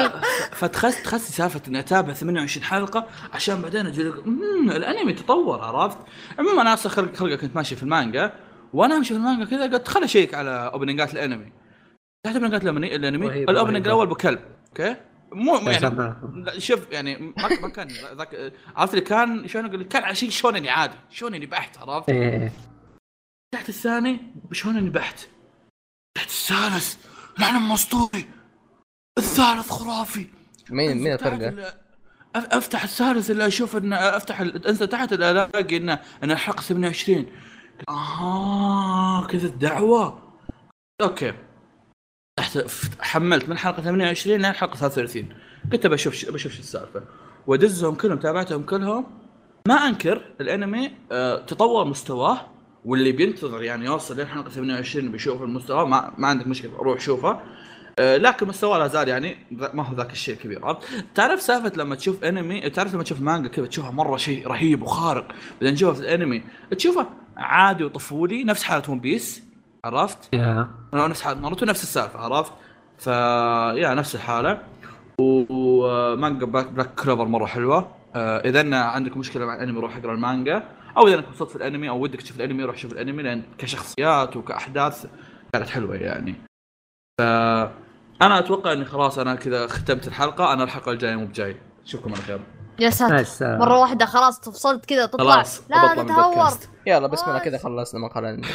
فتخس 0.52 1.02
تخسي 1.02 1.32
سالفة 1.32 1.60
إني 1.68 1.78
أتابع 1.80 2.12
28 2.12 2.64
حلقة 2.64 3.06
عشان 3.34 3.62
بعدين 3.62 3.86
أجي 3.86 4.02
لك 4.02 4.26
"مم، 4.26 4.70
الأنمي 4.70 5.12
تطور 5.12 5.60
عرفت؟ 5.64 5.98
عموما 6.38 6.62
أنا 6.62 6.74
أصلا 6.74 6.92
خلق 6.92 7.14
خلقه 7.16 7.36
كنت 7.36 7.56
ماشي 7.56 7.76
في 7.76 7.82
المانجا 7.82 8.32
وأنا 8.72 8.96
امشي 8.96 9.14
في 9.14 9.20
المانجا 9.20 9.44
كذا 9.44 9.62
قلت 9.62 9.88
خل 9.88 10.04
اشيك 10.04 10.34
على 10.34 10.70
opening 10.72 11.07
ات 11.07 11.12
الانمي 11.14 11.52
فتحت 12.26 12.34
opening 12.36 12.59
ات 12.59 12.62
الانمي 12.62 13.26
ال 13.26 13.33
opening. 13.33 13.86
الأول 13.86 14.06
بكلب 14.06 14.40
okay؟ 14.68 14.96
مو 15.32 15.56
يعني 15.56 16.10
شوف 16.58 16.92
يعني 16.92 17.34
ما 17.62 17.68
كان 17.68 17.88
ذاك 18.14 18.52
عرفت 18.76 18.94
اللي 18.94 19.04
كان 19.04 19.48
شلون 19.48 19.66
أقول؟ 19.66 19.82
كان 19.82 20.02
على 20.02 20.14
شيء 20.14 20.30
شونني 20.30 20.70
عادي 20.70 20.94
شونني 21.10 21.46
بحت 21.46 21.78
عرفت؟ 21.78 22.08
إيه 22.10 22.52
فتحت 23.54 23.68
الثاني 23.68 24.20
شونن 24.52 24.90
بحت 24.90 25.20
فتحت 26.16 26.28
الثالث 26.28 26.96
العالم 27.38 27.72
اسطوري 27.72 28.26
الثالث 29.18 29.70
خرافي 29.70 30.26
مين 30.70 30.96
مين 30.96 31.12
الفرقه؟ 31.12 31.74
أفتح 32.36 32.82
الثالث 32.82 33.30
اللي 33.30 33.46
أشوف 33.46 33.76
ان 33.76 33.92
أفتح 33.92 34.40
انزل 34.40 34.86
تحت 34.86 35.12
الاقي 35.12 35.76
انه 35.76 36.00
ان 36.22 36.30
الحلقة 36.30 36.60
28 36.60 37.26
أها 37.88 39.26
كذا 39.26 39.46
الدعوة؟ 39.46 40.18
أوكي. 41.00 41.32
حملت 43.00 43.48
من 43.48 43.58
حلقة 43.58 43.82
28 43.82 44.36
لين 44.40 44.52
حلقة 44.52 44.76
33 44.76 45.28
قلت 45.72 45.86
بشوف 45.86 46.30
بشوف 46.30 46.52
شو 46.52 46.58
السالفة. 46.58 47.02
ودزهم 47.46 47.94
كلهم 47.94 48.18
تابعتهم 48.18 48.62
كلهم. 48.62 49.06
ما 49.68 49.74
أنكر 49.74 50.22
الأنمي 50.40 50.92
آه 51.12 51.36
تطور 51.38 51.84
مستواه 51.84 52.40
واللي 52.84 53.12
بينتظر 53.12 53.62
يعني 53.62 53.86
يوصل 53.86 54.16
لين 54.16 54.26
حلقة 54.26 54.50
28 54.50 55.12
بيشوف 55.12 55.42
المستوى. 55.42 55.86
ما, 55.86 56.12
ما 56.18 56.28
عندك 56.28 56.46
مشكلة 56.46 56.76
روح 56.76 57.00
شوفه. 57.00 57.40
آه 57.98 58.16
لكن 58.16 58.48
مستواه 58.48 58.78
لا 58.78 58.86
زال 58.86 59.08
يعني 59.08 59.36
ما 59.50 59.82
هو 59.82 59.94
ذاك 59.94 60.12
الشيء 60.12 60.34
الكبير 60.34 60.66
عرفت؟ 60.66 61.04
تعرف 61.14 61.42
سالفة 61.42 61.72
لما 61.76 61.94
تشوف 61.94 62.24
أنمي؟ 62.24 62.70
تعرف 62.70 62.94
لما 62.94 63.02
تشوف 63.02 63.20
مانجا 63.20 63.48
كذا 63.48 63.66
تشوفها 63.66 63.90
مرة 63.90 64.16
شيء 64.16 64.46
رهيب 64.48 64.82
وخارق. 64.82 65.28
بعدين 65.60 65.74
تشوفها 65.74 65.94
في 65.94 66.00
الأنمي 66.00 66.42
تشوفه 66.76 67.06
عادي 67.36 67.84
وطفولي 67.84 68.44
نفس 68.44 68.62
حاله 68.62 68.90
One 68.90 69.00
Piece 69.00 69.42
عرفت؟ 69.84 70.34
yeah. 70.34 70.68
أنا 70.94 71.06
نفس 71.06 71.22
حالة 71.22 71.40
ناروتو 71.40 71.66
نفس 71.66 71.82
السالفة 71.82 72.18
عرفت؟ 72.18 72.52
ف 72.98 73.06
yeah 73.76 73.94
نفس 73.94 74.14
الحالة. 74.14 74.62
و- 75.20 75.44
ومانجا 75.50 76.46
Black, 76.46 76.66
Black 76.66 76.94
Clover 76.94 77.24
مرة 77.24 77.46
حلوة. 77.46 77.90
آه، 78.16 78.60
إن 78.60 78.74
عندك 78.74 79.16
مشكلة 79.16 79.46
مع 79.46 79.54
الأنمي 79.54 79.80
روح 79.80 79.96
اقرأ 79.96 80.14
المانجا. 80.14 80.62
أو 80.96 81.08
إذا 81.08 81.14
إنك 81.14 81.28
مبسوط 81.28 81.48
في 81.50 81.56
الأنمي 81.56 81.88
أو 81.88 82.00
ودك 82.00 82.22
تشوف 82.22 82.36
الأنمي 82.36 82.64
روح 82.64 82.76
شوف 82.76 82.92
الأنمي 82.92 83.22
لأن 83.22 83.42
كشخصيات 83.58 84.36
وكأحداث 84.36 85.06
كانت 85.52 85.68
حلوة 85.68 85.96
يعني. 85.96 86.34
ف 87.20 87.22
أنا 88.22 88.38
أتوقع 88.38 88.72
إني 88.72 88.84
خلاص 88.84 89.18
أنا 89.18 89.34
كذا 89.34 89.66
ختمت 89.66 90.08
الحلقة. 90.08 90.52
أنا 90.52 90.64
الحلقة 90.64 90.92
الجاية 90.92 91.16
مو 91.16 91.26
بجاي. 91.26 91.56
أشوفكم 91.86 92.12
على 92.14 92.22
خير. 92.22 92.40
يا 92.80 92.90
ساتر 92.90 93.16
بس 93.20 93.42
مرة 93.42 93.80
واحدة 93.80 94.06
خلاص 94.06 94.40
تفصلت 94.40 94.84
كذا 94.84 95.06
تطلع. 95.06 95.34
خلاص 95.34 95.62
لا 95.70 95.94
تتهور. 95.94 96.50
يلا 96.86 97.06
بسم 97.06 97.26
الله 97.28 97.38
كذا 97.38 97.58
خلصنا 97.58 98.00
مقال 98.00 98.24
الانمي 98.24 98.46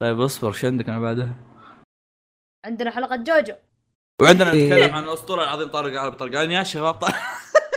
طيب 0.00 0.20
اصبر 0.20 0.52
شو 0.52 0.66
عندك 0.66 0.88
أنا 0.88 1.00
بعدها؟ 1.00 1.34
عندنا 2.66 2.90
حلقة 2.90 3.16
جوجو. 3.16 3.54
وعندنا 4.22 4.50
إيه. 4.52 4.74
نتكلم 4.74 4.94
عن 4.94 5.04
الأسطورة 5.04 5.42
العظيم 5.42 5.68
طارق 5.68 6.00
على 6.00 6.12
طرقان 6.12 6.50
يا 6.50 6.62
شباب 6.62 6.94
طارق. 6.94 7.14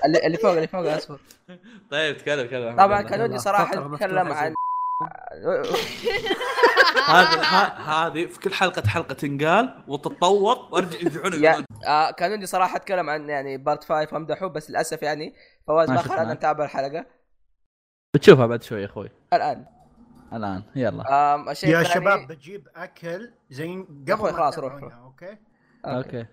اللي 0.05 0.25
اللي 0.27 0.37
فوق 0.37 0.51
اللي 0.51 0.67
فوق 0.67 0.91
أصبر. 0.93 1.19
طيب 1.91 2.17
تكلم 2.17 2.47
تكلم. 2.47 2.75
طبعا 2.77 2.99
يلا. 2.99 3.09
كان 3.09 3.21
ودي 3.21 3.31
يلا، 3.33 3.41
صراحة 3.41 3.73
زي- 3.73 3.79
عن 3.79 4.53
هذه 7.07 7.41
هذه 7.77 8.25
في 8.25 8.39
كل 8.39 8.53
حلقة 8.53 8.87
حلقة 8.87 9.13
تنقال 9.13 9.83
وتتطور 9.87 10.57
وارجع 10.71 10.99
يرجعون 10.99 11.65
آه 11.87 12.11
كان 12.11 12.31
ودي 12.31 12.45
صراحة 12.45 12.75
أتكلم 12.75 13.09
عن 13.09 13.29
يعني 13.29 13.57
part 13.57 13.83
5 13.83 14.13
وامدحه 14.13 14.47
بس 14.47 14.69
للأسف 14.69 15.01
يعني 15.01 15.35
فواز 15.67 15.89
ما. 15.89 15.97
خلانا 15.97 16.33
نتابع 16.33 16.65
الحلقة. 16.65 17.05
بتشوفها 18.15 18.45
بعد 18.45 18.63
شوي 18.63 18.81
يا 18.81 18.85
أخوي. 18.85 19.09
الآن. 19.33 19.65
الآن 20.33 20.63
يلا. 20.75 21.35
آم 21.35 21.49
الشيء 21.49 21.69
يا 21.69 21.83
شباب 21.83 22.27
بجيب 22.27 22.67
أكل 22.75 23.31
زي 23.49 23.85
قبل 24.11 24.33
خلاص 24.33 24.59
روح، 24.59 24.73
okay؟ 24.73 25.37
okay. 25.85 26.25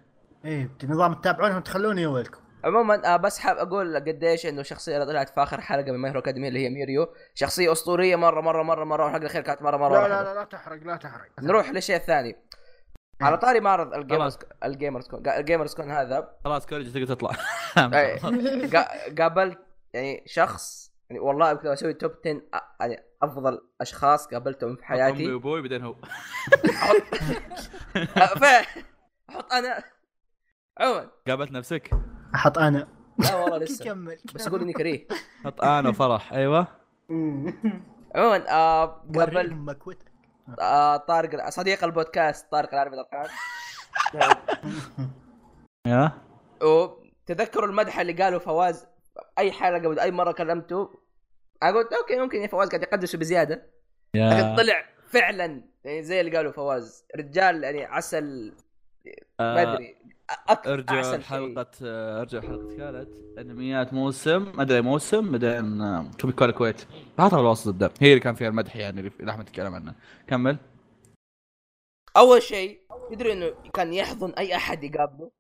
إيه 0.44 0.70
نظام 0.84 1.14
تتابعونها 1.14 1.56
وتخلوني 1.56 2.06
اولكم 2.06 2.40
عموما 2.64 3.14
آه 3.14 3.16
بس 3.16 3.38
حاب 3.38 3.56
أقول 3.56 3.96
قديش 3.96 4.46
إنه 4.46 4.60
الشخصيه 4.60 4.94
اللي 4.94 5.06
طلعت 5.06 5.28
في 5.28 5.42
آخر 5.42 5.60
حلقة 5.60 5.92
من 5.92 5.98
My 5.98 6.10
Hero 6.10 6.20
Academy 6.20 6.48
اللي 6.48 6.64
هي 6.64 6.68
ميريو 6.70 7.14
شخصية 7.34 7.72
أسطورية 7.72 8.16
مرة 8.16 8.40
مرة 8.40 8.62
مرة 8.62 8.84
مرة 8.84 9.04
والحلقة 9.04 9.20
الأخيرة 9.22 9.42
كانت 9.42 9.62
مرة 9.62 9.76
مرة 9.76 9.92
لا 9.94 10.00
مرة 10.00 10.08
لا. 10.08 10.22
لا 10.24 10.34
لا 10.34 10.44
تحرق 10.44 10.82
لا 10.82 10.96
تحرق. 10.96 11.28
نروح 11.42 11.70
للشيء 11.70 11.96
الثاني 11.96 12.36
على 13.20 13.38
طاري 13.38 13.60
معرض 13.60 13.94
ال 13.94 14.00
gamers. 14.00 14.38
ال 14.64 14.71
Gamers 14.71 15.08
Con 15.08 15.28
ال 15.28 15.35
Gamers 15.35 15.74
Con 15.74 15.90
هذا. 15.90 16.36
خلاص 16.44 16.66
كوريج 16.66 16.92
تقدر 16.92 17.14
تطلع. 17.14 17.30
قا- 18.74 19.20
قابلت 19.20 19.58
يعني 19.94 20.22
شخص 20.26 20.92
يعني 21.10 21.20
والله 21.22 21.54
كنت 21.54 21.66
أسوي 21.66 21.94
top 21.94 22.12
10 22.26 22.40
أ- 22.56 22.60
يعني 22.80 23.02
أفضل 23.22 23.60
أشخاص 23.80 24.26
قابلتهم 24.26 24.76
في 24.76 24.82
أمي 24.82 24.86
حياتي. 24.86 25.32
وأبوي 25.32 25.62
بعدين 25.62 25.82
هو. 25.84 25.92
أه، 28.16 28.64
أحط 29.30 29.52
أنا. 29.52 29.82
عموما. 30.80 31.10
قابلت 31.28 31.50
نفسك؟ 31.52 31.90
أحط 32.34 32.58
أنا. 32.58 32.88
لا 33.18 33.34
والله 33.34 33.58
لسه. 33.64 33.84
كمل. 33.84 34.18
بس 34.34 34.46
أقول 34.46 34.60
إني 34.60 34.72
كريه. 34.72 35.06
حط 35.44 35.62
أنا 35.64 35.88
وفرح. 35.88 36.32
أيوه. 36.32 36.66
عموما 38.14 38.50
آه 38.50 39.02
مكوتك 39.54 40.12
آه 40.60 40.96
طارق 40.96 41.48
صديق 41.48 41.84
البودكاست 41.84 42.50
طارق 42.52 42.74
العربي 42.74 42.96
طرقان 42.96 43.28
yeah. 45.86 46.12
وتذكروا 46.62 47.66
المدح 47.68 48.00
اللي 48.00 48.12
قاله 48.12 48.38
فواز؟ 48.38 48.86
أي 49.38 49.52
حلقة 49.52 50.02
أي 50.02 50.10
مرة 50.10 50.32
كلمته 50.32 50.90
قلت 51.62 51.92
okay 51.92 52.18
ممكن 52.18 52.38
يا 52.42 52.46
فواز 52.46 52.68
قاعد 52.68 52.82
يقدسه 52.82 53.18
بزيادة. 53.18 53.66
لكن 54.14 54.56
طلع 54.56 54.84
فعلا 55.08 55.62
يعني 55.84 56.02
زي 56.02 56.20
اللي 56.20 56.36
قالوا 56.36 56.52
فواز. 56.52 57.04
رجال 57.16 57.64
يعني 57.64 57.84
عسل 57.84 58.54
ما 59.06 59.12
آه، 59.40 59.62
أدري. 59.72 59.96
أك... 60.48 60.66
أرجع. 60.66 61.18
حلقة 61.18 61.70
أرجع 62.20 62.40
حلقة 62.40 62.76
كانت 62.76 63.08
أنميات 63.38 63.92
موسم 63.92 64.52
ما 64.56 64.62
أدري 64.62 64.80
موسم 64.80 65.30
بعدين 65.30 66.10
تومي 66.18 66.32
كول 66.32 66.48
الكويت 66.48 66.86
حاطها 67.18 67.36
بالوسط 67.36 67.68
الدم. 67.68 67.90
هي 68.00 68.08
اللي 68.08 68.20
كان 68.20 68.34
فيها 68.34 68.48
المدح 68.48 68.76
يعني 68.76 69.00
اللي 69.00 69.30
أحمد 69.30 69.44
تكلم 69.44 69.74
عنه. 69.74 69.94
كمل. 70.26 70.56
أول 72.16 72.42
شيء 72.42 72.80
يدري 73.10 73.32
إنه 73.32 73.54
كان 73.74 73.92
يحضن 73.92 74.30
أي 74.30 74.56
أحد 74.56 74.84
يقابله؟ 74.84 75.30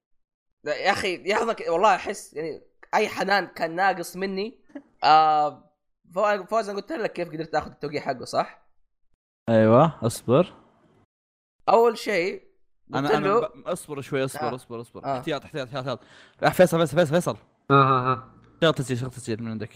لا، 0.64 0.76
يا 0.76 0.90
أخي 0.90 1.30
يحضنك 1.30 1.64
والله 1.68 1.94
أحس 1.94 2.34
يعني 2.34 2.62
أي 2.94 3.08
حنان 3.08 3.46
كان 3.46 3.76
ناقص 3.76 4.16
مني. 4.16 4.58
آه 5.04 5.70
فواز 6.14 6.68
أنا 6.68 6.80
قلت 6.80 6.92
لك 6.92 7.12
كيف 7.12 7.28
قدرت 7.28 7.54
آخذ 7.54 7.70
التوقيع 7.70 8.00
حقه 8.00 8.24
صح؟ 8.24 8.66
أيوه 9.48 10.06
أصبر. 10.06 10.52
أول 11.68 11.98
شيء 11.98 12.49
أنا 12.94 13.16
أنا 13.16 13.38
ب- 13.38 13.50
أصبر 13.66 14.00
شوي 14.00 14.24
أصبر 14.24 14.42
آه. 14.42 14.54
أصبر 14.54 14.80
أصبر. 14.80 15.04
آه. 15.04 15.18
احتياط 15.18 15.44
احتياط 15.44 15.74
احتياط 15.76 16.00
فيصل 16.52 16.78
فيصل 16.78 16.96
فيصل 16.96 17.06
فيصل. 17.14 17.36
آه 17.70 17.74
آه 17.74 18.12
آه. 18.12 18.24
شغل 18.62 18.74
تسجيل 18.74 18.98
شغل 18.98 19.10
تسجيل 19.10 19.42
من 19.42 19.50
عندك. 19.50 19.70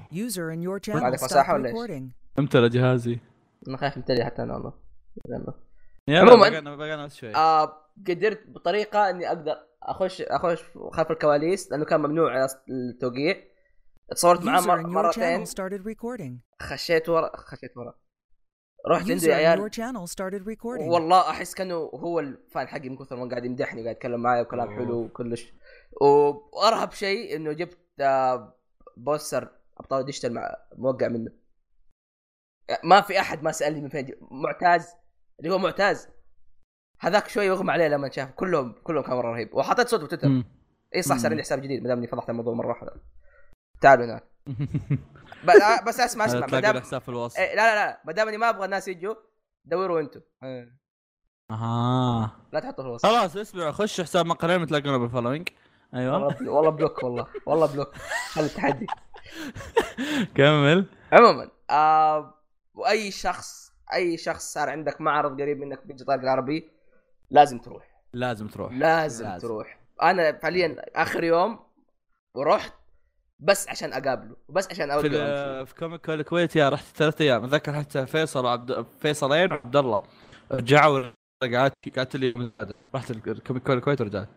User 0.00 0.54
in 0.54 0.62
your 0.64 0.88
عندك 0.90 1.18
channel 1.20 1.24
مساحة 1.24 1.52
stopped 1.52 1.60
ولا 1.60 1.72
recording. 1.72 2.38
إمتى 2.38 2.68
جهازي. 2.68 3.18
أنا 3.68 3.76
خايف 3.76 3.96
امتلي 3.96 4.24
حتى 4.24 4.42
أنا 4.42 4.54
والله. 4.54 4.72
يلا. 5.28 5.54
يلا 6.08 6.20
عموماً، 6.32 6.48
بقينا 6.48 6.76
بقينا 6.76 7.04
بس 7.04 7.14
شوي. 7.16 7.34
آه 7.34 7.76
قدرت 8.08 8.46
بطريقة 8.48 9.10
إني 9.10 9.28
أقدر 9.28 9.56
اخش 9.82 10.22
أخش 10.22 10.62
خلف 10.92 11.10
الكواليس 11.10 11.70
لأنه 11.72 11.84
كان 11.84 12.00
ممنوع 12.00 12.30
على 12.32 12.48
التوقيع. 12.70 13.36
تصورت 14.10 14.44
معاه 14.44 14.60
مرتين. 14.60 15.44
خشيت 16.62 17.08
ورا 17.08 17.30
خشيت 17.36 17.76
ورا. 17.76 17.94
رحت 18.88 19.00
عنده 19.10 19.12
يا 19.26 19.34
عيال. 19.36 19.58
والله 20.88 21.30
أحس 21.30 21.54
كأنه 21.54 21.74
هو 21.74 22.20
ال 22.20 22.32
fan 22.32 22.68
حقي 22.68 22.88
من 22.88 22.96
كثر 22.96 23.16
ما 23.16 23.28
قاعد 23.30 23.44
يمدحني 23.44 23.80
وقاعد 23.80 23.96
يتكلم 23.96 24.20
معي 24.22 24.40
وكلام 24.42 24.68
أوه. 24.68 24.76
حلو 24.76 24.98
وكلش 25.04 25.52
وأرهب 26.00 26.92
شيء 26.92 27.36
إنه 27.36 27.52
جبت 27.52 27.78
آه، 28.00 28.54
poster 28.96 29.48
أبطال 29.78 30.04
ديجيتال 30.04 30.34
مع 30.34 30.56
موقع 30.78 31.08
منه 31.08 31.30
ما 32.84 33.00
في 33.00 33.20
أحد 33.20 33.42
ما 33.42 33.52
سألني 33.52 33.80
من 33.80 33.88
فين 33.88 34.04
جب- 34.04 34.18
معتاز 34.30 34.94
اللي 35.40 35.54
هو 35.54 35.58
معتاز 35.58 36.08
هذاك 37.00 37.28
شوي 37.28 37.44
يغمى 37.46 37.72
عليه 37.72 37.88
لما 37.88 38.10
شاف 38.10 38.30
كلهم 38.30 38.72
كلهم 38.84 39.02
كان 39.04 39.16
مره 39.16 39.32
رهيب 39.32 39.54
وحطيت 39.54 39.88
صوت 39.88 40.00
بتويتر. 40.00 40.28
إي 40.94 41.02
صح. 41.02 41.16
صار 41.16 41.30
عندي 41.30 41.42
حساب 41.42 41.62
جديد 41.62 41.82
ما 41.82 41.88
دام 41.88 41.98
إني 41.98 42.06
فضحت 42.06 42.30
الموضوع 42.30 42.54
مرة 42.54 42.68
واحدة 42.68 42.92
تعالوا 43.80 44.04
هنا 44.04 44.16
ب- 44.18 44.29
بس 45.86 46.00
اسمع 46.00 46.24
اسمع 46.24 46.40
ما 46.40 46.46
تلاقي 46.46 46.62
دام 46.62 46.76
الحساب 46.76 47.00
في 47.00 47.08
الوصف 47.08 47.38
لا 47.38 47.54
لا 47.54 47.74
لا. 47.74 48.00
ما 48.04 48.12
دام 48.12 48.28
اني 48.28 48.36
ما 48.36 48.48
أبغى 48.48 48.64
الناس 48.64 48.88
يجوا 48.88 49.14
دوروا 49.64 50.00
أنتم 50.00 50.20
أها 51.50 52.30
لا 52.52 52.60
تحطوا 52.60 52.84
في 52.84 52.88
الوصف 52.88 53.06
خلاص 53.06 53.36
اسمع 53.36 53.70
خش 53.72 54.00
حساب 54.00 54.26
مقالين 54.26 54.66
تلاقونه 54.66 54.96
بال 54.98 55.07
following 55.07 55.48
أيوه. 55.94 56.36
والله 56.48 56.70
block 56.70 57.02
والله. 57.02 57.26
والله 57.46 57.66
block. 57.72 57.94
هذا 58.36 58.46
التحدي 58.46 58.86
كمل. 60.36 60.86
عموما 61.12 61.50
آه 61.70 62.34
واي 62.74 63.10
شخص 63.10 63.72
أي 63.92 64.16
شخص 64.16 64.52
صار 64.52 64.70
عندك 64.70 65.00
معرض 65.00 65.40
قريب 65.40 65.58
منك 65.58 65.78
طارق 66.06 66.20
العربي 66.22 66.70
لازم 67.30 67.58
تروح. 67.58 68.02
لازم 68.12 68.48
تروح. 68.48 68.72
لازم, 68.72 69.24
لازم. 69.24 69.48
تروح. 69.48 69.78
أنا 70.02 70.38
فعليا 70.38 70.76
آخر 70.94 71.24
يوم 71.24 71.58
ورحت 72.34 72.72
بس 73.42 73.68
عشان 73.68 73.92
أقابله 73.92 74.36
وبس 74.48 74.68
عشان 74.70 74.90
اودي 74.90 75.08
ال- 75.08 75.66
في 75.66 75.74
Comic 75.74 76.06
Con 76.06 76.14
الكويت 76.14 76.56
yeah 76.56 76.68
رحت 76.68 76.84
ثلاث 76.96 77.20
أيام. 77.20 77.44
أتذكر 77.44 77.72
حتى 77.72 78.06
فيصل 78.06 78.44
وعبد 78.44 78.82
فيصلين 78.82 79.52
وعبد 79.52 79.76
الله. 79.76 80.02
رجعوا 80.52 81.10
قعدت 81.42 81.98
قعدت 81.98 82.16
لي. 82.16 82.52
رحت 82.94 83.10
ال 83.10 83.19
Comic 83.19 83.62
Con 83.62 83.76
الكويت 83.76 84.00
ورجعت. 84.00 84.28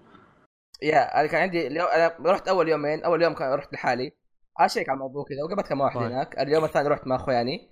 yeah 0.82 1.20
أنا 1.20 1.28
كان 1.28 1.41
عندي 1.41 1.68
اليوم 1.68 1.88
أنا 1.88 2.16
رحت 2.20 2.47
أول 2.47 2.70
يومين 2.70 3.04
أول 3.04 3.22
يوم 3.22 3.34
كان 3.34 3.54
رحت 3.54 3.74
لحالي. 3.74 4.12
اشيك 4.58 4.89
على 4.89 4.95
الموضوع 4.95 5.24
كذا 5.24 5.43
وقابلت 5.43 5.68
كم 5.68 5.82
واحد 5.82 5.99
طيب. 5.99 6.12
هناك. 6.12 6.39
اليوم 6.39 6.64
الثاني 6.66 6.88
رحت 6.88 7.08
مع 7.08 7.16
أخواني. 7.16 7.70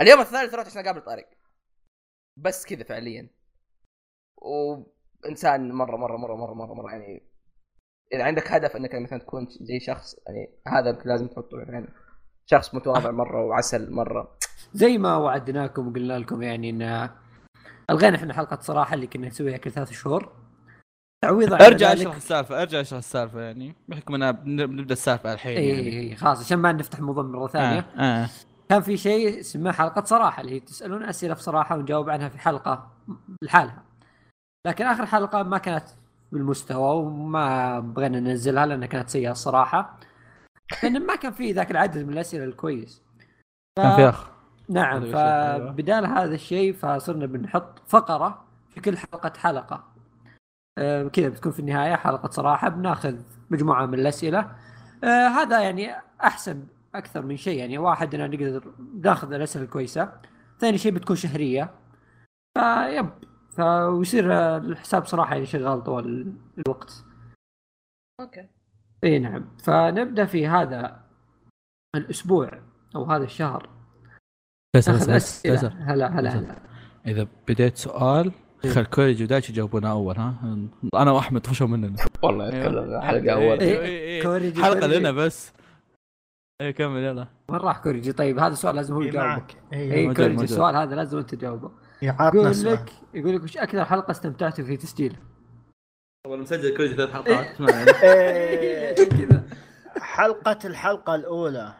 اليوم 0.00 0.20
الثالث 0.20 0.54
رحت 0.54 0.66
عشان 0.66 0.84
أقابل 0.84 1.00
طارق. 1.00 1.28
بس 2.36 2.66
كذا 2.66 2.84
فعليا. 2.84 3.30
وإنسان 4.36 5.72
مره 5.72 5.96
مره 5.96 6.16
مره 6.16 6.34
مره 6.36 6.54
مره 6.54 6.74
مرة 6.74 6.90
يعني 6.92 7.29
إذا 8.12 8.24
عندك 8.24 8.52
هدف 8.52 8.76
إنك 8.76 8.94
مثلا 8.94 9.18
تكون 9.18 9.46
زي 9.60 9.80
شخص 9.80 10.14
يعني 10.26 10.50
هذا 10.68 10.98
لازم 11.04 11.26
تحطه 11.26 11.64
في 11.64 11.72
عينك 11.72 11.88
شخص 12.46 12.74
متواضع 12.74 13.10
مرة 13.10 13.44
وعسل 13.44 13.92
مرة 13.92 14.36
زي 14.74 14.98
ما 14.98 15.16
وعدناكم 15.16 15.88
وقلنا 15.88 16.18
لكم 16.18 16.42
يعني 16.42 16.70
إن 16.70 17.10
ألغينا 17.90 18.16
إحنا 18.16 18.34
حلقة 18.34 18.58
صراحة 18.60 18.94
اللي 18.94 19.06
كنا 19.06 19.26
نسويها 19.26 19.56
كل 19.56 19.70
ثلاث 19.70 19.90
شهور 19.92 20.32
تعويضا 21.24 21.56
على 21.56 21.66
أرجع 21.66 21.92
اشرح 21.92 22.14
السالفة 22.16 22.62
أرجع 22.62 22.80
اشرح 22.80 22.98
السالفة 22.98 23.40
يعني 23.40 23.74
بحكم 23.88 24.14
اننا 24.14 24.30
بن- 24.30 24.66
بنبدا 24.66 24.92
السالفة 24.92 25.32
الحين 25.32 25.56
اي 25.56 25.68
يعني. 25.68 26.10
اي 26.10 26.16
خلاص 26.16 26.40
عشان 26.40 26.58
ما 26.58 26.72
نفتح 26.72 26.98
الموضوع 26.98 27.22
مرة 27.24 27.46
ثانية 27.46 27.78
آه. 27.96 28.00
آه. 28.24 28.28
كان 28.68 28.82
في 28.82 28.96
شيء 28.96 29.40
اسمه 29.40 29.72
حلقة 29.72 30.04
صراحة 30.04 30.40
اللي 30.40 30.52
هي 30.54 30.60
تسألون 30.60 31.02
أسئلة 31.02 31.34
في 31.34 31.42
صراحة 31.42 31.76
ونجاوب 31.76 32.10
عنها 32.10 32.28
في 32.28 32.38
حلقة 32.38 32.90
لحالها 33.42 33.82
لكن 34.66 34.84
آخر 34.84 35.06
حلقة 35.06 35.42
ما 35.42 35.58
كانت 35.58 35.84
بالمستوى 36.32 36.96
وما 36.96 37.80
بغينا 37.80 38.20
ننزلها 38.20 38.66
لانها 38.66 38.86
كانت 38.86 39.08
سيئة 39.08 39.30
الصراحة. 39.30 39.98
لأن 40.82 41.06
ما 41.06 41.16
كان 41.16 41.32
في 41.32 41.52
ذاك 41.52 41.70
العدد 41.70 42.06
من 42.06 42.12
الأسئلة 42.12 42.44
الكويس. 42.44 43.02
ف... 43.78 43.80
كان 43.80 43.96
في 43.96 44.08
أخ. 44.08 44.30
نعم 44.68 45.02
الشيء، 45.02 45.16
أيوة. 45.16 45.72
فبدال 45.72 46.06
هذا 46.06 46.34
الشيء 46.34 46.72
فصرنا 46.72 47.26
بنحط 47.26 47.82
فقرة 47.88 48.44
في 48.68 48.80
كل 48.80 48.98
حلقة 48.98 49.32
حلقة. 49.38 49.84
آه، 50.78 51.08
كذا 51.08 51.28
بتكون 51.28 51.52
في 51.52 51.60
النهاية 51.60 51.96
حلقة 51.96 52.30
صراحة 52.30 52.68
بناخذ 52.68 53.16
مجموعة 53.50 53.86
من 53.86 53.94
الأسئلة. 53.94 54.52
آه، 55.04 55.28
هذا 55.28 55.60
يعني 55.60 55.94
أحسن 56.22 56.66
أكثر 56.94 57.22
من 57.22 57.36
شيء 57.36 57.58
يعني 57.58 57.78
واحد 57.78 58.14
إننا 58.14 58.26
نقدر 58.26 58.64
ناخذ 59.04 59.32
الأسئلة 59.32 59.64
الكويسة. 59.64 60.12
ثاني 60.58 60.78
شيء 60.78 60.92
بتكون 60.92 61.16
شهرية. 61.16 61.70
فيب. 62.54 63.10
فيصير 63.50 64.32
الحساب 64.56 65.06
صراحة 65.06 65.34
يعني 65.34 65.46
شغال 65.46 65.84
طوال 65.84 66.32
الوقت. 66.58 67.04
okay. 68.20 68.48
إي 69.04 69.18
نعم. 69.18 69.48
فنبدأ 69.58 70.24
في 70.24 70.46
هذا 70.46 71.04
الأسبوع 71.96 72.60
أو 72.96 73.04
هذا 73.04 73.24
الشهر. 73.24 73.68
فيصل 74.76 74.92
أسئلة. 74.92 75.56
فيصل 75.56 75.72
هلا 75.76 76.20
هلا 76.20 76.30
هلا. 76.30 76.56
إذا 77.06 77.26
بديت 77.48 77.76
سؤال 77.76 78.32
خل 78.74 78.84
كوريجي 78.84 79.24
ودايتشي 79.24 79.52
يجاوبونا 79.52 79.90
أول 79.90 80.16
ها؟ 80.16 80.58
أنا 80.94 81.10
واحد 81.10 81.38
طفشوا 81.38 81.66
مننا. 81.66 81.96
والله 82.22 82.48
اتكلم 82.48 83.00
حلقة 83.00 83.32
أول. 83.32 83.60
إيه. 83.60 83.80
إيه، 83.80 84.22
إيه. 84.34 84.62
حلقة. 84.62 84.86
لنا 84.86 85.12
بس. 85.12 85.52
إي 86.60 86.72
كمل 86.72 87.02
يلا. 87.02 87.26
وين 87.48 87.60
راح 87.60 87.78
كوريجي 87.78 88.12
طيب 88.12 88.38
هذا 88.38 88.52
السؤال 88.52 88.76
لازم 88.76 88.94
هو 88.94 89.02
يجاوبه 89.02 89.28
معك. 89.28 89.62
إي 89.72 90.14
كوريجي. 90.14 90.44
السؤال 90.44 90.76
هذا 90.76 90.94
لازم 90.94 91.18
أنت 91.18 91.34
تجاوبه. 91.34 91.70
يقول. 92.02 92.50
لك 92.64 92.92
يقول 93.14 93.36
لك 93.36 93.42
وش 93.42 93.56
أكثر 93.56 93.84
حلقة 93.84 94.10
استمتعتوا 94.10 94.64
في 94.64 94.76
تسجيلها؟ 94.76 95.20
والله 96.26 96.42
مسجل 96.42 96.76
كوريجي 96.76 96.94
ثلاث 96.94 97.10
حلقات. 97.10 97.60
ما 97.60 97.84
إيه، 98.02 98.94
كذا. 98.94 99.44
حلقة 100.00 100.58
الحلقة 100.64 101.14
الأولى. 101.14 101.74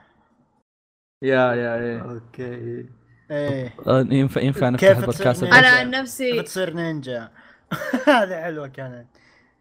يا 1.23 1.55
يا 1.55 1.77
يا. 1.77 2.01
okay. 2.01 2.89
إيه. 3.31 3.75
ينفع 3.89 4.41
ينفع 4.41 4.69
نفتح 4.69 4.97
البودكاست؟ 4.97 5.43
أنا؟ 5.43 5.69
عن 5.69 5.91
نفسي 5.91 6.33
كيف 6.33 6.43
تصير 6.43 6.75
نينجا؟ 6.75 7.31
هذه 8.07 8.43
حلوة 8.43 8.69
كانت. 8.69 9.07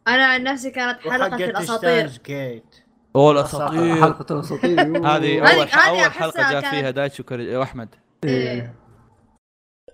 أنا 0.08 0.26
عن 0.26 0.44
نفسي 0.44 0.72
كانت 0.72 1.00
حلقة 1.00 1.36
الأساطير. 1.46 2.08
جيت 2.26 2.76
أوه 3.16 3.32
الأساطير. 3.32 3.96
حلقة 3.96 4.36
الأساطير. 4.36 4.82
هذه 4.82 5.40
اول 5.40 5.68
هذه 5.68 5.90
أول 5.90 6.12
حلقة 6.12 6.52
جاء 6.52 6.72
فيها 6.72 6.92
وكوريجي 7.20 7.56
واحمد 7.56 7.96
إيه. 8.24 8.79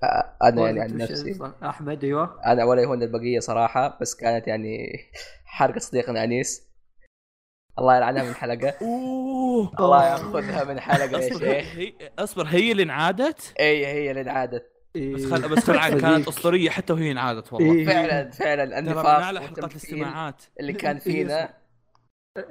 آه، 0.03 0.37
أنا 0.43 0.61
يعني 0.65 0.81
عن 0.81 0.97
نفسي. 0.97 1.39
أحمد 1.63 2.03
أيوه. 2.03 2.39
أنا 2.45 2.63
ولا 2.63 2.81
يهون 2.81 3.03
البقية 3.03 3.39
صراحة 3.39 3.97
بس 4.01 4.15
كانت 4.15 4.47
يعني 4.47 4.99
حرقة 5.45 5.79
صديقنا 5.79 6.23
انيس 6.23 6.67
الله 7.79 7.97
يلعنها 7.97 8.23
من 8.23 8.33
حلقة. 8.35 8.69
أوه. 8.81 9.71
الله 9.79 10.07
يأخذها 10.07 10.63
من 10.63 10.79
حلقة 10.79 11.21
يا 11.21 11.29
شيخ. 11.29 11.41
هي- 11.43 11.93
أصبر 12.19 12.45
هي 12.47 12.71
اللي 12.71 12.83
انعادت؟ 12.83 13.53
اي 13.59 13.85
هي 13.85 14.09
اللي 14.11 14.21
انعادت. 14.21 14.71
بس 14.95 15.25
خل 15.25 15.49
بس 15.49 15.59
خل 15.71 15.99
كانت 16.01 16.27
أسطورية 16.27 16.69
حتى 16.69 16.93
وهي 16.93 17.11
انعادت 17.11 17.53
والله. 17.53 17.73
إيه. 17.73 17.85
فعلا 17.85 18.31
فعلا. 18.31 18.65
من 18.65 18.73
النفاق 18.73 19.05
أعلى 19.05 19.41
حلقات 19.41 19.71
الاستماعات. 19.71 20.43
اللي 20.59 20.73
كان 20.73 20.99
فينا. 20.99 21.53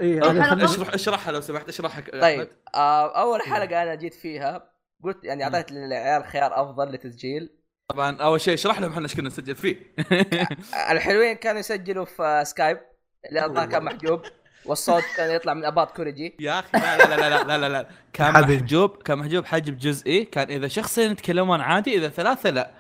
اي 0.00 0.20
أول 0.22 0.28
هذا 0.36 0.42
حلقة؟ 0.42 0.64
اشرح 0.64 0.94
اشرحها 0.94 1.32
لو 1.32 1.40
سمحت 1.40 1.68
اشرحها 1.68 2.20
طيب 2.20 2.48
آه 2.74 3.20
أول 3.22 3.40
حلقة 3.42 3.82
أنا 3.82 3.94
جيت 3.94 4.14
فيها 4.14 4.73
قلت 5.04 5.24
يعني 5.24 5.44
أعطيت 5.44 5.72
للعيال 5.72 6.24
خيار 6.24 6.62
أفضل 6.62 6.92
لتسجيل. 6.92 7.50
طبعا 7.88 8.16
أول 8.16 8.40
شيء 8.40 8.54
اشرح 8.54 8.80
لهم 8.80 8.90
إحنا 8.90 9.02
إيش 9.02 9.14
كنا 9.14 9.28
نسجل 9.28 9.54
فيه. 9.56 9.94
الحلوين 10.92 11.36
كانوا 11.36 11.60
يسجلوا 11.60 12.04
في 12.04 12.42
سكايب 12.46 12.80
اللي 13.28 13.44
الظاهر 13.44 13.68
كان 13.68 13.84
محجوب 13.84 14.22
والصوت 14.66 15.02
كان 15.16 15.30
يطلع 15.30 15.54
من 15.54 15.64
أباط 15.64 15.96
كوريجي. 15.96 16.36
يا 16.40 16.58
أخي 16.58 16.68
لا 16.78 16.96
لا 16.96 17.16
لا 17.16 17.30
لا 17.30 17.44
لا 17.44 17.58
لا, 17.58 17.68
لا. 17.68 17.88
كان. 18.12 18.32
محجوب 18.32 19.02
كان 19.02 19.18
محجوب 19.18 19.44
حجب 19.44 19.78
جزئي. 19.78 20.24
كان 20.24 20.50
إذا 20.50 20.68
شخصين 20.68 21.10
يتكلمون 21.10 21.60
عادي 21.60 21.96
إذا 21.96 22.08
ثلاثة 22.08 22.50
لا. 22.50 22.70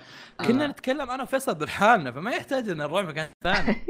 كنا 0.46 0.64
آه. 0.64 0.68
نتكلم 0.68 1.10
أنا 1.10 1.22
وفيصل 1.22 1.54
برحالنا 1.54 2.12
فما 2.12 2.30
يحتاج 2.30 2.68
إن 2.68 2.76
نروح 2.76 3.04
مكان 3.04 3.28
ثاني. 3.44 3.86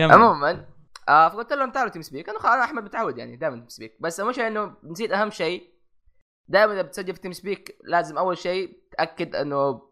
عموما 0.00 0.66
آه 1.08 1.28
فقلت 1.28 1.52
لهم 1.52 1.70
تعالوا 1.70 1.92
TeamSpeak 1.92 2.28
أنا 2.28 2.64
أحمد 2.64 2.82
متعود 2.82 3.18
يعني 3.18 3.36
دائما 3.36 3.56
TeamSpeak 3.56 3.96
بس 4.00 4.20
المشكلة 4.20 4.46
إنه 4.46 4.74
نسيت 4.84 5.12
أهم 5.12 5.30
شيء 5.30 5.77
دائما 6.48 6.72
إذا 6.72 6.82
بتسجل 6.82 7.14
في 7.14 7.20
TeamSpeak 7.20 7.78
لازم 7.84 8.18
أول 8.18 8.38
شيء 8.38 8.78
تأكد 8.98 9.34
إنه 9.34 9.88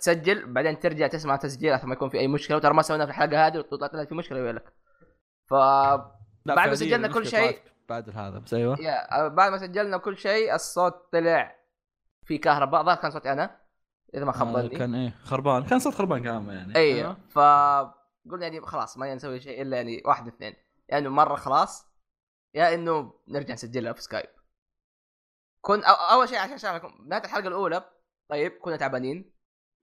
تسجل 0.00 0.52
بعدين 0.52 0.78
ترجع 0.78 1.06
تسمع 1.06 1.36
تسجيل 1.36 1.72
عشان 1.72 1.88
ما 1.88 1.94
يكون 1.94 2.08
في 2.08 2.18
أي 2.18 2.28
مشكلة. 2.28 2.56
وترى 2.56 2.74
ما 2.74 2.82
سوينا 2.82 3.04
في 3.04 3.10
الحلقة 3.10 3.46
هذه 3.46 3.58
وطلعت 3.58 3.94
لها 3.94 4.04
في 4.04 4.14
مشكلة 4.14 4.40
ويلك 4.42 4.72
ف 5.50 5.54
بعد 5.54 6.68
ما 6.68 6.74
سجلنا 6.74 7.08
كل 7.08 7.26
شيء- 7.26 7.58
بعد 7.88 8.10
هذا 8.10 8.38
بس 8.38 8.54
أيوه. 8.54 8.80
يا 8.80 9.28
بعد 9.28 9.50
ما 9.52 9.58
سجلنا 9.58 9.96
كل 9.98 10.16
شيء 10.18 10.54
الصوت 10.54 10.94
طلع 11.12 11.56
في 12.24 12.38
كهرباء. 12.38 12.82
ظهر 12.84 12.96
كان 12.96 13.10
صوتي 13.10 13.32
أنا 13.32 13.60
إذا 14.14 14.24
ما 14.24 14.30
آه، 14.30 14.34
خبرني. 14.34 14.68
كان 14.68 14.94
إيه 14.94 15.14
خربان. 15.24 15.64
كان 15.64 15.78
صوت 15.78 15.94
خربان 15.94 16.22
كامل 16.22 16.54
يعني 16.54 16.76
أيوه. 16.76 17.16
ف 17.28 17.38
قلنا 18.30 18.42
يعني 18.46 18.60
خلاص 18.60 18.98
ما 18.98 19.14
نسوي 19.14 19.40
شيء 19.40 19.62
إلا 19.62 19.76
يعني 19.76 20.02
واحد 20.06 20.26
اثنين. 20.26 20.54
إنه 20.92 21.08
مرة 21.10 21.34
خلاص 21.36 21.86
يا 22.54 22.74
إنه 22.74 23.12
نرجع 23.28 23.54
نسجلها 23.54 23.92
في 23.92 24.02
سكايب 24.02 24.26
كن 25.64 25.84
أو 25.84 25.94
أول 25.94 26.28
شيء 26.28 26.38
عشان 26.38 26.54
أشرح 26.54 26.74
لكم 26.74 27.08
نهايه 27.08 27.24
الحلقة 27.24 27.48
الأولى 27.48 27.90
طيب 28.28 28.52
كنا 28.52 28.76
تعبانين. 28.76 29.34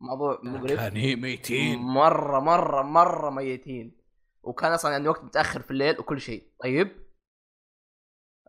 موضوع 0.01 0.39
مقرف. 0.43 0.79
كان 0.79 0.95
هي 0.95 1.15
ميتين. 1.15 1.79
مرة 1.79 2.39
مرة 2.39 2.81
مرة 2.81 3.29
ميتين. 3.29 3.97
وكان 4.43 4.71
أصلا 4.71 4.91
يعني 4.91 5.07
وقت 5.07 5.23
متأخر 5.23 5.61
في 5.61 5.71
الليل 5.71 5.99
وكل 5.99 6.21
شيء. 6.21 6.51
طيب. 6.63 7.05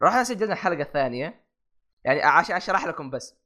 رحنا 0.03 0.25
سجلنا 0.25 0.53
الحلقة 0.53 0.83
الثانية. 0.83 1.47
يعني 2.05 2.23
عشان 2.23 2.57
أشرح 2.57 2.87
لكم 2.87 3.11
بس. 3.11 3.37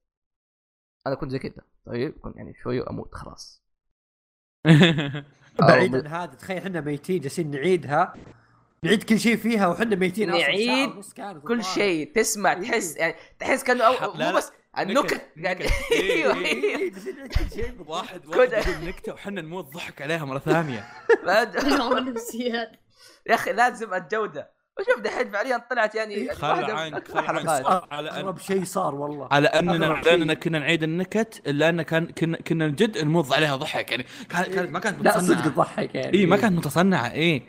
أنا 1.07 1.15
كنت 1.15 1.31
زي 1.31 1.39
كذا 1.39 1.63
طيب 1.87 2.19
كنت 2.19 2.37
يعني 2.37 2.55
شوي 2.63 2.81
واموت 2.81 3.15
خلاص. 3.15 3.63
بعيد. 5.61 5.95
عن 5.95 6.07
هذا 6.07 6.35
تخيل 6.35 6.59
إحنا 6.59 6.81
ميتين 6.81 7.21
جالسين 7.21 7.51
نعيدها. 7.51 8.15
نعيد 8.83 9.03
كل 9.03 9.21
شيء 9.21 9.37
فيها 9.37 9.67
وحنا 9.67 9.97
ميتين. 9.97 10.31
نعيد 10.31 10.91
كل. 11.49 11.65
شيء. 11.65 12.13
تسمع 12.15 12.55
تحس 12.55 12.97
يعني 12.97 13.15
تحس 13.39 13.63
كأنه 13.65 13.85
أو. 13.85 14.15
مو 14.15 14.33
بس 14.37 14.53
النكت 14.79 15.23
قاعد 15.45 15.57
نكت. 15.63 15.73
إيه، 15.93 16.13
أيوه 16.13 16.35
إيه. 16.35 16.47
أيوه 16.47 16.79
إيه، 16.81 16.93
شيء 17.55 17.75
واحد 17.87 18.27
واحد 18.27 18.53
يقول 18.53 18.89
نكتة 18.89 19.13
وحنا 19.13 19.41
نموت 19.41 19.75
ضحك 19.75 20.03
عليها 20.03 20.25
مرة 20.25 20.39
ثانية. 20.39 20.85
يا 23.27 23.35
أخي 23.35 23.53
لازم 23.53 23.95
الجودة. 23.95 24.57
وشوف 24.79 25.01
دحين 25.01 25.31
فعليا 25.31 25.67
طلعت 25.71 25.95
يعني 25.95 26.35
خل 26.35 26.47
واحدة 26.49 26.67
من 26.67 26.79
عنك 26.81 27.05
على 27.93 28.11
أن 28.11 28.15
اغرب 28.17 28.39
شيء 28.39 28.65
صار 28.65 28.95
والله. 28.95 29.29
على 29.31 29.49
اننا 29.49 29.73
أغرب 29.87 29.95
على 29.97 30.05
شيء. 30.05 30.15
اننا 30.15 30.35
كنا 30.35 30.59
نعيد 30.59 30.83
النكت 30.83 31.43
الا 31.47 31.69
ان 31.69 31.83
كان 31.83 32.07
كنا 32.07 32.37
كنا 32.37 32.69
جد 32.69 32.99
نمض 32.99 33.33
عليها 33.33 33.57
ضحك. 33.57 33.91
يعني 33.91 34.07
كان- 34.31 34.45
كانت 34.45 34.71
ما 34.71 34.79
كانت 34.79 35.03
لا 35.03 35.11
صدق 35.11 35.23
متصنعة. 35.23 35.49
تضحك 35.49 35.95
يعني. 35.95 36.19
اي 36.19 36.27
ما 36.27 36.37
كانت 36.37 36.59
متصنعة 36.59 37.13
اي 37.13 37.43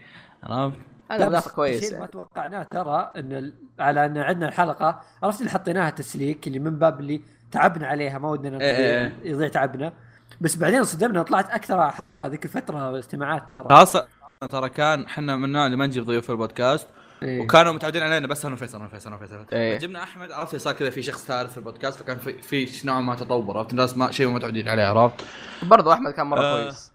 عرفت؟ 0.43 0.77
هذا 1.11 1.19
لا، 1.19 1.27
اضافه 1.27 1.49
بس 1.49 1.55
كويسة 1.55 1.85
الشيء 1.85 1.99
ما 1.99 2.05
توقعناه 2.05 2.63
ترى 2.63 3.11
إن. 3.17 3.53
على 3.79 4.05
إن 4.05 4.17
عندنا 4.17 4.47
الحلقة 4.47 5.01
عرفت 5.23 5.39
اللي 5.39 5.51
حطيناها 5.51 5.89
تسليك 5.89 6.47
اللي 6.47 6.59
من 6.59 6.79
باب 6.79 6.99
اللي 6.99 7.21
تعبنا 7.51 7.87
عليها 7.87 8.19
ما 8.19 8.29
ودنا 8.29 8.61
إيه 8.61 8.77
إيه. 8.77 9.15
يضيع, 9.23 9.47
تعبنا 9.47 9.93
بس 10.41 10.55
بعدين 10.55 10.83
صدمنا 10.83 11.23
طلعت 11.23 11.49
أكثر 11.49 11.91
هذيك 12.25 12.45
الفترة 12.45 12.99
استماعات. 12.99 13.43
خاصة 13.69 14.07
ترى 14.49 14.69
كان 14.69 15.03
إحنا 15.03 15.35
من 15.35 15.43
النوع 15.43 15.65
اللي 15.65 15.77
ما 15.77 15.87
نجيب 15.87 16.05
ضيوف 16.05 16.25
في 16.25 16.31
البودكاست 16.31 16.87
إيه. 17.23 17.41
وكانوا 17.41 17.73
متعودين 17.73 18.03
علينا 18.03 18.27
بس 18.27 18.45
أنا 18.45 18.53
وفيصل 18.53 18.77
أنا 18.77 18.87
وفيصل 18.87 19.07
أنا 19.07 19.15
وفيصل 19.15 19.45
إيه. 19.53 19.77
جبنا 19.77 20.03
أحمد 20.03 20.31
عرفت 20.31 20.55
صار 20.55 20.73
كذا 20.73 20.89
في 20.89 21.01
شخص 21.03 21.25
ثالث 21.25 21.51
في 21.51 21.57
البودكاست 21.57 21.99
فكان 21.99 22.17
في 22.17 22.41
في 22.41 22.87
نوع 22.87 23.01
ما 23.01 23.15
تطور 23.15 23.57
عرفت 23.57 23.71
الناس 23.71 23.97
ما 23.97 24.11
شيء 24.11 24.27
ما 24.27 24.33
متعودين 24.33 24.69
عليه 24.69 24.83
عرفت 24.83 25.25
برضو 25.63 25.91
أحمد 25.91 26.11
كان 26.11 26.27
مرة 26.27 26.41
آه. 26.41 26.63
كويس 26.63 26.91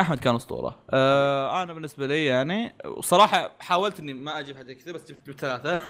أحمد 0.00 0.18
كان 0.18 0.34
أسطورة 0.34 0.82
آه 0.90 1.62
أنا 1.62 1.72
بالنسبة 1.72 2.06
لي 2.06 2.26
يعني 2.26 2.74
وصراحه 2.86 3.50
حاولت 3.60 4.00
إني 4.00 4.14
ما 4.14 4.38
أجيب 4.38 4.56
حاجة 4.56 4.72
كذا 4.72 4.92
بس 4.92 5.12
جبت 5.12 5.40
ثلاثة 5.40 5.82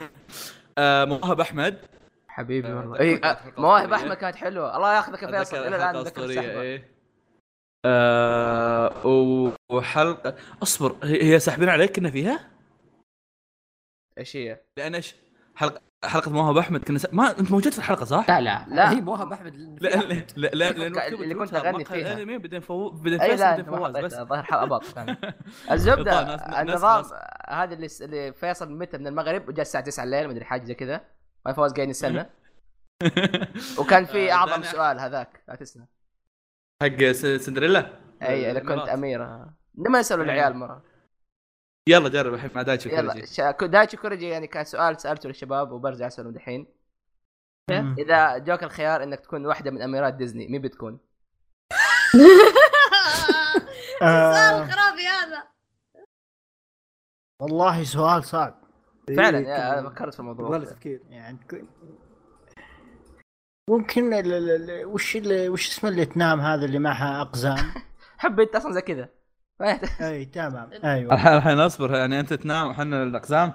آه 0.79 1.05
مواهب 1.05 1.41
أحمد 1.41 1.79
حبيبي 2.29 2.69
آه، 2.69 2.77
والله 2.77 3.01
إي 3.01 3.17
حلقة 3.17 3.53
مواهب. 3.59 3.93
أحمد 3.93 4.17
كانت 4.17 4.37
حلوة 4.37 4.77
الله 4.77 4.97
ياخذك 4.97 5.23
يا 5.23 5.39
فيصل 5.39 5.57
إلى 5.57 5.77
الآن 5.77 6.41
إيه. 6.61 6.91
آه 7.85 9.55
وحلقة 9.71 10.35
أصبر 10.63 10.97
هي 11.03 11.35
هي 11.35 11.39
ساحبين 11.39 11.69
عليك 11.69 11.97
كنا 11.97 12.11
فيها؟ 12.11 12.51
إيش 14.19 14.37
هي؟ 14.37 14.61
لأن 14.77 14.95
إيش؟ 14.95 15.15
حلقة 15.55 15.81
حلقة 16.09 16.31
مواهب 16.31 16.57
أحمد 16.57 16.85
كنا 16.85 16.99
س... 16.99 17.07
ما 17.13 17.31
أنت 17.31 17.51
موجود 17.51 17.73
في 17.73 17.79
الحلقة 17.79 18.05
صح؟ 18.05 18.31
لا 18.31 18.41
لا 18.41 18.65
لا. 18.69 18.91
هي 18.93 19.01
موهب 19.01 19.33
أحمد 19.33 19.57
لا 19.81 19.89
لا 19.89 20.25
لا 20.37 20.69
لا 20.89 21.09
اللي 21.09 21.35
كنت 21.35 21.55
مقهى 21.55 21.85
فيها. 21.85 22.13
الانمي 22.15 22.39
بعدين 22.39 22.61
فو... 22.61 22.91
بعدين 22.91 23.19
فيصل 23.19 23.41
لا 23.43 23.51
بعدين 23.51 23.71
ما 23.71 23.77
فواز 23.79 23.93
بس 23.93 24.15
حطيتها 24.15 24.25
ظاهر 24.25 24.43
حلقة 24.43 24.67
طبعاً، 24.79 25.17
الزبدة 25.73 26.25
ناس 26.25 26.41
النظام. 26.43 27.05
هذا 27.49 27.75
اللي 27.75 27.89
اللي 28.01 28.33
فيصل 28.33 28.73
متى 28.73 28.99
من 28.99 29.07
المغرب 29.07 29.49
وجاء 29.49 29.61
الساعة 29.63 29.85
9 29.85 30.05
الليل 30.05 30.29
مدري 30.29 30.45
حاجة 30.45 30.65
زي 30.65 30.75
كذا 30.75 31.01
ما 31.47 31.53
فواز 31.53 31.73
قاعدين 31.73 31.91
يستنى 31.91 32.27
وكان 33.79 34.05
في 34.05 34.33
آه، 34.33 34.35
أعظم 34.35 34.63
سؤال 34.63 35.01
هذاك 35.01 35.43
لا 35.49 35.55
تسنى 35.55 35.89
حق 36.83 37.11
سندريلا 37.13 38.01
أي 38.23 38.51
إذا 38.51 38.59
كنت 38.61 38.69
الإمارات. 38.69 38.89
اميره 38.89 39.55
لما 39.75 39.99
يسالوا 39.99 40.25
إيه. 40.25 40.31
العيال 40.31 40.57
مرة 40.57 40.83
يلا 41.89 42.09
جرب 42.09 42.35
الحين 42.35 42.51
مع 42.55 42.63
دايتشي 42.63 42.89
يلا 42.89 43.13
كوريجي. 43.13 43.27
شا... 43.27 43.51
دايتشي 43.51 43.97
كوريجي 43.97 44.29
يعني 44.29 44.47
كان 44.47 44.65
سؤال 44.65 45.01
سألته 45.01 45.29
للشباب 45.29 45.73
وبرجع 45.73 46.07
اساله 46.07 46.31
دحين. 46.31 46.67
مم. 47.71 47.95
إذا 47.99 48.39
جاك 48.39 48.63
الخيار 48.63 49.03
إنك 49.03 49.21
تكون 49.21 49.47
واحدة 49.47 49.71
من 49.71 49.83
أميرات 49.83 50.15
ديزني 50.15 50.49
مين 50.49 50.61
بتكون؟ 50.61 50.99
آه، 54.03 54.33
سؤال 54.33 54.73
خرافي 54.73 55.07
هذا. 55.07 55.43
والله 57.43 57.85
سؤال 57.85 58.25
صعب. 58.25 58.65
فعلا 59.17 59.39
إيه،. 59.39 59.79
أنا 59.79 59.91
فكرت 59.91 60.15
في 60.15 60.21
الموضوع. 60.21 60.47
يبغى 60.47 60.59
له 60.59 60.65
تفكير 60.65 61.01
يعني 61.09 61.39
ممكن 63.71 64.15
ال- 64.15 64.33
ال- 64.33 64.71
ال- 64.71 64.85
وش 64.87 65.17
ال- 65.17 65.51
وش 65.51 65.69
اسمه 65.69 65.91
اللي 65.91 66.07
تنام 66.07 66.41
هذا 66.41 66.65
اللي 66.65 66.79
معها 66.79 67.21
أقزام؟ 67.23 67.57
حب 68.19 68.41
أنت 68.41 68.57
أصلا 68.57 68.73
زي 68.73 68.81
كذا. 68.81 69.09
إي 70.01 70.25
تمام. 70.25 70.71
أيوه. 70.85 71.15
الحين 71.15 71.37
الحين 71.37 71.59
اصبر 71.61 71.95
يعني 71.95 72.21
أنت 72.21 72.33
تنام 72.33 72.69
وحنا 72.71 73.03
الأقزام. 73.03 73.53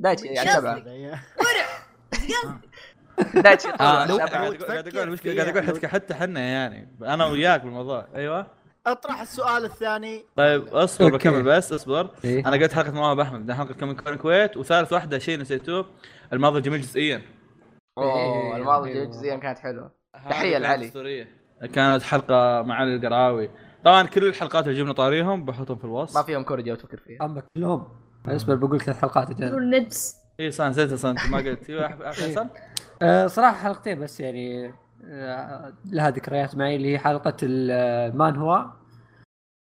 دايتشي 0.00 0.26
يعني. 0.26 0.50
سبعه 0.50 0.74
هذا- 0.76 1.20
دايتشي 3.42 3.68
آه. 3.68 3.72
قاعد 3.74 4.10
أقول 4.88 4.98
المشكلة 5.08 5.42
قاعد 5.42 5.56
أقول. 5.56 5.76
حتى 5.76 5.88
حتى 5.88 6.14
حنا 6.14 6.40
يعني. 6.40 6.96
أنا 7.02 7.26
وياك 7.26 7.60
بالموضوع. 7.62 8.06
أيوه. 8.14 8.46
أطرح 8.86 9.20
السؤال 9.20 9.64
الثاني. 9.64 10.24
طيب 10.36 10.68
اصبر. 10.68 11.10
بكمل 11.16 11.42
بس 11.42 11.72
اصبر. 11.72 12.10
أنا 12.24 12.50
قلت 12.56 12.72
حلقه 12.72 12.90
مواهب 12.92 13.20
أحمد. 13.20 13.38
بعدين 13.46 13.54
حلقه 13.54 13.74
كم 13.74 13.92
كون 13.92 14.12
الكويت 14.12 14.56
وثالث 14.56 14.92
واحدة 14.92 15.18
شيء 15.18 15.38
نسيتوه 15.40 15.86
الماضي 16.32 16.58
الجميل 16.58 16.80
جزئيا. 16.80 17.22
أوه 17.98 18.56
الماضي 18.56 18.90
إيه. 18.90 19.04
جزئيا 19.04 19.36
كانت 19.36 19.58
حلوة. 19.58 19.92
كانت 20.30 20.44
لعلي. 20.62 21.26
كانت 21.74 22.02
حلقة 22.02 22.62
مع 22.62 22.74
علي 22.74 22.96
القرعاوي 22.96 23.50
طبعا 23.86 24.02
كل 24.02 24.26
الحلقات 24.26 24.66
اللي 24.68 24.78
جبنا 24.78 24.92
طاريهم 24.92 25.44
بحطهم 25.44 25.76
في 25.76 25.84
الوصف. 25.84 26.16
ما 26.16 26.22
فيهم 26.22 26.42
كوريجي 26.42 26.70
لو 26.70 26.76
تفكر 26.76 26.98
فيها. 26.98 27.24
أما 27.24 27.42
كلهم. 27.56 27.88
اصبر 28.28 28.54
بقول 28.54 28.80
ثلاث 28.80 29.00
حلقات 29.00 29.30
أجل. 29.30 29.54
والندس 29.54 30.16
اي 30.40 30.50
صار 30.50 30.68
نسيت 30.68 30.92
أصلا 30.92 31.10
أنت 31.10 31.26
ما 31.30 31.38
قلت. 31.38 31.70
إيوه 31.70 31.88
أح- 31.88 32.10
فيصل 32.14 32.46
أه 33.02 33.26
صراحة 33.26 33.56
حلقتين 33.56 34.00
بس 34.00 34.20
يعني 34.20 34.74
أه 35.04 35.72
لها 35.84 36.10
ذكريات 36.10 36.56
معي 36.56 36.76
اللي 36.76 36.92
هي 36.92 36.98
حلقة 36.98 37.36
المان 37.42 38.36
هو؟ 38.36 38.66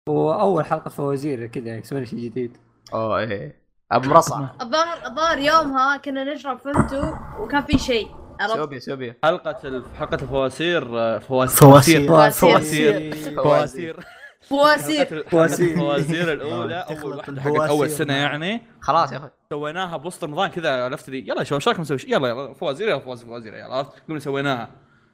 وأول 0.09 0.65
حلقة 0.65 0.89
فوازير 0.89 1.47
كذا 1.47 1.77
يسوون 1.77 2.05
شيء 2.05 2.19
جديد. 2.19 2.57
أوه 2.93 3.19
إيه. 3.19 3.63
أبو 3.91 4.09
مرصع 4.09 4.47
الظاهر 4.61 5.05
الظاهر 5.07 5.37
يومها 5.37 5.97
كنا 5.97 6.33
نشرب 6.33 6.59
فهمتوا 6.59 7.39
وكان 7.39 7.61
في 7.63 7.77
شيء. 7.77 8.07
سوبيا 8.47 8.79
سوبيا 8.79 9.15
حلقة 9.23 9.67
ال- 9.67 9.83
حلقة 9.99 10.15
الفواسير 10.15 10.99
آه، 10.99 11.19
فواس- 11.19 11.55
فواسير. 11.59 12.07
فواسير. 12.07 12.31
فواسير. 12.59 13.33
فواسير. 13.35 14.05
فواسير. 14.49 15.05
حلقة. 15.05 15.29
حلقة 15.29 15.45
الفوازير 15.63 16.33
الأولى. 16.33 16.75
آه، 16.75 16.77
أول 17.01 17.15
واحدة 17.17 17.21
حقت 17.21 17.29
الفواسير 17.47 17.69
أول 17.69 17.89
سنة 17.89 18.13
يعني. 18.13 18.61
خلاص 18.81 19.11
يا 19.11 19.17
أخي 19.17 19.29
سويناها 19.49 19.97
بوسط 19.97 20.23
رمضان 20.23 20.49
كذا 20.49 20.83
عرفت 20.85 21.09
لي 21.09 21.19
يلا 21.27 21.43
شباب 21.43 21.53
إيش 21.59 21.67
رايكم 21.67 21.81
نسوي؟ 21.81 21.97
يلا 22.07 22.27
يلا 22.27 22.53
فوازير 22.53 22.89
يلا 22.89 22.99
فوازير 22.99 23.27
فوازير 23.27 23.53
يلا 23.53 23.75
عرفت؟ 23.75 23.91
قمنا 24.07 24.19
سويناها. 24.19 24.69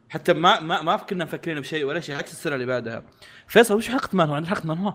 حتى 0.10 0.34
ما 0.34 0.60
ما 0.60 0.81
ما 0.81 0.95
كنا 0.97 1.26
مفكرين 1.26 1.60
بشيء 1.60 1.85
ولا 1.85 1.99
شيء 1.99 2.15
عكس 2.15 2.31
السنة 2.31 2.56
اللي 2.56 2.65
بعدها. 2.65 3.03
فيصل 3.47 3.76
وش 3.76 3.89
حلقة 3.89 4.10
مان 4.14 4.30
هو 4.30 4.35
عندك 4.35 4.47
حلقة 4.49 4.68
مان 4.68 4.77
هو 4.77 4.93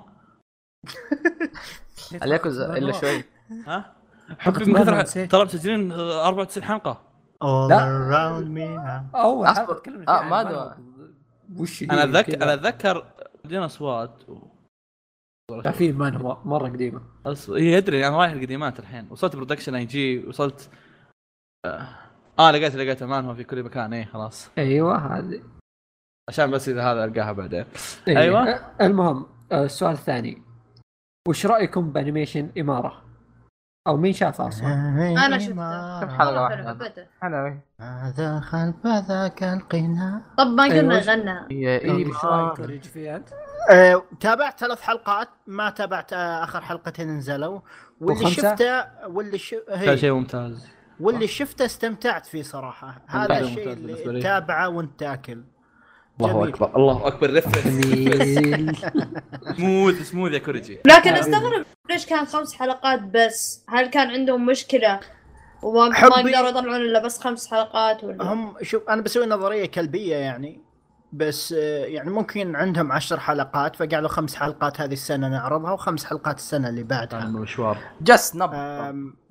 الياكوزا 2.22 2.72
إلا 2.78 2.92
شوي. 2.92 3.24
ها؟ 3.66 3.92
حلقة 4.38 4.64
من 4.64 4.74
كثر. 5.02 5.26
ترى 5.26 5.44
مسجلين 5.44 5.92
آه، 5.92 6.26
94 6.28 6.64
حلقة. 6.64 7.02
All 7.44 7.70
لا. 7.70 7.78
around 7.78 8.46
me. 8.56 9.16
اول 9.16 9.46
آه، 9.46 9.52
فيها 9.54 10.22
ما 10.22 10.50
هو. 10.50 10.74
وش 11.58 11.82
هي 11.82 11.86
أنا 11.90 12.04
اتذكر. 12.04 12.42
أنا 12.42 12.54
اتذكر 12.54 13.06
بدينا 13.44 13.64
أصوات 13.64 14.22
في 15.72 15.92
مان 15.92 16.16
هو 16.16 16.38
مرة 16.44 16.68
قديمة 16.68 17.00
أص... 17.26 17.50
هي 17.50 17.78
ادري 17.78 18.06
أنا 18.08 18.16
رايح 18.16 18.32
القديمات 18.32 18.78
الحين 18.78 19.06
وصلت 19.10 19.36
برودكشن 19.36 19.74
اي 19.74 19.84
جي 19.84 20.26
وصلت 20.26 20.70
آه 21.66 21.88
آه، 22.38 22.50
لقيت 22.50 22.74
لقيت 22.74 23.02
مان 23.02 23.24
هو 23.24 23.34
في 23.34 23.44
كل 23.44 23.62
مكان 23.62 23.92
إيه 23.92 24.04
خلاص 24.04 24.50
أيوه 24.58 25.18
هذه 25.18 25.42
عشان 26.28 26.50
بس 26.50 26.68
إذا 26.68 26.82
هذا 26.82 27.04
ألقاها 27.04 27.32
بعدين 27.32 27.64
إيه. 28.08 28.18
أيوة. 28.18 28.48
أه، 28.48 28.86
المهم 28.86 29.26
أه، 29.52 29.64
السؤال 29.64 29.92
الثاني 29.92 30.42
وش 31.28 31.46
رأيكم 31.46 31.92
بأنيميشن 31.92 32.50
إمارة؟ 32.58 33.03
أو 33.86 33.96
مين 33.96 34.12
شافها 34.12 34.48
أصلا؟ 34.48 34.68
أنا 35.26 35.38
شفته 35.38 36.00
كم 36.00 36.08
حلقة 36.10 36.26
والله 36.26 36.42
واحدة؟ 36.42 36.62
حلو، 36.62 36.74
حبيته 36.74 37.06
أنا 37.22 37.58
هذا 37.80 38.40
خلف 38.40 38.86
ذاك 38.86 39.42
القناع 39.42 40.20
طب 40.38 40.46
ما 40.46 40.64
أيوة، 40.64 40.76
قلنا 40.78 40.98
غنى 40.98 42.10
وش 42.10 42.24
رايك 42.24 42.82
فيه 42.82 43.16
أنت؟ 43.16 43.28
آه، 43.70 44.02
تابعت 44.20 44.60
ثلاث 44.60 44.80
حلقات 44.80 45.28
ما 45.46 45.70
تابعت 45.70 46.12
آه، 46.12 46.44
آخر 46.44 46.60
حلقتين 46.60 47.16
نزلوا 47.16 47.60
واللي 48.00 48.24
وخمسة؟ 48.24 48.42
شفته 48.50 48.84
واللي 49.08 49.38
ش... 49.38 49.54
كان 49.68 49.78
هي. 49.88 49.98
شيء 49.98 50.12
ممتاز 50.12 50.68
واللي 51.00 51.26
شفته 51.26 51.64
استمتعت 51.64 52.26
فيه 52.26 52.42
صراحة 52.42 53.02
هذا 53.06 53.40
الشيء 53.40 53.72
اللي 53.72 54.04
لي. 54.12 54.22
تابعه 54.22 54.68
وانت 54.68 55.00
تاكل 55.00 55.44
الله. 56.20 56.48
أكبر 56.48 56.76
الله 56.76 57.06
أكبر. 57.06 57.30
reference 57.30 57.86
جميل. 57.86 58.76
smooth 59.56 60.10
smooth 60.10 60.32
يا 60.32 60.38
كوريجي. 60.38 60.78
لكن 60.86 61.12
استغرب 61.12 61.64
ليش 61.90 62.06
كان 62.06 62.24
خمس 62.24 62.54
حلقات 62.54 63.00
بس؟ 63.02 63.64
هل 63.68 63.86
كان 63.86 64.10
عندهم 64.10 64.46
مشكلة 64.46 65.00
وما 65.62 65.88
ما 65.88 66.08
قدروا 66.08 66.48
يطلعون 66.48 66.76
إلا 66.76 66.98
بس 66.98 67.20
خمس 67.20 67.50
حلقات 67.50 68.04
ولا؟ 68.04 68.32
هم 68.32 68.54
شوف 68.62 68.88
أنا 68.88 69.02
بسوي 69.02 69.26
نظرية 69.26 69.66
كلبية 69.66 70.16
يعني 70.16 70.60
بس 71.12 71.52
آه، 71.58 71.84
يعني 71.84 72.10
ممكن 72.10 72.56
عندهم 72.56 72.92
عشر 72.92 73.20
حلقات 73.20 73.76
فقالوا 73.76 74.08
خمس 74.08 74.34
حلقات 74.34 74.80
هذه 74.80 74.92
السنة 74.92 75.28
نعرضها 75.28 75.72
وخمس 75.72 76.04
حلقات 76.04 76.36
السنة 76.38 76.68
اللي 76.68 76.82
بعدها. 76.82 77.24
مشوار. 77.24 77.78
جس 78.00 78.36
نبض 78.36 78.50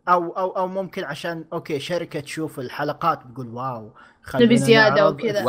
أو 0.10 0.30
أو 0.32 0.50
أو 0.50 0.68
ممكن 0.68 1.04
عشان 1.04 1.46
okay 1.54 1.80
شركة 1.80 2.20
تشوف 2.20 2.60
الحلقات 2.60 3.20
تقول 3.34 3.48
wow 3.48 3.92
نبي 4.36 4.56
نعرض 4.56 5.14
وكذا. 5.14 5.44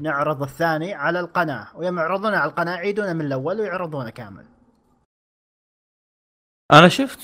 نعرض 0.00 0.42
الثاني 0.42 0.94
على 0.94 1.20
القناة. 1.20 1.68
ويوم 1.74 1.98
يعرضونه 1.98 2.36
على 2.36 2.50
القناة 2.50 2.74
يعيدونه 2.74 3.12
من 3.12 3.20
الأول 3.20 3.60
ويعرضونه 3.60 4.10
كامل. 4.10 4.44
أنا 6.72 6.88
شفت 6.88 7.20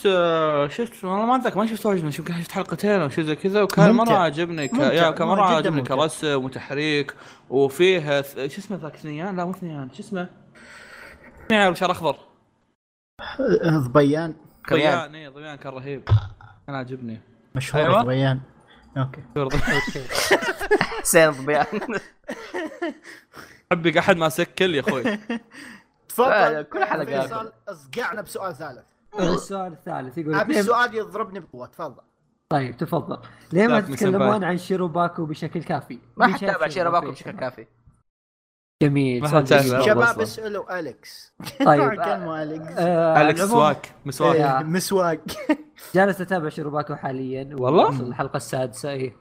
شفت 0.69 1.05
والله 1.05 1.27
ما 1.27 1.37
أتذكر 1.37 1.59
ما 1.59 1.67
شفت 1.67 1.87
واجد 1.87 2.05
يمكن 2.05 2.35
شفت 2.35 2.53
حلقتين 2.53 3.01
أو 3.01 3.09
شيء 3.09 3.25
زي 3.25 3.37
كذا 3.37 3.63
وكان. 3.63 3.91
مرة 3.91 4.13
عجبني 4.13 4.69
ك... 4.69 4.75
يا 4.75 5.11
كان 5.11 5.29
مرة 5.29 5.43
عجبني. 5.43 5.83
كرسم 5.83 6.45
وتحريك 6.45 7.15
وفيه 7.51 8.23
ث- 8.23 8.35
شو 8.35 8.61
اسمه 8.61 8.77
ذاك 8.77 8.97
ثنيان؟ 8.97 9.37
لا 9.37 9.45
مو 9.45 9.53
ثنيان 9.53 9.91
شو 9.93 10.01
اسمه؟ 10.01 10.29
ثنيان 11.49 11.71
بشعر 11.71 11.91
أخضر. 11.91 12.17
ضبيان. 13.65 14.35
ضيان 14.71 15.15
اي 15.15 15.29
ضيان 15.29 15.57
كان 15.57 15.73
رهيب. 15.73 16.03
كان 16.67 16.75
عاجبني. 16.75 17.21
مشهور 17.55 17.85
أيوة. 17.85 18.03
ضبيان. 18.03 18.41
أوكي. 18.97 19.23
حسين 21.01 21.31
ضبيان 21.31 21.67
حبك 23.73 23.97
احد 23.97 24.17
ما 24.17 24.29
سكل 24.29 24.75
يا 24.75 24.81
أخوي. 24.81 25.03
تفضل. 26.09 26.63
كل 26.63 27.07
فيصل 27.07 27.53
أصقعنا 27.69 28.23
بسؤال 28.23 28.57
ثالث. 28.57 28.85
السؤال 29.21 29.73
الثالث 29.73 30.19
يقول 30.19 30.35
أبي 30.35 30.61
السؤال 30.61 30.95
يضربني 30.95 31.41
بقوة 31.41 31.67
تفضل. 31.67 32.03
طيب 32.49 32.77
تفضل. 32.77 33.19
ليه 33.53 33.67
ما 33.67 33.81
تتكلمون. 33.81 34.45
عن 34.45 34.59
شيروباكو 34.59 35.27
بشكل 35.27 35.63
كافي؟ 35.63 35.99
ما 36.17 36.27
مين 36.27 36.35
حد 36.35 36.41
شايف 36.41 36.53
تابع 36.53 36.69
شيراباكو 36.69 37.05
شيروباكو 37.05 37.11
بشكل 37.11 37.41
كافي. 37.41 37.67
جميل. 38.83 39.29
شباب. 39.85 40.21
اسألوا 40.21 40.79
أليكس 40.79 41.33
طيب، 41.67 41.89
كلمه 41.95 42.43
أليكس 42.43 42.73
آه، 42.79 43.21
العموم، 43.21 43.47
سواك 43.49 43.87
مسواك 44.05 44.37
إيه. 44.37 44.57
إيه، 44.59 44.65
مسواق 44.65 45.19
جالس 45.95 46.21
أتابع 46.21 46.49
شيروباكو 46.49 46.95
حاليا 46.95 47.49
والله؟ 47.53 47.89
الحلقة 48.01 48.37
السادسة 48.37 48.91
إيه 48.91 49.17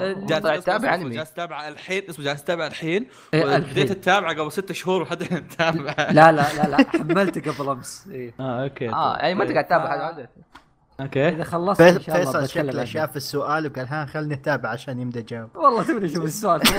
جالس 0.00 0.64
تتابع 0.64 0.76
اسمه 0.76 0.94
أنمي. 0.94 1.14
جالس 1.16 1.32
تتابع 1.32 1.68
الحين 1.68 2.02
اسمه 2.10 2.24
جالس 2.24 2.44
تتابع 2.44 2.66
الحين 2.66 3.06
إيه، 3.34 3.44
بديت 3.44 3.68
الحين. 3.68 3.90
أتابعه 3.90 4.34
قبل 4.34 4.52
ست 4.52 4.72
شهور 4.72 5.02
وحتى 5.02 5.24
تتابع 5.24 5.94
لا 5.98 6.32
لا 6.32 6.32
لا 6.32 6.68
لا 6.68 6.76
حملته 6.90 7.52
قبل 7.52 7.68
أمس 7.68 8.06
إيه. 8.10 8.34
آه 8.40 8.62
okay 8.64 8.88
آه 8.88 9.16
يعني 9.16 9.34
ما 9.34 9.42
انت 9.42 9.52
قاعد 9.52 9.64
تتابع 9.64 9.88
عادة. 9.88 10.30
okay. 11.02 11.28
إذا 11.28 11.44
خلصت 11.44 11.80
إن 11.80 12.00
شاء 12.00 12.16
الله 12.22 12.32
فيصل 12.32 12.48
شكله 12.48 12.84
شاف 12.84 13.16
السؤال 13.16 13.66
وقال 13.66 13.86
ها 13.88 14.06
خلني 14.06 14.34
أتابع 14.34 14.68
عشان 14.68 15.00
يمدى 15.00 15.18
اجاوب 15.18 15.56
والله 15.56 15.82
توني 15.82 16.06
أشوف 16.06 16.24
السؤال. 16.24 16.60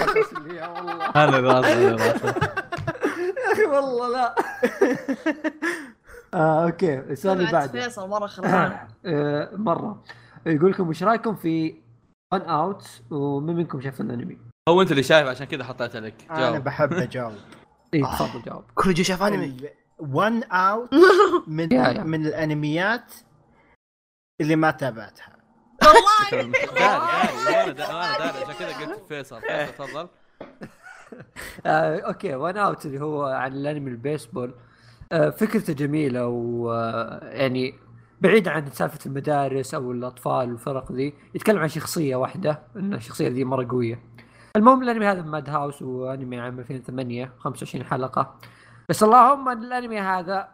والله 0.76 1.06
أنا 1.06 1.40
راسي 1.40 1.88
أنا 1.90 2.06
يا 2.06 3.54
أخي 3.54 3.66
والله 3.66 4.08
لا. 4.12 4.36
آه 6.34 6.66
okay. 6.66 7.00
السؤال 7.00 7.40
اللي 7.40 7.52
بعده. 7.52 7.82
فيصل 7.82 8.10
مرة 8.10 8.28
خربان 8.34 8.78
آه، 9.06 9.50
مرة. 9.56 10.04
يقول 10.46 10.72
لكم 10.72 10.90
وش 10.90 11.04
رأيكم 11.04 11.36
في 11.36 11.76
One 12.34 12.42
Outs 12.42 12.88
ومن 13.12 13.56
منكم 13.56 13.82
شاف 13.82 14.02
الأنمي؟ 14.02 14.38
هو 14.70 14.82
أنت 14.82 14.92
اللي 14.92 15.04
شايف 15.04 15.28
عشان 15.28 15.46
كذا 15.46 15.64
حطيت 15.64 15.96
لك 15.96 16.14
أنا 16.32 16.52
جاوب 16.52 16.64
بحب 16.64 16.94
اجاوب 17.08 17.34
اي 17.94 18.02
تفضل 18.02 18.42
جاوب 18.42 18.64
كل 18.76 18.94
جو 18.94 19.04
شاف 19.04 19.24
أنمي. 19.24 19.58
One 20.00 20.44
Outs 20.44 20.90
من. 21.48 21.70
من 22.08 22.26
الأنميات 22.26 23.14
اللي 24.42 24.56
ما 24.56 24.72
تابعتها. 24.72 25.36
والله. 25.82 26.52
داري 26.52 27.72
داري 27.74 27.94
وأنا 27.96 28.18
داري 28.18 28.44
عشان 28.44 28.54
كذا 28.54 28.78
قلت 28.78 29.06
فيصل 29.08 29.42
فيصل 29.42 29.74
تفضل. 29.86 30.08
آه، 31.66 32.00
okay 32.00 32.36
One 32.36 32.58
Outs 32.58 32.86
اللي 32.86 33.02
هو 33.02 33.24
عن 33.24 33.54
الانمي 33.54 33.92
البيسبول. 33.92 34.54
آه، 35.12 35.30
فكرته 35.30 35.74
جميلة 35.74 36.28
ويعني 36.28 37.74
بعيد 38.22 38.48
عن 38.48 38.72
سالفة 38.72 39.00
المدارس 39.06 39.74
أو 39.74 39.92
الأطفال 39.92 40.50
والفرق 40.52 40.92
ذي 40.92 41.14
يتكلم 41.36 41.60
عن 41.60 41.68
شخصية 41.68 42.16
واحدة 42.16 42.64
إن 42.76 42.94
الشخصية 42.94 43.28
ذي 43.28 43.44
مرة 43.44 43.68
قوية. 43.70 44.04
المهم 44.56 44.84
الانمي 44.84 45.06
هذا 45.08 45.22
Madhouse 45.22 45.82
وانمي 45.82 46.40
عام 46.40 46.60
2008 46.60 47.34
25 47.40 47.86
حلقة. 47.86 48.40
بس 48.90 49.04
اللهم 49.04 49.50
ان 49.50 49.64
الانمي 49.64 50.00
هذا 50.00 50.48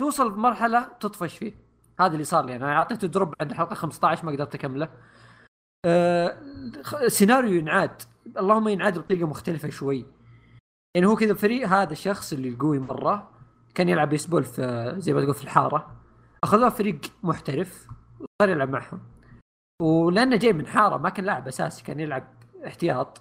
توصل 0.00 0.30
بمرحله 0.30 0.88
تطفش 1.00 1.38
فيه. 1.38 1.69
هذا 2.00 2.12
اللي 2.12 2.24
صار 2.24 2.44
لي. 2.44 2.56
أنا 2.56 2.72
أعطيته 2.76 3.08
drop 3.08 3.34
عند 3.40 3.50
الحلقة 3.50 3.74
15 3.74 4.26
ما 4.26 4.32
قدرت 4.32 4.54
أكمله. 4.54 4.88
خ- 6.82 7.06
سيناريو 7.06 7.52
ينعاد. 7.54 8.02
اللهم 8.38 8.68
ينعاد 8.68 8.98
بطريقة 8.98 9.26
مختلفة 9.26 9.70
شوي. 9.70 10.06
يعني 10.96 11.06
هو 11.06 11.16
كذا 11.16 11.34
فريق 11.34 11.68
هذا 11.68 11.92
الشخص 11.92 12.32
اللي 12.32 12.48
القوي 12.48 12.78
مرة. 12.78 13.30
كان 13.74 13.88
يلعب 13.88 14.08
بيسبول 14.08 14.44
في 14.44 14.94
زي 14.98 15.12
ما 15.12 15.20
تقول 15.22 15.34
في 15.34 15.44
الحارة. 15.44 15.96
أخذوه 16.44 16.68
فريق 16.68 17.00
محترف 17.22 17.86
وصار 18.20 18.48
يلعب 18.48 18.68
معهم. 18.70 19.00
ولأنه 19.82 20.36
جاي 20.36 20.52
من 20.52 20.66
حارة 20.66 20.96
ما 20.96 21.08
كان 21.08 21.24
لاعب 21.24 21.48
أساسي 21.48 21.84
كان 21.84 22.00
يلعب 22.00 22.24
احتياط. 22.66 23.20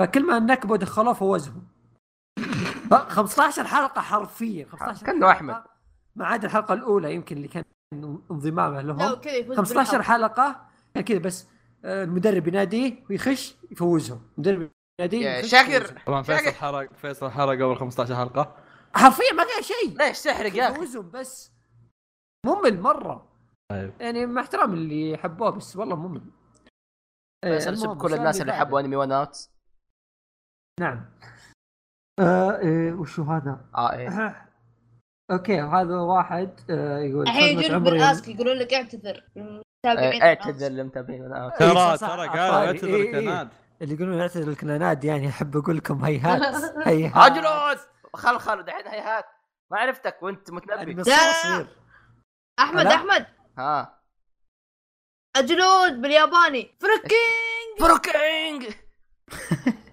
فكل 0.00 0.26
ما 0.26 0.38
نكبوا 0.38 0.76
دخلوه 0.76 1.12
فوزهم. 1.12 1.66
ف 2.90 2.94
15 2.94 3.64
حلقه 3.64 4.00
حرفيا 4.00 4.66
15 4.66 5.06
كأنه 5.06 5.30
أحمد. 5.30 5.54
حلقة، 5.54 5.70
ما 6.16 6.26
عدا 6.26 6.46
الحلقة 6.46 6.74
الأولى 6.74 7.14
يمكن 7.14 7.36
اللي 7.36 7.48
كان 7.48 7.64
انضمامه 8.32 8.80
لهم. 8.82 9.12
وكذا 9.12 9.36
يفوز 9.36 9.56
15 9.56 9.92
بالحظ. 9.96 10.12
حلقة. 10.12 10.66
كان 10.94 11.04
كذا 11.04 11.18
بس 11.18 11.46
آه، 11.84 12.04
المدرب 12.04 12.48
يناديه 12.48 13.04
ويخش 13.10 13.56
يفوزهم. 13.70 14.20
المدرب 14.38 14.70
يناديه 15.00 15.42
شاكر. 15.42 16.02
طبعا 16.06 16.22
فيصل 16.22 16.50
حرق 16.50 16.92
فيصل 16.94 17.30
حرق 17.30 17.62
قبل 17.62 17.76
15 17.76 18.16
حلقة. 18.16 18.56
حرفيا 18.94 19.32
ما 19.32 19.44
فيها 19.44 19.62
شيء. 19.62 19.98
ليش 19.98 20.22
تحرق 20.22 20.54
يا 20.54 20.66
أخي؟ 20.66 20.74
يفوزهم 20.74 21.10
بس. 21.10 21.52
ممل 22.46 22.80
مرة. 22.80 23.28
طيب. 23.72 23.92
يعني 24.00 24.26
مع 24.26 24.40
احترام 24.42 24.74
اللي 24.74 25.10
يحبوه 25.10 25.50
بس 25.50 25.76
والله 25.76 25.96
ممل. 25.96 26.22
إيه، 27.44 27.56
بس 27.56 27.68
المهم، 27.68 27.90
اسب 27.90 28.02
كل 28.02 28.14
الناس 28.14 28.40
اللي. 28.40 28.52
حبوا 28.52 28.80
انمي 28.80 28.96
ون 28.96 29.12
اوت 29.12 29.50
نعم. 30.80 31.04
آه 32.20 32.58
إيه 32.58 32.92
وشو 32.92 33.22
هذا؟ 33.22 33.64
آه 33.74 33.92
إيه. 33.92 34.08
أوكي 35.30 35.60
هذا 35.60 35.96
واحد 35.96 36.60
آه 36.70 36.98
يقول 36.98 37.22
الحين 37.22 37.58
عمري- 37.74 37.90
بالاسك 37.90 38.28
يقولون 38.28 38.56
لك 38.56 38.74
اعتذر. 38.74 39.24
للمتابعين 39.36 40.22
إيه، 40.22 40.28
اعتذر 40.28 40.68
للمتابعين 40.68 41.32
إيه، 41.32 41.48
ترى 41.58 41.98
ترى 41.98 42.26
عفاري. 42.26 42.66
اعتذر 42.66 42.88
إيه، 42.88 42.94
إيه. 43.02 43.18
الكناد 43.18 43.48
اللي 43.82 43.94
يقولون 43.94 44.20
اعتذر 44.20 44.48
الكنانات 44.50 45.04
يعني 45.04 45.28
أحب 45.28 45.56
أقول 45.56 45.76
لكم 45.76 46.04
هيهات. 46.04 46.42
هيهات. 46.88 47.32
اجلس 47.32 47.86
خل 48.14 48.38
خل 48.38 48.62
دحين 48.64 48.86
هيهات. 48.86 49.24
ما 49.70 49.78
عرفتك 49.78 50.22
وأنت 50.22 50.48
يعني 50.48 50.56
متنبي 50.60 51.00
الصغر 51.00 51.32
صغير 51.42 51.66
أحمد؟ 52.58 52.86
أحمد. 52.86 53.26
ها. 53.58 54.00
الجنود 55.36 56.02
بالياباني. 56.02 56.76
فركينج 56.80 57.80
بروكينج 57.80 58.74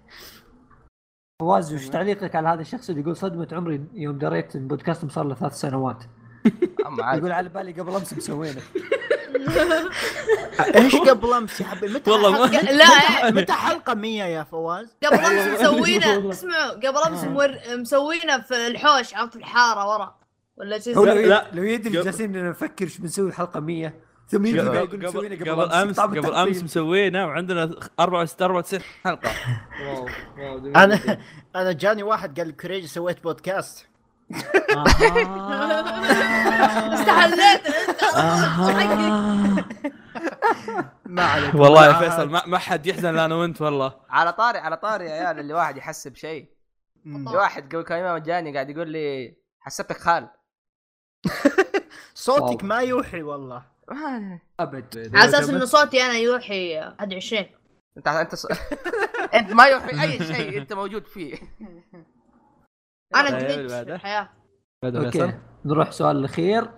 فواز 1.39 1.73
وش 1.73 1.87
تعليقك 1.89 2.35
على 2.35 2.49
هذا 2.49 2.61
الشخص 2.61 2.89
اللي 2.89 3.01
يقول 3.01 3.17
صدمة 3.17 3.47
عمري 3.51 3.81
يوم 3.93 4.17
دريت 4.17 4.55
إن 4.55 4.67
بودكاست 4.67 5.05
صار 5.11 5.23
له 5.25 5.35
ثلاث 5.35 5.53
سنوات؟ 5.53 6.03
يقول 7.17 7.31
على 7.31 7.49
بالي 7.49 7.71
قبل 7.71 7.95
أمس 7.95 8.13
مسوينه. 8.13 8.61
إيش 10.75 10.95
قبل 10.95 11.33
أمس 11.33 11.61
يا 11.61 11.65
حبيبي؟ 11.65 11.93
متى 11.93 12.11
والله 12.11 12.47
لا، 12.71 12.85
متى- 13.31 13.51
حلقة 13.51 13.93
100 13.93 14.23
يا 14.23 14.43
فواز؟ 14.43 14.95
قبل 15.05 15.15
أمس 15.15 15.47
مسوينا. 15.61 16.29
اسمعوا 16.29 16.71
قبل 16.71 16.97
أمس 17.07 17.23
مور... 17.23 17.49
مسوينا 17.77 18.39
في 18.41 18.67
الحوش 18.67 19.13
عرفت 19.15 19.35
الحاره 19.35 19.89
ورا. 19.89 20.15
ولا 20.57 20.79
شيء 20.79 21.03
لا،. 21.05 21.45
لو 21.53 21.63
يدري 21.63 21.93
جالسين 22.03 22.49
نفكر 22.49 22.85
إيش 22.85 22.97
بنسوي 22.97 23.29
الحلقة 23.29 23.59
100 23.59 23.93
يجي 24.35 24.59
قبل, 24.59 25.07
قبل, 25.07 25.51
قبل 25.51 25.71
أمس 25.71 25.99
قبل. 25.99 26.33
أمس 26.33 26.63
مسوينا 26.63 27.25
وعندنا 27.25 27.63
94 27.99 28.41
94 28.41 28.81
حلقة. 29.03 29.31
واو 29.85 30.07
واو 30.37 30.57
أنا. 30.75 30.99
أنا 31.55 31.71
جاني 31.71 32.03
واحد 32.03 32.39
قال 32.39 32.55
كريج 32.55 32.85
سويت 32.85 33.23
بودكاست. 33.23 33.87
استحليت. 36.93 37.67
انت 37.67 38.03
ما 41.05 41.23
عليك. 41.23 41.55
والله 41.55 41.85
يا 41.85 41.91
عاد. 41.93 42.09
فيصل 42.09 42.29
ما, 42.29 42.45
ما 42.45 42.57
حد 42.57 42.85
يحزن 42.85 43.17
أنا 43.17 43.35
وأنت 43.35 43.61
والله. 43.61 43.93
على 44.09 44.33
طاري 44.33 44.57
على 44.59 44.77
طاري 44.77 45.05
يا 45.05 45.11
عيال 45.11 45.39
اللي 45.39 45.53
واحد 45.53 45.77
يحس 45.77 46.07
بشيء. 46.07 46.49
واحد 47.25 47.75
قبل 47.75 47.83
كم 47.83 47.95
يوم 47.95 48.17
جاني 48.17 48.53
قاعد 48.53 48.69
يقول 48.69 48.89
لي 48.89 49.35
حسبتك 49.59 49.97
خال. 49.97 50.29
صوتك 52.13 52.63
ما 52.63 52.77
يوحي 52.79 53.21
والله. 53.21 53.55
آه، 53.57 53.72
ابد 54.59 55.11
على 55.15 55.29
أساس 55.29 55.49
ان 55.49 55.65
صوتي 55.65 56.01
أنا 56.01 56.13
يوحي 56.13 56.77
21 56.77 57.45
أنت 57.97 58.07
أنت 58.07 58.35
ص... 58.35 58.45
أنت 59.37 59.53
ما 59.53 59.65
يوحي 59.65 60.01
أي 60.03 60.23
شيء 60.23 60.57
أنت 60.57 60.73
موجود 60.73 61.07
فيه. 61.07 61.35
أنا 63.15 63.29
طيب، 63.29 63.49
اللي 63.49 63.69
في. 63.69 63.93
الحياة. 63.93 64.29
أوكي 64.83 65.33
نروح 65.65 65.87
السؤال 65.87 66.17
الأخير 66.17 66.71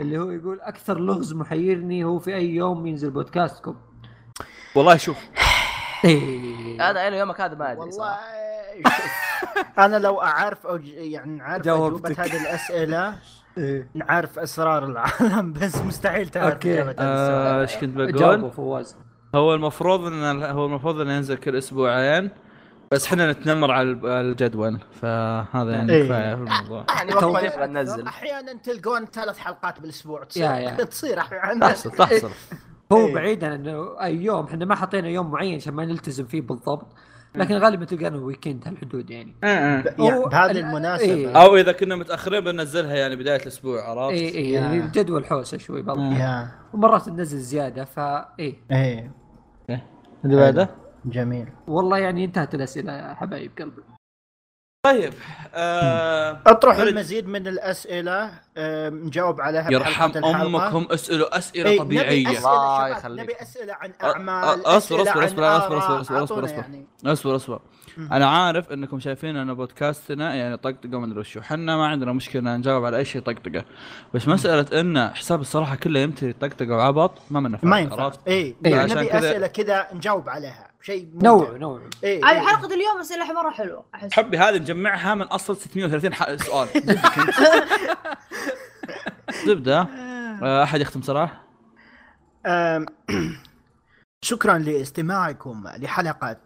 اللي 0.00 0.18
هو 0.18 0.30
يقول 0.30 0.60
أكثر 0.60 1.00
لغز 1.00 1.34
محيرني 1.34 2.04
هو 2.04 2.18
في 2.18 2.34
أي 2.34 2.50
يوم 2.50 2.86
ينزل 2.86 3.10
بودكاستكم؟ 3.10 3.76
والله 4.74 4.96
شوف. 4.96 5.18
إيه. 6.04 6.90
هذا 6.90 7.08
إلى 7.08 7.18
يومك 7.18 7.40
هذا 7.40 7.54
ما 7.54 7.72
أدري 7.72 7.80
والله. 7.80 8.18
أنا 9.84 9.96
لو 9.96 10.22
أعرف 10.22 10.66
يعني 10.84 11.42
عارف. 11.42 11.68
أجوبة 11.68 12.14
هذه 12.18 12.42
الأسئلة 12.42 13.18
إيه. 13.58 13.88
نعرف 13.94 14.38
أسرار 14.38 14.86
العالم 14.86 15.52
بس 15.52 15.76
مستحيل 15.76 16.28
تعرف 16.28 16.66
هذا 16.66 16.94
آه، 16.98 17.60
إيش 17.60 17.76
كنت 17.76 17.98
جاوبوا 17.98 18.36
بقول؟ 18.36 18.50
فواز 18.50 18.96
هو 19.34 19.54
المفروض 19.54 20.06
إن 20.06 20.42
هو 20.42 20.66
المفروض 20.66 21.00
انه 21.00 21.12
ينزل 21.12 21.36
كل 21.36 21.56
أسبوعين 21.56 22.30
بس 22.92 23.06
إحنا 23.06 23.32
نتنمر 23.32 23.70
على 23.70 23.90
الجدول 24.04 24.80
فهذا 25.02 25.72
يعني 25.72 25.92
إيه. 25.92 26.04
كفاية 26.04 26.34
في 26.34 26.40
الموضوع 26.40 26.86
يعني 26.88 27.72
ننزل 27.72 28.06
أحيانا 28.06 28.52
تلقون 28.52 29.04
ثلاث 29.04 29.38
حلقات 29.38 29.80
بالأسبوع 29.80 30.24
تصير 30.24 30.44
يا. 30.44 30.70
تصير 30.70 31.18
أحيانا 31.18 31.68
تحصل 31.68 31.90
تحصل 31.90 32.30
هو 32.92 33.06
إيه. 33.06 33.14
بعيدا 33.14 33.54
إنه 33.54 34.02
أي 34.02 34.16
يوم 34.16 34.46
إحنا 34.46 34.64
ما 34.64 34.74
حطينا 34.74 35.08
يوم 35.08 35.30
معين 35.30 35.54
عشان 35.54 35.74
ما 35.74 35.84
نلتزم 35.84 36.24
فيه 36.24 36.40
بالضبط 36.40 36.86
لكن 37.36 37.54
غالبا 37.54 37.84
تلقانا 37.84 38.16
ويكند 38.16 38.62
هالحدود 38.68 39.10
يعني. 39.10 39.34
يعني 39.42 39.84
هو 40.00 40.28
بهذه 40.28 40.50
ال- 40.50 40.58
المناسبة. 40.58 41.06
إيه. 41.12 41.42
أو 41.42 41.56
إذا 41.56 41.72
كنا 41.72 41.96
متأخرين 41.96 42.40
بننزلها 42.40 42.94
يعني 42.94 43.16
بداية 43.16 43.42
الأسبوع 43.42 43.90
عرفت؟ 43.90 44.12
اي 44.14 44.28
اي 44.38 44.50
يعني. 44.52 44.76
الجدول 44.76 45.26
حوسة 45.26 45.58
شوي 45.58 45.82
بعض 45.82 45.98
يا. 45.98 46.48
ومرات 46.74 47.08
ننزل 47.08 47.38
زيادة 47.38 47.84
فا 47.84 48.28
إيه. 48.38 48.54
إيه. 48.72 49.10
اللي 50.24 50.36
بعده؟ 50.36 50.70
جميل. 51.04 51.48
والله 51.68 51.98
يعني 51.98 52.24
انتهت 52.24 52.54
الأسئلة 52.54 52.92
يا 52.92 53.14
حبايب 53.14 53.50
قلبي. 53.58 53.82
طيب 54.84 55.12
آه 55.54 56.40
أطرح 56.46 56.76
فرد. 56.76 56.86
المزيد 56.88 57.28
من 57.28 57.46
الأسئلة 57.46 58.30
آه، 58.56 58.88
نجاوب 58.90 59.40
عليها 59.40 59.72
يرحم. 59.72 60.10
أمكم 60.24 60.86
اسالوا 60.90 61.38
أسئلة 61.38 61.70
إيه، 61.70 61.78
طبيعية 61.78 62.20
نبي 62.28 62.38
اسئله 62.38 62.54
الله 62.54 62.88
يخليك. 62.88 63.20
نبي 63.24 63.34
أسئلة 63.42 63.74
عن 63.74 63.92
أعمال 64.02 64.66
أسئلة 64.66 65.02
أصبر، 65.02 65.44
آراء. 65.44 65.58
أصبر، 65.58 65.78
أصبر، 66.00 66.16
أعطونا 66.18 66.44
أصبر. 66.44 66.48
يعني. 66.48 66.86
أصبر 67.06 67.36
أصبر 67.36 67.60
أنا 67.98 68.26
عارف 68.28 68.72
إنكم 68.72 69.00
شايفين 69.00 69.36
إن 69.36 69.54
بودكاستنا 69.54 70.34
يعني 70.34 70.56
طقطقة 70.56 70.98
ما 70.98 71.06
ادري 71.06 71.18
وشو 71.20 71.40
إحنا 71.40 71.76
ما 71.76 71.86
عندنا 71.86 72.12
مشكلة 72.12 72.56
نجاوب 72.56 72.84
على 72.84 72.96
أي 72.96 73.04
شيء 73.04 73.22
طقطقة. 73.22 73.64
بس 74.14 74.28
مسألة 74.28 74.80
إن 74.80 75.08
حساب 75.14 75.40
الصراحة 75.40 75.76
كله 75.76 76.00
يمتلي 76.00 76.32
طقطقة 76.32 76.76
وعبط 76.76 77.18
ما 77.30 77.40
منه 77.40 77.58
ما 77.62 77.70
فايدة، 77.76 77.92
ينفع 77.92 78.04
عرفت؟ 78.04 78.28
اي 78.28 78.56
إيه، 78.66 78.80
عشان 78.80 78.96
نبي 78.98 79.06
كذا- 79.08 79.18
أسئلة 79.30 79.46
كذا 79.46 79.86
نجاوب 79.94 80.28
عليها 80.28 80.70
شيء 80.82 81.08
نوع 81.14 81.56
نوع. 81.56 81.80
اي 82.04 82.20
هذه 82.22 82.46
حلقه 82.46 82.66
اليوم 82.74 82.98
أسئلة 83.00 83.32
مرة 83.32 83.50
حلوة 83.50 83.84
أحس. 83.94 84.12
حبي 84.12 84.38
هذه 84.38 84.56
نجمعها 84.58 85.14
من 85.14 85.22
أصل 85.22 85.56
630 85.56 86.14
ح- 86.14 86.34
سؤال. 86.36 86.68
زبده 89.46 89.86
آه، 90.42 90.62
أحد 90.62 90.80
يختم 90.80 91.02
صراحة؟ 91.02 91.44
شكرا 94.24 94.58
لاستماعكم 94.58 95.64
لحلقة 95.76 96.36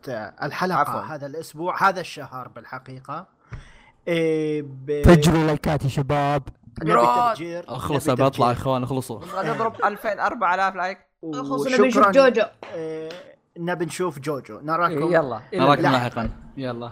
الحلقة 0.42 0.78
عفواً. 0.78 1.00
هذا 1.00 1.26
الأسبوع 1.26 1.88
هذا 1.88 2.00
الشهر 2.00 2.48
بالحقيقة. 2.48 3.26
إيه 4.09 4.62
ب... 4.62 5.02
فجروا 5.05 5.44
لايكات 5.44 5.84
يا 5.84 5.88
شباب. 5.88 6.42
أخلص 7.68 8.10
بطلع 8.10 8.46
يا. 8.46 8.52
إخوان 8.52 8.82
أخلصوا. 8.82 9.20
نضرب 9.44 9.84
2000 9.84 10.26
4000 10.26 10.74
like. 10.74 10.98
خلص 11.34 11.66
نبي 11.66 11.88
نشوف 11.88 11.96
وشكراً، 11.96 12.10
جوجو. 12.10 12.42
إيه، 12.74 13.09
نبي 13.59 13.84
نشوف 13.84 14.18
جوجو. 14.18 14.60
نراكم. 14.60 15.12
يلا. 15.12 15.40
نراكم 15.55 15.82
لا. 15.82 15.88
لاحقا. 15.88 16.30
يلا. 16.56 16.90